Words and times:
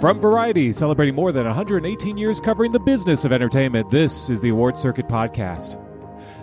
From 0.00 0.18
Variety, 0.18 0.72
celebrating 0.72 1.14
more 1.14 1.30
than 1.30 1.44
118 1.44 2.16
years 2.16 2.40
covering 2.40 2.72
the 2.72 2.80
business 2.80 3.26
of 3.26 3.32
entertainment, 3.32 3.90
this 3.90 4.30
is 4.30 4.40
the 4.40 4.48
Award 4.48 4.78
Circuit 4.78 5.06
Podcast. 5.08 5.78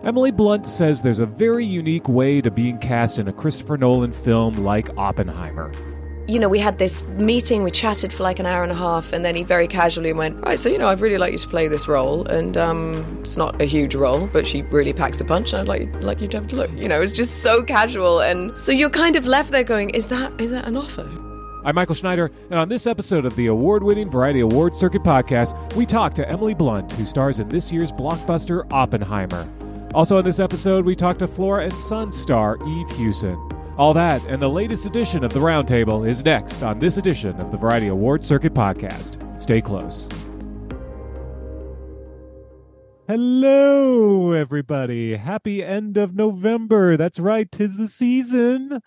Emily 0.04 0.29
Blunt 0.29 0.68
says 0.68 1.02
there's 1.02 1.18
a 1.18 1.25
very 1.25 1.66
unique 1.66 2.07
way 2.07 2.39
to 2.39 2.52
being 2.52 2.77
cast 2.77 3.17
in 3.17 3.27
a 3.27 3.34
Christopher 3.34 3.75
Nolan 3.75 4.12
film 4.12 4.63
like 4.63 4.95
Oppenheimer. 4.95 5.71
You 6.27 6.38
know, 6.38 6.48
we 6.48 6.59
had 6.59 6.77
this 6.77 7.02
meeting, 7.17 7.63
we 7.63 7.71
chatted 7.71 8.13
for 8.13 8.21
like 8.21 8.38
an 8.38 8.45
hour 8.45 8.62
and 8.62 8.71
a 8.71 8.75
half, 8.75 9.12
and 9.12 9.25
then 9.25 9.34
he 9.34 9.41
very 9.41 9.67
casually 9.67 10.13
went, 10.13 10.39
Right, 10.45 10.59
so, 10.59 10.70
you 10.70 10.77
know, 10.77 10.89
I'd 10.89 10.99
really 10.99 11.17
like 11.17 11.31
you 11.31 11.39
to 11.39 11.48
play 11.48 11.67
this 11.67 11.88
role. 11.88 12.27
And 12.27 12.58
um, 12.58 13.17
it's 13.21 13.38
not 13.38 13.59
a 13.59 13.66
huge 13.66 13.95
role, 13.95 14.27
but 14.27 14.45
she 14.45 14.62
really 14.62 14.94
packs 14.94 15.20
a 15.20 15.26
punch, 15.26 15.53
and 15.53 15.62
I'd 15.62 15.67
like, 15.67 16.03
like 16.03 16.21
you 16.21 16.27
to 16.27 16.38
have 16.38 16.48
to 16.49 16.55
look. 16.58 16.71
You 16.73 16.88
know, 16.88 17.02
it's 17.02 17.12
just 17.12 17.41
so 17.41 17.63
casual. 17.63 18.20
And 18.20 18.55
so 18.55 18.71
you're 18.71 18.91
kind 18.91 19.16
of 19.16 19.26
left 19.26 19.49
there 19.49 19.63
going, 19.63 19.89
Is 19.91 20.05
that 20.08 20.39
is 20.39 20.52
that 20.52 20.67
an 20.67 20.77
offer? 20.77 21.09
I'm 21.67 21.76
Michael 21.76 21.95
Schneider, 21.95 22.31
and 22.49 22.57
on 22.57 22.70
this 22.70 22.88
episode 22.88 23.26
of 23.26 23.35
the 23.35 23.48
award 23.48 23.84
winning 23.84 24.09
Variety 24.09 24.39
Award 24.39 24.73
Circuit 24.73 25.03
podcast, 25.03 25.76
we 25.76 25.85
talk 25.85 26.13
to 26.13 26.26
Emily 26.30 26.53
Blunt, 26.53 26.90
who 26.93 27.05
stars 27.05 27.41
in 27.41 27.49
this 27.49 27.73
year's 27.73 27.91
blockbuster 27.91 28.66
Oppenheimer. 28.71 29.45
Also, 29.93 30.17
on 30.17 30.23
this 30.23 30.40
episode, 30.40 30.85
we 30.85 30.95
talk 30.95 31.20
to 31.20 31.27
Flora 31.27 31.66
and 31.66 31.77
Son 31.77 32.09
star 32.09 32.57
Eve 32.66 32.90
Hewson. 32.91 33.38
All 33.77 33.93
that 33.95 34.23
and 34.27 34.41
the 34.41 34.48
latest 34.48 34.85
edition 34.85 35.26
of 35.26 35.34
the 35.34 35.41
Roundtable 35.41 36.07
is 36.07 36.23
next 36.23 36.63
on 36.63 36.80
this 36.80 36.95
edition 36.95 37.35
of 37.41 37.52
the 37.52 37.57
Variety 37.57 37.88
Award 37.88 38.23
Circuit 38.23 38.54
podcast. 38.54 39.20
Stay 39.41 39.59
close. 39.59 40.07
Hello, 43.09 44.31
everybody. 44.31 45.18
Happy 45.18 45.62
end 45.62 45.98
of 45.98 46.15
November. 46.15 46.95
That's 46.95 47.20
right, 47.20 47.52
tis 47.52 47.76
the 47.76 47.90
season 47.90 48.79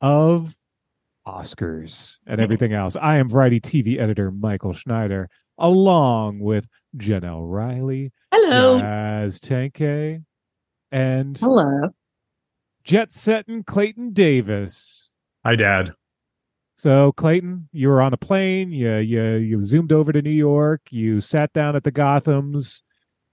of 0.00 0.56
Oscars 1.28 2.16
and 2.26 2.40
everything 2.40 2.72
else. 2.72 2.96
I 2.96 3.18
am 3.18 3.28
Variety 3.28 3.60
TV 3.60 4.00
editor 4.00 4.30
Michael 4.30 4.72
Schneider, 4.72 5.28
along 5.58 6.40
with 6.40 6.66
Janelle 6.96 7.42
Riley, 7.50 8.12
Hello. 8.32 8.78
Jazz 8.78 9.38
Tangcay, 9.38 10.24
and 10.90 11.38
Hello. 11.38 11.90
jet 12.84 13.12
setting 13.12 13.62
Clayton 13.64 14.12
Davis. 14.12 15.12
Hi, 15.44 15.54
Dad. 15.54 15.92
So 16.76 17.12
Clayton, 17.12 17.68
you 17.72 17.88
were 17.88 18.00
on 18.00 18.12
a 18.14 18.16
plane. 18.16 18.70
You 18.70 18.96
you 18.96 19.34
you 19.34 19.62
zoomed 19.62 19.92
over 19.92 20.12
to 20.12 20.22
New 20.22 20.30
York. 20.30 20.80
You 20.90 21.20
sat 21.20 21.52
down 21.52 21.76
at 21.76 21.84
the 21.84 21.90
Gotham's. 21.90 22.82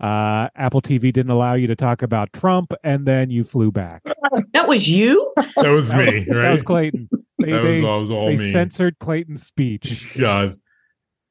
Uh, 0.01 0.49
Apple 0.55 0.81
TV 0.81 1.13
didn't 1.13 1.29
allow 1.29 1.53
you 1.53 1.67
to 1.67 1.75
talk 1.75 2.01
about 2.01 2.33
Trump, 2.33 2.73
and 2.83 3.05
then 3.05 3.29
you 3.29 3.43
flew 3.43 3.71
back. 3.71 4.01
That 4.51 4.67
was 4.67 4.89
you? 4.89 5.31
That 5.55 5.69
was 5.69 5.93
me, 5.93 5.99
was, 6.05 6.13
right? 6.13 6.27
That 6.27 6.51
was 6.51 6.63
Clayton. 6.63 7.07
They, 7.45 7.51
That 7.51 7.61
was, 7.63 7.77
they, 7.77 7.83
was 7.83 8.11
all 8.11 8.29
they 8.29 8.38
me. 8.38 8.51
censored 8.51 8.97
Clayton's 8.99 9.45
speech. 9.45 10.13
God. 10.19 10.53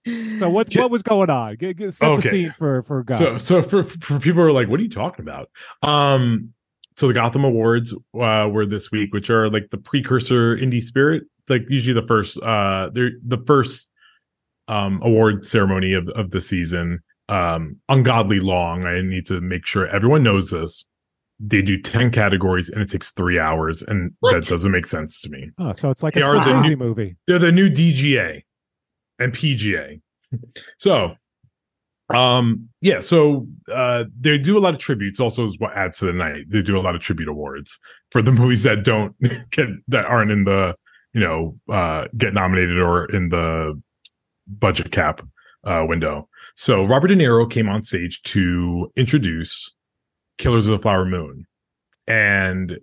So 0.06 0.50
what 0.50 0.72
what 0.74 0.90
was 0.90 1.02
going 1.02 1.30
on? 1.30 1.56
Get, 1.56 1.76
get, 1.78 1.94
set 1.94 2.14
the 2.16 2.18
Okay. 2.18 2.28
scene 2.28 2.52
for 2.52 2.82
for 2.82 3.02
God. 3.02 3.18
So, 3.18 3.38
so 3.38 3.62
for 3.62 3.84
for 3.84 4.18
people 4.18 4.42
who 4.42 4.48
are 4.48 4.52
like, 4.52 4.68
what 4.68 4.78
are 4.80 4.82
you 4.82 4.90
talking 4.90 5.24
about? 5.24 5.48
Um, 5.82 6.52
so 6.96 7.08
the 7.08 7.14
Gotham 7.14 7.44
Awards 7.44 7.94
uh, 8.20 8.48
were 8.52 8.66
this 8.66 8.90
week, 8.90 9.14
which 9.14 9.30
are 9.30 9.48
like 9.48 9.70
the 9.70 9.78
precursor 9.78 10.56
indie 10.56 10.82
spirit. 10.82 11.24
Like 11.48 11.62
usually 11.68 11.98
the 11.98 12.06
first, 12.06 12.38
uh, 12.42 12.90
they're 12.92 13.12
the 13.26 13.42
first 13.46 13.88
um 14.68 15.00
award 15.02 15.44
ceremony 15.46 15.94
of 15.94 16.08
of 16.10 16.30
the 16.30 16.40
season. 16.40 17.00
Um, 17.30 17.80
ungodly 17.88 18.40
long. 18.40 18.84
I 18.84 19.00
need 19.00 19.24
to 19.26 19.40
make 19.40 19.64
sure 19.64 19.86
everyone 19.88 20.22
knows 20.22 20.50
this. 20.50 20.84
They 21.40 21.62
do 21.62 21.80
ten 21.80 22.10
categories 22.10 22.68
and 22.70 22.80
it 22.82 22.88
takes 22.90 23.10
three 23.10 23.38
hours, 23.38 23.82
and 23.82 24.12
What? 24.20 24.32
that 24.34 24.46
doesn't 24.46 24.70
make 24.70 24.86
sense 24.86 25.20
to 25.22 25.30
me. 25.30 25.50
oh, 25.58 25.72
so 25.72 25.90
it's 25.90 26.02
like 26.02 26.14
a 26.16 26.20
They 26.20 26.24
are 26.24 26.42
the 26.44 26.60
new- 26.60 26.76
movie. 26.76 27.16
they're 27.26 27.38
the 27.40 27.52
new 27.52 27.68
DGA 27.68 28.42
and 29.18 29.32
PGA. 29.32 30.00
so, 30.78 31.14
um, 32.12 32.68
yeah, 32.80 33.00
so 33.00 33.46
uh, 33.72 34.04
they 34.18 34.38
do 34.38 34.58
a 34.58 34.60
lot 34.60 34.74
of 34.74 34.80
tributes. 34.80 35.18
Also, 35.20 35.44
is 35.46 35.58
what 35.58 35.74
adds 35.76 35.98
to 35.98 36.04
the 36.06 36.12
night. 36.12 36.44
They 36.48 36.62
do 36.62 36.78
a 36.78 36.80
lot 36.82 36.94
of 36.94 37.00
tribute 37.00 37.28
awards 37.28 37.80
for 38.12 38.22
the 38.22 38.32
movies 38.40 38.62
that 38.64 38.84
don't 38.84 39.14
get 39.50 39.68
that 39.88 40.04
aren't 40.04 40.30
in 40.30 40.44
the 40.44 40.74
you 41.14 41.20
know 41.20 41.58
uh, 41.68 42.06
get 42.16 42.34
nominated 42.34 42.78
or 42.80 43.06
in 43.06 43.30
the 43.30 43.80
budget 44.46 44.92
cap 44.92 45.20
uh, 45.64 45.84
window. 45.88 46.28
So 46.56 46.84
Robert 46.84 47.08
De 47.08 47.16
Niro 47.16 47.50
came 47.50 47.68
on 47.68 47.82
stage 47.82 48.22
to 48.24 48.90
introduce 48.96 49.74
Killers 50.38 50.66
of 50.66 50.72
the 50.72 50.82
Flower 50.82 51.04
Moon, 51.04 51.46
and 52.06 52.78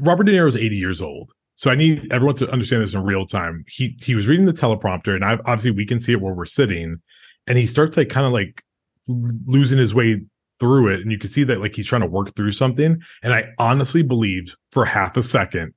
Robert 0.00 0.24
De 0.24 0.32
Niro 0.32 0.48
is 0.48 0.56
80 0.56 0.76
years 0.76 1.02
old. 1.02 1.32
So 1.54 1.70
I 1.70 1.74
need 1.74 2.12
everyone 2.12 2.36
to 2.36 2.50
understand 2.50 2.82
this 2.82 2.94
in 2.94 3.02
real 3.02 3.26
time. 3.26 3.64
He 3.68 3.96
he 4.02 4.14
was 4.14 4.26
reading 4.26 4.46
the 4.46 4.52
teleprompter, 4.52 5.14
and 5.14 5.24
I, 5.24 5.34
obviously 5.44 5.70
we 5.70 5.86
can 5.86 6.00
see 6.00 6.12
it 6.12 6.20
where 6.20 6.34
we're 6.34 6.44
sitting, 6.44 7.00
and 7.46 7.58
he 7.58 7.66
starts 7.66 7.96
like 7.96 8.08
kind 8.08 8.26
of 8.26 8.32
like 8.32 8.62
losing 9.46 9.78
his 9.78 9.94
way 9.94 10.22
through 10.58 10.88
it, 10.88 11.00
and 11.00 11.12
you 11.12 11.18
can 11.18 11.30
see 11.30 11.44
that 11.44 11.60
like 11.60 11.76
he's 11.76 11.86
trying 11.86 12.00
to 12.02 12.06
work 12.06 12.34
through 12.34 12.52
something. 12.52 13.00
And 13.22 13.32
I 13.32 13.46
honestly 13.58 14.02
believed 14.02 14.56
for 14.70 14.84
half 14.84 15.16
a 15.16 15.22
second 15.22 15.74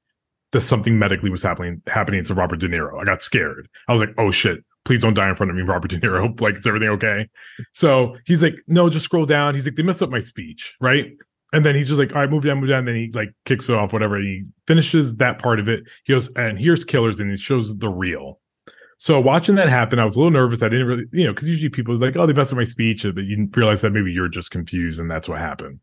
that 0.51 0.61
something 0.61 0.97
medically 0.97 1.29
was 1.29 1.43
happening 1.43 1.81
happening 1.87 2.23
to 2.23 2.33
Robert 2.33 2.59
De 2.59 2.69
Niro. 2.69 2.99
I 2.99 3.03
got 3.03 3.21
scared. 3.21 3.67
I 3.87 3.91
was 3.91 3.99
like, 3.99 4.13
oh 4.17 4.31
shit. 4.31 4.63
Please 4.85 4.99
don't 4.99 5.15
die 5.15 5.29
in 5.29 5.35
front 5.35 5.49
of 5.49 5.55
me, 5.57 5.63
Robert 5.63 5.89
De 5.89 5.99
Niro. 5.99 6.39
Like, 6.41 6.57
is 6.57 6.67
everything 6.67 6.89
okay? 6.89 7.27
So 7.73 8.15
he's 8.25 8.43
like, 8.43 8.55
no, 8.67 8.89
just 8.89 9.05
scroll 9.05 9.25
down. 9.25 9.55
He's 9.55 9.65
like, 9.65 9.75
they 9.75 9.83
messed 9.83 10.03
up 10.03 10.11
my 10.11 10.19
speech, 10.19 10.75
right? 10.79 11.07
And 11.53 11.65
then 11.65 11.75
he's 11.75 11.87
just 11.87 11.99
like, 11.99 12.13
all 12.13 12.21
right, 12.21 12.29
move 12.29 12.43
down, 12.43 12.59
move 12.59 12.69
down. 12.69 12.85
Then 12.85 12.95
he 12.95 13.11
like 13.13 13.29
kicks 13.45 13.67
it 13.67 13.75
off, 13.75 13.93
whatever. 13.93 14.19
He 14.19 14.45
finishes 14.67 15.15
that 15.15 15.39
part 15.39 15.59
of 15.59 15.67
it. 15.67 15.83
He 16.03 16.13
goes, 16.13 16.29
and 16.35 16.59
here's 16.59 16.83
killers, 16.83 17.19
and 17.19 17.31
he 17.31 17.37
shows 17.37 17.77
the 17.77 17.89
reel. 17.89 18.39
So 18.97 19.19
watching 19.19 19.55
that 19.55 19.69
happen, 19.69 19.99
I 19.99 20.05
was 20.05 20.15
a 20.15 20.19
little 20.19 20.31
nervous. 20.31 20.61
I 20.61 20.69
didn't 20.69 20.87
really, 20.87 21.05
you 21.11 21.25
know, 21.25 21.33
because 21.33 21.49
usually 21.49 21.69
people 21.69 21.93
is 21.93 22.01
like, 22.01 22.15
oh, 22.15 22.25
they 22.25 22.33
messed 22.33 22.53
up 22.53 22.57
my 22.57 22.63
speech, 22.63 23.03
but 23.03 23.23
you 23.23 23.49
realize 23.55 23.81
that 23.81 23.91
maybe 23.91 24.11
you're 24.11 24.29
just 24.29 24.51
confused, 24.51 24.99
and 24.99 25.09
that's 25.09 25.27
what 25.27 25.39
happened. 25.39 25.79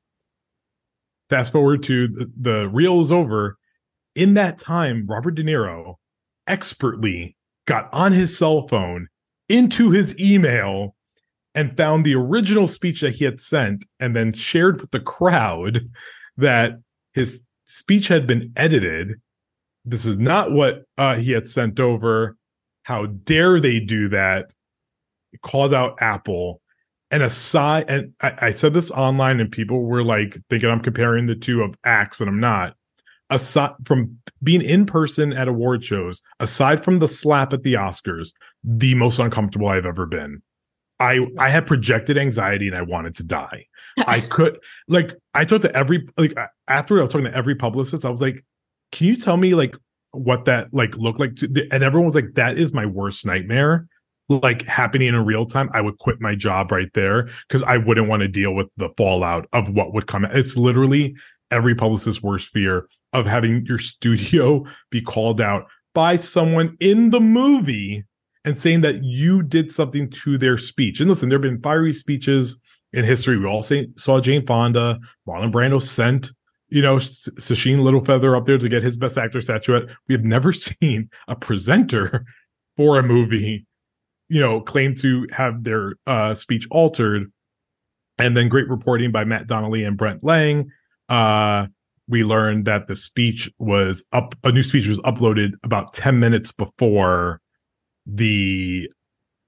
Fast 1.28 1.52
forward 1.52 1.82
to 1.84 2.08
the, 2.08 2.32
the 2.38 2.68
reel 2.68 3.00
is 3.00 3.12
over. 3.12 3.58
In 4.14 4.34
that 4.34 4.58
time, 4.58 5.06
Robert 5.08 5.34
De 5.34 5.42
Niro 5.42 5.96
expertly 6.46 7.36
got 7.66 7.92
on 7.92 8.12
his 8.12 8.36
cell 8.36 8.66
phone 8.68 9.08
into 9.48 9.90
his 9.90 10.18
email 10.18 10.94
and 11.54 11.76
found 11.76 12.04
the 12.04 12.14
original 12.14 12.66
speech 12.66 13.00
that 13.00 13.14
he 13.14 13.24
had 13.24 13.40
sent 13.40 13.84
and 14.00 14.16
then 14.16 14.32
shared 14.32 14.80
with 14.80 14.90
the 14.90 15.00
crowd 15.00 15.88
that 16.36 16.72
his 17.12 17.42
speech 17.64 18.08
had 18.08 18.26
been 18.26 18.52
edited. 18.56 19.20
This 19.84 20.06
is 20.06 20.16
not 20.16 20.52
what 20.52 20.84
uh, 20.96 21.16
he 21.16 21.32
had 21.32 21.48
sent 21.48 21.80
over. 21.80 22.36
How 22.84 23.06
dare 23.06 23.60
they 23.60 23.80
do 23.80 24.08
that? 24.08 24.52
He 25.30 25.38
called 25.38 25.74
out 25.74 25.98
Apple. 26.00 26.60
And 27.10 27.22
aside, 27.22 27.90
and 27.90 28.14
I, 28.22 28.34
I 28.46 28.50
said 28.52 28.72
this 28.72 28.90
online, 28.90 29.38
and 29.38 29.52
people 29.52 29.82
were 29.82 30.02
like 30.02 30.38
thinking 30.48 30.70
I'm 30.70 30.80
comparing 30.80 31.26
the 31.26 31.34
two 31.34 31.62
of 31.62 31.76
acts, 31.84 32.20
and 32.20 32.28
I'm 32.28 32.40
not. 32.40 32.74
Aside 33.32 33.72
from 33.86 34.18
being 34.42 34.60
in 34.60 34.84
person 34.84 35.32
at 35.32 35.48
award 35.48 35.82
shows, 35.82 36.20
aside 36.38 36.84
from 36.84 36.98
the 36.98 37.08
slap 37.08 37.54
at 37.54 37.62
the 37.62 37.74
Oscars, 37.74 38.32
the 38.62 38.94
most 38.94 39.18
uncomfortable 39.18 39.68
I've 39.68 39.86
ever 39.86 40.04
been. 40.04 40.42
I 41.00 41.26
I 41.38 41.48
had 41.48 41.66
projected 41.66 42.18
anxiety 42.18 42.68
and 42.68 42.76
I 42.76 42.82
wanted 42.82 43.14
to 43.16 43.24
die. 43.24 43.66
I 43.96 44.20
could 44.30 44.58
like 44.86 45.14
I 45.34 45.44
talked 45.44 45.62
to 45.62 45.76
every 45.76 46.06
like 46.16 46.34
after 46.68 47.00
I 47.00 47.04
was 47.04 47.12
talking 47.12 47.24
to 47.24 47.36
every 47.36 47.54
publicist. 47.54 48.04
I 48.04 48.10
was 48.10 48.20
like, 48.20 48.44
"Can 48.92 49.06
you 49.06 49.16
tell 49.16 49.36
me 49.36 49.54
like 49.54 49.76
what 50.12 50.44
that 50.44 50.72
like 50.72 50.96
looked 50.96 51.18
like?" 51.18 51.34
To, 51.36 51.68
and 51.72 51.82
everyone 51.82 52.06
was 52.06 52.14
like, 52.14 52.34
"That 52.34 52.58
is 52.58 52.72
my 52.72 52.86
worst 52.86 53.26
nightmare." 53.26 53.88
Like 54.28 54.62
happening 54.66 55.08
in 55.08 55.24
real 55.24 55.44
time, 55.44 55.70
I 55.72 55.80
would 55.80 55.98
quit 55.98 56.20
my 56.20 56.34
job 56.34 56.70
right 56.70 56.92
there 56.94 57.28
because 57.48 57.62
I 57.64 57.78
wouldn't 57.78 58.08
want 58.08 58.20
to 58.20 58.28
deal 58.28 58.54
with 58.54 58.68
the 58.76 58.90
fallout 58.96 59.48
of 59.52 59.70
what 59.70 59.92
would 59.94 60.06
come. 60.06 60.24
It's 60.24 60.56
literally 60.56 61.16
every 61.50 61.74
publicist's 61.74 62.22
worst 62.22 62.48
fear 62.48 62.86
of 63.12 63.26
having 63.26 63.64
your 63.66 63.78
studio 63.78 64.64
be 64.90 65.00
called 65.00 65.40
out 65.40 65.66
by 65.94 66.16
someone 66.16 66.76
in 66.80 67.10
the 67.10 67.20
movie 67.20 68.04
and 68.44 68.58
saying 68.58 68.80
that 68.80 69.02
you 69.02 69.42
did 69.42 69.70
something 69.70 70.08
to 70.10 70.36
their 70.36 70.58
speech. 70.58 71.00
And 71.00 71.08
listen, 71.08 71.28
there 71.28 71.36
have 71.36 71.42
been 71.42 71.60
fiery 71.60 71.92
speeches 71.92 72.58
in 72.92 73.04
history. 73.04 73.38
We 73.38 73.46
all 73.46 73.62
say, 73.62 73.88
saw 73.96 74.20
Jane 74.20 74.46
Fonda, 74.46 74.98
Marlon 75.28 75.52
Brando 75.52 75.80
sent, 75.80 76.32
you 76.68 76.82
know, 76.82 76.96
Sacheen 76.96 77.78
Littlefeather 77.78 78.36
up 78.36 78.44
there 78.44 78.58
to 78.58 78.68
get 78.68 78.82
his 78.82 78.96
Best 78.96 79.18
Actor 79.18 79.40
statuette. 79.40 79.84
We 80.08 80.14
have 80.14 80.24
never 80.24 80.52
seen 80.52 81.10
a 81.28 81.36
presenter 81.36 82.24
for 82.76 82.98
a 82.98 83.02
movie, 83.02 83.66
you 84.28 84.40
know, 84.40 84.60
claim 84.60 84.94
to 84.96 85.26
have 85.30 85.64
their 85.64 85.94
uh, 86.06 86.34
speech 86.34 86.66
altered. 86.70 87.30
And 88.18 88.36
then 88.36 88.48
great 88.48 88.68
reporting 88.68 89.10
by 89.10 89.24
Matt 89.24 89.46
Donnelly 89.46 89.84
and 89.84 89.96
Brent 89.96 90.22
Lang. 90.22 90.70
Uh, 91.08 91.66
we 92.12 92.24
learned 92.24 92.66
that 92.66 92.88
the 92.88 92.94
speech 92.94 93.50
was 93.58 94.04
up, 94.12 94.34
a 94.44 94.52
new 94.52 94.62
speech 94.62 94.86
was 94.86 95.00
uploaded 95.00 95.52
about 95.62 95.94
10 95.94 96.20
minutes 96.20 96.52
before 96.52 97.40
the 98.04 98.86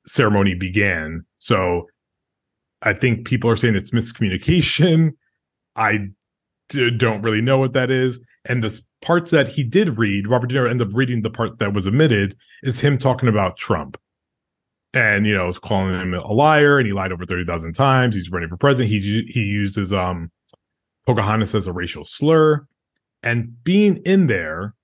ceremony 0.06 0.54
began. 0.54 1.26
So 1.36 1.86
I 2.80 2.94
think 2.94 3.26
people 3.26 3.50
are 3.50 3.56
saying 3.56 3.74
it's 3.74 3.90
miscommunication. 3.90 5.10
I 5.76 6.08
d- 6.70 6.90
don't 6.90 7.20
really 7.20 7.42
know 7.42 7.58
what 7.58 7.74
that 7.74 7.90
is. 7.90 8.18
And 8.46 8.64
this 8.64 8.80
parts 9.02 9.30
that 9.30 9.46
he 9.46 9.62
did 9.62 9.98
read, 9.98 10.26
Robert 10.26 10.48
De 10.48 10.54
Niro 10.54 10.70
ended 10.70 10.88
up 10.88 10.94
reading 10.94 11.20
the 11.20 11.30
part 11.30 11.58
that 11.58 11.74
was 11.74 11.86
omitted, 11.86 12.34
is 12.62 12.80
him 12.80 12.96
talking 12.96 13.28
about 13.28 13.58
Trump. 13.58 14.00
And 14.94 15.26
you 15.26 15.34
know, 15.34 15.46
was 15.46 15.58
calling 15.58 16.00
him 16.00 16.14
a 16.14 16.32
liar, 16.32 16.78
and 16.78 16.86
he 16.86 16.92
lied 16.92 17.10
over 17.10 17.26
thirty 17.26 17.44
thousand 17.44 17.72
times. 17.72 18.14
He's 18.14 18.30
running 18.30 18.48
for 18.48 18.56
president. 18.56 18.90
He 18.90 19.24
he 19.26 19.42
used 19.42 19.74
his 19.74 19.92
um 19.92 20.30
Pocahontas 21.06 21.54
as 21.54 21.66
a 21.66 21.72
racial 21.72 22.04
slur, 22.04 22.66
and 23.22 23.62
being 23.64 23.98
in 23.98 24.26
there, 24.26 24.74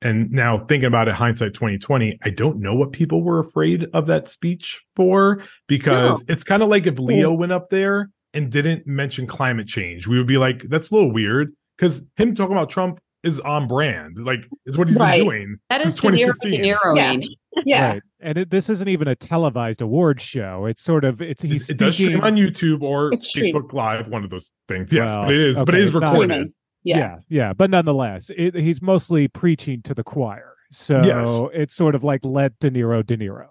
and 0.00 0.30
now 0.30 0.58
thinking 0.58 0.86
about 0.86 1.08
it, 1.08 1.14
hindsight 1.14 1.54
twenty 1.54 1.78
twenty, 1.78 2.18
I 2.22 2.30
don't 2.30 2.58
know 2.58 2.74
what 2.74 2.92
people 2.92 3.22
were 3.22 3.38
afraid 3.38 3.86
of 3.92 4.06
that 4.06 4.28
speech 4.28 4.84
for 4.96 5.42
because 5.66 6.20
no. 6.20 6.32
it's 6.32 6.44
kind 6.44 6.62
of 6.62 6.68
like 6.68 6.86
if 6.86 6.98
Leo 6.98 7.36
went 7.36 7.52
up 7.52 7.70
there 7.70 8.10
and 8.34 8.50
didn't 8.50 8.86
mention 8.86 9.26
climate 9.26 9.66
change, 9.66 10.06
we 10.06 10.18
would 10.18 10.26
be 10.26 10.38
like, 10.38 10.62
that's 10.64 10.90
a 10.90 10.94
little 10.94 11.12
weird 11.12 11.52
because 11.76 12.02
him 12.16 12.34
talking 12.34 12.56
about 12.56 12.70
Trump 12.70 13.00
is 13.22 13.40
on 13.40 13.66
brand. 13.66 14.18
Like, 14.18 14.46
is 14.66 14.76
what 14.76 14.88
he's 14.88 14.96
right. 14.96 15.18
been 15.18 15.26
doing 15.26 15.56
that 15.70 15.82
since 15.82 15.94
is 15.94 16.00
2016. 16.00 16.64
yeah. 16.64 17.16
Yeah. 17.64 17.88
Right. 17.88 18.02
And 18.20 18.38
it, 18.38 18.50
this 18.50 18.70
isn't 18.70 18.88
even 18.88 19.08
a 19.08 19.16
televised 19.16 19.82
awards 19.82 20.22
show. 20.22 20.66
It's 20.66 20.82
sort 20.82 21.04
of 21.04 21.20
it's 21.20 21.42
he's 21.42 21.68
it, 21.68 21.74
it 21.74 21.78
does 21.78 21.94
stream 21.94 22.20
on 22.20 22.36
YouTube 22.36 22.82
or 22.82 23.12
it's 23.12 23.34
Facebook. 23.34 23.72
Live, 23.72 24.08
one 24.08 24.24
of 24.24 24.30
those 24.30 24.52
things. 24.68 24.92
Yes, 24.92 25.14
well, 25.14 25.24
but 25.24 25.34
it 25.34 25.40
is, 25.40 25.56
okay, 25.56 25.64
but 25.64 25.74
it 25.74 25.80
is 25.82 25.94
recorded. 25.94 26.28
Not, 26.28 26.46
yeah. 26.84 26.98
yeah, 26.98 27.16
yeah, 27.28 27.52
but 27.52 27.70
nonetheless, 27.70 28.30
it, 28.36 28.54
he's 28.54 28.82
mostly 28.82 29.28
preaching 29.28 29.82
to 29.82 29.94
the 29.94 30.04
choir. 30.04 30.54
So 30.72 31.02
yes. 31.04 31.50
it's 31.52 31.74
sort 31.74 31.94
of 31.94 32.02
like 32.02 32.24
let 32.24 32.58
De 32.58 32.70
Niro 32.70 33.04
De 33.04 33.16
Niro. 33.16 33.48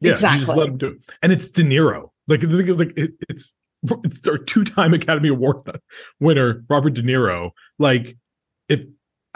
Yeah, 0.00 0.12
exactly. 0.12 0.40
just 0.44 0.56
let 0.56 0.68
him 0.68 0.76
do 0.76 0.88
it. 0.88 0.98
And 1.22 1.32
it's 1.32 1.48
De 1.48 1.62
Niro. 1.62 2.10
Like, 2.28 2.42
like 2.42 2.92
it, 2.98 3.12
it's 3.28 3.54
it's 4.04 4.26
our 4.26 4.36
two-time 4.36 4.92
Academy 4.92 5.28
Award 5.28 5.62
winner, 6.18 6.64
Robert 6.68 6.94
De 6.94 7.02
Niro. 7.02 7.52
Like, 7.78 8.06
if 8.06 8.16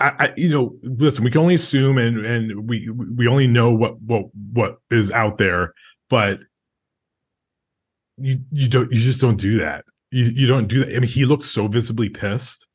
I, 0.01 0.13
I, 0.19 0.33
you 0.37 0.49
know, 0.49 0.77
listen, 0.83 1.25
we 1.25 1.31
can 1.31 1.43
only 1.43 1.55
assume 1.55 1.99
and 1.99 2.25
and 2.25 2.69
we 2.69 2.91
we 2.91 3.29
only 3.29 3.47
know 3.47 3.73
what 3.73 4.01
what 4.01 4.25
what 4.53 4.79
is 4.91 5.11
out 5.11 5.39
there, 5.39 5.75
but 6.09 6.41
you 8.17 8.39
you 8.51 8.69
don't 8.69 8.91
you 8.91 8.99
just 8.99 9.21
don't 9.21 9.39
do 9.39 9.59
that. 9.59 9.85
You 10.11 10.31
you 10.35 10.47
don't 10.47 10.69
do 10.69 10.81
that. 10.81 10.89
I 10.89 11.01
mean, 11.01 11.09
he 11.09 11.25
looked 11.25 11.45
so 11.45 11.69
visibly 11.69 12.09
pissed, 12.09 12.67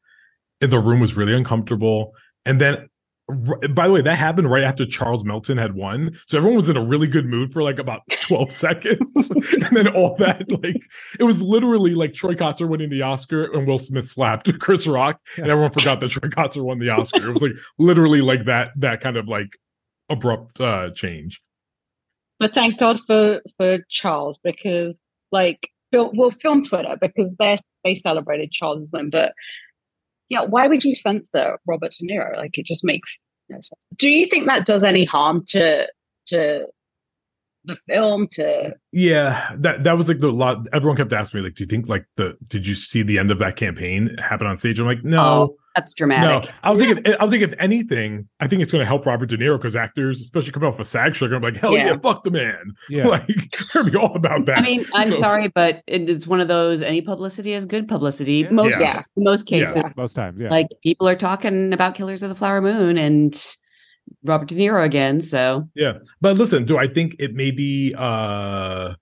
and 0.62 0.72
the 0.72 0.80
room 0.80 1.00
was 1.00 1.18
really 1.18 1.34
uncomfortable. 1.34 2.14
And 2.46 2.62
then 2.62 2.88
by 3.28 3.88
the 3.88 3.94
way, 3.94 4.02
that 4.02 4.18
happened 4.18 4.52
right 4.52 4.64
after 4.64 4.86
Charles 4.86 5.26
Melton 5.26 5.58
had 5.58 5.74
won. 5.74 6.16
So 6.28 6.38
everyone 6.38 6.60
was 6.60 6.70
in 6.70 6.78
a 6.78 6.84
really 6.84 7.08
good 7.08 7.26
mood 7.26 7.52
for 7.52 7.64
like 7.64 7.80
about 7.80 8.02
12 8.22 8.52
seconds. 8.52 9.32
and 9.54 9.76
then 9.76 9.88
all 9.88 10.16
that, 10.18 10.46
like, 10.52 10.82
it 11.20 11.24
was 11.24 11.42
literally 11.42 11.96
like 11.96 12.14
Troy 12.14 12.36
Kotsur 12.36 12.68
winning 12.68 12.90
the 12.90 13.02
Oscar 13.02 13.46
and 13.46 13.68
Will 13.68 13.80
Smith 13.80 14.08
slapped 14.08 14.60
Chris 14.60 14.86
Rock. 14.86 15.20
And 15.38 15.48
everyone 15.48 15.72
forgot 15.72 16.00
that 16.02 16.10
Troy 16.10 16.30
Kotsur 16.30 16.64
won 16.64 16.80
the 16.80 16.90
Oscar. 16.90 17.30
It 17.30 17.34
was 17.34 17.42
like 17.42 17.54
literally 17.80 18.22
like 18.22 18.46
that, 18.46 18.72
that 18.78 19.02
kind 19.02 19.18
of 19.18 19.28
like 19.28 19.58
abrupt 20.10 20.62
uh 20.62 20.92
change. 20.92 21.42
But 22.40 22.54
thank 22.54 22.80
God 22.80 23.00
for, 23.08 23.42
for 23.58 23.80
Charles 23.90 24.38
because 24.38 25.02
like, 25.32 25.70
well, 25.92 26.30
film 26.30 26.62
Twitter 26.62 26.98
because 27.02 27.32
they 27.40 27.58
they 27.86 27.96
celebrated 27.96 28.52
Charles's 28.52 28.92
win, 28.92 29.10
but 29.10 29.32
yeah, 30.30 30.44
why 30.44 30.68
would 30.68 30.84
you 30.84 30.96
censor 30.96 31.60
Robert 31.68 31.94
De 32.00 32.06
Niro? 32.08 32.36
Like 32.38 32.58
it 32.58 32.66
just 32.66 32.84
makes 32.84 33.16
no 33.50 33.58
sense. 33.58 33.86
Do 33.98 34.10
you 34.10 34.28
think 34.28 34.48
that 34.48 34.66
does 34.66 34.84
any 34.84 35.06
harm 35.06 35.44
to 35.50 35.88
to 36.28 36.68
the 37.66 37.76
film 37.88 38.28
to 38.28 38.76
yeah 38.92 39.50
that 39.58 39.84
that 39.84 39.98
was 39.98 40.08
like 40.08 40.20
the 40.20 40.32
lot 40.32 40.68
everyone 40.72 40.96
kept 40.96 41.12
asking 41.12 41.40
me 41.40 41.46
like 41.46 41.56
do 41.56 41.64
you 41.64 41.68
think 41.68 41.90
like 41.90 42.06
the 42.16 42.38
did 42.48 42.66
you 42.66 42.76
see 42.76 43.02
the 43.02 43.18
end 43.18 43.32
of 43.32 43.40
that 43.40 43.56
campaign 43.56 44.16
happen 44.20 44.46
on 44.46 44.58
stage 44.58 44.80
i'm 44.80 44.86
like 44.86 45.04
no 45.04 45.24
oh, 45.24 45.56
that's 45.76 45.94
dramatic. 45.94 46.50
No 46.50 46.56
i 46.64 46.72
was 46.72 46.80
thinking 46.80 47.16
i 47.20 47.24
was 47.24 47.32
thinking 47.32 47.50
if 47.50 47.56
anything 47.60 48.28
i 48.40 48.48
think 48.48 48.62
it's 48.62 48.72
going 48.72 48.82
to 48.82 48.86
help 48.86 49.06
robert 49.06 49.30
de 49.30 49.38
niro 49.38 49.58
because 49.58 49.76
actors 49.76 50.22
especially 50.22 50.52
coming 50.52 50.68
off 50.68 50.80
a 50.80 50.84
sag 50.84 51.16
sugar 51.16 51.36
i'm 51.36 51.42
like 51.42 51.58
hell 51.58 51.74
yeah, 51.74 51.88
yeah 51.88 51.98
fuck 51.98 52.24
the 52.24 52.32
man. 52.32 52.74
Yeah. 52.90 53.06
Like 53.16 53.28
they're 53.74 53.84
be 53.84 53.96
all 53.96 54.16
about 54.16 54.46
that. 54.46 54.60
i 54.60 54.62
mean 54.62 54.86
i'm 54.94 55.08
so, 55.08 55.20
sorry 55.20 55.48
but 55.50 55.84
it's 55.88 56.28
one 56.28 56.42
of 56.42 56.48
those 56.48 56.82
any 56.82 57.02
publicity 57.02 57.54
is 57.54 57.66
good 57.66 57.88
publicity. 57.88 58.40
Yeah. 58.40 58.50
most 58.50 58.80
yeah. 58.80 59.04
most 59.16 59.44
cases. 59.48 59.76
Most 59.96 60.14
times 60.14 60.40
yeah. 60.40 60.50
Like 60.50 60.68
people 60.82 61.08
are 61.08 61.16
talking 61.16 61.74
about 61.74 61.96
killers 61.96 62.24
of 62.24 62.30
the 62.30 62.36
flower 62.36 62.62
moon 62.62 62.98
and 62.98 63.36
Robert 64.24 64.48
De 64.48 64.56
Niro 64.56 64.84
again. 64.84 65.22
So. 65.22 65.68
Yeah, 65.76 65.94
but 66.22 66.38
listen, 66.38 66.66
do 66.66 66.78
I 66.78 66.88
think 66.88 67.16
it 67.20 67.34
may 67.34 67.52
be? 67.52 67.94
uh 67.98 68.94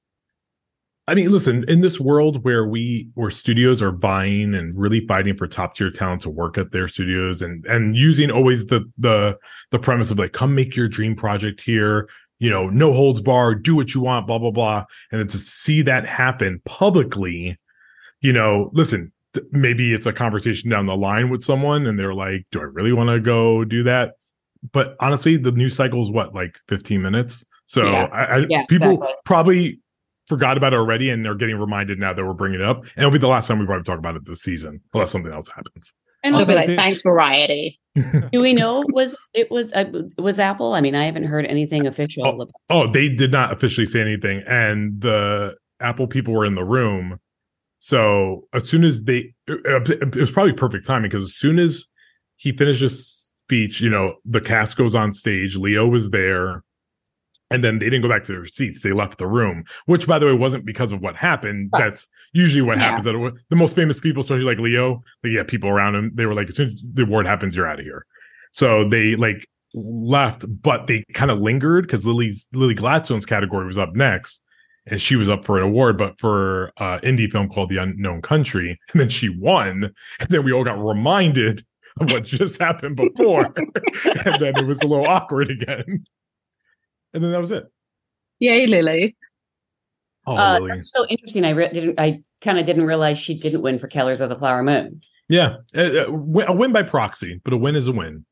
I 1.08 1.16
mean, 1.16 1.30
listen, 1.32 1.66
in 1.68 1.82
this 1.82 2.00
world 2.00 2.44
where 2.46 2.66
we 2.66 3.10
where 3.16 3.30
studios 3.30 3.82
are 3.82 3.92
buying 3.92 4.54
and 4.56 4.72
really 4.78 5.06
fighting 5.06 5.36
for 5.36 5.48
top 5.48 5.76
tier 5.76 5.92
talent 5.92 6.22
to 6.22 6.30
work 6.30 6.58
at 6.58 6.72
their 6.72 6.88
studios 6.88 7.42
and 7.42 7.66
and 7.66 7.96
using 7.96 8.32
always 8.32 8.68
the 8.68 8.90
the 8.98 9.38
the 9.72 9.80
premise 9.80 10.12
of 10.12 10.20
like 10.20 10.32
come 10.32 10.56
make 10.56 10.76
your 10.76 10.88
dream 10.88 11.16
project 11.16 11.60
here, 11.60 12.08
you 12.40 12.50
know, 12.50 12.70
no 12.70 12.94
holds 12.94 13.22
bar, 13.22 13.54
do 13.54 13.76
what 13.76 13.94
you 13.94 14.00
want, 14.02 14.28
blah 14.28 14.40
blah 14.40 14.52
blah, 14.52 14.86
and 15.12 15.20
then 15.20 15.28
to 15.28 15.38
see 15.38 15.82
that 15.82 16.06
happen 16.06 16.62
publicly, 16.64 17.58
you 18.22 18.32
know, 18.32 18.70
listen, 18.74 19.12
maybe 19.52 19.94
it's 19.94 20.06
a 20.06 20.14
conversation 20.14 20.70
down 20.70 20.86
the 20.86 20.96
line 20.96 21.30
with 21.30 21.44
someone 21.44 21.86
and 21.86 22.00
they're 22.00 22.14
like, 22.14 22.46
do 22.52 22.62
I 22.62 22.64
really 22.64 22.94
want 22.94 23.10
to 23.10 23.20
go 23.20 23.66
do 23.66 23.84
that? 23.84 24.14
but 24.72 24.96
honestly, 25.00 25.38
the 25.38 25.52
news 25.52 25.76
cycle 25.76 26.02
is 26.02 26.10
what 26.10 26.34
like 26.34 26.60
15 26.70 27.02
minutes. 27.02 27.46
So 27.66 27.86
yeah. 27.86 28.08
I, 28.12 28.24
I, 28.24 28.46
yeah, 28.50 28.64
people 28.70 28.94
exactly. 28.94 29.16
probably 29.26 29.80
forgot 30.28 30.58
about 30.58 30.74
it 30.74 30.78
already, 30.78 31.10
and 31.10 31.24
they're 31.24 31.36
getting 31.36 31.58
reminded 31.58 32.00
now 32.00 32.14
that 32.14 32.24
we're 32.24 32.34
bringing 32.34 32.62
it 32.62 32.66
up. 32.66 32.82
And 32.82 32.92
it'll 32.98 33.12
be 33.12 33.18
the 33.18 33.28
last 33.28 33.48
time 33.48 33.60
we 33.60 33.66
probably 33.66 33.84
talk 33.84 34.00
about 34.00 34.16
it 34.16 34.26
this 34.26 34.42
season, 34.42 34.82
unless 34.94 35.12
something 35.12 35.32
else 35.32 35.50
happens. 35.50 35.94
And 36.24 36.36
they'll 36.36 36.46
be 36.46 36.56
like, 36.56 36.76
"Thanks, 36.76 37.02
variety." 37.02 37.80
Do 38.32 38.40
we 38.42 38.54
know 38.54 38.84
was 38.88 39.18
it 39.34 39.52
was 39.52 39.74
uh, 39.74 39.86
was 40.18 40.40
Apple? 40.40 40.74
I 40.74 40.82
mean, 40.82 40.96
I 40.96 41.06
haven't 41.06 41.26
heard 41.26 41.46
anything 41.46 41.86
official. 41.86 42.26
Oh, 42.26 42.48
oh, 42.70 42.92
they 42.92 43.10
did 43.10 43.32
not 43.32 43.52
officially 43.52 43.86
say 43.86 44.00
anything, 44.00 44.42
and 44.48 45.02
the 45.02 45.58
Apple 45.82 46.08
people 46.08 46.34
were 46.34 46.46
in 46.46 46.56
the 46.56 46.64
room. 46.64 47.20
So 47.80 48.48
as 48.54 48.70
soon 48.70 48.86
as 48.86 49.04
they, 49.04 49.34
it, 49.46 49.90
it 49.90 50.16
was 50.16 50.32
probably 50.32 50.54
perfect 50.54 50.86
timing 50.86 51.10
because 51.10 51.26
as 51.26 51.36
soon 51.36 51.60
as 51.60 51.86
he 52.38 52.54
finishes 52.54 53.34
speech, 53.44 53.82
you 53.82 53.90
know, 53.90 54.16
the 54.24 54.40
cast 54.40 54.78
goes 54.78 54.96
on 54.96 55.12
stage. 55.12 55.58
Leo 55.58 55.86
was 55.86 56.10
there. 56.12 56.64
And 57.54 57.64
then 57.64 57.80
they 57.80 57.86
didn't 57.86 58.02
go 58.02 58.10
back 58.10 58.24
to 58.24 58.34
their 58.34 58.46
seats. 58.48 58.82
They 58.82 58.94
left 58.94 59.20
the 59.20 59.28
room, 59.28 59.64
which, 59.86 60.08
by 60.08 60.18
the 60.18 60.26
way, 60.26 60.34
wasn't 60.34 60.66
because 60.66 60.92
of 60.92 61.02
what 61.02 61.16
happened. 61.16 61.70
That's 61.78 62.08
usually 62.34 62.64
what 62.64 62.78
yeah. 62.78 62.96
happens. 62.96 63.06
That 63.06 63.38
the 63.50 63.56
most 63.56 63.76
famous 63.76 64.00
people, 64.00 64.22
especially 64.22 64.44
like 64.44 64.58
Leo, 64.58 65.04
like, 65.24 65.34
yeah, 65.34 65.44
people 65.44 65.70
around 65.70 65.96
him, 65.96 66.12
they 66.16 66.26
were 66.26 66.34
like, 66.34 66.50
as 66.50 66.58
soon 66.58 66.68
as 66.68 66.82
the 66.94 67.04
award 67.04 67.28
happens, 67.28 67.56
you're 67.56 67.68
out 67.68 67.80
of 67.80 67.86
here. 67.86 68.06
So 68.52 68.90
they 68.90 69.16
like 69.16 69.48
left, 69.74 70.46
but 70.62 70.88
they 70.88 71.04
kind 71.14 71.32
of 71.32 71.40
lingered 71.40 71.86
because 71.86 72.06
Lily's 72.06 72.48
Lily 72.54 72.74
Gladstone's 72.74 73.26
category 73.26 73.66
was 73.66 73.78
up 73.78 73.96
next, 73.96 74.42
and 74.86 75.00
she 75.00 75.16
was 75.16 75.30
up 75.30 75.46
for 75.46 75.58
an 75.58 75.64
award, 75.64 75.98
but 75.98 76.20
for 76.20 76.72
uh 76.78 77.00
indie 77.00 77.32
film 77.32 77.50
called 77.50 77.70
The 77.70 77.78
Unknown 77.78 78.22
Country, 78.22 78.80
and 78.92 79.02
then 79.02 79.10
she 79.10 79.30
won, 79.30 79.94
and 80.20 80.30
then 80.30 80.44
we 80.44 80.52
all 80.52 80.64
got 80.64 80.78
reminded 80.80 81.64
of 82.00 82.12
what 82.12 82.24
just 82.24 82.60
happened 82.60 82.96
before. 82.96 83.46
and 84.26 84.36
then 84.40 84.58
it 84.58 84.66
was 84.66 84.82
a 84.82 84.88
little 84.88 85.08
awkward 85.08 85.50
again. 85.50 86.06
And 87.14 87.24
then 87.24 87.32
that 87.32 87.42
was 87.42 87.52
it. 87.52 87.66
Yay, 88.40 88.68
Lily. 88.68 89.16
Oh, 90.26 90.38
uh, 90.38 90.60
Lily. 90.60 90.72
That's 90.72 90.92
so 90.92 91.06
interesting. 91.08 91.46
I 91.46 91.52
re- 91.52 91.72
didn't. 91.72 92.00
I 92.00 92.24
kind 92.42 92.60
of 92.60 92.66
didn't 92.66 92.86
realize 92.86 93.18
she 93.18 93.38
didn't 93.38 93.62
win 93.62 93.80
for 93.80 93.88
Killers 93.88 94.22
of 94.22 94.30
the 94.30 94.36
Flower 94.38 94.64
Moon. 94.64 95.02
Yeah, 95.30 95.58
a, 95.74 96.06
a 96.06 96.54
win 96.54 96.74
by 96.74 96.84
proxy, 96.84 97.40
but 97.44 97.54
a 97.54 97.58
win 97.58 97.76
is 97.76 97.88
a 97.88 97.92
win. 97.92 98.26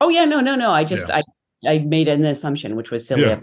Oh 0.00 0.08
yeah, 0.08 0.24
no, 0.24 0.40
no, 0.40 0.54
no. 0.54 0.70
I 0.70 0.84
just 0.84 1.08
yeah. 1.08 1.22
I 1.66 1.74
I 1.74 1.78
made 1.78 2.08
an 2.08 2.24
assumption, 2.24 2.76
which 2.76 2.90
was 2.90 3.06
silly. 3.06 3.22
Yeah. 3.22 3.40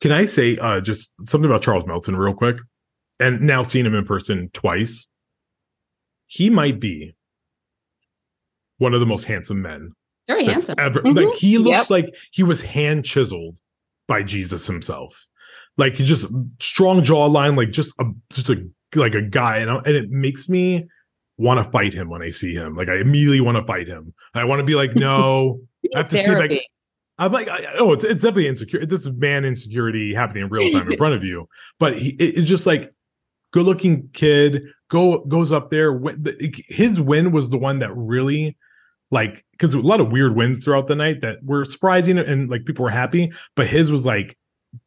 Can 0.00 0.12
I 0.12 0.24
say 0.24 0.56
uh, 0.58 0.80
just 0.80 1.28
something 1.28 1.48
about 1.48 1.62
Charles 1.62 1.86
Melton 1.86 2.16
real 2.16 2.34
quick? 2.34 2.58
And 3.18 3.40
now 3.42 3.62
seeing 3.62 3.86
him 3.86 3.94
in 3.94 4.04
person 4.04 4.48
twice, 4.52 5.06
he 6.26 6.50
might 6.50 6.80
be 6.80 7.14
one 8.78 8.94
of 8.94 9.00
the 9.00 9.06
most 9.06 9.24
handsome 9.24 9.60
men. 9.60 9.92
Very 10.30 10.44
handsome. 10.44 10.76
Ever, 10.78 11.00
mm-hmm. 11.00 11.16
Like 11.16 11.34
he 11.34 11.58
looks 11.58 11.90
yep. 11.90 11.90
like 11.90 12.14
he 12.30 12.44
was 12.44 12.62
hand 12.62 13.04
chiseled 13.04 13.58
by 14.06 14.22
Jesus 14.22 14.64
himself. 14.64 15.26
Like 15.76 15.96
he 15.96 16.04
just 16.04 16.28
strong 16.60 17.02
jawline, 17.02 17.56
like 17.56 17.72
just 17.72 17.92
a 17.98 18.04
just 18.32 18.48
a 18.48 18.64
like 18.94 19.16
a 19.16 19.22
guy, 19.22 19.58
and, 19.58 19.68
and 19.68 19.96
it 19.96 20.08
makes 20.10 20.48
me 20.48 20.86
want 21.36 21.64
to 21.64 21.68
fight 21.72 21.92
him 21.92 22.08
when 22.08 22.22
I 22.22 22.30
see 22.30 22.54
him. 22.54 22.76
Like 22.76 22.88
I 22.88 22.98
immediately 22.98 23.40
want 23.40 23.56
to 23.56 23.64
fight 23.64 23.88
him. 23.88 24.14
I 24.32 24.44
want 24.44 24.60
to 24.60 24.64
be 24.64 24.76
like, 24.76 24.94
no, 24.94 25.62
I 25.96 25.98
have 25.98 26.08
to 26.08 26.22
see 26.22 26.30
like 26.30 26.52
I'm 27.18 27.32
like, 27.32 27.48
I, 27.48 27.64
oh, 27.78 27.92
it's, 27.92 28.04
it's 28.04 28.22
definitely 28.22 28.46
insecure. 28.46 28.86
This 28.86 29.00
is 29.00 29.10
man 29.10 29.44
insecurity 29.44 30.14
happening 30.14 30.44
in 30.44 30.50
real 30.50 30.70
time 30.70 30.88
in 30.88 30.96
front 30.96 31.14
of 31.14 31.24
you. 31.24 31.48
But 31.80 31.98
he, 31.98 32.10
it's 32.20 32.46
just 32.46 32.66
like 32.66 32.94
good 33.50 33.66
looking 33.66 34.10
kid 34.12 34.62
go 34.90 35.24
goes 35.24 35.50
up 35.50 35.70
there. 35.70 36.00
His 36.68 37.00
win 37.00 37.32
was 37.32 37.50
the 37.50 37.58
one 37.58 37.80
that 37.80 37.90
really 37.96 38.56
like 39.10 39.44
because 39.52 39.74
a 39.74 39.80
lot 39.80 40.00
of 40.00 40.10
weird 40.12 40.36
wins 40.36 40.64
throughout 40.64 40.86
the 40.86 40.94
night 40.94 41.20
that 41.20 41.38
were 41.42 41.64
surprising 41.64 42.18
and 42.18 42.48
like 42.50 42.64
people 42.64 42.82
were 42.84 42.90
happy, 42.90 43.32
but 43.56 43.66
his 43.66 43.90
was 43.90 44.06
like 44.06 44.36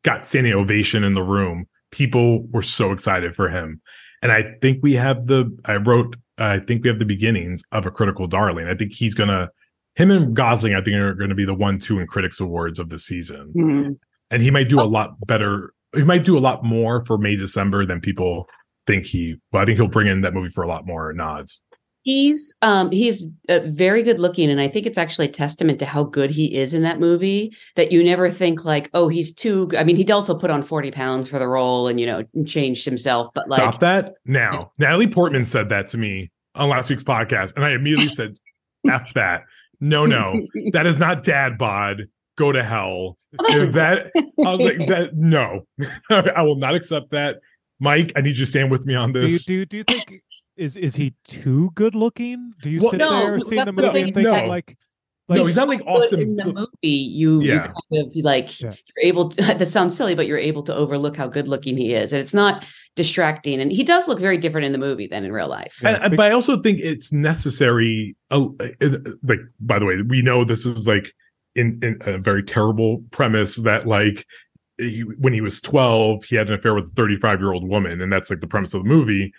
got 0.03 0.25
standing 0.25 0.53
ovation 0.53 1.03
in 1.03 1.13
the 1.13 1.23
room. 1.23 1.67
People 1.91 2.47
were 2.47 2.61
so 2.61 2.91
excited 2.91 3.35
for 3.35 3.49
him. 3.49 3.81
And 4.21 4.31
I 4.31 4.55
think 4.61 4.79
we 4.81 4.93
have 4.93 5.27
the 5.27 5.55
I 5.65 5.75
wrote 5.75 6.15
I 6.37 6.59
think 6.59 6.83
we 6.83 6.89
have 6.89 6.99
the 6.99 7.05
beginnings 7.05 7.63
of 7.71 7.85
a 7.85 7.91
critical 7.91 8.25
darling. 8.27 8.67
I 8.67 8.75
think 8.75 8.93
he's 8.93 9.13
gonna 9.13 9.49
him 9.95 10.09
and 10.11 10.35
Gosling, 10.35 10.73
I 10.73 10.81
think, 10.81 10.95
are 10.97 11.13
going 11.13 11.29
to 11.29 11.35
be 11.35 11.45
the 11.45 11.53
one, 11.53 11.77
two, 11.77 11.99
in 11.99 12.07
critics 12.07 12.39
awards 12.39 12.79
of 12.79 12.89
the 12.89 12.97
season, 12.97 13.53
Mm. 13.55 13.99
and 14.31 14.41
he 14.41 14.49
might 14.49 14.67
do 14.69 14.81
a 14.81 14.83
lot 14.89 15.15
better. 15.27 15.71
He 15.95 16.03
might 16.03 16.23
do 16.23 16.35
a 16.35 16.39
lot 16.39 16.63
more 16.63 17.05
for 17.05 17.19
May 17.19 17.35
December 17.35 17.85
than 17.85 18.01
people 18.01 18.49
think 18.87 19.05
he. 19.05 19.35
Well, 19.51 19.61
I 19.61 19.65
think 19.65 19.77
he'll 19.77 19.87
bring 19.87 20.07
in 20.07 20.21
that 20.21 20.33
movie 20.33 20.49
for 20.49 20.63
a 20.63 20.67
lot 20.67 20.87
more 20.87 21.13
nods. 21.13 21.61
He's 22.03 22.53
um 22.61 22.91
he's 22.91 23.23
uh, 23.47 23.59
very 23.65 24.03
good 24.03 24.19
looking, 24.19 24.49
and 24.49 24.59
I 24.59 24.67
think 24.67 24.85
it's 24.85 24.97
actually 24.97 25.27
a 25.27 25.31
testament 25.31 25.79
to 25.79 25.85
how 25.85 26.03
good 26.03 26.31
he 26.31 26.53
is 26.55 26.73
in 26.73 26.83
that 26.83 26.99
movie. 26.99 27.55
That 27.77 27.93
you 27.93 28.03
never 28.03 28.29
think 28.29 28.65
like, 28.65 28.89
oh, 28.93 29.07
he's 29.07 29.33
too. 29.33 29.71
I 29.77 29.85
mean, 29.85 29.95
he'd 29.95 30.11
also 30.11 30.37
put 30.37 30.51
on 30.51 30.63
forty 30.63 30.91
pounds 30.91 31.29
for 31.29 31.39
the 31.39 31.47
role, 31.47 31.87
and 31.87 31.99
you 32.01 32.05
know, 32.05 32.23
changed 32.45 32.83
himself. 32.83 33.27
But 33.33 33.47
like, 33.47 33.59
Stop 33.59 33.79
that 33.79 34.15
now. 34.25 34.71
Natalie 34.77 35.07
Portman 35.07 35.45
said 35.45 35.69
that 35.69 35.87
to 35.89 35.97
me 35.97 36.29
on 36.55 36.67
last 36.69 36.89
week's 36.89 37.03
podcast, 37.03 37.55
and 37.55 37.63
I 37.63 37.71
immediately 37.71 38.09
said, 38.09 38.35
"F 38.89 39.13
that." 39.13 39.43
No, 39.79 40.05
no, 40.05 40.33
that 40.73 40.85
is 40.85 40.97
not 40.97 41.23
dad 41.23 41.57
bod. 41.57 42.03
Go 42.37 42.51
to 42.51 42.63
hell. 42.63 43.17
If 43.31 43.71
that 43.73 44.11
I 44.15 44.55
was 44.55 44.59
like 44.59 44.77
that. 44.89 45.11
No, 45.15 45.65
I 46.09 46.41
will 46.41 46.57
not 46.57 46.75
accept 46.75 47.11
that. 47.11 47.37
Mike, 47.79 48.13
I 48.15 48.21
need 48.21 48.37
you 48.37 48.45
to 48.45 48.49
stand 48.49 48.71
with 48.71 48.85
me 48.85 48.95
on 48.95 49.11
Do 49.11 49.21
you 49.21 49.27
this. 49.27 49.45
do, 49.45 49.65
do 49.65 49.77
you 49.77 49.83
think 49.83 50.22
is 50.55 50.77
is 50.77 50.95
he 50.95 51.13
too 51.27 51.71
good 51.75 51.95
looking? 51.95 52.53
Do 52.61 52.69
you 52.69 52.81
Well, 52.81 52.91
sit 52.91 52.97
No, 52.97 53.09
there 53.11 53.37
that's 53.37 53.49
seeing 53.49 53.65
the 53.65 53.71
the 53.71 53.81
movie 53.81 53.91
thing, 53.91 54.03
and 54.05 54.13
think 54.13 54.27
no. 54.27 54.45
like 54.47 54.77
No, 55.29 55.35
like 55.37 55.45
he's 55.47 55.55
not 55.55 55.67
like 55.67 55.79
good 55.79 55.87
Austin. 55.87 56.19
in 56.21 56.35
the 56.35 56.45
movie. 56.53 56.87
You, 56.87 57.41
you 57.41 57.59
kind 57.59 57.73
of 57.93 58.15
like 58.17 58.59
Yeah. 58.61 58.73
you're 58.95 59.05
able 59.05 59.29
to. 59.29 59.41
That 59.57 59.67
sounds 59.67 59.95
silly, 59.97 60.15
but 60.15 60.27
you're 60.27 60.37
able 60.37 60.63
to 60.63 60.75
overlook 60.75 61.17
how 61.17 61.27
good 61.27 61.47
looking 61.47 61.77
he 61.77 61.93
is, 61.93 62.11
and 62.13 62.21
it's 62.21 62.33
not 62.33 62.65
distracting. 62.95 63.59
And 63.59 63.71
he 63.71 63.83
does 63.83 64.07
look 64.07 64.19
very 64.19 64.37
different 64.37 64.65
in 64.65 64.71
the 64.71 64.77
movie 64.77 65.07
than 65.07 65.23
in 65.25 65.31
real 65.31 65.47
life. 65.47 65.79
Yeah, 65.81 65.99
And- 66.03 66.15
but 66.15 66.27
I 66.27 66.31
also 66.31 66.61
think 66.61 66.79
it's 66.79 67.11
necessary. 67.11 68.15
Uh, 68.29 68.49
uh, 68.59 68.97
like, 69.23 69.39
by 69.59 69.79
the 69.79 69.85
way, 69.85 70.01
we 70.07 70.21
know 70.21 70.43
this 70.45 70.65
is 70.65 70.87
like 70.87 71.11
in, 71.55 71.79
in 71.81 71.97
a 72.01 72.17
very 72.19 72.43
terrible 72.43 73.03
premise 73.11 73.55
that 73.57 73.87
like 73.87 74.25
he, 74.77 75.01
when 75.19 75.33
he 75.33 75.41
was 75.41 75.59
12, 75.61 76.25
he 76.25 76.35
had 76.35 76.47
an 76.49 76.53
affair 76.55 76.73
with 76.75 76.85
a 76.87 76.89
35 76.91 77.39
year 77.39 77.53
old 77.53 77.67
woman, 77.67 78.01
and 78.01 78.11
that's 78.13 78.29
like 78.29 78.41
the 78.41 78.47
premise 78.47 78.73
of 78.75 78.83
the 78.83 78.89
movie. 78.89 79.33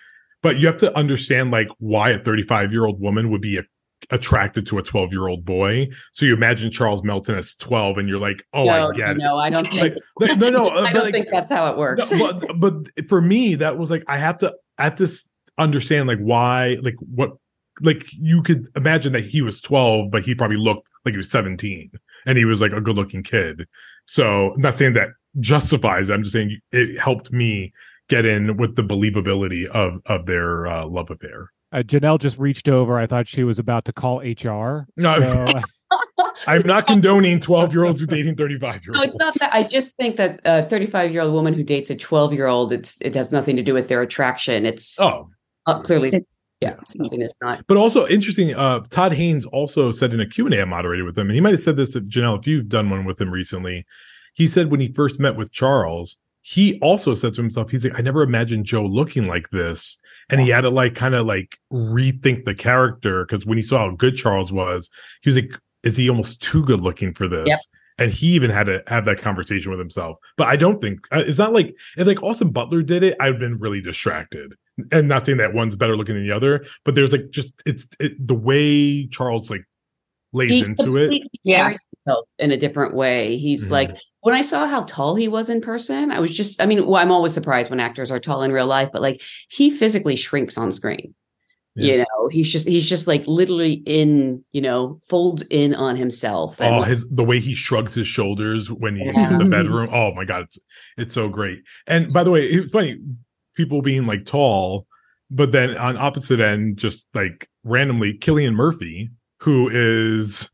But 0.44 0.58
you 0.58 0.66
have 0.66 0.76
to 0.76 0.94
understand 0.94 1.50
like 1.50 1.68
why 1.78 2.10
a 2.10 2.18
35 2.18 2.70
year 2.70 2.84
old 2.84 3.00
woman 3.00 3.30
would 3.30 3.40
be 3.40 3.56
a, 3.56 3.62
attracted 4.10 4.66
to 4.66 4.76
a 4.76 4.82
12 4.82 5.10
year 5.10 5.26
old 5.26 5.42
boy. 5.42 5.88
So 6.12 6.26
you 6.26 6.34
imagine 6.34 6.70
Charles 6.70 7.02
Melton 7.02 7.34
as 7.34 7.54
12, 7.54 7.96
and 7.96 8.10
you're 8.10 8.20
like, 8.20 8.44
oh, 8.52 8.66
no, 8.66 8.90
I 8.90 8.92
get 8.92 9.10
it. 9.12 9.16
no, 9.16 9.38
I 9.38 9.48
don't 9.48 9.66
think. 9.66 9.96
Like, 10.20 10.38
no, 10.38 10.50
no, 10.50 10.68
uh, 10.76 10.82
I 10.82 10.92
don't 10.92 11.04
like, 11.04 11.14
think 11.14 11.30
that's 11.30 11.50
how 11.50 11.72
it 11.72 11.78
works. 11.78 12.10
no, 12.10 12.34
but, 12.34 12.60
but 12.60 13.08
for 13.08 13.22
me, 13.22 13.54
that 13.54 13.78
was 13.78 13.90
like 13.90 14.04
I 14.06 14.18
have 14.18 14.36
to 14.38 14.54
I 14.76 14.84
have 14.84 14.96
to 14.96 15.08
understand 15.56 16.08
like 16.08 16.18
why 16.18 16.76
like 16.82 16.96
what 17.00 17.32
like 17.80 18.04
you 18.12 18.42
could 18.42 18.68
imagine 18.76 19.14
that 19.14 19.24
he 19.24 19.40
was 19.40 19.62
12, 19.62 20.10
but 20.10 20.24
he 20.24 20.34
probably 20.34 20.58
looked 20.58 20.90
like 21.06 21.14
he 21.14 21.18
was 21.18 21.30
17 21.30 21.90
and 22.26 22.36
he 22.36 22.44
was 22.44 22.60
like 22.60 22.72
a 22.72 22.82
good 22.82 22.96
looking 22.96 23.22
kid. 23.22 23.66
So 24.04 24.52
I'm 24.52 24.60
not 24.60 24.76
saying 24.76 24.92
that 24.92 25.08
justifies. 25.40 26.10
it. 26.10 26.12
I'm 26.12 26.22
just 26.22 26.34
saying 26.34 26.58
it 26.70 27.00
helped 27.00 27.32
me 27.32 27.72
get 28.08 28.24
in 28.26 28.56
with 28.56 28.76
the 28.76 28.82
believability 28.82 29.66
of 29.66 30.00
of 30.06 30.26
their 30.26 30.66
uh, 30.66 30.86
love 30.86 31.10
affair. 31.10 31.50
uh, 31.72 31.78
Janelle 31.78 32.18
just 32.20 32.38
reached 32.38 32.68
over. 32.68 32.98
I 32.98 33.06
thought 33.06 33.26
she 33.28 33.44
was 33.44 33.58
about 33.58 33.84
to 33.86 33.92
call 33.92 34.18
HR. 34.20 34.86
No, 34.96 35.20
So, 35.20 35.60
I'm 36.48 36.66
not 36.66 36.86
condoning 36.86 37.38
12 37.40 37.72
year 37.72 37.84
olds 37.84 38.00
who 38.00 38.06
dating 38.06 38.34
35 38.36 38.62
year 38.62 38.72
olds. 38.74 38.88
No, 38.88 39.00
olds. 39.00 39.08
it's 39.14 39.18
not 39.18 39.34
that. 39.40 39.54
I 39.54 39.62
just 39.64 39.96
think 39.96 40.16
that 40.16 40.40
a 40.44 40.64
35 40.64 41.12
year 41.12 41.22
old 41.22 41.32
woman 41.32 41.54
who 41.54 41.62
dates 41.62 41.90
a 41.90 41.96
12 41.96 42.32
year 42.32 42.46
old, 42.46 42.72
it's 42.72 42.98
it 43.00 43.14
has 43.14 43.30
nothing 43.32 43.56
to 43.56 43.62
do 43.62 43.74
with 43.74 43.88
their 43.88 44.02
attraction. 44.02 44.66
It's 44.66 44.98
Oh, 45.00 45.28
uh, 45.66 45.80
clearly, 45.80 46.24
yeah, 46.60 46.74
something 46.88 47.22
is 47.22 47.32
not. 47.40 47.64
But 47.68 47.76
also 47.76 48.06
interesting, 48.08 48.54
uh, 48.54 48.80
Todd 48.90 49.12
Haynes 49.12 49.46
also 49.46 49.90
said 49.90 50.12
in 50.12 50.20
a 50.20 50.26
Q&A 50.26 50.60
I 50.60 50.64
moderated 50.64 51.06
with 51.06 51.16
him, 51.16 51.28
and 51.28 51.34
he 51.34 51.40
might 51.40 51.50
have 51.52 51.60
said 51.60 51.76
this 51.76 51.90
to 51.90 52.00
Janelle 52.00 52.38
if 52.38 52.46
you've 52.46 52.68
done 52.68 52.90
one 52.90 53.04
with 53.04 53.20
him 53.20 53.30
recently. 53.30 53.84
He 54.34 54.46
said 54.48 54.70
when 54.70 54.80
he 54.80 54.92
first 54.92 55.20
met 55.20 55.36
with 55.36 55.52
Charles, 55.52 56.16
he 56.46 56.78
also 56.80 57.14
said 57.14 57.32
to 57.32 57.40
himself, 57.40 57.70
he's 57.70 57.84
like, 57.84 57.98
I 57.98 58.02
never 58.02 58.22
imagined 58.22 58.66
Joe 58.66 58.84
looking 58.84 59.26
like 59.26 59.48
this. 59.48 59.96
And 60.28 60.42
he 60.42 60.50
had 60.50 60.60
to 60.60 60.68
like 60.68 60.94
kind 60.94 61.14
of 61.14 61.24
like 61.24 61.58
rethink 61.72 62.44
the 62.44 62.54
character 62.54 63.24
because 63.24 63.46
when 63.46 63.56
he 63.56 63.62
saw 63.64 63.88
how 63.88 63.96
good 63.96 64.14
Charles 64.14 64.52
was, 64.52 64.90
he 65.22 65.30
was 65.30 65.36
like, 65.36 65.50
is 65.84 65.96
he 65.96 66.10
almost 66.10 66.42
too 66.42 66.62
good 66.66 66.82
looking 66.82 67.14
for 67.14 67.28
this? 67.28 67.48
Yep. 67.48 67.58
And 67.96 68.10
he 68.12 68.26
even 68.34 68.50
had 68.50 68.64
to 68.64 68.82
have 68.88 69.06
that 69.06 69.22
conversation 69.22 69.70
with 69.70 69.78
himself. 69.78 70.18
But 70.36 70.48
I 70.48 70.56
don't 70.56 70.82
think 70.82 70.98
uh, 71.12 71.22
it's 71.26 71.38
not 71.38 71.54
like 71.54 71.74
if 71.96 72.06
like 72.06 72.22
Austin 72.22 72.50
Butler 72.50 72.82
did 72.82 73.02
it, 73.02 73.16
I've 73.20 73.38
been 73.38 73.56
really 73.56 73.80
distracted. 73.80 74.54
And 74.92 75.08
not 75.08 75.24
saying 75.24 75.38
that 75.38 75.54
one's 75.54 75.76
better 75.76 75.96
looking 75.96 76.14
than 76.14 76.24
the 76.24 76.32
other, 76.32 76.66
but 76.84 76.94
there's 76.94 77.12
like 77.12 77.30
just 77.30 77.54
it's 77.64 77.88
it, 78.00 78.14
the 78.26 78.34
way 78.34 79.06
Charles 79.06 79.48
like 79.50 79.64
lays 80.34 80.50
He 80.50 80.64
into 80.64 80.98
it. 80.98 81.22
Yeah. 81.42 81.74
in 82.38 82.50
a 82.50 82.58
different 82.58 82.94
way. 82.94 83.38
He's 83.38 83.68
Mhm. 83.68 83.70
like 83.70 83.96
when 84.24 84.34
I 84.34 84.40
saw 84.40 84.66
how 84.66 84.84
tall 84.84 85.16
he 85.16 85.28
was 85.28 85.50
in 85.50 85.60
person, 85.60 86.10
I 86.10 86.18
was 86.18 86.34
just. 86.34 86.60
I 86.62 86.64
mean, 86.64 86.86
well, 86.86 87.00
I'm 87.02 87.10
always 87.12 87.34
surprised 87.34 87.68
when 87.68 87.78
actors 87.78 88.10
are 88.10 88.18
tall 88.18 88.42
in 88.42 88.52
real 88.52 88.66
life, 88.66 88.88
but 88.90 89.02
like 89.02 89.20
he 89.48 89.70
physically 89.70 90.16
shrinks 90.16 90.56
on 90.56 90.72
screen. 90.72 91.14
Yeah. 91.76 91.92
You 91.92 91.98
know, 91.98 92.28
he's 92.30 92.50
just 92.50 92.66
he's 92.66 92.88
just 92.88 93.06
like 93.06 93.26
literally 93.26 93.82
in, 93.84 94.42
you 94.52 94.62
know, 94.62 94.98
folds 95.10 95.42
in 95.50 95.74
on 95.74 95.96
himself. 95.96 96.58
And 96.58 96.74
Oh, 96.74 96.78
like, 96.78 96.88
his 96.88 97.06
the 97.10 97.24
way 97.24 97.38
he 97.38 97.54
shrugs 97.54 97.94
his 97.94 98.06
shoulders 98.06 98.72
when 98.72 98.96
he's 98.96 99.14
Yeah. 99.14 99.32
in 99.32 99.38
the 99.38 99.44
bedroom. 99.44 99.90
Oh 99.92 100.14
my 100.14 100.24
god, 100.24 100.44
it's 100.44 100.58
it's 100.96 101.14
so 101.14 101.28
great. 101.28 101.58
And 101.86 102.10
by 102.14 102.24
the 102.24 102.30
way, 102.30 102.44
it's 102.44 102.72
funny 102.72 102.98
people 103.56 103.82
being 103.82 104.06
like 104.06 104.24
tall, 104.24 104.86
but 105.30 105.52
then 105.52 105.76
on 105.76 105.98
opposite 105.98 106.40
end, 106.40 106.78
just 106.78 107.04
like 107.12 107.46
randomly, 107.62 108.16
Cillian 108.18 108.54
Murphy, 108.54 109.10
who 109.40 109.68
is 109.70 110.50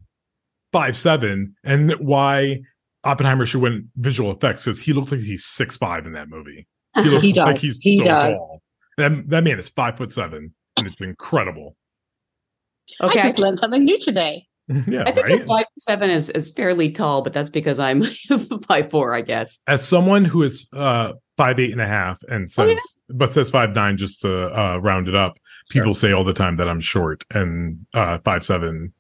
five 0.73 0.97
seven, 0.97 1.55
and 1.63 1.93
why 2.01 2.63
Oppenheimer 3.05 3.47
should 3.47 3.63
win 3.63 3.89
visual 3.97 4.31
effects 4.31 4.65
because 4.65 4.81
he 4.81 4.93
looks 4.93 5.11
like 5.13 5.21
he's 5.21 5.45
six 5.45 5.77
five 5.77 6.07
in 6.07 6.13
that 6.13 6.29
movie. 6.29 6.67
He 6.97 7.03
looks 7.09 7.23
He 7.25 7.33
does. 7.33 7.47
like 7.47 7.59
he's 7.59 7.79
He 7.79 7.99
so 7.99 8.05
does. 8.05 8.23
tall. 8.39 8.63
That 8.99 9.29
that 9.29 9.45
man 9.45 9.59
is 9.59 9.69
five 9.71 9.97
foot 9.97 10.13
seven, 10.13 10.55
and 10.77 10.87
it's 10.87 11.01
incredible. 11.01 11.77
okay. 13.01 13.19
I 13.19 13.23
just 13.23 13.39
learned 13.39 13.59
something 13.59 13.85
new 13.85 13.99
today. 13.99 14.47
yeah, 14.87 15.03
I 15.05 15.11
think 15.13 15.27
right. 15.27 15.39
that 15.39 15.47
five 15.49 15.65
seven 15.79 16.11
is 16.11 16.31
is 16.31 16.53
fairly 16.53 16.91
tall, 16.93 17.23
but 17.23 17.33
that's 17.33 17.51
because 17.51 17.79
I'm 17.81 18.05
five 18.69 18.91
four, 18.91 19.15
I 19.15 19.23
guess. 19.23 19.61
as 19.67 19.87
someone 19.87 20.25
who 20.25 20.43
is 20.43 20.69
uh 20.73 21.15
five 21.37 21.59
eight 21.59 21.73
and 21.73 21.81
a 21.81 21.87
half 21.87 22.21
and 22.29 22.51
says 22.51 22.67
Oh, 22.67 22.69
yeah. 22.69 23.15
but 23.17 23.33
says 23.33 23.51
five 23.51 23.75
nine 23.75 23.97
just 23.97 24.21
to 24.21 24.49
uh 24.57 24.77
round 24.77 25.09
it 25.09 25.15
up 25.15 25.39
people 25.71 25.95
say 25.95 26.13
all 26.13 26.23
the 26.23 26.35
time 26.35 26.57
that 26.57 26.69
i'm 26.69 26.81
short 26.81 27.25
and 27.31 27.87
uh 27.95 28.19
five 28.27 28.45
seven 28.45 28.93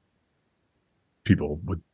people 1.24 1.60
would 1.64 1.78
n- 1.80 1.84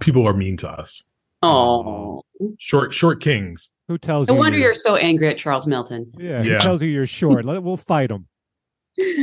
people 0.00 0.26
are 0.26 0.34
mean 0.34 0.56
to 0.58 0.68
us 0.70 1.02
Oh, 1.42 2.22
short 2.58 2.92
short 2.94 3.20
kings 3.20 3.70
who 3.88 3.98
tells 3.98 4.28
no 4.28 4.34
you? 4.34 4.40
wonder 4.40 4.56
you're- 4.58 4.68
you're 4.68 4.74
so 4.74 4.96
angry 4.96 5.28
at 5.28 5.36
Charles 5.36 5.66
Melton. 5.66 6.10
Yeah, 6.18 6.42
who 6.42 6.48
Yeah. 6.52 6.58
tells 6.58 6.80
you 6.82 6.88
you're 6.88 7.06
short? 7.06 7.44
Let, 7.44 7.62
we'll 7.62 7.76
fight 7.76 8.10
him. 8.10 8.26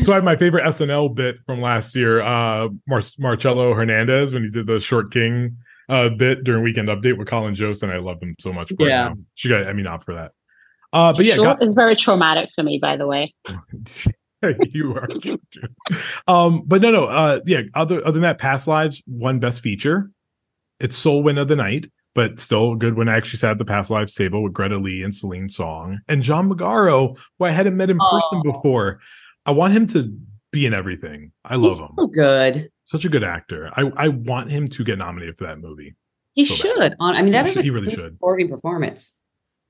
so 0.02 0.12
i 0.12 0.16
have 0.16 0.24
my 0.26 0.36
favorite 0.36 0.66
snl 0.66 1.16
bit 1.16 1.38
from 1.46 1.62
last 1.62 1.96
year 1.96 2.22
uh 2.22 2.68
Mar- 2.90 3.02
marcello 3.18 3.74
hernandez 3.74 4.34
when 4.34 4.44
he 4.44 4.50
did 4.50 4.68
the 4.68 4.82
short 4.82 5.14
king 5.14 5.56
uh 5.88 6.10
bit 6.10 6.44
during 6.44 6.62
weekend 6.62 6.90
update 6.90 7.18
with 7.18 7.28
colin 7.30 7.56
jost 7.56 7.82
and 7.82 7.90
i 7.92 7.98
love 7.98 8.22
him 8.22 8.36
so 8.40 8.52
much 8.52 8.70
for 8.78 8.86
Yeah. 8.88 9.14
it 9.14 9.18
she 9.36 9.48
got 9.48 9.66
emmy 9.66 9.82
nom 9.84 10.02
for 10.02 10.14
that 10.16 10.34
uh 10.92 11.14
but 11.14 11.24
yeah 11.24 11.36
Short 11.36 11.60
got- 11.60 11.64
is 11.64 11.70
very 11.74 11.96
traumatic 11.96 12.50
for 12.54 12.64
me, 12.66 12.80
by 12.82 12.98
the 12.98 13.08
way. 13.08 13.34
you 14.72 14.94
are 14.94 15.08
um 16.28 16.64
but 16.66 16.82
no 16.82 16.92
no 16.92 17.06
uh 17.06 17.40
yeah 17.46 17.62
other 17.74 18.00
other 18.02 18.12
than 18.14 18.24
that 18.24 18.40
past 18.40 18.68
lives 18.68 19.02
won 19.08 19.40
best 19.40 19.62
feature 19.64 20.12
it's 20.82 20.98
soul 20.98 21.24
win 21.24 21.38
of 21.38 21.48
the 21.48 21.56
night 21.56 21.88
but 22.14 22.40
still 22.40 22.74
a 22.74 22.76
good 22.78 22.96
when 22.98 23.08
i 23.08 23.16
actually 23.16 23.38
sat 23.38 23.52
at 23.52 23.58
the 23.58 23.66
past 23.66 23.90
lives 23.90 24.14
table 24.16 24.44
with 24.44 24.54
greta 24.54 24.78
lee 24.78 25.04
and 25.04 25.16
celine 25.16 25.48
song 25.50 26.00
and 26.08 26.22
john 26.24 26.50
magaro 26.50 27.18
who 27.40 27.46
i 27.46 27.52
hadn't 27.52 27.78
met 27.78 27.90
in 27.90 27.98
person 27.98 28.40
Oh. 28.40 28.44
before 28.44 29.00
i 29.46 29.52
want 29.52 29.74
him 29.74 29.88
to 29.88 30.14
be 30.52 30.66
in 30.66 30.74
everything 30.74 31.32
i 31.46 31.56
love 31.56 31.72
He's 31.72 31.80
him 31.80 31.90
so 31.98 32.08
good. 32.08 32.70
such 32.86 33.06
a 33.06 33.10
good 33.10 33.24
actor 33.24 33.70
i 33.76 33.90
i 33.96 34.08
want 34.10 34.52
him 34.52 34.68
to 34.70 34.84
get 34.84 34.98
nominated 34.98 35.38
for 35.38 35.46
that 35.46 35.60
movie 35.60 35.96
He 36.34 36.46
So 36.46 36.56
should. 36.56 36.96
On, 37.00 37.16
I 37.16 37.22
mean, 37.22 37.34
that 37.34 37.46
He 37.46 37.50
is 37.50 37.54
should- 37.56 37.62
a 37.62 37.64
he 37.64 37.70
really 37.70 37.90
should. 37.92 38.14
supporting 38.14 38.50
performance. 38.50 39.16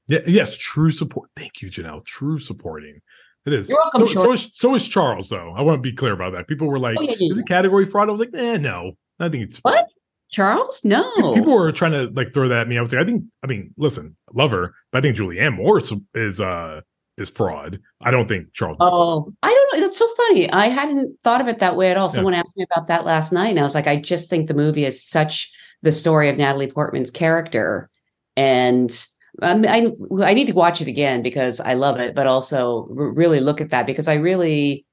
yeah 0.07 0.19
yes 0.25 0.55
true 0.57 0.91
support 0.91 1.29
thank 1.35 1.61
you 1.61 1.69
janelle 1.69 2.03
true 2.05 2.39
supporting 2.39 3.01
it 3.43 3.53
is. 3.53 3.69
You're 3.71 3.79
welcome, 3.95 4.13
so, 4.13 4.21
so 4.21 4.31
is 4.33 4.49
so 4.53 4.75
is 4.75 4.87
Charles 4.87 5.27
though. 5.29 5.51
I 5.57 5.63
want 5.63 5.77
to 5.77 5.81
be 5.81 5.95
clear 5.95 6.13
about 6.13 6.33
that. 6.33 6.47
People 6.47 6.67
were 6.67 6.77
like, 6.77 6.95
Oh, 6.99 7.01
yeah, 7.01 7.15
yeah, 7.17 7.31
"Is 7.31 7.39
it 7.39 7.47
category 7.47 7.87
fraud?" 7.87 8.07
I 8.07 8.11
was 8.11 8.19
like, 8.19 8.29
"Eh, 8.35 8.57
no. 8.57 8.91
I 9.19 9.29
think 9.29 9.45
it's 9.45 9.57
What? 9.63 9.87
Charles? 10.31 10.81
No. 10.83 11.33
People 11.33 11.53
were 11.53 11.71
trying 11.71 11.91
to 11.91 12.09
like 12.13 12.33
throw 12.33 12.47
that 12.47 12.61
at 12.61 12.67
me. 12.67 12.77
I 12.77 12.81
was 12.81 12.93
like, 12.93 13.01
I 13.01 13.05
think. 13.05 13.23
I 13.43 13.47
mean, 13.47 13.73
listen, 13.77 14.15
love 14.33 14.51
her, 14.51 14.73
but 14.91 14.99
I 14.99 15.01
think 15.01 15.17
Julianne 15.17 15.55
Moore 15.55 15.79
is 15.79 15.93
is, 16.13 16.39
uh 16.39 16.81
is 17.17 17.29
fraud. 17.29 17.79
I 18.01 18.11
don't 18.11 18.27
think 18.27 18.53
Charles. 18.53 18.77
Oh, 18.79 19.31
I 19.43 19.49
don't 19.49 19.79
know. 19.79 19.85
That's 19.85 19.97
so 19.97 20.07
funny. 20.15 20.49
I 20.49 20.67
hadn't 20.67 21.17
thought 21.23 21.41
of 21.41 21.47
it 21.47 21.59
that 21.59 21.75
way 21.75 21.91
at 21.91 21.97
all. 21.97 22.09
Someone 22.09 22.33
asked 22.33 22.57
me 22.57 22.65
about 22.71 22.87
that 22.87 23.05
last 23.05 23.31
night, 23.31 23.49
and 23.49 23.59
I 23.59 23.63
was 23.63 23.75
like, 23.75 23.87
I 23.87 23.97
just 23.97 24.29
think 24.29 24.47
the 24.47 24.53
movie 24.53 24.85
is 24.85 25.03
such 25.03 25.51
the 25.81 25.91
story 25.91 26.29
of 26.29 26.37
Natalie 26.37 26.71
Portman's 26.71 27.11
character, 27.11 27.89
and 28.35 28.89
um, 29.41 29.65
I 29.67 29.91
I 30.21 30.33
need 30.33 30.47
to 30.47 30.53
watch 30.53 30.81
it 30.81 30.87
again 30.87 31.21
because 31.21 31.59
I 31.59 31.73
love 31.73 31.99
it, 31.99 32.15
but 32.15 32.27
also 32.27 32.87
r- 32.97 33.11
really 33.11 33.39
look 33.39 33.61
at 33.61 33.69
that 33.69 33.85
because 33.85 34.07
I 34.07 34.15
really 34.15 34.85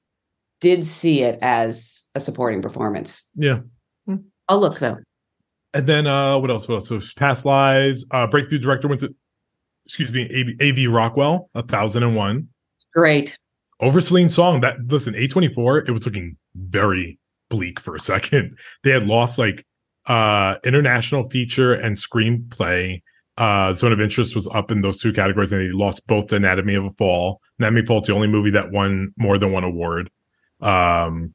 did 0.60 0.86
see 0.86 1.22
it 1.22 1.38
as 1.40 2.04
a 2.14 2.20
supporting 2.20 2.62
performance. 2.62 3.22
Yeah. 3.34 3.60
Hmm. 4.06 4.16
I'll 4.48 4.60
look 4.60 4.78
though. 4.78 4.98
And 5.74 5.86
then 5.86 6.06
uh 6.06 6.38
what 6.38 6.50
else? 6.50 6.68
What 6.68 6.76
else? 6.76 6.88
So 6.88 7.00
past 7.16 7.44
lives, 7.44 8.06
uh 8.10 8.26
breakthrough 8.26 8.58
director 8.58 8.88
went 8.88 9.00
to 9.00 9.14
excuse 9.84 10.12
me, 10.12 10.56
AV, 10.60 10.92
Rockwell, 10.92 11.50
a 11.54 11.62
thousand 11.62 12.02
and 12.02 12.14
one. 12.14 12.48
Great. 12.94 13.38
Over 13.80 14.00
Celine 14.00 14.28
song 14.28 14.60
that 14.60 14.76
listen, 14.86 15.14
A24, 15.14 15.88
it 15.88 15.92
was 15.92 16.04
looking 16.04 16.36
very 16.54 17.18
bleak 17.48 17.80
for 17.80 17.94
a 17.94 18.00
second. 18.12 18.56
They 18.82 18.90
had 18.90 19.06
lost 19.06 19.38
like 19.38 19.64
uh 20.06 20.56
international 20.64 21.28
feature 21.28 21.74
and 21.74 21.96
screenplay. 21.96 23.02
Uh 23.36 23.72
Zone 23.74 23.92
of 23.92 24.00
Interest 24.00 24.34
was 24.34 24.48
up 24.48 24.70
in 24.70 24.80
those 24.80 25.00
two 25.00 25.12
categories 25.12 25.52
and 25.52 25.60
they 25.60 25.70
lost 25.70 26.06
both 26.06 26.28
to 26.28 26.36
Anatomy 26.36 26.74
of 26.74 26.84
a 26.84 26.90
Fall. 26.90 27.40
Anatomy 27.58 27.80
of 27.80 27.84
a 27.84 27.86
Fall 27.88 28.00
is 28.00 28.06
the 28.06 28.14
only 28.14 28.28
movie 28.28 28.50
that 28.50 28.70
won 28.72 29.12
more 29.18 29.38
than 29.38 29.52
one 29.52 29.64
award. 29.64 30.10
Um 30.60 31.34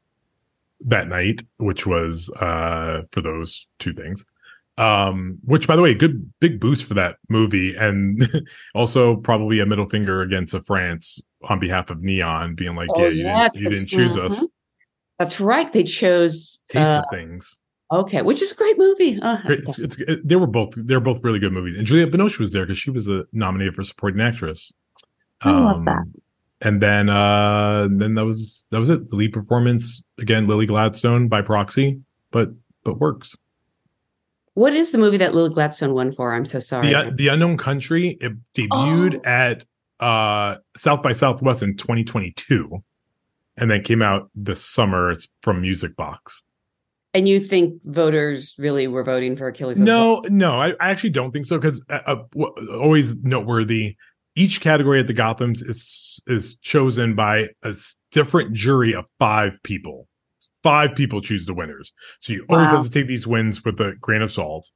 that 0.86 1.08
night, 1.08 1.44
which 1.58 1.86
was 1.88 2.30
uh 2.40 3.02
for 3.12 3.22
those 3.22 3.68
two 3.80 3.94
things. 3.94 4.25
Um, 4.75 5.38
which 5.46 5.68
by 5.68 5.75
the 5.75 5.84
way, 5.84 5.94
good 5.94 6.34
big 6.40 6.60
boost 6.60 6.86
for 6.86 6.96
that 6.96 7.18
movie, 7.30 7.75
and 7.75 8.28
also 8.75 9.18
probably 9.18 9.60
a 9.60 9.66
middle 9.68 9.88
finger 9.88 10.22
against 10.22 10.56
France 10.66 11.22
on 11.44 11.60
behalf 11.60 11.92
of 11.92 12.02
Neon, 12.02 12.56
being 12.56 12.75
like, 12.75 12.90
Oh, 12.92 13.04
"Yeah, 13.04 13.10
you 13.10 13.24
yeah, 13.24 13.50
didn't, 13.50 13.63
you 13.63 13.70
didn't 13.70 13.88
choose 13.90 14.18
us." 14.18 14.40
mhm. 14.40 14.48
That's 15.20 15.40
right. 15.40 15.72
They 15.72 15.84
chose 15.84 16.60
Taste 16.70 16.90
uh, 16.90 17.04
of 17.04 17.06
things. 17.12 17.56
okay, 17.92 18.24
which 18.24 18.42
is 18.42 18.52
a 18.52 18.56
great 18.56 18.80
movie. 18.80 19.20
Uh. 19.22 19.38
It's, 19.46 19.78
it's, 19.78 20.00
it, 20.00 20.28
they 20.28 20.36
were 20.36 20.48
both 20.48 20.74
they're 20.75 21.00
both 21.00 21.24
really 21.24 21.38
good 21.40 21.54
movies, 21.54 21.78
and 21.78 21.86
Juliette 21.86 22.10
Binoche 22.12 22.40
was 22.40 22.52
there 22.52 22.63
because 22.66 22.80
she 22.80 22.90
was 22.90 23.08
a 23.08 23.25
nominated 23.32 23.75
for 23.75 23.84
supporting 23.84 24.22
actress. 24.22 24.74
I 25.42 25.52
love 25.52 25.86
that. 25.86 26.04
And 26.65 26.82
then 26.82 27.10
uh 27.10 27.88
then 27.91 28.15
that 28.15 28.25
was 28.25 28.65
that 28.72 28.79
was 28.79 28.89
it. 28.89 29.10
The 29.10 29.15
lead 29.17 29.34
performance 29.34 30.01
again, 30.17 30.48
Lily 30.48 30.65
Gladstone 30.65 31.27
by 31.27 31.41
proxy, 31.41 32.00
but 32.32 32.50
but 32.86 33.00
works. 33.00 33.36
what 34.53 34.74
is 34.74 34.91
the 34.91 34.98
movie 34.98 35.17
that 35.17 35.34
Lily 35.36 35.50
Gladstone 35.53 35.93
won 35.93 36.13
for? 36.13 36.34
I'm 36.34 36.46
so 36.46 36.60
sorry. 36.60 36.88
The 36.88 37.12
the 37.13 37.27
unknown 37.27 37.58
country 37.58 38.17
it 38.22 38.34
debuted 38.53 39.15
Oh. 39.17 39.22
at 39.29 39.65
uh 40.00 40.55
South 40.77 41.01
by 41.03 41.12
Southwest 41.12 41.63
in 41.63 41.75
2022, 41.75 42.84
and 43.58 43.70
then 43.70 43.84
came 43.84 44.01
out 44.01 44.29
this 44.34 44.63
summer. 44.63 45.12
It's 45.12 45.27
from 45.41 45.60
Music 45.62 45.96
Box. 45.98 46.43
and 47.13 47.27
you 47.27 47.39
think 47.39 47.82
voters 47.84 48.55
really 48.58 48.88
were 48.88 49.03
voting 49.03 49.36
for 49.36 49.48
Achilles? 49.48 49.77
No, 49.79 50.24
no, 50.29 50.51
I, 50.60 50.70
I 50.79 50.89
actually 50.91 51.12
don't 51.12 51.32
think 51.32 51.46
so 51.46 51.60
because 51.60 51.84
uh, 51.89 52.00
uh, 52.05 52.15
w- 52.34 52.53
always 52.82 53.15
noteworthy. 53.24 53.96
Each 54.36 54.60
category 54.62 55.00
at 55.00 55.08
the 55.08 55.13
Gotham's 55.13 55.62
is 55.62 56.22
is 56.28 56.56
chosen 56.58 57.13
by 57.16 57.50
a 57.63 57.75
different 58.12 58.54
jury 58.54 58.94
of 58.96 59.06
five 59.20 59.62
people. 59.63 60.08
Five 60.63 60.96
people 60.96 61.22
choose 61.22 61.46
the 61.46 61.54
winners, 61.54 61.92
so 62.20 62.34
you 62.34 62.46
always 62.50 62.70
Wow. 62.70 62.75
have 62.78 62.86
to 62.86 62.90
take 62.92 63.08
these 63.08 63.28
wins 63.28 63.63
with 63.66 63.80
a 63.82 63.96
grain 64.00 64.22
of 64.22 64.32
salt. 64.32 64.72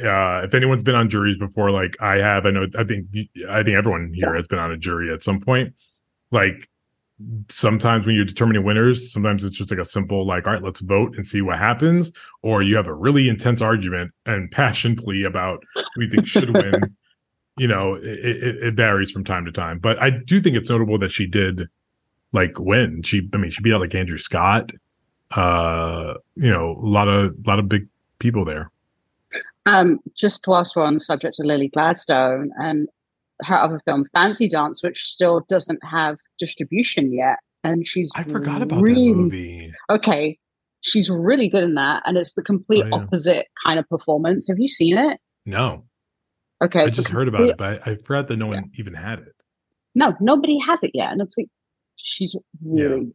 Uh, 0.00 0.42
if 0.44 0.54
anyone's 0.54 0.82
been 0.82 0.94
on 0.94 1.08
juries 1.08 1.36
before, 1.36 1.70
like 1.70 1.96
I 2.00 2.16
have, 2.16 2.46
I 2.46 2.50
know. 2.50 2.66
I 2.78 2.84
think 2.84 3.06
I 3.48 3.62
think 3.62 3.76
everyone 3.76 4.10
here 4.14 4.34
has 4.34 4.46
been 4.46 4.58
on 4.58 4.70
a 4.72 4.76
jury 4.76 5.12
at 5.12 5.22
some 5.22 5.40
point. 5.40 5.74
Like 6.30 6.68
sometimes 7.50 8.06
when 8.06 8.14
you're 8.14 8.24
determining 8.24 8.64
winners, 8.64 9.12
sometimes 9.12 9.44
it's 9.44 9.56
just 9.56 9.70
like 9.70 9.78
a 9.80 9.84
simple 9.84 10.26
like, 10.26 10.46
all 10.46 10.52
right, 10.54 10.62
let's 10.62 10.80
vote 10.80 11.16
and 11.16 11.26
see 11.26 11.42
what 11.42 11.58
happens, 11.58 12.12
or 12.42 12.62
you 12.62 12.76
have 12.76 12.86
a 12.86 12.94
really 12.94 13.28
intense 13.28 13.60
argument 13.60 14.12
and 14.26 14.50
passion 14.52 14.96
plea 14.96 15.24
about 15.24 15.62
who 15.94 16.02
you 16.04 16.10
think 16.10 16.26
should 16.26 16.50
win. 16.50 16.96
You 17.56 17.68
know, 17.68 17.94
it, 17.94 18.02
it, 18.04 18.56
it 18.64 18.74
varies 18.74 19.12
from 19.12 19.22
time 19.24 19.44
to 19.44 19.52
time, 19.52 19.78
but 19.78 20.00
I 20.02 20.10
do 20.10 20.40
think 20.40 20.56
it's 20.56 20.68
notable 20.70 20.98
that 20.98 21.10
she 21.12 21.26
did 21.26 21.68
like 22.32 22.58
win. 22.58 23.02
She, 23.02 23.28
I 23.32 23.36
mean, 23.36 23.50
she 23.50 23.62
beat 23.62 23.72
out 23.72 23.80
like 23.80 23.94
Andrew 23.94 24.18
Scott. 24.18 24.72
Uh, 25.30 26.14
you 26.34 26.50
know, 26.50 26.72
a 26.82 26.86
lot 26.86 27.08
of 27.08 27.32
a 27.32 27.48
lot 27.48 27.58
of 27.60 27.68
big 27.68 27.86
people 28.18 28.44
there. 28.44 28.70
Um, 29.66 30.00
just 30.16 30.46
whilst 30.46 30.76
we're 30.76 30.84
on 30.84 30.94
the 30.94 31.00
subject 31.00 31.38
of 31.38 31.46
Lily 31.46 31.68
Gladstone 31.68 32.50
and 32.58 32.88
her 33.42 33.54
other 33.54 33.80
film, 33.84 34.04
Fancy 34.14 34.48
Dance, 34.48 34.82
which 34.82 35.04
still 35.04 35.40
doesn't 35.48 35.82
have 35.84 36.18
distribution 36.38 37.12
yet, 37.12 37.38
and 37.62 37.86
she's 37.86 38.10
I 38.14 38.24
forgot 38.24 38.62
about 38.62 38.82
really, 38.82 39.08
that 39.08 39.16
movie. 39.16 39.72
Okay, 39.90 40.38
she's 40.82 41.08
really 41.08 41.48
good 41.48 41.64
in 41.64 41.74
that, 41.74 42.02
and 42.04 42.16
it's 42.18 42.34
the 42.34 42.42
complete 42.42 42.84
Oh, 42.84 42.88
yeah. 42.98 43.04
opposite 43.04 43.46
kind 43.64 43.78
of 43.78 43.88
performance. 43.88 44.48
Have 44.48 44.58
you 44.58 44.68
seen 44.68 44.98
it? 44.98 45.18
No, 45.46 45.84
Okay, 46.62 46.82
I 46.82 46.88
just 46.88 47.08
heard 47.08 47.28
about 47.28 47.42
it, 47.42 47.56
but 47.56 47.86
I, 47.86 47.92
I 47.92 47.96
forgot 47.96 48.28
that 48.28 48.36
no 48.36 48.46
one 48.46 48.70
even 48.74 48.94
had 48.94 49.20
it. 49.20 49.34
No, 49.94 50.14
nobody 50.20 50.58
has 50.58 50.82
it 50.82 50.92
yet, 50.94 51.12
and 51.12 51.20
it's 51.20 51.36
like 51.36 51.48
she's 51.96 52.36
really. 52.64 53.12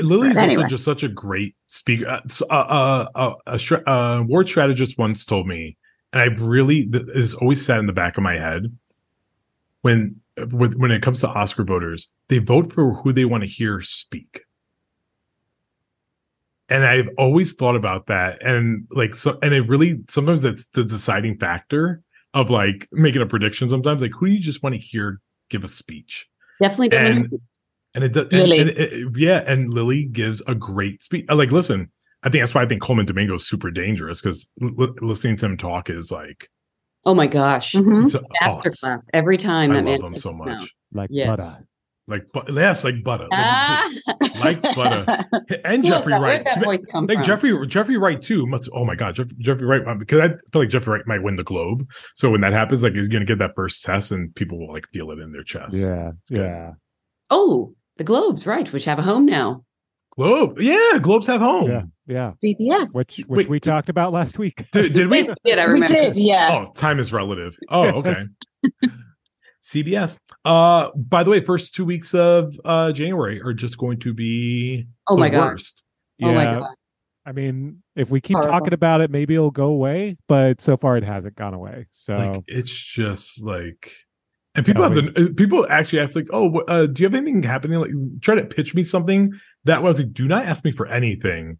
Lily 0.00 0.28
is 0.28 0.36
anyway. 0.36 0.56
also 0.56 0.68
just 0.68 0.84
such 0.84 1.02
a 1.02 1.08
great 1.08 1.56
speaker. 1.66 2.06
Uh, 2.06 2.20
uh, 2.50 2.54
uh, 2.54 3.08
uh, 3.14 3.34
a 3.46 3.90
uh, 3.90 4.18
award 4.20 4.48
strategist 4.48 4.98
once 4.98 5.24
told 5.24 5.46
me, 5.46 5.76
and 6.12 6.22
I 6.22 6.26
really 6.42 6.88
is 6.90 7.34
always 7.34 7.64
sat 7.64 7.78
in 7.78 7.86
the 7.86 7.92
back 7.92 8.16
of 8.16 8.22
my 8.22 8.34
head 8.34 8.66
when 9.82 10.20
with, 10.52 10.74
when 10.76 10.90
it 10.90 11.02
comes 11.02 11.20
to 11.20 11.28
Oscar 11.28 11.64
voters, 11.64 12.08
they 12.28 12.38
vote 12.38 12.72
for 12.72 12.94
who 12.94 13.12
they 13.12 13.24
want 13.24 13.42
to 13.42 13.48
hear 13.48 13.80
speak. 13.80 14.42
And 16.68 16.84
I've 16.84 17.10
always 17.18 17.52
thought 17.52 17.76
about 17.76 18.06
that, 18.06 18.42
and 18.42 18.86
like, 18.90 19.14
so, 19.14 19.38
and 19.42 19.52
it 19.52 19.68
really 19.68 20.02
sometimes 20.08 20.42
that's 20.42 20.66
the 20.68 20.84
deciding 20.84 21.38
factor 21.38 22.02
of 22.34 22.50
like 22.50 22.86
making 22.92 23.22
a 23.22 23.26
prediction. 23.26 23.68
Sometimes, 23.70 24.02
like, 24.02 24.12
who 24.12 24.26
do 24.26 24.32
you 24.32 24.40
just 24.40 24.62
want 24.62 24.74
to 24.74 24.80
hear 24.80 25.20
give 25.50 25.64
a 25.64 25.68
speech? 25.68 26.28
Definitely 26.60 26.90
doesn't. 26.90 27.16
And- 27.32 27.40
And 27.96 28.02
it 28.02 28.12
does, 28.12 28.24
and, 28.24 28.32
Lily. 28.48 28.58
and 28.58 28.70
it- 28.70 29.16
yeah, 29.16 29.44
and 29.46 29.72
Lily 29.72 30.04
gives 30.04 30.42
a 30.48 30.54
great 30.56 31.00
speech. 31.02 31.26
Like, 31.32 31.52
listen, 31.52 31.92
I 32.24 32.28
think 32.28 32.42
that's 32.42 32.52
why 32.54 32.62
I 32.62 32.66
think 32.66 32.82
Colman 32.82 33.06
Domingo 33.06 33.36
is 33.36 33.46
super 33.46 33.70
dangerous 33.70 34.20
because 34.20 34.48
l- 34.60 34.94
listening 35.00 35.36
to 35.36 35.46
him 35.46 35.56
talk 35.56 35.88
is 35.90 36.10
like, 36.10 36.48
oh 37.06 37.14
my 37.14 37.28
gosh. 37.28 37.72
Mhm. 37.72 38.02
it's, 38.04 38.16
oh, 38.16 38.60
it's- 38.64 38.96
Every 39.12 39.36
time 39.38 39.70
I 39.70 39.74
that 39.76 39.84
man 39.84 40.00
love 40.00 40.12
him 40.12 40.18
so 40.18 40.32
much, 40.32 40.60
out. 40.62 40.68
like 40.92 41.10
Yes. 41.12 41.28
butter. 41.28 41.66
Like, 42.06 42.26
but 42.32 42.52
yes, 42.52 42.84
like 42.84 43.02
butter, 43.02 43.24
like, 43.30 43.30
Ah. 43.32 43.88
like 44.38 44.62
butter, 44.62 45.24
and 45.64 45.82
Jeffrey 45.84 46.12
that? 46.12 46.20
Wright, 46.20 46.44
Where'd 46.44 46.46
that 46.46 46.64
voice 46.64 46.84
come 46.90 47.06
like 47.06 47.16
from? 47.18 47.24
Jeffrey 47.24 47.66
Jeffrey 47.66 47.96
Wright 47.96 48.20
too. 48.20 48.46
Must 48.46 48.68
oh 48.72 48.84
my 48.84 48.94
god, 48.94 49.14
Jeff, 49.14 49.28
Jeffrey 49.38 49.66
Wright 49.66 49.82
because 49.98 50.20
I 50.20 50.28
feel 50.52 50.62
like 50.62 50.68
Jeffrey 50.68 50.92
Wright 50.98 51.06
might 51.06 51.22
win 51.22 51.36
the 51.36 51.44
Globe. 51.44 51.86
So 52.14 52.30
when 52.30 52.40
that 52.42 52.52
happens, 52.52 52.82
like 52.82 52.94
you're 52.94 53.08
gonna 53.08 53.24
get 53.24 53.38
that 53.38 53.52
first 53.56 53.84
test, 53.84 54.12
and 54.12 54.34
people 54.34 54.58
will 54.58 54.72
like 54.72 54.86
feel 54.92 55.10
it 55.10 55.18
in 55.18 55.32
their 55.32 55.44
chest. 55.44 55.76
Yeah, 55.76 56.10
yeah, 56.28 56.70
Oh, 57.30 57.74
the 57.96 58.04
Globes, 58.04 58.46
right? 58.46 58.70
Which 58.72 58.84
have 58.84 58.98
a 58.98 59.02
home 59.02 59.24
now. 59.26 59.64
Globe, 60.16 60.58
yeah, 60.60 60.98
Globes 61.02 61.26
have 61.26 61.40
home. 61.40 61.68
yeah, 61.70 61.82
yeah. 62.06 62.32
CBS. 62.44 62.88
Which 62.94 63.16
which 63.26 63.26
Wait, 63.28 63.48
we 63.48 63.58
did- 63.58 63.68
talked 63.68 63.88
about 63.88 64.12
last 64.12 64.38
week. 64.38 64.70
Did, 64.72 64.92
did 64.92 65.08
we? 65.10 65.22
did 65.44 65.58
I 65.58 65.66
we 65.66 65.72
remember? 65.72 65.86
did, 65.92 66.16
yeah. 66.16 66.50
Oh, 66.68 66.72
time 66.72 67.00
is 67.00 67.12
relative. 67.12 67.56
Oh, 67.68 67.86
okay. 68.00 68.14
CBS. 69.64 70.16
Uh, 70.44 70.90
by 70.94 71.24
the 71.24 71.30
way, 71.30 71.40
first 71.40 71.74
two 71.74 71.84
weeks 71.84 72.14
of 72.14 72.54
uh 72.64 72.92
January 72.92 73.40
are 73.40 73.54
just 73.54 73.78
going 73.78 73.98
to 74.00 74.12
be 74.14 74.86
Oh 75.08 75.16
the 75.16 75.20
my 75.20 75.28
god. 75.30 75.44
worst. 75.44 75.82
Oh 76.22 76.32
my 76.32 76.44
god. 76.44 76.74
I 77.26 77.32
mean, 77.32 77.82
if 77.96 78.10
we 78.10 78.20
keep 78.20 78.34
Horrible. 78.36 78.52
talking 78.52 78.74
about 78.74 79.00
it, 79.00 79.10
maybe 79.10 79.34
it'll 79.34 79.50
go 79.50 79.64
away. 79.68 80.18
But 80.28 80.60
so 80.60 80.76
far, 80.76 80.98
it 80.98 81.04
hasn't 81.04 81.36
gone 81.36 81.54
away. 81.54 81.86
So 81.90 82.14
Like 82.14 82.42
it's 82.46 82.70
just 82.70 83.42
like, 83.42 83.90
and 84.54 84.64
people 84.66 84.82
Yeah, 84.82 84.94
have 84.94 85.14
the 85.14 85.30
uh, 85.30 85.34
people 85.34 85.66
actually 85.70 86.00
ask 86.00 86.14
like, 86.14 86.28
oh, 86.30 86.60
uh, 86.68 86.86
do 86.86 87.02
you 87.02 87.06
have 87.06 87.14
anything 87.14 87.42
happening? 87.42 87.80
Like, 87.80 87.90
try 88.20 88.34
to 88.34 88.44
pitch 88.44 88.74
me 88.74 88.82
something. 88.82 89.32
That 89.64 89.82
was 89.82 89.98
like, 89.98 90.12
do 90.12 90.28
not 90.28 90.44
ask 90.44 90.64
me 90.66 90.70
for 90.72 90.86
anything. 90.86 91.58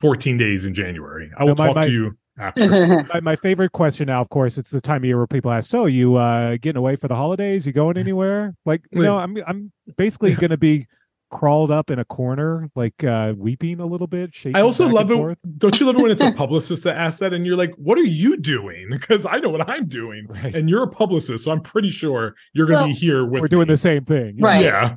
Fourteen 0.00 0.36
days 0.38 0.64
in 0.66 0.72
January, 0.74 1.30
I 1.36 1.44
will 1.44 1.54
No, 1.54 1.62
my- 1.62 1.66
talk 1.66 1.76
my- 1.76 1.82
to 1.82 1.90
you 1.90 2.16
after. 2.40 3.04
my, 3.14 3.20
my 3.20 3.36
favorite 3.36 3.72
question 3.72 4.06
now, 4.06 4.20
of 4.20 4.28
course, 4.30 4.58
it's 4.58 4.70
the 4.70 4.80
time 4.80 4.98
of 5.02 5.04
year 5.04 5.16
where 5.18 5.26
people 5.26 5.50
ask, 5.50 5.68
"So 5.70 5.86
you 5.86 6.16
uh 6.16 6.56
getting 6.60 6.78
away 6.78 6.96
for 6.96 7.08
the 7.08 7.14
holidays? 7.16 7.66
You 7.66 7.72
going 7.72 7.96
anywhere?" 7.96 8.54
Like, 8.66 8.82
you 8.90 9.02
know, 9.02 9.18
I'm 9.18 9.36
I'm 9.46 9.72
basically 9.96 10.34
going 10.34 10.50
to 10.50 10.56
be 10.56 10.86
crawled 11.30 11.70
up 11.70 11.92
in 11.92 11.98
a 12.00 12.04
corner, 12.04 12.68
like 12.74 13.04
uh 13.04 13.32
weeping 13.36 13.78
a 13.78 13.86
little 13.86 14.08
bit. 14.08 14.34
Shaking 14.34 14.56
I 14.56 14.62
also 14.62 14.88
love 14.88 15.10
it. 15.12 15.16
forth. 15.16 15.38
Don't 15.58 15.78
you 15.78 15.86
love 15.86 15.94
it 15.96 16.02
when 16.02 16.10
it's 16.10 16.22
a 16.22 16.32
publicist 16.36 16.82
that 16.84 16.96
asks 16.96 17.20
that, 17.20 17.32
and 17.32 17.46
you're 17.46 17.56
like, 17.56 17.72
"What 17.76 17.98
are 17.98 18.02
you 18.04 18.36
doing?" 18.36 18.88
Because 18.90 19.26
I 19.26 19.38
know 19.38 19.50
what 19.50 19.68
I'm 19.68 19.86
doing, 19.86 20.26
Right. 20.28 20.54
and 20.54 20.68
you're 20.68 20.82
a 20.82 20.88
publicist, 20.88 21.44
so 21.44 21.52
I'm 21.52 21.60
pretty 21.60 21.90
sure 21.90 22.34
you're 22.52 22.66
going 22.66 22.78
to 22.78 22.84
Well, 22.86 22.92
be 22.92 22.98
here 22.98 23.24
with. 23.24 23.40
We're 23.42 23.46
doing 23.48 23.68
me. 23.68 23.74
the 23.74 23.78
same 23.78 24.04
thing. 24.04 24.38
Right. 24.40 24.64
Yeah, 24.64 24.96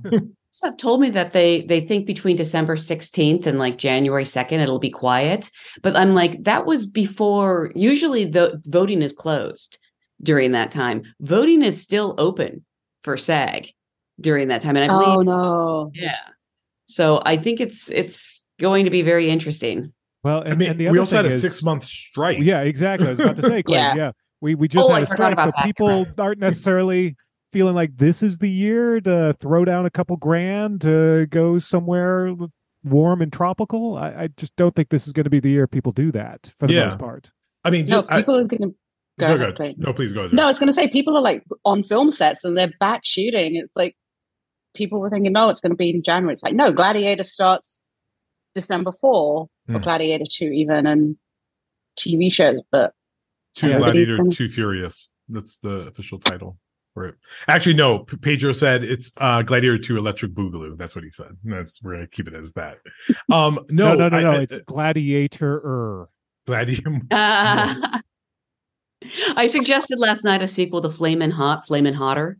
have 0.61 0.77
told 0.77 1.01
me 1.01 1.09
that 1.11 1.33
they 1.33 1.61
they 1.61 1.81
think 1.81 2.05
between 2.05 2.35
December 2.37 2.75
16th 2.75 3.45
and 3.47 3.57
like 3.57 3.77
January 3.77 4.23
2nd 4.25 4.59
it'll 4.59 4.79
be 4.79 4.89
quiet. 4.89 5.49
But 5.81 5.95
I'm 5.95 6.13
like, 6.13 6.43
that 6.43 6.65
was 6.65 6.85
before 6.85 7.71
usually 7.75 8.25
the 8.25 8.61
voting 8.65 9.01
is 9.01 9.13
closed 9.13 9.77
during 10.21 10.51
that 10.51 10.71
time. 10.71 11.03
Voting 11.19 11.63
is 11.63 11.81
still 11.81 12.13
open 12.17 12.63
for 13.03 13.17
SAG 13.17 13.69
during 14.21 14.49
that 14.49 14.61
time. 14.61 14.77
And 14.77 14.89
I 14.91 14.93
believe 14.93 15.17
oh 15.17 15.21
no. 15.21 15.91
yeah. 15.95 16.17
So 16.87 17.21
I 17.25 17.37
think 17.37 17.59
it's 17.59 17.89
it's 17.89 18.43
going 18.59 18.85
to 18.85 18.91
be 18.91 19.01
very 19.01 19.29
interesting. 19.29 19.91
Well, 20.23 20.41
and, 20.41 20.53
I 20.53 20.55
mean, 20.55 20.69
and 20.71 20.79
the 20.79 20.85
we 20.85 20.89
other 20.91 20.99
also 20.99 21.15
had 21.17 21.25
a 21.25 21.29
is- 21.29 21.41
six 21.41 21.63
month 21.63 21.83
strike. 21.83 22.37
Yeah, 22.39 22.61
exactly. 22.61 23.07
I 23.07 23.11
was 23.11 23.19
about 23.19 23.35
to 23.37 23.41
say, 23.41 23.63
Clay, 23.63 23.75
yeah. 23.77 23.95
Yeah. 23.95 24.11
We 24.39 24.55
we 24.55 24.67
just 24.67 24.87
Oh, 24.89 24.93
had 24.93 24.99
I 24.99 25.03
a 25.03 25.07
strike, 25.07 25.39
so 25.39 25.45
that. 25.55 25.65
people 25.65 26.05
aren't 26.17 26.39
necessarily 26.39 27.15
feeling 27.53 27.75
like 27.75 27.95
this 27.97 28.21
is 28.23 28.39
the 28.39 28.49
year 28.49 28.99
to 29.01 29.35
throw 29.39 29.63
down 29.63 29.85
a 29.85 29.89
couple 29.89 30.17
grand 30.17 30.81
to 30.81 31.27
go 31.29 31.59
somewhere, 31.59 32.35
warm 32.83 33.21
and 33.21 33.31
tropical. 33.31 33.95
I, 33.97 34.09
I 34.23 34.27
just 34.35 34.55
don't 34.55 34.75
think 34.75 34.89
this 34.89 35.07
is 35.07 35.13
going 35.13 35.23
to 35.25 35.29
be 35.29 35.39
the 35.39 35.49
year 35.51 35.67
people 35.67 35.91
do 35.91 36.11
that 36.11 36.51
for 36.59 36.67
the 36.67 36.73
Yeah. 36.73 36.85
most 36.87 36.99
part. 36.99 37.31
I 37.63 37.69
mean, 37.69 37.85
No, 37.85 38.05
I- 38.09 38.17
people 38.21 38.35
are 38.35 38.43
going 38.43 38.61
to 38.63 38.75
go. 39.19 39.27
go, 39.27 39.35
ahead, 39.35 39.55
go. 39.57 39.65
please. 39.65 39.75
No, 39.77 39.93
please 39.93 40.11
go. 40.13 40.27
No, 40.33 40.43
I 40.43 40.47
was 40.47 40.59
going 40.59 40.67
to 40.67 40.73
say 40.73 40.89
people 40.89 41.15
are 41.15 41.21
like 41.21 41.43
on 41.63 41.83
film 41.83 42.11
sets 42.11 42.43
and 42.43 42.57
they're 42.57 42.73
back 42.79 43.01
shooting. 43.05 43.55
It's 43.55 43.75
like 43.75 43.95
people 44.73 44.99
were 44.99 45.09
thinking, 45.09 45.31
no, 45.31 45.49
it's 45.49 45.61
going 45.61 45.71
to 45.71 45.75
be 45.77 45.91
in 45.91 46.03
January. 46.03 46.33
It's 46.33 46.43
like, 46.43 46.55
no, 46.55 46.71
Gladiator 46.73 47.23
starts 47.23 47.81
December 48.55 48.91
4 48.99 49.09
or 49.11 49.47
Hmm. 49.67 49.77
Gladiator 49.77 50.25
2 50.29 50.45
even 50.47 50.85
and 50.85 51.15
TV 51.97 52.29
shows. 52.33 52.59
But 52.71 52.93
Too 53.55 53.67
Yeah, 53.69 53.77
but 53.79 53.95
he's 53.95 54.07
Gladiator, 54.09 54.17
gonna- 54.17 54.31
Too 54.31 54.49
Furious. 54.49 55.09
That's 55.29 55.59
the 55.59 55.87
official 55.87 56.19
title 56.19 56.57
for 56.93 57.05
it. 57.07 57.15
Actually, 57.47 57.73
no. 57.75 57.99
Pedro 57.99 58.53
said 58.53 58.83
it's 58.83 59.11
uh, 59.17 59.41
Gladiator 59.41 59.77
2 59.77 59.97
Electric 59.97 60.33
Boogaloo. 60.33 60.77
That's 60.77 60.95
what 60.95 61.03
he 61.03 61.09
said. 61.09 61.35
That's 61.43 61.81
we're 61.81 61.93
gonna 61.93 62.07
keep 62.07 62.27
it 62.27 62.35
as 62.35 62.53
that. 62.53 62.77
Um, 63.31 63.59
no, 63.69 63.95
No, 63.95 64.07
no, 64.07 64.09
no, 64.09 64.17
I- 64.17 64.21
no. 64.21 64.31
I- 64.31 64.41
it's 64.41 64.57
Gladiator. 64.65 66.07
Gladiator. 66.45 67.01
Uh, 67.11 67.99
I 69.35 69.47
suggested 69.47 69.99
last 69.99 70.23
night 70.23 70.41
a 70.41 70.47
sequel 70.47 70.81
to 70.81 70.89
Flamin' 70.89 71.31
Hot, 71.31 71.67
Flamin' 71.67 71.93
Hotter. 71.93 72.37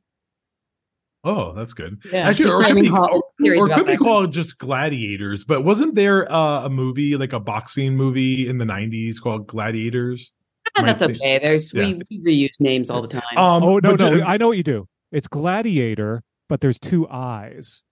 Oh, 1.26 1.52
that's 1.54 1.74
good. 1.74 2.02
yeah, 2.12 2.28
Actually, 2.30 2.52
or 2.52 2.64
it 2.64 2.68
could 2.68 2.76
be, 2.82 2.90
or, 2.90 3.22
or 3.58 3.70
could 3.70 3.86
be 3.88 3.98
called 3.98 4.32
just 4.32 4.58
Gladiators. 4.60 5.44
But 5.44 5.64
wasn't 5.66 5.96
there 5.96 6.30
uh, 6.32 6.64
a 6.66 6.70
movie 6.70 7.18
like 7.18 7.34
a 7.34 7.40
boxing 7.42 7.96
movie 7.98 8.48
in 8.48 8.60
the 8.60 8.66
'90s 8.66 9.20
called 9.22 9.46
Gladiators? 9.48 10.32
Might 10.78 10.86
that's 10.86 11.04
think- 11.04 11.18
okay. 11.18 11.40
There's 11.40 11.74
yeah. 11.74 11.94
we, 12.10 12.20
we 12.24 12.48
reuse 12.50 12.60
names 12.60 12.90
all 12.90 13.02
the 13.02 13.08
time. 13.08 13.38
Um, 13.38 13.64
oh 13.64 13.80
no, 13.80 13.92
no, 13.92 13.98
ju- 13.98 14.24
I 14.24 14.38
know 14.38 14.48
what 14.48 14.58
you 14.58 14.64
do. 14.64 14.88
It's 15.12 15.28
Gladiator, 15.28 16.24
but 16.50 16.62
there's 16.62 16.80
two 16.80 17.08
eyes. 17.10 17.84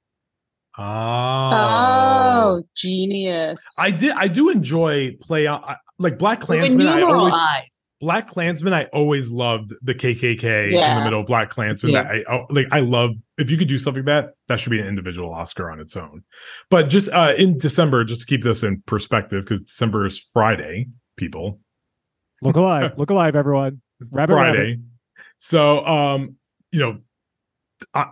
Oh, 0.78 2.64
genius. 2.76 3.62
I 3.78 3.92
did. 3.92 4.14
I 4.14 4.28
do 4.28 4.50
enjoy 4.50 5.16
play 5.22 5.48
out 5.48 5.64
I- 5.68 5.78
like 6.00 6.18
Black 6.18 6.40
With 6.40 6.48
Klansman. 6.48 6.88
I 6.88 7.02
always 7.02 7.34
eyes. 7.34 7.68
Black 8.00 8.28
Klansman. 8.28 8.74
I 8.74 8.86
always 8.86 9.30
loved 9.30 9.74
the 9.84 9.94
KKK 9.94 10.74
in 10.74 10.98
the 10.98 11.04
middle 11.04 11.20
of 11.20 11.28
Black 11.28 11.52
Klansman. 11.52 11.94
Yeah. 11.94 12.04
That 12.04 12.12
I 12.12 12.24
oh, 12.34 12.46
like. 12.50 12.68
I 12.72 12.80
love 12.80 13.12
if 13.38 13.52
you 13.52 13.58
could 13.58 13.68
do 13.68 13.78
something 13.78 14.04
like 14.04 14.26
that. 14.26 14.34
That 14.48 14.60
should 14.60 14.72
be 14.72 14.80
an 14.80 14.88
individual 14.88 15.32
Oscar 15.32 15.70
on 15.70 15.80
its 15.80 15.96
own. 15.96 16.24
But 16.72 16.90
just 16.90 17.12
uh 17.12 17.34
in 17.38 17.60
December, 17.60 18.04
just 18.04 18.22
to 18.22 18.28
keep 18.28 18.42
this 18.42 18.64
in 18.64 18.82
perspective, 18.88 19.44
because 19.44 19.64
December 19.64 20.06
is 20.06 20.20
Friday. 20.20 20.88
People, 21.18 21.60
Look 22.42 22.56
alive, 22.56 22.98
look 22.98 23.10
alive, 23.10 23.36
everyone. 23.36 23.82
Rabbit, 24.12 24.34
Friday. 24.34 24.80
So, 25.38 25.86
um, 25.86 26.36
you 26.72 26.80
know, 26.80 27.00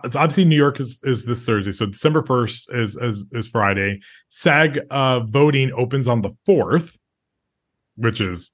it's 0.04 0.16
obviously 0.16 0.44
New 0.44 0.56
York 0.56 0.80
is, 0.80 1.00
is 1.04 1.26
this 1.26 1.44
Thursday. 1.44 1.72
So 1.72 1.86
December 1.86 2.24
first 2.24 2.72
is, 2.72 2.96
is 2.96 3.28
is 3.32 3.48
Friday. 3.48 4.00
SAG 4.28 4.80
uh, 4.90 5.20
voting 5.20 5.72
opens 5.72 6.06
on 6.08 6.22
the 6.22 6.30
fourth, 6.46 6.98
which 7.96 8.20
is 8.20 8.50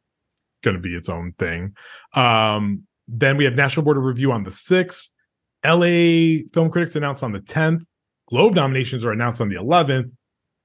going 0.62 0.76
to 0.76 0.80
be 0.80 0.94
its 0.94 1.08
own 1.08 1.32
thing. 1.38 1.74
Um, 2.14 2.82
then 3.08 3.36
we 3.36 3.44
have 3.44 3.54
National 3.54 3.84
Board 3.84 3.96
of 3.96 4.04
Review 4.04 4.32
on 4.32 4.44
the 4.44 4.50
sixth. 4.50 5.10
LA 5.64 6.44
Film 6.52 6.70
Critics 6.70 6.96
announced 6.96 7.22
on 7.22 7.32
the 7.32 7.40
tenth. 7.40 7.84
Globe 8.28 8.54
nominations 8.54 9.04
are 9.04 9.12
announced 9.12 9.40
on 9.40 9.48
the 9.48 9.56
eleventh. 9.56 10.12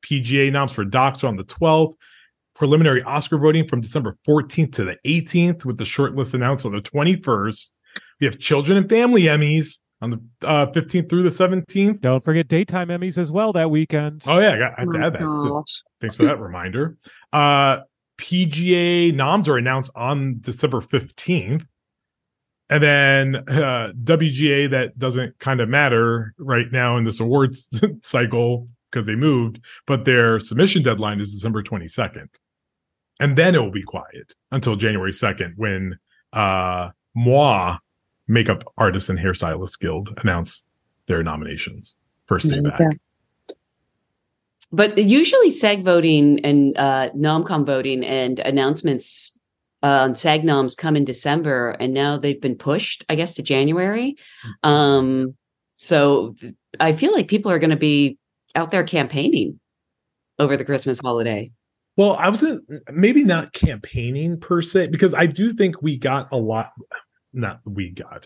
PGA 0.05 0.51
noms 0.51 0.71
for 0.71 0.83
docs 0.83 1.23
are 1.23 1.27
on 1.27 1.37
the 1.37 1.43
twelfth 1.43 1.95
preliminary 2.55 3.01
Oscar 3.03 3.37
voting 3.37 3.67
from 3.67 3.81
December 3.81 4.17
14th 4.27 4.73
to 4.73 4.83
the 4.83 4.97
18th, 5.05 5.65
with 5.65 5.77
the 5.77 5.83
shortlist 5.83 6.33
announced 6.33 6.65
on 6.65 6.71
the 6.71 6.81
21st. 6.81 7.71
We 8.19 8.25
have 8.25 8.39
Children 8.39 8.77
and 8.77 8.89
Family 8.89 9.23
Emmys 9.23 9.79
on 10.01 10.11
the 10.11 10.47
uh, 10.47 10.67
15th 10.67 11.09
through 11.09 11.23
the 11.23 11.29
17th. 11.29 12.01
Don't 12.01 12.23
forget 12.23 12.47
daytime 12.47 12.89
Emmys 12.89 13.17
as 13.17 13.31
well 13.31 13.53
that 13.53 13.69
weekend. 13.69 14.23
Oh 14.25 14.39
yeah, 14.39 14.53
I, 14.53 14.57
got, 14.57 14.73
I 14.77 14.81
had 14.81 14.87
Oh 14.87 14.91
to 14.91 15.05
add 15.05 15.13
that. 15.13 15.19
too. 15.19 15.63
Thanks 15.99 16.15
for 16.15 16.23
that 16.23 16.39
reminder. 16.39 16.97
Uh, 17.31 17.79
PGA 18.17 19.13
noms 19.13 19.49
are 19.49 19.57
announced 19.57 19.91
on 19.95 20.37
December 20.39 20.79
15th. 20.79 21.65
And 22.69 22.81
then 22.81 23.35
uh, 23.49 23.91
WGA, 24.01 24.69
that 24.69 24.97
doesn't 24.97 25.37
kind 25.39 25.59
of 25.59 25.67
matter 25.67 26.33
right 26.37 26.71
now 26.71 26.95
in 26.95 27.03
this 27.03 27.19
awards 27.19 27.69
cycle 28.01 28.67
because 28.89 29.05
they 29.05 29.15
moved, 29.15 29.59
but 29.87 30.05
their 30.05 30.39
submission 30.39 30.83
deadline 30.83 31.19
is 31.19 31.33
December 31.33 31.63
22nd. 31.63 32.27
And 33.21 33.37
then 33.37 33.53
it 33.53 33.59
will 33.59 33.71
be 33.71 33.83
quiet 33.83 34.33
until 34.51 34.75
January 34.75 35.11
2nd 35.11 35.53
when 35.55 35.99
uh, 36.33 36.89
Moi, 37.13 37.77
Makeup 38.27 38.63
Artists 38.79 39.09
and 39.09 39.19
Hairstylists 39.19 39.79
Guild, 39.79 40.09
announced 40.23 40.65
their 41.05 41.21
nominations. 41.21 41.95
First 42.25 42.49
day 42.49 42.59
back. 42.59 42.79
go. 42.79 43.55
But 44.71 44.97
usually 44.97 45.51
SAG 45.51 45.83
voting 45.83 46.43
and 46.43 46.75
uh, 46.77 47.11
NomCom 47.11 47.63
voting 47.63 48.03
and 48.03 48.39
announcements 48.39 49.37
uh, 49.83 49.87
on 49.87 50.15
SAG 50.15 50.43
noms 50.43 50.73
come 50.73 50.95
in 50.95 51.05
December, 51.05 51.71
and 51.71 51.93
now 51.93 52.17
they've 52.17 52.41
been 52.41 52.55
pushed, 52.55 53.05
I 53.07 53.15
guess, 53.15 53.33
to 53.33 53.43
January. 53.43 54.15
Um, 54.63 55.35
so 55.75 56.35
I 56.79 56.93
feel 56.93 57.11
like 57.11 57.27
people 57.27 57.51
are 57.51 57.59
going 57.59 57.71
to 57.71 57.75
be 57.75 58.17
out 58.55 58.71
there 58.71 58.83
campaigning 58.83 59.59
over 60.39 60.57
the 60.57 60.65
Christmas 60.65 60.99
holiday. 60.99 61.51
Well, 62.01 62.15
I 62.17 62.29
was 62.29 62.41
gonna, 62.41 62.57
maybe 62.91 63.23
not 63.23 63.53
campaigning 63.53 64.39
per 64.39 64.63
se, 64.63 64.87
because 64.87 65.13
I 65.13 65.27
do 65.27 65.53
think 65.53 65.83
we 65.83 65.99
got 65.99 66.29
a 66.31 66.37
lot. 66.37 66.71
Not 67.31 67.59
we 67.63 67.91
got. 67.91 68.25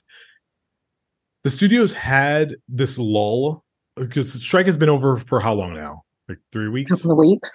The 1.43 1.49
studios 1.49 1.91
had 1.91 2.55
this 2.69 2.97
lull 2.97 3.65
because 3.97 4.31
the 4.31 4.39
strike 4.39 4.67
has 4.67 4.77
been 4.77 4.87
over 4.87 5.17
for 5.17 5.41
how 5.41 5.55
long 5.55 5.73
now? 5.73 6.03
Like 6.29 6.37
three 6.53 6.69
weeks. 6.69 6.89
couple 6.89 7.11
of 7.11 7.17
weeks. 7.17 7.51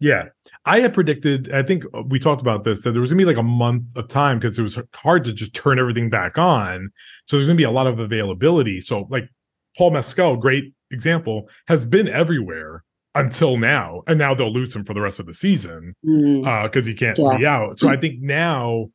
Yeah, 0.00 0.28
I 0.64 0.80
had 0.80 0.94
predicted. 0.94 1.52
I 1.52 1.62
think 1.62 1.84
we 2.06 2.18
talked 2.18 2.40
about 2.40 2.64
this 2.64 2.80
that 2.80 2.92
there 2.92 3.02
was 3.02 3.10
gonna 3.10 3.20
be 3.20 3.26
like 3.26 3.36
a 3.36 3.42
month 3.42 3.94
of 3.94 4.08
time 4.08 4.38
because 4.38 4.58
it 4.58 4.62
was 4.62 4.80
hard 4.94 5.22
to 5.24 5.34
just 5.34 5.52
turn 5.52 5.78
everything 5.78 6.08
back 6.08 6.38
on. 6.38 6.88
So 7.26 7.36
there's 7.36 7.46
gonna 7.46 7.58
be 7.58 7.64
a 7.64 7.70
lot 7.70 7.86
of 7.86 7.98
availability. 7.98 8.80
So 8.80 9.06
like 9.10 9.28
Paul 9.76 9.90
Mescal, 9.90 10.38
great 10.38 10.72
example, 10.90 11.50
has 11.66 11.84
been 11.84 12.08
everywhere 12.08 12.84
until 13.18 13.56
now, 13.58 14.02
and 14.06 14.18
now 14.18 14.34
they'll 14.34 14.52
lose 14.52 14.74
him 14.74 14.84
for 14.84 14.94
the 14.94 15.00
rest 15.00 15.18
of 15.20 15.26
the 15.26 15.34
season 15.34 15.94
Mm. 16.04 16.62
because 16.64 16.86
he 16.86 16.94
can't 16.94 17.18
Yeah. 17.18 17.36
be 17.36 17.46
out. 17.46 17.78
So 17.78 17.88
I 17.88 17.96
think 17.96 18.20
now, 18.20 18.90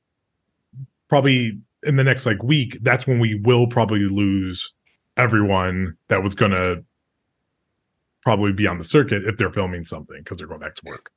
probably 1.09 1.59
in 1.83 1.95
the 1.97 2.03
next 2.03 2.25
like 2.25 2.41
week, 2.43 2.77
that's 2.81 3.05
when 3.05 3.19
we 3.19 3.35
will 3.35 3.67
probably 3.67 4.07
lose 4.09 4.73
everyone 5.17 5.95
that 6.07 6.23
was 6.23 6.33
gonna 6.35 6.77
probably 8.21 8.53
be 8.53 8.65
on 8.67 8.77
the 8.77 8.83
circuit 8.83 9.23
if 9.25 9.37
they're 9.37 9.51
filming 9.51 9.83
something 9.83 10.17
because 10.19 10.37
they're 10.37 10.47
going 10.47 10.61
back 10.61 10.75
to 10.75 10.81
work. 10.85 11.09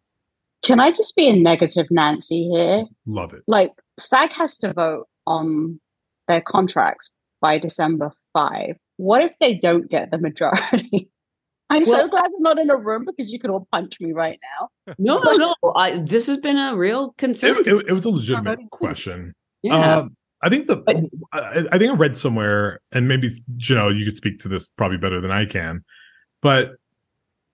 Can 0.65 0.81
I 0.81 0.91
just 0.91 1.15
be 1.15 1.29
a 1.29 1.37
negative 1.37 1.87
Nancy 1.91 2.49
here? 2.49 2.85
Love 3.07 3.33
it. 3.33 3.43
Like, 3.47 3.71
SAG 3.99 4.31
has 4.31 4.59
to 4.59 4.73
vote 4.73 5.07
on 5.27 5.79
their 6.27 6.41
contracts 6.41 7.11
by 7.41 7.59
December 7.59 8.11
5. 8.33 8.77
What 8.97 9.23
if 9.23 9.33
they 9.39 9.59
don't 9.59 9.89
get 9.89 10.11
the 10.11 10.19
majority? 10.19 11.11
I'm 11.69 11.85
so 11.85 12.09
glad 12.09 12.25
I'm 12.25 12.43
not 12.43 12.59
in 12.59 12.71
a 12.71 12.77
room 12.77 13.05
because 13.05 13.31
you 13.31 13.39
could 13.41 13.51
all 13.51 13.67
punch 13.73 13.99
me 14.01 14.13
right 14.13 14.39
now. 14.61 14.95
No, 14.99 15.19
no, 15.25 15.33
no. 15.63 15.73
I, 15.75 15.99
this 15.99 16.27
has 16.29 16.39
been 16.39 16.57
a 16.57 16.77
real 16.77 17.13
concern. 17.19 17.57
It, 17.59 17.67
it, 17.67 17.87
it 17.89 17.93
was 17.93 18.05
a 18.05 18.11
legitimate 18.11 18.61
question. 18.71 19.35
yeah. 19.63 19.97
Um, 19.99 20.17
I 20.43 20.49
think 20.49 20.67
the 20.69 20.77
But- 20.77 20.97
I, 21.33 21.65
I 21.73 21.79
think 21.79 21.91
I 21.91 21.95
read 21.95 22.17
somewhere, 22.17 22.81
and 22.93 23.09
maybe 23.09 23.31
Janelle, 23.57 23.99
you 23.99 24.05
could 24.05 24.17
speak 24.17 24.39
to 24.41 24.49
this 24.49 24.69
probably 24.69 24.99
better 24.99 25.21
than 25.21 25.31
I 25.31 25.47
can, 25.47 25.83
but 26.43 26.73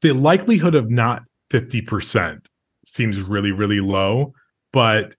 the 0.03 0.13
likelihood 0.13 0.75
of 0.75 0.91
not 0.91 1.23
fifty 1.49 1.81
percent 1.81 2.49
seems 2.85 3.21
really 3.23 3.53
really 3.53 3.81
low. 3.81 4.35
But 4.73 5.15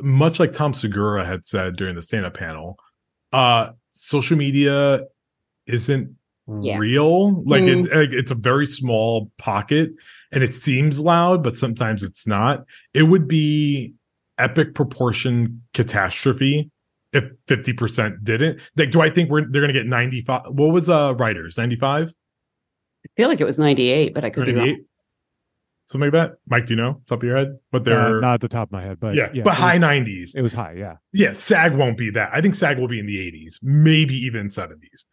much 0.00 0.40
like 0.40 0.52
Tom 0.52 0.74
Segura 0.74 1.24
had 1.24 1.44
said 1.44 1.76
during 1.76 1.94
the 1.94 2.02
stand 2.02 2.26
up 2.26 2.34
panel, 2.34 2.76
uh, 3.32 3.68
social 3.92 4.36
media 4.36 5.02
isn't 5.66 6.16
Yeah. 6.46 6.76
real. 6.78 7.42
Like 7.44 7.62
Mm. 7.62 7.86
it, 7.86 7.96
like, 7.96 8.12
it's 8.12 8.30
a 8.30 8.34
very 8.34 8.66
small 8.66 9.30
pocket, 9.38 9.90
and 10.30 10.42
it 10.44 10.54
seems 10.54 11.00
loud, 11.00 11.42
but 11.42 11.56
sometimes 11.56 12.02
it's 12.02 12.26
not. 12.26 12.64
It 12.92 13.04
would 13.04 13.26
be 13.26 13.94
epic 14.36 14.74
proportion 14.74 15.62
catastrophe 15.72 16.70
if 17.12 17.24
50% 17.46 18.24
didn't. 18.24 18.60
Like, 18.76 18.90
do 18.90 19.00
I 19.00 19.08
think 19.08 19.30
we're 19.30 19.46
they're 19.50 19.62
gonna 19.62 19.72
get 19.72 19.86
95? 19.86 20.42
What 20.48 20.72
was 20.72 20.88
uh 20.88 21.14
writers? 21.16 21.56
95? 21.56 22.10
I 22.10 23.08
feel 23.16 23.28
like 23.28 23.40
it 23.40 23.44
was 23.44 23.58
98, 23.58 24.12
but 24.14 24.24
I 24.24 24.30
could 24.30 24.46
be 24.46 24.52
wrong. 24.52 24.66
98? 24.66 24.86
Something 25.86 26.10
like 26.10 26.12
that. 26.12 26.36
Mike, 26.48 26.66
do 26.66 26.72
you 26.74 26.76
know? 26.80 27.00
Top 27.06 27.22
of 27.22 27.26
your 27.28 27.36
head? 27.36 27.58
But 27.70 27.82
Uh, 27.82 27.84
they're 27.84 28.20
not 28.20 28.34
at 28.34 28.40
the 28.40 28.48
top 28.48 28.68
of 28.68 28.72
my 28.72 28.82
head, 28.82 28.98
but 28.98 29.14
yeah, 29.14 29.30
yeah, 29.34 29.42
but 29.44 29.54
high 29.54 29.76
90s. 29.78 30.34
It 30.34 30.40
was 30.42 30.54
high, 30.54 30.72
yeah. 30.78 30.96
Yeah, 31.12 31.34
SAG 31.34 31.74
won't 31.74 31.98
be 31.98 32.10
that. 32.10 32.30
I 32.32 32.40
think 32.40 32.54
SAG 32.54 32.78
will 32.78 32.88
be 32.88 32.98
in 32.98 33.06
the 33.06 33.18
80s, 33.18 33.58
maybe 33.62 34.14
even 34.14 34.48
70s, 34.48 35.04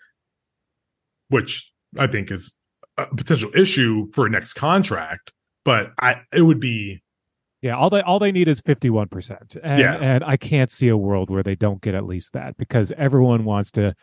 which 1.32 1.72
I 1.98 2.08
think 2.08 2.30
is 2.32 2.54
a 2.98 3.08
potential 3.16 3.50
issue 3.56 4.12
for 4.14 4.26
a 4.26 4.30
next 4.30 4.54
contract. 4.54 5.34
But 5.66 5.92
I, 6.00 6.18
it 6.34 6.42
would 6.44 6.60
be 6.60 7.02
Yeah, 7.62 7.76
all 7.78 7.90
they 7.90 8.02
all 8.02 8.20
they 8.20 8.32
need 8.32 8.48
is 8.48 8.60
fifty 8.62 8.90
one 8.90 9.08
percent, 9.08 9.56
and 9.64 9.80
Yeah. 9.80 9.96
and 9.96 10.24
I 10.24 10.38
can't 10.38 10.70
see 10.72 10.88
a 10.90 10.98
world 10.98 11.30
where 11.30 11.44
they 11.44 11.56
don't 11.56 11.82
get 11.82 11.96
at 11.96 12.06
least 12.06 12.34
that 12.34 12.58
because 12.58 12.92
everyone 12.98 13.46
wants 13.46 13.72
to 13.72 13.94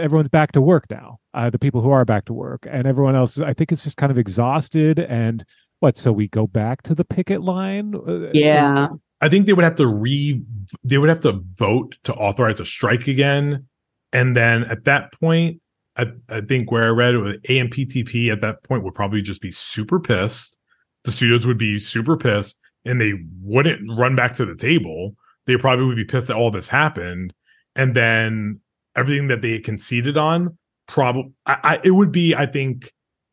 everyone's 0.00 0.28
back 0.28 0.52
to 0.52 0.60
work 0.60 0.84
now. 0.90 1.18
Uh, 1.32 1.48
the 1.48 1.58
people 1.58 1.80
who 1.80 1.90
are 1.90 2.04
back 2.04 2.24
to 2.26 2.32
work, 2.32 2.66
and 2.70 2.86
everyone 2.86 3.14
else, 3.16 3.38
I 3.38 3.52
think, 3.52 3.72
is 3.72 3.82
just 3.84 3.96
kind 3.96 4.10
of 4.10 4.18
exhausted. 4.18 4.98
And 4.98 5.44
what? 5.80 5.96
So 5.96 6.12
we 6.12 6.28
go 6.28 6.46
back 6.46 6.82
to 6.82 6.94
the 6.94 7.04
picket 7.04 7.42
line? 7.42 7.94
Uh, 7.94 8.30
Yeah. 8.32 8.88
I 9.22 9.30
think 9.30 9.46
they 9.46 9.54
would 9.54 9.64
have 9.64 9.76
to 9.76 9.86
re 9.86 10.42
they 10.84 10.98
would 10.98 11.08
have 11.08 11.20
to 11.22 11.40
vote 11.54 11.96
to 12.04 12.12
authorize 12.14 12.60
a 12.60 12.66
strike 12.66 13.06
again. 13.08 13.66
And 14.12 14.36
then 14.36 14.64
at 14.64 14.84
that 14.84 15.12
point, 15.14 15.60
I, 15.96 16.06
I 16.28 16.40
think 16.42 16.70
where 16.70 16.84
I 16.84 16.88
read 16.88 17.14
it 17.14 17.42
AMPTP 17.44 18.30
at 18.30 18.40
that 18.42 18.62
point 18.64 18.84
would 18.84 18.94
probably 18.94 19.22
just 19.22 19.40
be 19.40 19.50
super 19.50 19.98
pissed. 19.98 20.56
The 21.04 21.12
studios 21.12 21.46
would 21.46 21.58
be 21.58 21.78
super 21.78 22.16
pissed 22.16 22.58
and 22.84 23.00
they 23.00 23.14
wouldn't 23.42 23.80
run 23.98 24.14
back 24.14 24.34
to 24.34 24.44
the 24.44 24.56
table. 24.56 25.16
They 25.46 25.56
probably 25.56 25.86
would 25.86 25.96
be 25.96 26.04
pissed 26.04 26.28
that 26.28 26.36
all 26.36 26.50
this 26.50 26.68
happened. 26.68 27.32
And 27.74 27.94
then 27.94 28.60
everything 28.94 29.28
that 29.28 29.42
they 29.42 29.58
conceded 29.60 30.16
on, 30.16 30.58
probably 30.86 31.32
I, 31.46 31.58
I 31.62 31.80
it 31.84 31.92
would 31.92 32.12
be, 32.12 32.34
I 32.34 32.46
think, 32.46 32.92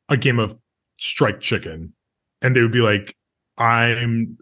a 0.09 0.17
game 0.17 0.39
of 0.39 0.55
strike 0.97 1.39
chicken. 1.39 1.93
And 2.41 2.55
they 2.55 2.61
would 2.61 2.71
be 2.71 2.81
like, 2.81 3.15
I'm 3.57 4.37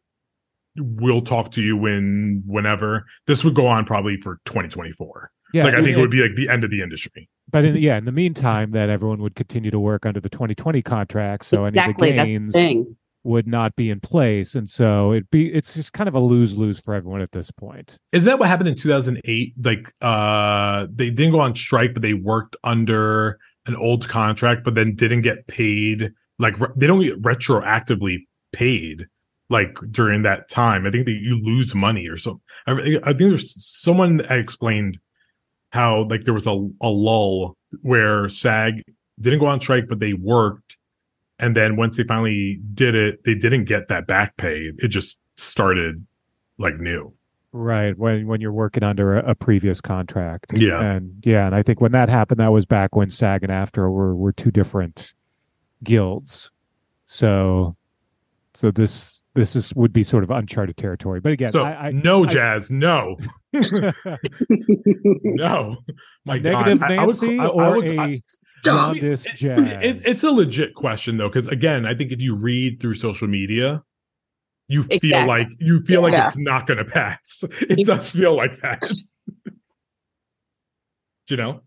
we'll 0.78 1.22
talk 1.22 1.52
to 1.52 1.62
you 1.62 1.76
when 1.76 2.44
whenever 2.46 3.06
this 3.28 3.44
would 3.44 3.56
go 3.56 3.68
on 3.68 3.84
probably 3.86 4.18
for 4.22 4.40
2024 4.46 5.30
Yeah, 5.54 5.66
like 5.66 5.74
i 5.74 5.78
think 5.78 5.90
and- 5.90 5.98
it 5.98 6.00
would 6.00 6.12
be 6.12 6.22
like 6.22 6.36
the 6.36 6.48
end 6.48 6.64
of 6.64 6.72
the 6.72 6.82
industry 6.82 7.28
But 7.52 7.66
in, 7.66 7.78
yeah, 7.78 7.98
in 7.98 8.06
the 8.06 8.12
meantime, 8.12 8.72
that 8.72 8.90
everyone 8.90 9.22
would 9.22 9.36
continue 9.36 9.72
to 9.72 9.80
work 9.80 10.06
under 10.06 10.20
the 10.20 10.30
2020 10.30 10.82
contract, 10.82 11.46
so 11.46 11.66
exactly. 11.66 12.12
any 12.12 12.36
of 12.36 12.48
the 12.48 12.52
That's 12.52 12.54
the 12.54 12.74
gains 12.74 12.96
would 13.24 13.48
not 13.48 13.76
be 13.76 13.90
in 13.90 14.00
place, 14.00 14.56
and 14.56 14.70
so 14.70 15.12
it 15.12 15.30
be 15.30 15.54
it's 15.54 15.76
just 15.76 15.94
kind 15.94 16.08
of 16.08 16.16
a 16.16 16.20
lose 16.20 16.58
lose 16.58 16.80
for 16.80 16.94
everyone 16.94 17.22
at 17.22 17.32
this 17.32 17.52
point. 17.52 17.98
is 18.12 18.24
that 18.24 18.40
what 18.40 18.48
happened 18.48 18.70
in 18.70 18.76
2008 18.76 19.54
like 19.64 19.92
uh 20.02 20.88
they 20.92 21.12
didn't 21.12 21.32
go 21.32 21.40
on 21.40 21.56
strike 21.56 21.94
but 21.94 22.02
they 22.02 22.14
worked 22.14 22.56
under 22.64 23.40
an 23.68 23.76
old 23.76 24.08
contract 24.08 24.64
but 24.64 24.76
then 24.76 24.96
didn't 24.96 25.22
get 25.22 25.46
paid 25.48 26.12
like 26.40 26.60
re- 26.60 26.74
they 26.76 26.88
don't 26.88 27.02
get 27.02 27.22
retroactively 27.22 28.20
paid 28.52 29.06
like 29.50 29.78
during 29.92 30.24
that 30.24 30.50
time 30.50 30.88
i 30.88 30.92
think 30.92 31.06
that 31.06 31.20
you 31.22 31.40
lose 31.44 31.76
money 31.76 32.08
or 32.08 32.18
something 32.18 32.42
I, 32.66 32.72
I 33.04 33.14
think 33.14 33.30
there's 33.30 33.54
someone 33.64 34.18
that 34.18 34.32
explained 34.32 34.98
how 35.72 36.04
like 36.10 36.24
there 36.26 36.34
was 36.34 36.48
a, 36.48 36.70
a 36.82 36.90
lull 36.90 37.58
where 37.82 38.30
sag 38.30 38.84
didn't 39.20 39.40
go 39.40 39.46
on 39.48 39.60
strike 39.60 39.86
but 39.90 40.00
they 40.00 40.14
worked. 40.14 40.78
And 41.40 41.56
then 41.56 41.76
once 41.76 41.98
they 41.98 42.04
finally 42.04 42.60
did 42.74 42.94
it 42.96 43.24
they 43.24 43.36
didn't 43.36 43.66
get 43.66 43.88
that 43.88 44.08
back 44.08 44.38
pay. 44.38 44.72
It 44.78 44.90
just 44.90 45.18
started 45.36 46.06
like 46.58 46.76
new. 46.80 47.14
Right 47.54 47.98
when 47.98 48.28
when 48.28 48.40
you're 48.40 48.54
working 48.54 48.84
under 48.84 49.18
a, 49.18 49.32
a 49.32 49.36
previous 49.36 49.82
contract, 49.82 50.54
Yeah. 50.54 50.80
and 50.82 51.22
yeah, 51.26 51.46
and 51.48 51.54
I 51.56 51.64
think 51.64 51.82
when 51.82 51.92
that 51.92 52.08
happened, 52.08 52.40
that 52.40 52.54
was 52.54 52.66
back 52.66 52.96
when 52.96 53.10
SAG 53.10 53.44
and 53.44 53.52
AFTRA 53.52 53.92
were 53.92 54.16
were 54.16 54.32
two 54.32 54.52
different 54.52 55.14
guilds, 55.84 56.50
so 57.08 57.76
so 58.54 58.72
this 58.72 59.21
this 59.36 59.56
is 59.56 59.74
would 59.76 59.94
be 59.94 60.04
sort 60.04 60.24
of 60.24 60.32
uncharted 60.32 60.76
territory. 60.78 61.20
But 61.22 61.32
again, 61.34 61.52
so 61.52 61.64
I, 61.64 61.88
I, 61.88 61.92
no 61.92 62.24
I- 62.26 62.28
jazz 62.28 62.70
no 62.70 63.18
no 65.24 65.78
my 66.26 66.40
negative 66.40 66.80
God. 66.80 66.92
I- 66.92 66.96
I 66.96 67.06
would- 67.06 67.22
Nancy 67.22 67.40
I- 67.40 67.46
I 67.46 67.48
or 67.48 67.76
would- 67.78 68.00
I- 68.00 68.08
a 68.08 68.22
jaundiced 68.64 69.28
it- 69.28 69.36
jazz. 69.38 69.60
it- 69.62 70.02
it's 70.06 70.24
a 70.24 70.32
legit 70.32 70.76
question 70.76 71.18
though 71.18 71.30
because 71.30 71.48
again 71.48 71.84
i 71.86 71.96
think 71.96 72.12
if 72.12 72.22
you 72.22 72.36
read 72.36 72.80
through 72.80 72.94
social 72.94 73.28
media 73.28 73.82
you 74.68 74.84
feel 74.84 74.98
Exactly. 74.98 75.28
like 75.28 75.48
you 75.60 75.82
feel 75.86 76.02
like 76.04 76.14
it's 76.14 76.38
not 76.38 76.68
going 76.68 76.78
to 76.78 76.86
pass 76.86 77.44
it 77.62 77.86
does 77.88 78.12
feel 78.12 78.36
like 78.38 78.56
that 78.60 78.84
you 81.30 81.38
know 81.38 81.62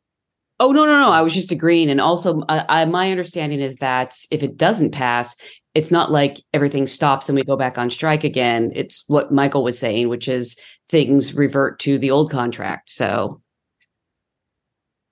Oh 0.61 0.71
no, 0.71 0.85
no, 0.87 1.01
no! 1.01 1.11
I 1.11 1.21
was 1.23 1.35
just 1.35 1.51
agreeing, 1.51 1.91
and 1.91 2.01
also, 2.01 2.43
uh, 2.43 2.65
I, 2.69 2.85
my 2.85 3.11
understanding 3.11 3.59
is 3.61 3.79
that 3.79 4.15
if 4.31 4.45
it 4.45 4.57
doesn't 4.57 4.93
pass, 4.93 5.35
it's 5.75 5.91
not 5.91 6.11
like 6.13 6.41
everything 6.53 6.87
stops 6.87 7.29
and 7.29 7.37
we 7.37 7.45
go 7.45 7.57
back 7.57 7.79
on 7.79 7.91
strike 7.91 8.25
again. 8.25 8.71
It's 8.75 9.05
what 9.09 9.33
Michael 9.33 9.65
was 9.65 9.79
saying, 9.79 10.09
which 10.09 10.29
is 10.29 10.57
things 10.89 11.35
revert 11.35 11.81
to 11.81 11.99
the 11.99 12.13
old 12.13 12.31
contract. 12.31 12.91
So 12.91 13.43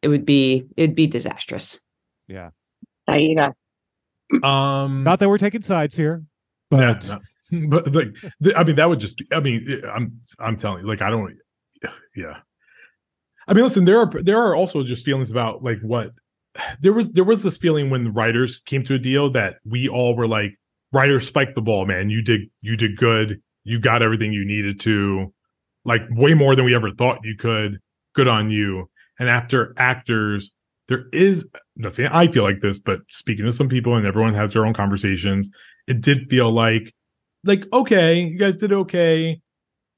it 0.03 0.09
would 0.09 0.25
be 0.25 0.67
it'd 0.77 0.97
be 0.97 1.07
disastrous. 1.07 1.81
There 3.09 3.19
you 3.19 3.37
go. 3.37 4.49
um 4.49 5.03
Not 5.03 5.19
that 5.19 5.29
we're 5.29 5.39
taking 5.39 5.63
sides 5.63 5.97
here, 5.97 6.23
yeah, 6.71 6.95
but 7.01 7.09
no. 7.09 7.21
but 7.69 7.93
like 7.93 8.17
th- 8.43 8.55
i 8.57 8.65
mean 8.65 8.77
that 8.77 8.89
would 8.89 8.99
just 9.01 9.19
be 9.19 9.27
i 9.33 9.41
mean 9.41 9.83
i'm 9.95 10.19
i'm 10.39 10.57
telling 10.57 10.81
you 10.83 10.89
like 10.89 11.03
i 11.03 11.11
don't 11.11 11.35
yeah 12.17 12.39
i 13.47 13.53
mean 13.53 13.63
listen 13.63 13.85
there 13.85 13.99
are 13.99 14.11
there 14.23 14.43
are 14.43 14.55
also 14.57 14.83
just 14.83 15.05
feelings 15.05 15.31
about 15.31 15.63
like 15.63 15.79
what 15.83 16.13
there 16.81 16.93
was 16.93 17.11
there 17.11 17.25
was 17.25 17.43
this 17.43 17.57
feeling 17.57 17.91
when 17.91 18.05
the 18.05 18.11
writers 18.11 18.61
came 18.61 18.83
to 18.85 18.95
a 18.95 18.99
deal 18.99 19.31
that 19.31 19.57
we 19.65 19.89
all 19.89 20.15
were 20.17 20.29
like 20.29 20.53
writers 20.93 21.27
spiked 21.27 21.55
the 21.55 21.63
ball 21.63 21.87
man. 21.87 22.11
You 22.11 22.23
did 22.23 22.43
you 22.61 22.77
did 22.77 22.97
good. 22.97 23.41
You 23.65 23.79
got 23.79 24.03
everything 24.03 24.33
you 24.33 24.45
needed 24.45 24.81
to 24.81 25.33
like 25.85 26.03
way 26.11 26.35
more 26.35 26.55
than 26.55 26.65
we 26.65 26.75
ever 26.75 26.91
thought 26.91 27.25
you 27.25 27.37
could. 27.37 27.79
Good 28.15 28.29
on 28.29 28.51
you. 28.51 28.91
And 29.19 29.29
after 29.29 29.75
actors 29.77 30.53
there 30.89 31.05
is 31.13 31.47
not 31.77 31.93
saying 31.93 32.11
i 32.13 32.27
feel 32.27 32.43
like 32.43 32.61
this 32.61 32.79
but 32.79 33.01
speaking 33.09 33.47
to 33.47 33.53
some 33.53 33.69
people 33.69 33.95
and 33.95 34.05
everyone 34.05 34.35
has 34.35 34.53
their 34.53 34.67
own 34.67 34.75
conversations 34.75 35.49
it 35.87 36.01
did 36.01 36.29
feel 36.29 36.51
like 36.51 36.93
like 37.45 37.67
okay 37.73 38.21
you 38.21 38.39
guys 38.39 38.57
did 38.57 38.73
okay. 38.73 39.41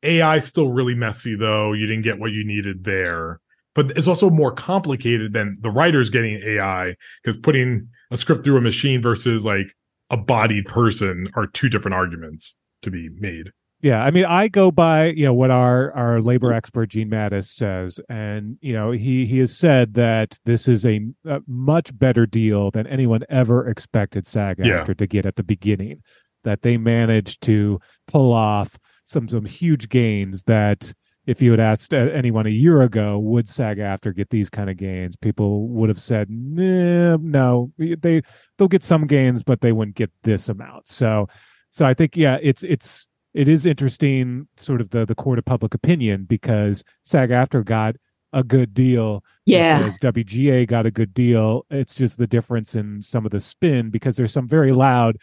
Ai 0.03 0.39
still 0.39 0.71
really 0.71 0.95
messy 0.95 1.35
though. 1.35 1.73
You 1.73 1.87
didn't 1.87 2.03
get 2.03 2.19
what 2.19 2.33
you 2.33 2.45
needed 2.45 2.85
there 2.85 3.41
but 3.75 3.91
it's 3.97 4.09
also 4.09 4.31
more 4.31 4.53
complicated 4.53 5.33
than 5.33 5.53
the 5.61 5.71
writers 5.71 6.11
getting 6.11 6.41
ai 6.47 6.95
because 7.23 7.37
putting 7.37 7.89
a 8.11 8.17
script 8.17 8.45
through 8.45 8.57
a 8.57 8.61
machine 8.61 9.01
versus 9.03 9.45
like 9.45 9.75
a 10.11 10.17
bodied 10.17 10.65
person 10.67 11.29
are 11.35 11.47
two 11.47 11.69
different 11.69 11.95
arguments 11.95 12.57
to 12.83 12.91
be 12.91 13.09
made 13.19 13.51
Yeah, 13.81 14.03
I 14.03 14.11
mean, 14.11 14.25
I 14.25 14.49
go 14.49 14.71
by 14.71 15.07
you 15.09 15.25
know 15.27 15.35
what 15.35 15.51
our 15.51 15.93
our 15.93 16.21
labor 16.21 16.53
expert 16.53 16.89
Gene 16.91 17.11
Maddaus 17.11 17.49
says, 17.49 18.01
and 18.09 18.57
you 18.61 18.73
know 18.73 18.93
he 18.93 19.27
he 19.27 19.39
has 19.41 19.55
said 19.57 19.95
that 19.95 20.39
this 20.45 20.69
is 20.69 20.87
a, 20.87 21.01
a 21.27 21.41
much 21.47 21.97
better 21.99 22.25
deal 22.27 22.71
than 22.71 22.87
anyone 22.87 23.23
ever 23.29 23.69
expected 23.69 24.27
SAG 24.27 24.57
Yeah. 24.59 24.81
after 24.81 24.95
to 24.95 25.07
get 25.07 25.27
at 25.27 25.37
the 25.37 25.43
beginning. 25.43 26.03
That 26.45 26.61
they 26.63 26.77
managed 26.77 27.41
to 27.43 27.81
pull 28.07 28.33
off 28.33 28.79
some 29.05 29.29
some 29.29 29.45
huge 29.47 29.89
gains 29.89 30.43
that 30.45 30.93
if 31.27 31.41
you 31.41 31.51
had 31.51 31.61
asked 31.61 31.95
anyone 31.95 32.47
a 32.47 32.51
year 32.51 32.83
ago, 32.83 33.19
would 33.19 33.49
SAG 33.49 33.79
AFTRA 33.79 34.15
get 34.15 34.31
these 34.31 34.51
kind 34.51 34.69
of 34.69 34.77
gains? 34.77 35.17
People 35.17 35.69
would 35.69 35.89
have 35.89 36.01
said, 36.01 36.29
nah, 36.29 37.17
no, 37.17 37.73
they 37.79 38.23
they'll 38.59 38.69
get 38.69 38.85
some 38.85 39.07
gains, 39.07 39.43
but 39.43 39.61
they 39.61 39.73
wouldn't 39.73 39.97
get 39.97 40.11
this 40.23 40.49
amount. 40.49 40.87
So, 40.87 41.29
so 41.71 41.87
I 41.87 41.95
think 41.95 42.17
yeah, 42.17 42.39
it's 42.43 42.63
it's 42.63 43.09
it 43.33 43.49
is 43.49 43.65
interesting, 43.67 44.49
sort 44.57 44.81
of 44.81 44.91
the 44.91 45.07
the 45.07 45.15
court 45.15 45.39
of 45.39 45.45
public 45.45 45.75
opinion 45.75 46.25
because 46.25 46.85
SAG 47.05 47.31
AFTRA 47.31 47.65
got 47.65 47.97
a 48.35 48.43
good 48.43 48.75
deal, 48.75 49.25
Yeah, 49.47 49.81
as 49.87 49.99
WGA 49.99 50.67
got 50.67 50.87
a 50.87 50.91
good 50.91 51.15
deal. 51.15 51.65
It's 51.71 51.95
just 51.95 52.19
the 52.19 52.27
difference 52.27 52.75
in 52.75 53.01
some 53.01 53.25
of 53.25 53.33
the 53.33 53.41
spin 53.41 53.91
because 53.91 54.17
there's 54.17 54.33
some 54.33 54.49
very 54.49 54.73
loud 54.73 55.17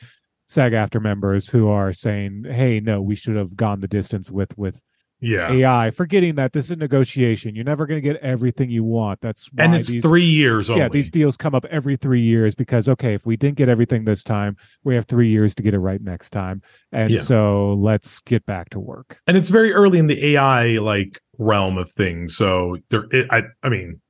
SAG 0.48 0.72
AFTRA 0.74 1.02
members 1.02 1.48
who 1.48 1.68
are 1.68 1.94
saying, 1.94 2.46
"Hey, 2.50 2.80
no, 2.80 3.02
we 3.02 3.16
should 3.16 3.36
have 3.36 3.56
gone 3.56 3.82
the 3.82 3.88
distance 3.88 4.32
with 4.32 4.58
with 4.58 4.82
yeah 5.22 5.52
AI," 5.52 5.92
forgetting 5.92 6.36
that 6.36 6.54
this 6.54 6.70
is 6.72 6.78
negotiation. 6.78 7.56
You're 7.56 7.64
never 7.64 7.86
going 7.86 8.02
to 8.02 8.08
get 8.08 8.22
everything 8.22 8.70
you 8.70 8.84
want. 8.84 9.22
That's 9.22 9.48
why 9.54 9.66
and 9.66 9.76
it's 9.76 9.90
these, 9.90 10.04
three 10.04 10.26
years 10.26 10.70
only 10.70 10.82
yeah, 10.82 10.90
these 10.90 11.10
deals 11.10 11.38
come 11.38 11.56
up 11.56 11.66
every 11.66 11.96
three 11.96 12.22
years 12.22 12.56
because 12.56 12.90
okay, 12.90 13.14
if 13.14 13.26
we 13.26 13.38
didn't 13.38 13.58
get 13.58 13.70
everything 13.70 14.04
this 14.06 14.24
time, 14.24 14.58
we 14.84 14.96
have 14.96 15.06
three 15.06 15.30
years 15.30 15.56
to 15.56 15.64
get 15.64 15.74
it 15.74 15.80
right 15.80 16.02
next 16.02 16.32
time, 16.32 16.62
and 16.92 17.10
Yeah. 17.10 17.22
so 17.22 17.74
let's 17.76 18.20
get 18.22 18.46
back 18.46 18.70
to 18.72 18.80
work. 18.80 19.20
and 19.28 19.38
it's 19.38 19.50
very 19.50 19.72
early 19.74 20.00
in 20.00 20.08
the 20.08 20.34
AI 20.34 20.80
like 20.80 21.20
realm 21.38 21.78
of 21.78 21.90
things. 21.92 22.36
So 22.36 22.78
there, 22.90 23.06
it, 23.12 23.28
I, 23.30 23.44
I 23.64 23.70
mean, 23.70 24.02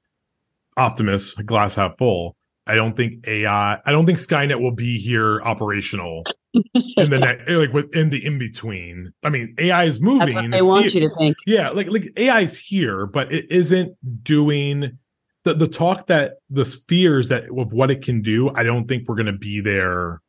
Optimus, 0.77 1.33
glass 1.35 1.75
half 1.75 1.97
full. 1.97 2.35
I 2.71 2.75
don't 2.75 2.95
think 2.95 3.27
AI. 3.27 3.81
I 3.85 3.91
don't 3.91 4.05
think 4.05 4.17
Skynet 4.17 4.61
will 4.61 4.71
be 4.71 4.97
here 4.97 5.41
operational 5.41 6.23
in 6.53 7.09
the 7.09 7.19
next, 7.19 7.49
eh, 7.49 7.57
like 7.57 7.73
within 7.73 8.11
the 8.11 8.25
in 8.25 8.39
between. 8.39 9.11
I 9.23 9.29
mean, 9.29 9.53
AI 9.57 9.83
is 9.83 9.99
that's 9.99 10.05
moving. 10.05 10.35
what 10.35 10.51
they 10.51 10.61
want 10.61 10.85
here. 10.85 11.01
you 11.01 11.09
to 11.09 11.15
think. 11.15 11.35
Yeah, 11.45 11.71
like 11.71 11.87
like 11.89 12.13
AI 12.15 12.39
is 12.39 12.57
here, 12.57 13.07
but 13.07 13.29
it 13.29 13.51
isn't 13.51 13.97
doing 14.23 14.97
the 15.43 15.53
the 15.53 15.67
talk 15.67 16.07
that 16.07 16.35
the 16.49 16.63
spheres 16.63 17.27
that 17.27 17.43
of 17.57 17.73
what 17.73 17.91
it 17.91 18.03
can 18.03 18.21
do. 18.21 18.49
I 18.55 18.63
don't 18.63 18.87
think 18.87 19.05
we're 19.05 19.15
going 19.15 19.25
to 19.25 19.37
be 19.37 19.59
there 19.59 20.21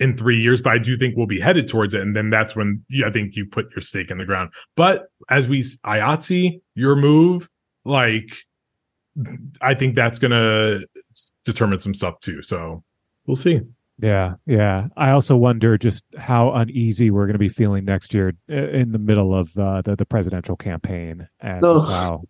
in 0.00 0.16
three 0.16 0.40
years, 0.40 0.62
but 0.62 0.72
I 0.72 0.78
do 0.78 0.96
think 0.96 1.18
we'll 1.18 1.26
be 1.26 1.40
headed 1.40 1.68
towards 1.68 1.92
it, 1.92 2.00
and 2.00 2.16
then 2.16 2.30
that's 2.30 2.56
when 2.56 2.82
you, 2.88 3.04
I 3.04 3.10
think 3.10 3.36
you 3.36 3.44
put 3.44 3.70
your 3.72 3.82
stake 3.82 4.10
in 4.10 4.16
the 4.16 4.24
ground. 4.24 4.54
But 4.74 5.08
as 5.28 5.50
we 5.50 5.64
IATSE, 5.64 6.62
your 6.74 6.96
move, 6.96 7.50
like 7.84 8.32
I 9.60 9.74
think 9.74 9.94
that's 9.94 10.18
going 10.18 10.30
to 10.30 10.86
determine 11.44 11.80
some 11.80 11.94
stuff 11.94 12.20
too. 12.20 12.42
So 12.42 12.82
we'll 13.26 13.36
see. 13.36 13.60
Yeah, 14.00 14.34
yeah. 14.46 14.88
I 14.96 15.10
also 15.10 15.36
wonder 15.36 15.78
just 15.78 16.04
how 16.18 16.52
uneasy 16.52 17.10
we're 17.10 17.26
going 17.26 17.34
to 17.34 17.38
be 17.38 17.48
feeling 17.48 17.84
next 17.84 18.14
year 18.14 18.32
uh, 18.50 18.54
in 18.54 18.92
the 18.92 18.98
middle 18.98 19.34
of 19.34 19.56
uh, 19.56 19.82
the 19.82 19.96
the 19.96 20.06
presidential 20.06 20.56
campaign, 20.56 21.28
and 21.40 21.64
Ugh. 21.64 21.78
just 21.78 21.92
how 21.92 22.22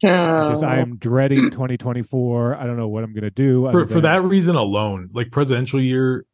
because 0.00 0.62
I 0.62 0.78
am 0.78 0.96
dreading 0.96 1.50
2024. 1.50 2.56
I 2.56 2.64
don't 2.64 2.76
know 2.76 2.88
what 2.88 3.04
I'm 3.04 3.12
going 3.12 3.24
to 3.24 3.30
do. 3.30 3.68
for, 3.70 3.82
other 3.82 3.86
for 3.86 4.00
that 4.00 4.22
reason 4.22 4.56
alone, 4.56 5.10
like 5.12 5.30
presidential 5.30 5.80
year, 5.80 6.24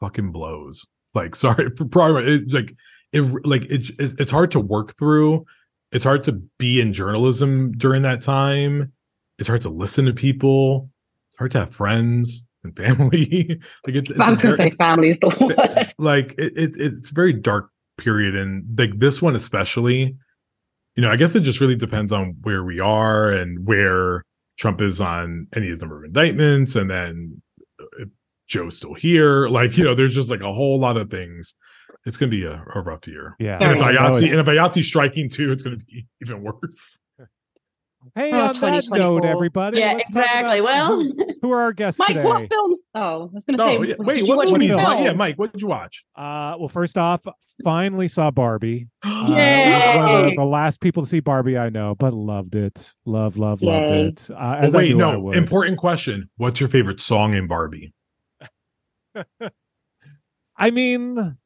fucking 0.00 0.32
blows. 0.32 0.86
Like, 1.14 1.34
sorry, 1.36 1.70
for 1.76 1.84
probably 1.84 2.34
it, 2.34 2.52
like 2.52 2.74
it, 3.12 3.46
like 3.46 3.64
it, 3.66 3.90
it, 3.98 4.14
it's 4.18 4.30
hard 4.30 4.50
to 4.52 4.60
work 4.60 4.98
through. 4.98 5.44
It's 5.92 6.04
hard 6.04 6.24
to 6.24 6.32
be 6.58 6.80
in 6.80 6.92
journalism 6.92 7.72
during 7.72 8.02
that 8.02 8.22
time. 8.22 8.92
It's 9.38 9.48
hard 9.48 9.62
to 9.62 9.68
listen 9.68 10.06
to 10.06 10.12
people. 10.12 10.90
It's 11.42 11.52
hard 11.52 11.52
to 11.52 11.58
have 11.60 11.74
friends 11.74 12.46
and 12.64 12.76
family. 12.76 13.60
like 13.86 13.96
it's, 13.96 14.10
it's 14.10 14.20
I 14.20 14.30
was 14.30 14.40
a 14.40 14.42
going 14.44 14.56
to 14.56 14.62
say 14.62 14.70
family 14.70 15.08
is 15.08 15.18
the 15.18 15.28
word. 15.28 15.92
like 15.98 16.34
it, 16.38 16.52
it 16.56 16.72
it's 16.76 17.10
a 17.10 17.14
very 17.14 17.32
dark 17.32 17.70
period 17.98 18.34
and 18.34 18.64
like 18.78 18.98
this 18.98 19.20
one 19.20 19.34
especially 19.34 20.16
you 20.96 21.02
know 21.02 21.10
i 21.10 21.16
guess 21.16 21.34
it 21.34 21.40
just 21.40 21.60
really 21.60 21.76
depends 21.76 22.12
on 22.12 22.34
where 22.42 22.64
we 22.64 22.80
are 22.80 23.30
and 23.30 23.66
where 23.66 24.24
trump 24.58 24.80
is 24.80 25.00
on 25.00 25.46
any 25.54 25.66
of 25.66 25.70
his 25.70 25.80
number 25.80 25.98
of 25.98 26.04
indictments 26.04 26.74
and 26.74 26.90
then 26.90 27.42
uh, 27.80 27.84
if 27.98 28.08
joe's 28.48 28.76
still 28.76 28.94
here 28.94 29.46
like 29.48 29.76
you 29.76 29.84
know 29.84 29.94
there's 29.94 30.14
just 30.14 30.30
like 30.30 30.40
a 30.40 30.52
whole 30.52 30.78
lot 30.78 30.96
of 30.96 31.10
things 31.10 31.54
it's 32.04 32.16
gonna 32.16 32.30
be 32.30 32.44
a, 32.44 32.64
a 32.74 32.80
rough 32.80 33.06
year 33.06 33.36
yeah. 33.38 33.58
and 33.60 33.72
if 33.72 33.78
Very 33.78 33.96
I 33.96 34.02
know 34.02 34.12
IATSE, 34.12 34.30
and 34.30 34.40
if 34.40 34.46
IATSE's 34.46 34.86
striking 34.86 35.28
too 35.28 35.52
it's 35.52 35.62
gonna 35.62 35.76
be 35.76 36.06
even 36.22 36.42
worse 36.42 36.98
Hey, 38.14 38.32
Oh, 38.32 38.40
on 38.40 38.54
that 38.60 38.88
note, 38.90 39.24
everybody. 39.24 39.78
Yeah, 39.78 39.96
exactly. 39.96 40.60
Well- 40.60 40.96
who, 41.02 41.14
who 41.40 41.50
are 41.52 41.62
our 41.62 41.72
guests 41.72 41.98
Mike, 42.00 42.08
today? 42.08 42.22
what 42.24 42.48
films? 42.48 42.78
Oh, 42.94 43.00
I 43.00 43.34
was 43.34 43.44
going 43.44 43.56
to 43.58 43.64
no 43.64 43.82
say. 43.82 43.88
yeah, 43.90 43.94
did 43.96 43.98
wait 44.06 44.16
you 44.18 44.26
what 44.28 44.36
watch 44.38 44.50
movies 44.50 44.70
any 44.72 44.84
films? 44.84 45.00
Yeah 45.00 45.12
mike 45.14 45.36
what 45.36 45.52
did 45.52 45.62
you 45.62 45.68
watch 45.68 46.04
Uh, 46.16 46.54
well, 46.58 46.68
first 46.68 46.98
off, 46.98 47.22
finally 47.64 48.08
saw 48.08 48.30
Barbie. 48.30 48.88
Uh, 49.04 49.26
Yay! 49.28 49.64
was 49.70 49.96
one 49.96 50.14
of 50.24 50.30
the, 50.30 50.36
the 50.36 50.44
last 50.44 50.80
people 50.80 51.02
to 51.04 51.08
see 51.08 51.20
Barbie 51.20 51.56
I 51.56 51.68
know, 51.70 51.94
but 51.94 52.12
loved 52.12 52.54
it. 52.54 52.92
Love, 53.06 53.36
love, 53.36 53.62
loved 53.62 53.86
it. 53.92 54.28
Uh, 54.30 54.34
oh, 54.34 54.52
as 54.66 54.74
I 54.74 54.78
wait 54.78 54.94
I 54.94 54.98
no 54.98 55.30
important 55.32 55.78
question 55.78 56.28
what's 56.36 56.60
your 56.60 56.68
favorite 56.68 57.00
song 57.00 57.34
in 57.34 57.46
barbie 57.46 57.94
I 60.56 60.70
mean, 60.70 61.36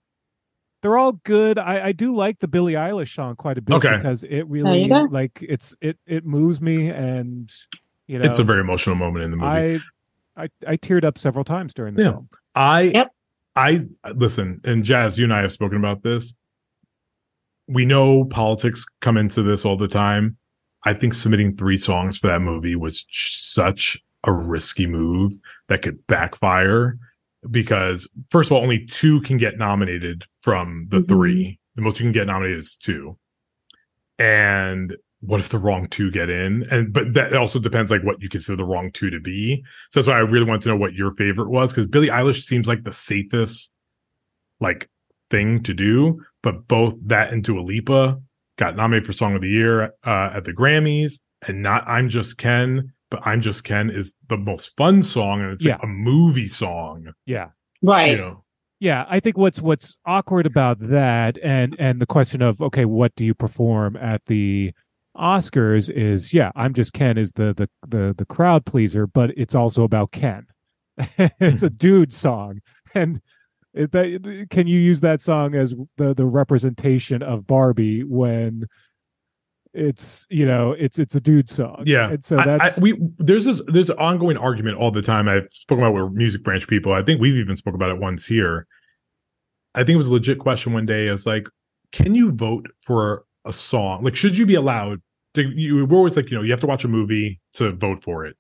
they're 0.87 0.97
all 0.97 1.13
good. 1.25 1.59
I, 1.59 1.87
I 1.87 1.93
do 1.93 2.15
like 2.15 2.39
the 2.39 2.47
Billie 2.47 2.75
Eilish 2.75 3.13
song 3.13 3.35
quite 3.35 3.59
a 3.59 3.61
bit 3.61 3.75
Okay. 3.75 3.97
because 3.97 4.23
it 4.23 4.43
really 4.47 4.89
like 4.89 5.37
it's 5.43 5.75
it 5.81 5.99
it 6.07 6.25
moves 6.25 6.61
me 6.61 6.91
and 6.91 7.53
you 8.07 8.21
know 8.21 8.25
it's 8.25 8.39
a 8.39 8.45
very 8.45 8.61
emotional 8.61 8.95
moment 8.95 9.25
in 9.25 9.33
the 9.33 9.37
movie 9.37 9.81
I 10.37 10.45
I 10.45 10.49
I 10.65 10.77
teared 10.77 11.03
up 11.03 11.19
several 11.19 11.45
times 11.45 11.75
during 11.75 11.97
the 11.97 12.03
Yeah. 12.05 12.11
film. 12.13 12.29
I 12.55 12.81
Yep. 12.83 13.09
I 13.57 13.87
listen, 14.15 14.61
and 14.65 14.85
Jazz, 14.85 15.19
you 15.19 15.25
and 15.25 15.35
I 15.35 15.41
have 15.43 15.51
spoken 15.51 15.77
about 15.77 16.05
this. 16.05 16.35
We 17.67 17.85
know 17.85 18.25
politics 18.27 18.87
come 19.01 19.17
into 19.17 19.43
this 19.43 19.65
all 19.65 19.77
the 19.77 19.89
time. 19.89 20.37
I 20.85 20.95
think 20.95 21.15
submitting 21.15 21.57
three 21.57 21.79
songs 21.79 22.19
for 22.19 22.29
that 22.29 22.43
movie 22.43 22.77
was 22.77 23.07
such 23.11 24.01
a 24.23 24.33
risky 24.33 24.87
move 24.87 25.33
that 25.69 25.83
could 25.83 26.07
backfire 26.07 26.97
because 27.51 28.09
first 28.31 28.51
of 28.51 28.57
all, 28.57 28.63
only 28.63 28.85
two 28.87 29.21
can 29.23 29.37
get 29.37 29.59
nominated 29.59 30.25
from 30.43 30.87
the 30.91 30.99
Mhm. 30.99 31.09
three. 31.09 31.59
The 31.75 31.83
most 31.83 32.01
you 32.01 32.05
can 32.05 32.13
get 32.13 32.27
nominated 32.27 32.59
is 32.59 32.77
two. 32.77 33.19
And 34.19 34.97
what 35.21 35.41
if 35.41 35.49
the 35.49 35.59
wrong 35.59 35.89
two 35.89 36.11
get 36.11 36.31
in? 36.31 36.65
And 36.71 36.93
but 36.93 37.15
that 37.15 37.35
also 37.35 37.59
depends 37.59 37.91
like 37.91 38.03
what 38.03 38.23
you 38.23 38.29
consider 38.29 38.57
the 38.57 38.65
wrong 38.65 38.91
two 38.93 39.11
to 39.11 39.21
be. 39.21 39.63
So 39.91 40.01
that's 40.01 40.09
why 40.09 40.17
I 40.17 40.21
really 40.21 40.47
want 40.47 40.63
to 40.63 40.69
know 40.69 40.77
what 40.77 40.95
your 40.95 41.11
favorite 41.13 41.51
was 41.51 41.73
because 41.73 41.87
Billie 41.87 42.09
Eilish 42.09 42.43
seems 42.43 42.69
like 42.69 42.85
the 42.85 42.93
safest 42.93 43.73
like 44.61 44.89
thing 45.31 45.63
to 45.65 45.75
do. 45.75 46.23
But 46.43 46.69
both 46.69 46.95
that 47.07 47.33
and 47.33 47.43
Dua 47.43 47.61
Lipa 47.61 48.21
got 48.57 48.77
nominated 48.77 49.07
for 49.07 49.13
Song 49.13 49.35
of 49.35 49.43
the 49.43 49.51
Year 49.51 49.93
uh, 50.05 50.31
at 50.35 50.45
the 50.45 50.53
Grammys, 50.53 51.21
and 51.47 51.63
not 51.63 51.87
I'm 51.87 52.09
Just 52.09 52.39
Ken, 52.39 52.93
but 53.17 53.27
I'm 53.27 53.41
Just 53.41 53.65
Ken 53.65 53.91
is 53.91 54.17
the 54.29 54.37
most 54.37 54.77
fun 54.77 55.03
song, 55.03 55.41
and 55.41 55.53
it's 55.53 55.65
like 55.65 55.83
a 55.83 55.87
movie 55.87 56.49
song. 56.49 57.13
Yeah. 57.25 57.51
Right. 57.83 58.13
You 58.13 58.17
know, 58.19 58.45
Yeah, 58.81 59.07
I 59.09 59.21
think 59.21 59.39
what's 59.39 59.61
what's 59.61 59.97
awkward 60.07 60.47
about 60.47 60.79
that 60.81 61.39
and 61.43 61.77
and 61.79 62.01
the 62.01 62.07
question 62.07 62.43
of 62.43 62.61
okay, 62.61 62.85
what 62.85 63.15
do 63.17 63.25
you 63.25 63.35
perform 63.35 63.97
at 63.97 64.23
the 64.27 64.73
Oscars 65.17 65.89
is 65.89 66.35
yeah, 66.35 66.53
I'm 66.57 66.75
just 66.75 66.93
Ken 66.93 67.17
is 67.17 67.33
the 67.33 67.55
the 67.55 67.69
the 67.87 68.15
the 68.17 68.27
crowd 68.27 68.67
pleaser, 68.67 69.07
but 69.07 69.31
it's 69.37 69.55
also 69.55 69.83
about 69.83 70.13
Ken. 70.13 70.47
it's 71.19 71.63
a 71.63 71.71
dude 71.71 72.13
song, 72.13 72.61
and 72.95 73.21
it, 73.73 73.93
that, 73.93 74.47
can 74.51 74.67
you 74.67 74.79
use 74.79 75.01
that 75.01 75.23
song 75.23 75.55
as 75.55 75.75
the 75.97 76.15
the 76.15 76.27
representation 76.27 77.23
of 77.23 77.47
Barbie 77.47 78.05
when 78.05 78.67
it's 79.77 80.27
you 80.31 80.47
know 80.47 80.73
it's 80.73 80.99
it's 80.99 81.15
a 81.15 81.21
dude 81.21 81.49
song? 81.49 81.83
Yeah, 81.87 82.11
and 82.11 82.25
so 82.25 82.39
I- 82.39 82.45
that's 82.45 82.77
I, 82.77 82.81
we 82.81 82.99
there's 83.19 83.45
this 83.45 83.63
there's 83.67 83.91
an 83.91 83.99
ongoing 83.99 84.37
argument 84.37 84.79
all 84.79 84.91
the 84.91 85.03
time. 85.03 85.29
I've 85.29 85.49
spoken 85.51 85.85
about 85.85 85.95
with 85.95 86.13
music 86.17 86.43
branch 86.43 86.67
people. 86.67 86.93
I 86.93 87.03
think 87.03 87.21
we've 87.21 87.37
even 87.37 87.57
spoke 87.57 87.75
about 87.75 87.91
it 87.91 87.99
once 87.99 88.27
here. 88.27 88.67
I 89.75 89.81
think 89.85 89.95
it 89.95 89.99
was 89.99 90.09
a 90.09 90.15
legit 90.15 90.39
question 90.39 90.73
one 90.73 90.87
day. 90.87 91.07
Is 91.09 91.27
like, 91.27 91.49
can 91.93 92.15
you 92.15 92.33
vote 92.33 92.67
for 92.83 93.25
a 93.45 93.53
song? 93.53 94.03
Like, 94.03 94.17
should 94.17 94.37
you 94.37 94.47
be 94.47 94.55
allowed? 94.55 95.01
To, 95.35 95.43
you 95.43 95.85
we're 95.85 95.97
always 95.97 96.17
like, 96.17 96.31
you 96.31 96.37
know, 96.37 96.43
you 96.43 96.51
have 96.51 96.61
to 96.61 96.67
watch 96.67 96.85
a 96.85 96.89
movie 96.89 97.41
to 97.55 97.73
vote 97.73 98.03
for 98.03 98.25
it. 98.25 98.37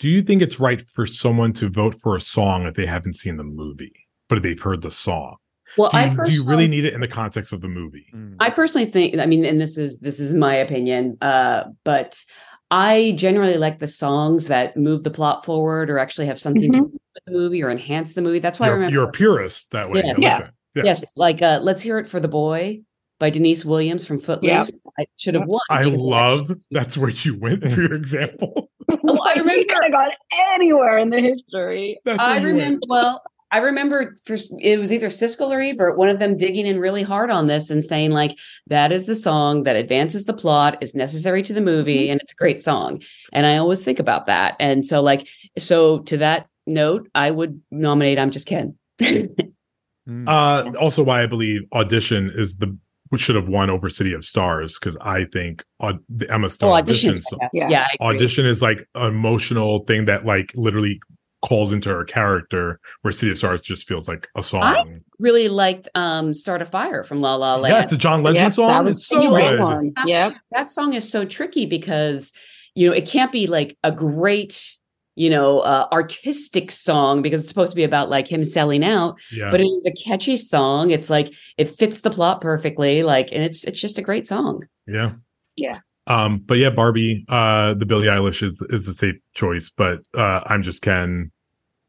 Do 0.00 0.08
you 0.08 0.22
think 0.22 0.42
it's 0.42 0.60
right 0.60 0.82
for 0.90 1.06
someone 1.06 1.52
to 1.54 1.68
vote 1.68 1.94
for 1.94 2.16
a 2.16 2.20
song 2.20 2.66
if 2.66 2.74
they 2.74 2.86
haven't 2.86 3.14
seen 3.14 3.36
the 3.36 3.44
movie, 3.44 4.06
but 4.28 4.42
they've 4.42 4.60
heard 4.60 4.82
the 4.82 4.90
song? 4.90 5.36
Well, 5.76 5.90
Do 5.90 5.96
I 5.98 6.10
you, 6.10 6.24
do 6.24 6.32
you 6.32 6.44
really 6.46 6.66
need 6.68 6.84
it 6.84 6.94
in 6.94 7.00
the 7.00 7.08
context 7.08 7.52
of 7.52 7.60
the 7.60 7.68
movie? 7.68 8.06
Mm. 8.14 8.36
I 8.40 8.50
personally 8.50 8.90
think, 8.90 9.18
I 9.18 9.26
mean, 9.26 9.44
and 9.44 9.60
this 9.60 9.76
is 9.76 9.98
this 10.00 10.18
is 10.20 10.34
my 10.34 10.54
opinion, 10.54 11.18
uh, 11.20 11.64
but 11.84 12.22
I 12.70 13.14
generally 13.16 13.56
like 13.58 13.78
the 13.78 13.88
songs 13.88 14.48
that 14.48 14.76
move 14.76 15.04
the 15.04 15.10
plot 15.10 15.44
forward 15.44 15.90
or 15.90 15.98
actually 15.98 16.26
have 16.26 16.38
something 16.38 16.72
to 16.72 16.78
do 16.78 16.82
with 16.84 17.24
the 17.26 17.32
movie 17.32 17.62
or 17.62 17.70
enhance 17.70 18.14
the 18.14 18.22
movie. 18.22 18.38
That's 18.38 18.58
why 18.60 18.66
I 18.66 18.68
You're, 18.70 18.76
remember. 18.76 18.92
you're 18.94 19.08
a 19.08 19.12
purist 19.12 19.70
that 19.72 19.90
way. 19.90 20.02
Yes. 20.04 20.16
like 20.16 20.22
Yeah. 20.22 20.38
that. 20.40 20.50
Yeah. 20.74 20.82
Yes, 20.84 21.04
like 21.16 21.42
uh, 21.42 21.58
"Let's 21.62 21.82
Hear 21.82 21.98
It 21.98 22.08
for 22.08 22.20
the 22.20 22.28
Boy" 22.28 22.82
by 23.18 23.30
Deniece 23.30 23.64
Williams 23.64 24.04
from 24.04 24.20
Footloose. 24.20 24.70
I 24.98 25.06
should 25.16 25.34
have 25.34 25.44
won. 25.48 25.60
I 25.70 25.84
because 25.84 25.94
it 25.94 25.98
love 26.00 26.52
that's 26.70 26.96
where 26.96 27.10
you 27.10 27.36
went 27.38 27.72
for 27.72 27.80
your 27.82 27.94
example. 27.94 28.70
Oh, 29.04 29.18
I 29.22 29.34
you 29.36 29.42
remember- 29.42 29.64
could 29.74 29.82
have 29.82 29.92
gone 29.92 30.10
anywhere 30.54 30.96
in 30.96 31.10
the 31.10 31.20
history. 31.20 31.98
That's 32.06 32.22
I 32.22 32.36
remember. 32.38 32.56
went. 32.58 32.84
Well, 32.88 33.22
I 33.50 33.58
remember 33.58 34.16
first. 34.24 34.52
It 34.60 34.78
was 34.78 34.92
either 34.92 35.08
Siskel 35.08 35.48
or 35.48 35.60
Ebert, 35.60 35.96
one 35.96 36.08
of 36.08 36.18
them 36.18 36.36
digging 36.36 36.66
in 36.66 36.78
really 36.78 37.02
hard 37.02 37.30
on 37.30 37.46
this 37.46 37.70
and 37.70 37.82
saying 37.82 38.10
like, 38.10 38.36
"That 38.66 38.92
is 38.92 39.06
the 39.06 39.14
song 39.14 39.62
that 39.62 39.76
advances 39.76 40.26
the 40.26 40.34
plot, 40.34 40.76
is 40.82 40.94
necessary 40.94 41.42
to 41.44 41.52
the 41.52 41.60
movie, 41.60 42.04
Mm-hmm. 42.04 42.12
and 42.12 42.20
it's 42.20 42.32
a 42.32 42.36
great 42.36 42.62
song." 42.62 43.02
And 43.32 43.46
I 43.46 43.56
always 43.56 43.82
think 43.82 43.98
about 43.98 44.26
that. 44.26 44.54
And 44.60 44.86
so, 44.86 45.00
like, 45.00 45.26
so 45.58 46.00
to 46.00 46.18
that 46.18 46.48
note, 46.66 47.08
I 47.14 47.30
would 47.30 47.60
nominate 47.70 48.18
"I'm 48.18 48.30
Just 48.30 48.46
Ken." 48.46 48.74
Mm. 49.00 50.26
Uh, 50.26 50.72
also, 50.78 51.02
why 51.02 51.22
I 51.22 51.26
believe 51.26 51.62
audition 51.72 52.30
is 52.34 52.56
the 52.56 52.76
which 53.10 53.22
should 53.22 53.36
have 53.36 53.48
won 53.48 53.70
over 53.70 53.88
City 53.88 54.12
of 54.12 54.24
Stars 54.24 54.78
because 54.78 54.96
I 55.00 55.24
think 55.24 55.64
aud- 55.80 56.00
the 56.10 56.30
Emma 56.32 56.50
Stone 56.50 56.70
oh, 56.70 56.74
audition 56.74 57.14
auditions. 57.14 57.48
Yeah. 57.52 57.68
yeah, 57.68 57.86
audition 58.00 58.44
is 58.46 58.60
like 58.60 58.86
an 58.94 59.14
emotional 59.14 59.80
thing 59.84 60.04
that 60.06 60.24
like 60.26 60.52
literally 60.54 61.00
calls 61.42 61.72
into 61.72 61.88
her 61.88 62.04
character, 62.04 62.80
where 63.02 63.12
City 63.12 63.30
of 63.32 63.38
Stars 63.38 63.60
just 63.60 63.86
feels 63.88 64.08
like 64.08 64.28
a 64.36 64.42
song. 64.42 64.62
I 64.62 64.98
Really 65.20 65.48
liked 65.48 65.88
um, 65.94 66.32
"Start 66.34 66.62
a 66.62 66.66
Fire" 66.66 67.02
from 67.04 67.20
La 67.20 67.34
La 67.34 67.56
Land. 67.56 67.74
yeah, 67.74 67.82
it's 67.82 67.92
a 67.92 67.96
John 67.96 68.22
Legend 68.22 68.44
Yep, 68.44 68.52
song. 68.52 68.68
that 68.68 68.84
was 68.84 68.96
It's 68.98 69.06
so 69.08 69.30
good. 69.34 69.60
one. 69.60 69.92
that, 69.96 70.06
that 70.52 70.70
song 70.70 70.92
is 70.92 71.10
so 71.10 71.24
tricky 71.24 71.66
because 71.66 72.32
you 72.74 72.88
know 72.88 72.94
it 72.94 73.06
can't 73.06 73.32
be 73.32 73.46
like 73.48 73.76
a 73.82 73.90
great 73.90 74.76
you 75.16 75.28
know 75.30 75.58
uh, 75.60 75.88
artistic 75.90 76.70
song 76.70 77.22
because 77.22 77.40
it's 77.40 77.48
supposed 77.48 77.72
to 77.72 77.76
be 77.76 77.82
about 77.82 78.08
like 78.08 78.28
him 78.30 78.44
selling 78.44 78.84
out 78.84 79.18
Yeah, 79.32 79.50
but 79.50 79.60
it 79.60 79.64
is 79.64 79.86
a 79.86 79.90
catchy 79.90 80.36
song 80.36 80.92
it's 80.92 81.10
like 81.10 81.32
it 81.56 81.76
fits 81.76 82.02
the 82.02 82.10
plot 82.10 82.40
perfectly 82.40 83.02
like 83.02 83.30
and 83.32 83.42
it's 83.42 83.64
it's 83.64 83.80
just 83.80 83.98
a 83.98 84.02
great 84.02 84.28
song 84.28 84.68
yeah, 84.86 85.12
Yeah. 85.56 85.80
Um, 86.08 86.38
but 86.38 86.54
yeah, 86.54 86.70
Barbie, 86.70 87.24
uh, 87.28 87.74
the 87.74 87.86
Billie 87.86 88.08
Eilish 88.08 88.42
is 88.42 88.62
is 88.70 88.88
a 88.88 88.94
safe 88.94 89.16
choice, 89.34 89.70
but 89.70 90.00
uh, 90.14 90.40
I'm 90.46 90.62
just 90.62 90.82
Ken 90.82 91.30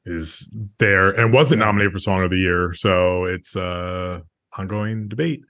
is 0.05 0.51
there 0.77 1.09
and 1.09 1.33
wasn't 1.33 1.59
nominated 1.59 1.93
for 1.93 1.99
Song 1.99 2.23
of 2.23 2.29
the 2.29 2.37
Year, 2.37 2.73
so 2.73 3.23
it's 3.23 3.55
uh 3.55 4.19
ongoing 4.57 5.07
debate. 5.07 5.41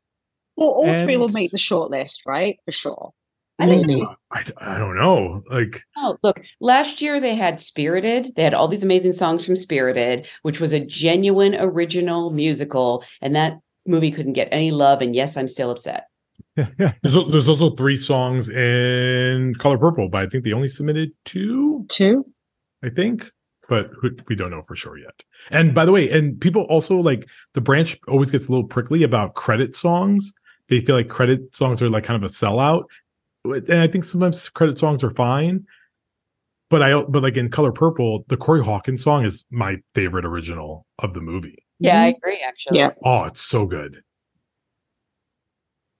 Well, 0.55 0.69
all 0.69 0.97
three 0.97 1.17
will 1.17 1.29
make 1.29 1.51
the 1.51 1.57
shortlist, 1.57 2.19
right? 2.25 2.57
For 2.65 2.71
sure. 2.71 3.13
I 3.59 3.67
think 3.67 3.87
Maybe. 3.87 4.05
I, 4.31 4.45
I 4.57 4.77
don't 4.77 4.95
know. 4.95 5.43
Like, 5.49 5.83
oh 5.97 6.17
look 6.23 6.41
last 6.61 7.01
year 7.01 7.19
they 7.19 7.35
had 7.35 7.59
spirited 7.59 8.33
they 8.35 8.43
had 8.43 8.53
all 8.53 8.67
these 8.67 8.83
amazing 8.83 9.13
songs 9.13 9.45
from 9.45 9.57
spirited 9.57 10.27
which 10.43 10.59
was 10.59 10.71
a 10.71 10.79
genuine 10.79 11.55
original 11.55 12.31
musical 12.31 13.03
and 13.21 13.35
that 13.35 13.59
movie 13.85 14.11
couldn't 14.11 14.33
get 14.33 14.47
any 14.51 14.71
love 14.71 15.01
and 15.01 15.15
yes 15.15 15.35
i'm 15.35 15.49
still 15.49 15.71
upset 15.71 16.08
there's 16.77 17.17
there's 17.29 17.49
also 17.49 17.71
three 17.71 17.97
songs 17.97 18.49
in 18.49 19.53
Color 19.55 19.77
Purple, 19.77 20.09
but 20.09 20.23
I 20.23 20.27
think 20.27 20.43
they 20.43 20.53
only 20.53 20.67
submitted 20.67 21.11
two. 21.25 21.85
Two. 21.89 22.25
I 22.83 22.89
think, 22.89 23.29
but 23.67 23.91
we 24.27 24.35
don't 24.35 24.51
know 24.51 24.61
for 24.61 24.75
sure 24.75 24.97
yet. 24.97 25.23
And 25.51 25.73
by 25.73 25.85
the 25.85 25.91
way, 25.91 26.09
and 26.09 26.39
people 26.39 26.63
also 26.63 26.97
like 26.97 27.27
the 27.53 27.61
branch 27.61 27.97
always 28.07 28.31
gets 28.31 28.47
a 28.47 28.51
little 28.51 28.67
prickly 28.67 29.03
about 29.03 29.35
credit 29.35 29.75
songs. 29.75 30.33
They 30.69 30.81
feel 30.81 30.95
like 30.95 31.09
credit 31.09 31.55
songs 31.55 31.81
are 31.81 31.89
like 31.89 32.03
kind 32.03 32.23
of 32.23 32.29
a 32.29 32.33
sellout. 32.33 32.85
and 33.45 33.81
I 33.81 33.87
think 33.87 34.03
sometimes 34.03 34.49
credit 34.49 34.77
songs 34.77 35.03
are 35.03 35.11
fine. 35.11 35.65
But 36.69 36.83
I 36.83 37.01
but 37.01 37.23
like 37.23 37.37
in 37.37 37.49
Color 37.49 37.71
Purple, 37.71 38.25
the 38.27 38.37
Corey 38.37 38.63
Hawkins 38.63 39.03
song 39.03 39.25
is 39.25 39.43
my 39.49 39.77
favorite 39.95 40.25
original 40.25 40.85
of 40.99 41.13
the 41.13 41.21
movie. 41.21 41.57
Yeah, 41.79 42.01
I 42.01 42.09
mm-hmm. 42.09 42.17
agree. 42.17 42.43
Actually, 42.45 42.79
Yeah. 42.79 42.91
Oh, 43.03 43.23
it's 43.23 43.41
so 43.41 43.65
good. 43.65 44.03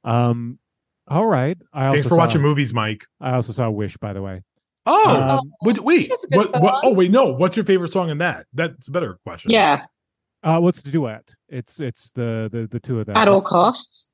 Um, 0.04 0.60
all 1.08 1.26
right. 1.26 1.58
I 1.74 1.86
also 1.88 1.93
Thanks 1.95 2.06
for 2.08 2.14
saw, 2.16 2.18
watching 2.18 2.41
movies, 2.41 2.74
Mike. 2.74 3.06
I 3.20 3.34
also 3.34 3.52
saw 3.52 3.70
Wish, 3.70 3.97
by 3.97 4.14
the 4.14 4.22
way. 4.22 4.43
Oh, 4.86 5.39
Um, 5.39 5.52
wait, 5.64 5.80
wait, 5.80 6.10
That's 6.10 6.24
a 6.24 6.28
good 6.28 6.52
what, 6.52 6.62
what? 6.62 6.76
Oh, 6.84 6.93
wait, 6.93 7.12
no. 7.12 7.26
What's 7.34 7.56
your 7.58 7.66
favorite 7.66 7.91
song 7.91 8.10
in 8.10 8.20
that? 8.20 8.45
That's 8.54 8.88
a 8.88 8.91
better 8.91 9.20
question. 9.26 9.52
Yeah. 9.52 9.86
Uh, 10.43 10.60
what's 10.60 10.82
the 10.82 10.89
duet? 10.91 11.34
It's 11.50 11.80
it's 11.82 12.12
the 12.12 12.47
the 12.52 12.66
the 12.72 12.80
two 12.80 13.00
of 13.00 13.06
them. 13.08 13.18
At 13.18 13.28
all 13.28 13.39
It's- 13.39 13.50
costs. 13.50 14.12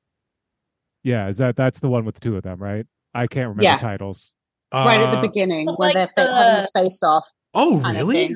Yeah, 1.04 1.28
is 1.28 1.38
that 1.38 1.54
that's 1.54 1.78
the 1.78 1.88
one 1.88 2.04
with 2.04 2.16
the 2.16 2.20
two 2.20 2.36
of 2.36 2.42
them, 2.42 2.58
right? 2.60 2.84
I 3.14 3.28
can't 3.28 3.48
remember 3.48 3.62
Yeah. 3.62 3.78
titles. 3.78 4.32
right 4.74 5.00
at 5.00 5.12
the 5.12 5.18
Uh, 5.18 5.22
beginning 5.22 5.66
But 5.66 5.78
when 5.78 5.94
like 5.94 5.94
they're 6.16 6.26
fa- 6.26 6.34
having 6.34 6.60
this 6.60 6.70
face 6.74 7.02
off. 7.04 7.24
Oh, 7.54 7.78
really? 7.92 8.34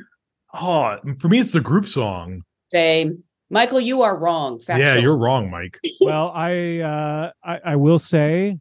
Oh, 0.55 0.97
for 1.19 1.29
me, 1.29 1.39
it's 1.41 1.51
the 1.51 1.61
group 1.61 1.87
song. 1.87 2.43
same. 2.73 3.25
Michael, 3.51 3.81
you 3.81 4.03
are 4.03 4.17
wrong. 4.17 4.61
Yeah, 4.69 4.95
you're 4.97 5.17
wrong, 5.17 5.51
Mike. 5.51 5.79
well, 6.01 6.31
I 6.35 6.79
uh 6.79 7.33
I, 7.45 7.59
I 7.73 7.77
will 7.77 7.99
say 7.99 8.59